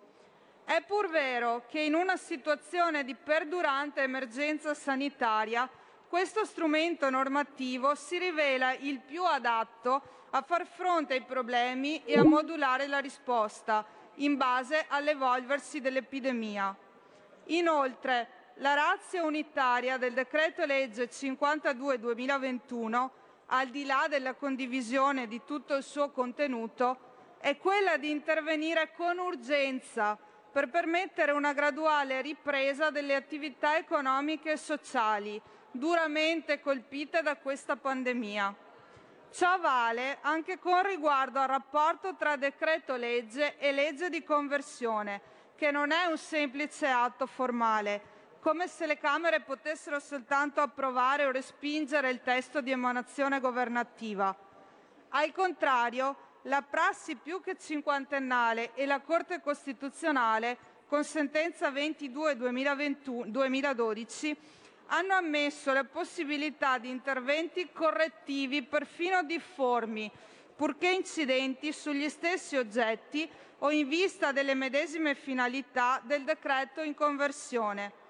È 0.64 0.82
pur 0.86 1.10
vero 1.10 1.66
che 1.68 1.80
in 1.80 1.94
una 1.94 2.18
situazione 2.18 3.04
di 3.04 3.16
perdurante 3.16 4.02
emergenza 4.02 4.74
sanitaria 4.74 5.70
questo 6.08 6.46
strumento 6.46 7.10
normativo 7.10 7.96
si 7.96 8.18
rivela 8.18 8.74
il 8.74 9.00
più 9.00 9.24
adatto 9.24 10.16
a 10.32 10.42
far 10.42 10.66
fronte 10.66 11.14
ai 11.14 11.24
problemi 11.24 12.04
e 12.04 12.18
a 12.18 12.24
modulare 12.24 12.88
la 12.88 13.00
risposta 13.00 13.86
in 14.16 14.38
base 14.38 14.86
all'evolversi 14.88 15.80
dell'epidemia. 15.80 16.76
Inoltre, 17.46 18.30
la 18.56 18.74
razza 18.74 19.24
unitaria 19.24 19.98
del 19.98 20.14
decreto 20.14 20.66
legge 20.66 21.10
52-2021, 21.10 23.10
al 23.48 23.68
di 23.70 23.86
là 23.86 24.08
della 24.10 24.34
condivisione 24.34 25.28
di 25.28 25.42
tutto 25.46 25.76
il 25.76 25.84
suo 25.84 26.10
contenuto, 26.12 27.36
è 27.40 27.58
quella 27.58 27.98
di 27.98 28.10
intervenire 28.10 28.92
con 28.96 29.18
urgenza 29.20 30.18
per 30.52 30.70
permettere 30.70 31.32
una 31.32 31.54
graduale 31.54 32.22
ripresa 32.22 32.90
delle 32.90 33.16
attività 33.16 33.78
economiche 33.78 34.54
e 34.54 34.58
sociali 34.58 35.40
duramente 35.72 36.60
colpite 36.60 37.22
da 37.22 37.38
questa 37.38 37.76
pandemia. 37.76 38.56
Ciò 39.32 39.60
vale 39.60 40.18
anche 40.22 40.58
con 40.58 40.84
riguardo 40.84 41.40
al 41.40 41.48
rapporto 41.48 42.16
tra 42.16 42.36
decreto 42.38 42.96
legge 42.96 43.58
e 43.58 43.72
legge 43.72 44.10
di 44.10 44.24
conversione, 44.24 45.22
che 45.56 45.70
non 45.70 45.92
è 45.92 46.06
un 46.06 46.18
semplice 46.18 46.88
atto 46.88 47.26
formale, 47.28 48.16
come 48.40 48.68
se 48.68 48.86
le 48.86 48.98
Camere 48.98 49.42
potessero 49.42 50.00
soltanto 50.00 50.62
approvare 50.62 51.26
o 51.26 51.32
respingere 51.32 52.10
il 52.10 52.22
testo 52.22 52.62
di 52.62 52.72
emanazione 52.72 53.40
governativa. 53.40 54.36
Al 55.10 55.32
contrario, 55.32 56.16
la 56.44 56.62
prassi 56.62 57.16
più 57.16 57.42
che 57.42 57.58
cinquantennale 57.58 58.74
e 58.74 58.86
la 58.86 59.02
Corte 59.02 59.42
Costituzionale, 59.42 60.76
con 60.88 61.04
sentenza 61.04 61.70
22-2012, 61.70 64.36
hanno 64.88 65.14
ammesso 65.14 65.74
la 65.74 65.84
possibilità 65.84 66.78
di 66.78 66.90
interventi 66.90 67.70
correttivi 67.72 68.64
perfino 68.64 69.24
difformi, 69.24 70.10
purché 70.56 70.90
incidenti 70.90 71.74
sugli 71.74 72.08
stessi 72.10 72.56
oggetti 72.56 73.30
o 73.60 73.72
in 73.72 73.88
vista 73.88 74.32
delle 74.32 74.54
medesime 74.54 75.16
finalità 75.16 76.00
del 76.04 76.24
decreto 76.24 76.82
in 76.82 76.94
conversione. 76.94 78.06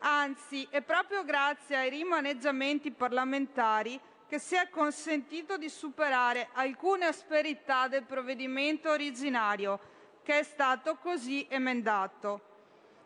Anzi, 0.00 0.66
è 0.70 0.80
proprio 0.80 1.24
grazie 1.24 1.76
ai 1.76 1.90
rimaneggiamenti 1.90 2.90
parlamentari 2.90 4.00
che 4.26 4.38
si 4.38 4.54
è 4.54 4.70
consentito 4.70 5.58
di 5.58 5.68
superare 5.68 6.48
alcune 6.54 7.06
asperità 7.06 7.86
del 7.86 8.04
provvedimento 8.04 8.90
originario, 8.90 9.78
che 10.22 10.38
è 10.38 10.42
stato 10.42 10.96
così 10.96 11.46
emendato. 11.50 12.48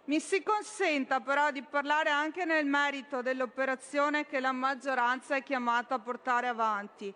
Mi 0.04 0.20
si 0.20 0.42
consenta 0.42 1.20
però 1.20 1.50
di 1.50 1.62
parlare 1.62 2.10
anche 2.10 2.44
nel 2.44 2.66
merito 2.66 3.22
dell'operazione 3.22 4.26
che 4.26 4.38
la 4.38 4.52
maggioranza 4.52 5.34
è 5.34 5.42
chiamata 5.42 5.94
a 5.94 5.98
portare 5.98 6.46
avanti. 6.46 7.12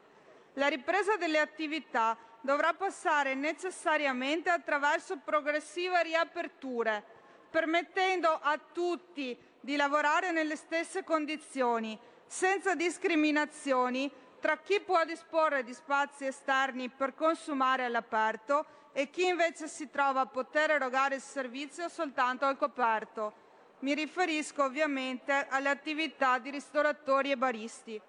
La 0.55 0.69
ripresa 0.69 1.17
delle 1.17 1.39
attività 1.39 2.17
dovrà 2.41 2.73
passare 2.73 3.35
necessariamente 3.35 4.49
attraverso 4.49 5.19
progressive 5.19 6.03
riaperture, 6.03 7.05
permettendo 7.51 8.29
a 8.29 8.59
tutti 8.73 9.37
di 9.61 9.77
lavorare 9.77 10.31
nelle 10.31 10.57
stesse 10.57 11.05
condizioni, 11.05 11.99
senza 12.27 12.75
discriminazioni 12.75 14.11
tra 14.41 14.59
chi 14.59 14.81
può 14.81 15.05
disporre 15.05 15.65
di 15.65 15.75
spazi 15.75 16.27
esterni 16.27 16.89
per 16.89 17.15
consumare 17.15 17.85
all'aperto 17.85 18.67
e 18.93 19.11
chi 19.11 19.27
invece 19.27 19.69
si 19.69 19.91
trova 19.91 20.21
a 20.21 20.27
poter 20.27 20.71
erogare 20.71 21.17
il 21.17 21.21
servizio 21.21 21.89
soltanto 21.89 22.45
al 22.45 22.57
coperto. 22.57 23.47
Mi 23.81 23.95
riferisco 23.95 24.65
ovviamente 24.65 25.47
alle 25.49 25.69
attività 25.69 26.39
di 26.39 26.51
ristoratori 26.51 27.31
e 27.31 27.37
baristi. 27.37 28.01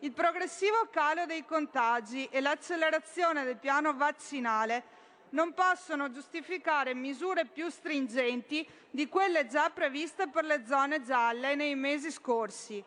Il 0.00 0.12
progressivo 0.12 0.88
calo 0.90 1.26
dei 1.26 1.44
contagi 1.44 2.26
e 2.30 2.40
l'accelerazione 2.40 3.44
del 3.44 3.56
piano 3.56 3.94
vaccinale 3.94 4.98
non 5.30 5.54
possono 5.54 6.10
giustificare 6.10 6.94
misure 6.94 7.46
più 7.46 7.68
stringenti 7.68 8.66
di 8.90 9.08
quelle 9.08 9.46
già 9.46 9.70
previste 9.70 10.28
per 10.28 10.44
le 10.44 10.64
zone 10.66 11.02
gialle 11.02 11.54
nei 11.54 11.74
mesi 11.74 12.10
scorsi. 12.10 12.82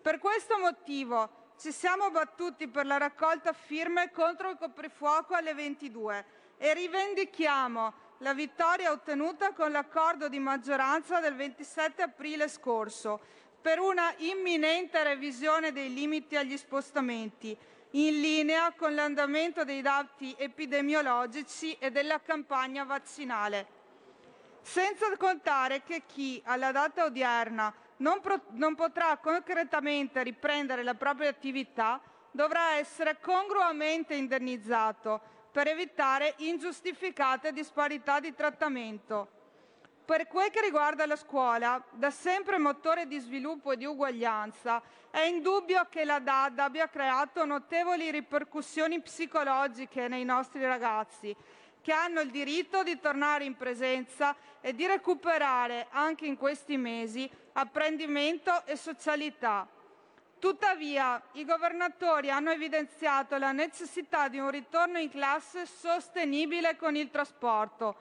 Per 0.00 0.18
questo 0.18 0.58
motivo 0.58 1.44
ci 1.58 1.72
siamo 1.72 2.10
battuti 2.10 2.68
per 2.68 2.86
la 2.86 2.98
raccolta 2.98 3.52
firme 3.52 4.10
contro 4.10 4.50
il 4.50 4.58
coprifuoco 4.58 5.34
alle 5.34 5.54
22 5.54 6.24
e 6.58 6.74
rivendichiamo 6.74 8.04
la 8.18 8.34
vittoria 8.34 8.92
ottenuta 8.92 9.52
con 9.52 9.70
l'accordo 9.72 10.28
di 10.28 10.38
maggioranza 10.38 11.20
del 11.20 11.34
27 11.34 12.02
aprile 12.02 12.48
scorso 12.48 13.20
per 13.60 13.78
una 13.78 14.14
imminente 14.18 15.02
revisione 15.02 15.72
dei 15.72 15.92
limiti 15.92 16.36
agli 16.36 16.56
spostamenti, 16.56 17.56
in 17.96 18.20
linea 18.20 18.72
con 18.72 18.94
l'andamento 18.94 19.64
dei 19.64 19.80
dati 19.80 20.34
epidemiologici 20.36 21.74
e 21.78 21.90
della 21.90 22.20
campagna 22.20 22.84
vaccinale. 22.84 23.74
Senza 24.60 25.06
contare 25.16 25.82
che 25.82 26.02
chi, 26.06 26.42
alla 26.44 26.72
data 26.72 27.04
odierna, 27.04 27.72
non, 27.98 28.20
pro- 28.20 28.42
non 28.50 28.74
potrà 28.74 29.16
concretamente 29.16 30.22
riprendere 30.22 30.82
la 30.82 30.94
propria 30.94 31.30
attività 31.30 32.00
dovrà 32.30 32.74
essere 32.74 33.18
congruamente 33.18 34.14
indennizzato 34.14 35.20
per 35.50 35.68
evitare 35.68 36.34
ingiustificate 36.38 37.52
disparità 37.52 38.20
di 38.20 38.34
trattamento. 38.34 39.35
Per 40.06 40.28
quel 40.28 40.50
che 40.52 40.60
riguarda 40.60 41.04
la 41.04 41.16
scuola, 41.16 41.82
da 41.90 42.12
sempre 42.12 42.58
motore 42.58 43.08
di 43.08 43.18
sviluppo 43.18 43.72
e 43.72 43.76
di 43.76 43.86
uguaglianza, 43.86 44.80
è 45.10 45.22
indubbio 45.22 45.88
che 45.90 46.04
la 46.04 46.20
DAD 46.20 46.60
abbia 46.60 46.88
creato 46.88 47.44
notevoli 47.44 48.12
ripercussioni 48.12 49.00
psicologiche 49.00 50.06
nei 50.06 50.24
nostri 50.24 50.64
ragazzi, 50.64 51.34
che 51.82 51.92
hanno 51.92 52.20
il 52.20 52.30
diritto 52.30 52.84
di 52.84 53.00
tornare 53.00 53.46
in 53.46 53.56
presenza 53.56 54.36
e 54.60 54.76
di 54.76 54.86
recuperare 54.86 55.88
anche 55.90 56.24
in 56.24 56.36
questi 56.36 56.76
mesi 56.76 57.28
apprendimento 57.54 58.64
e 58.64 58.76
socialità. 58.76 59.66
Tuttavia, 60.38 61.20
i 61.32 61.44
governatori 61.44 62.30
hanno 62.30 62.52
evidenziato 62.52 63.38
la 63.38 63.50
necessità 63.50 64.28
di 64.28 64.38
un 64.38 64.50
ritorno 64.50 64.98
in 64.98 65.10
classe 65.10 65.66
sostenibile 65.66 66.76
con 66.76 66.94
il 66.94 67.10
trasporto, 67.10 67.96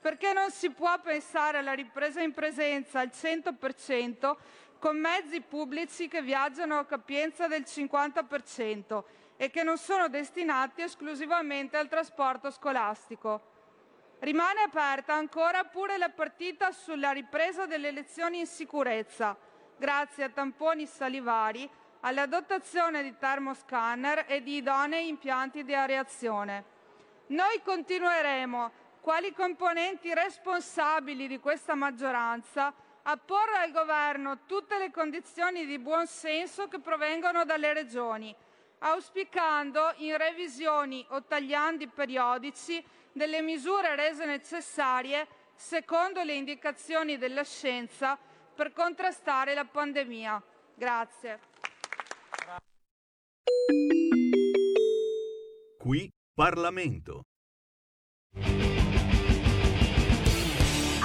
perché 0.00 0.32
non 0.32 0.50
si 0.50 0.70
può 0.70 0.98
pensare 1.00 1.58
alla 1.58 1.72
ripresa 1.72 2.22
in 2.22 2.32
presenza 2.32 3.00
al 3.00 3.10
100% 3.12 4.36
con 4.78 4.98
mezzi 4.98 5.42
pubblici 5.42 6.08
che 6.08 6.22
viaggiano 6.22 6.78
a 6.78 6.86
capienza 6.86 7.46
del 7.46 7.62
50% 7.66 9.02
e 9.36 9.50
che 9.50 9.62
non 9.62 9.76
sono 9.76 10.08
destinati 10.08 10.82
esclusivamente 10.82 11.76
al 11.76 11.88
trasporto 11.88 12.50
scolastico. 12.50 13.48
Rimane 14.20 14.62
aperta 14.62 15.14
ancora 15.14 15.64
pure 15.64 15.98
la 15.98 16.10
partita 16.10 16.72
sulla 16.72 17.10
ripresa 17.10 17.66
delle 17.66 17.90
lezioni 17.90 18.40
in 18.40 18.46
sicurezza, 18.46 19.36
grazie 19.76 20.24
a 20.24 20.28
tamponi 20.28 20.86
salivari 20.86 21.68
alla 22.00 22.26
dotazione 22.26 23.02
di 23.02 23.16
termoscanner 23.18 24.24
e 24.26 24.42
di 24.42 24.56
idonei 24.56 25.08
impianti 25.08 25.64
di 25.64 25.74
areazione. 25.74 26.64
Noi 27.28 27.60
continueremo, 27.62 28.72
quali 29.00 29.32
componenti 29.32 30.12
responsabili 30.14 31.26
di 31.26 31.38
questa 31.38 31.74
maggioranza, 31.74 32.72
a 33.02 33.16
porre 33.16 33.58
al 33.58 33.72
Governo 33.72 34.44
tutte 34.46 34.78
le 34.78 34.90
condizioni 34.90 35.64
di 35.66 35.78
buon 35.78 36.06
senso 36.06 36.68
che 36.68 36.80
provengono 36.80 37.44
dalle 37.44 37.72
regioni, 37.72 38.34
auspicando 38.80 39.94
in 39.96 40.16
revisioni 40.16 41.04
o 41.10 41.24
tagliandi 41.24 41.88
periodici 41.88 42.82
delle 43.12 43.42
misure 43.42 43.96
rese 43.96 44.26
necessarie 44.26 45.26
secondo 45.54 46.22
le 46.22 46.34
indicazioni 46.34 47.18
della 47.18 47.44
scienza 47.44 48.18
per 48.54 48.72
contrastare 48.72 49.54
la 49.54 49.64
pandemia. 49.64 50.42
Grazie. 50.74 51.40
Qui 55.78 56.10
Parlamento. 56.34 57.22